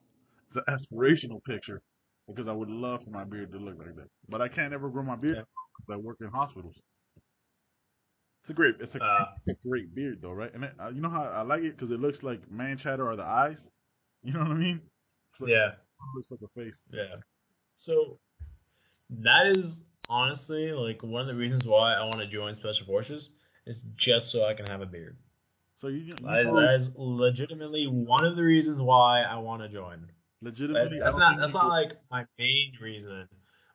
it's 0.49 0.57
an 0.57 0.63
aspirational 0.69 1.43
picture 1.43 1.81
because 2.27 2.47
I 2.47 2.53
would 2.53 2.69
love 2.69 3.03
for 3.03 3.09
my 3.11 3.23
beard 3.23 3.51
to 3.51 3.57
look 3.57 3.77
like 3.77 3.95
that. 3.95 4.07
But 4.29 4.41
I 4.41 4.47
can't 4.47 4.73
ever 4.73 4.89
grow 4.89 5.03
my 5.03 5.15
beard. 5.15 5.37
Yeah. 5.37 5.95
I 5.95 5.97
work 5.97 6.17
in 6.21 6.27
hospitals. 6.27 6.75
It's 8.41 8.49
a 8.51 8.53
great, 8.53 8.75
it's 8.79 8.93
a, 8.95 9.03
Uh. 9.03 9.25
it's 9.37 9.47
a 9.59 9.67
great 9.67 9.93
beard 9.95 10.19
though, 10.21 10.31
right? 10.31 10.53
And 10.53 10.63
it, 10.63 10.73
uh, 10.79 10.89
you 10.89 11.01
know 11.01 11.09
how 11.09 11.23
I 11.23 11.41
like 11.41 11.63
it 11.63 11.77
because 11.77 11.91
it 11.91 11.99
looks 11.99 12.21
like 12.23 12.49
man 12.51 12.77
chatter 12.77 13.07
are 13.09 13.15
the 13.15 13.23
eyes. 13.23 13.57
You 14.23 14.33
know 14.33 14.39
what 14.39 14.51
I 14.51 14.55
mean? 14.55 14.81
It's 15.33 15.41
like, 15.41 15.51
yeah. 15.51 15.67
it 15.73 16.15
looks 16.15 16.31
like 16.31 16.39
a 16.43 16.59
face. 16.59 16.75
Yeah. 16.91 17.17
So 17.75 18.17
that 19.09 19.53
is 19.55 19.65
honestly 20.09 20.71
like 20.71 21.01
one 21.03 21.21
of 21.21 21.27
the 21.27 21.35
reasons 21.35 21.65
why 21.65 21.93
I 21.93 22.03
want 22.05 22.19
to 22.19 22.27
join 22.27 22.55
Special 22.55 22.85
Forces 22.85 23.29
is 23.65 23.75
just 23.97 24.31
so 24.31 24.45
I 24.45 24.53
can 24.53 24.65
have 24.65 24.81
a 24.81 24.85
beard. 24.85 25.17
So 25.81 25.87
you, 25.87 25.97
you 25.97 26.15
that, 26.23 26.39
is, 26.39 26.47
that 26.47 26.77
is 26.81 26.89
legitimately 26.95 27.87
one 27.87 28.25
of 28.25 28.35
the 28.35 28.43
reasons 28.43 28.79
why 28.81 29.21
I 29.21 29.37
want 29.37 29.61
to 29.61 29.69
join. 29.69 30.07
Legitimately, 30.41 30.99
that's 30.99 31.17
don't 31.17 31.39
that's 31.39 31.53
not 31.53 31.67
like 31.67 31.91
my 32.11 32.25
main 32.37 32.73
reason, 32.81 33.27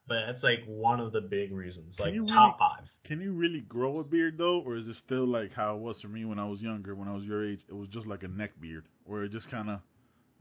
but 0.06 0.26
that's 0.26 0.42
like 0.42 0.60
one 0.66 1.00
of 1.00 1.12
the 1.12 1.20
big 1.20 1.52
reasons, 1.52 1.96
like 1.98 2.14
you 2.14 2.26
top 2.26 2.58
five. 2.58 2.84
Can 3.06 3.20
you 3.20 3.32
really 3.32 3.60
grow 3.60 3.98
a 3.98 4.04
beard 4.04 4.36
though, 4.38 4.60
or 4.60 4.76
is 4.76 4.86
it 4.86 4.96
still 5.04 5.26
like 5.26 5.52
how 5.52 5.76
it 5.76 5.80
was 5.80 6.00
for 6.00 6.08
me 6.08 6.24
when 6.24 6.38
I 6.38 6.46
was 6.46 6.60
younger? 6.60 6.94
When 6.94 7.08
I 7.08 7.14
was 7.14 7.24
your 7.24 7.48
age, 7.48 7.60
it 7.68 7.74
was 7.74 7.88
just 7.88 8.06
like 8.06 8.22
a 8.22 8.28
neck 8.28 8.52
beard, 8.60 8.84
where 9.04 9.24
it 9.24 9.32
just 9.32 9.50
kind 9.50 9.68
of 9.68 9.80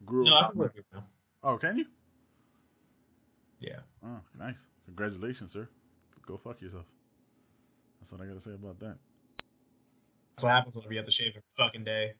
grew. 0.05 0.25
No, 0.25 0.35
I 0.35 0.49
can 0.49 0.59
work 0.59 0.73
it 0.75 0.85
now. 0.93 1.05
Oh, 1.43 1.57
can 1.57 1.77
you? 1.77 1.85
Yeah. 3.59 3.79
Oh, 4.05 4.19
nice. 4.37 4.55
Congratulations, 4.95 5.51
sir. 5.53 5.67
Go 6.27 6.39
fuck 6.43 6.61
yourself. 6.61 6.85
That's 7.99 8.11
what 8.11 8.21
I 8.21 8.25
gotta 8.25 8.41
say 8.41 8.53
about 8.53 8.79
that. 8.79 8.97
That's 10.35 10.43
what 10.43 10.49
happens 10.51 10.75
when 10.75 10.85
you 10.89 10.97
have 10.97 11.05
to 11.05 11.11
shave 11.11 11.31
every 11.31 11.43
fucking 11.57 11.83
day. 11.83 12.13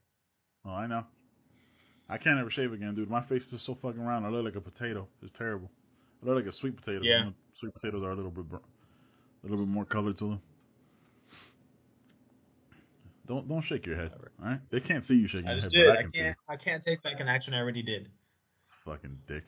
Oh, 0.66 0.72
I 0.72 0.88
know. 0.88 1.04
I 2.10 2.18
can't 2.18 2.40
ever 2.40 2.50
shave 2.52 2.74
again, 2.74 2.96
dude. 2.96 3.10
My 3.10 3.24
face 3.26 3.44
is 3.54 3.62
so 3.66 3.78
fucking 3.82 4.02
round. 4.02 4.26
I 4.26 4.30
look 4.30 4.46
like 4.46 4.56
a 4.56 4.62
potato. 4.62 5.08
It's 5.22 5.32
terrible. 5.38 5.70
I 6.22 6.28
look 6.28 6.44
like 6.44 6.54
a 6.54 6.58
sweet 6.58 6.76
potato. 6.76 7.02
Yeah. 7.04 7.20
You 7.20 7.26
know, 7.26 7.34
sweet 7.60 7.74
potatoes 7.74 8.04
are 8.04 8.12
a 8.12 8.16
little 8.16 8.32
bit, 8.32 8.50
br- 8.50 8.58
a 8.58 9.44
little 9.44 9.66
bit 9.66 9.68
more 9.72 9.86
color 9.86 10.14
to 10.14 10.26
them. 10.26 10.41
Don't 13.28 13.48
don't 13.48 13.64
shake 13.64 13.86
your 13.86 13.96
head. 13.96 14.12
All 14.41 14.50
right, 14.50 14.60
they 14.72 14.80
can't 14.80 15.06
see 15.08 15.14
you 15.14 15.28
shaking 15.28 15.46
your 15.46 15.62
head, 15.62 15.70
did. 15.70 15.88
but 15.88 15.96
I 15.96 16.00
I 16.00 16.02
can 16.02 16.12
can't. 16.12 16.38
I 16.50 16.56
can't 16.56 16.84
take 16.84 17.04
back 17.04 17.20
an 17.20 17.28
action 17.28 17.54
I 17.54 17.60
already 17.60 17.84
did. 17.84 18.10
Fucking 18.86 19.20
dick. 19.28 19.44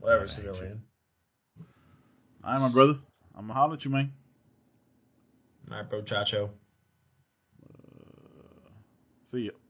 Whatever, 0.00 0.26
civilian. 0.26 0.82
All 2.44 2.52
right, 2.52 2.60
my 2.60 2.68
brother. 2.68 2.94
I'm 3.36 3.46
gonna 3.46 3.54
holler 3.54 3.74
at 3.74 3.84
you, 3.84 3.90
man. 3.90 4.12
All 5.70 5.76
right, 5.76 5.88
bro, 5.88 6.02
Chacho. 6.02 6.50
See 9.30 9.46
ya. 9.46 9.61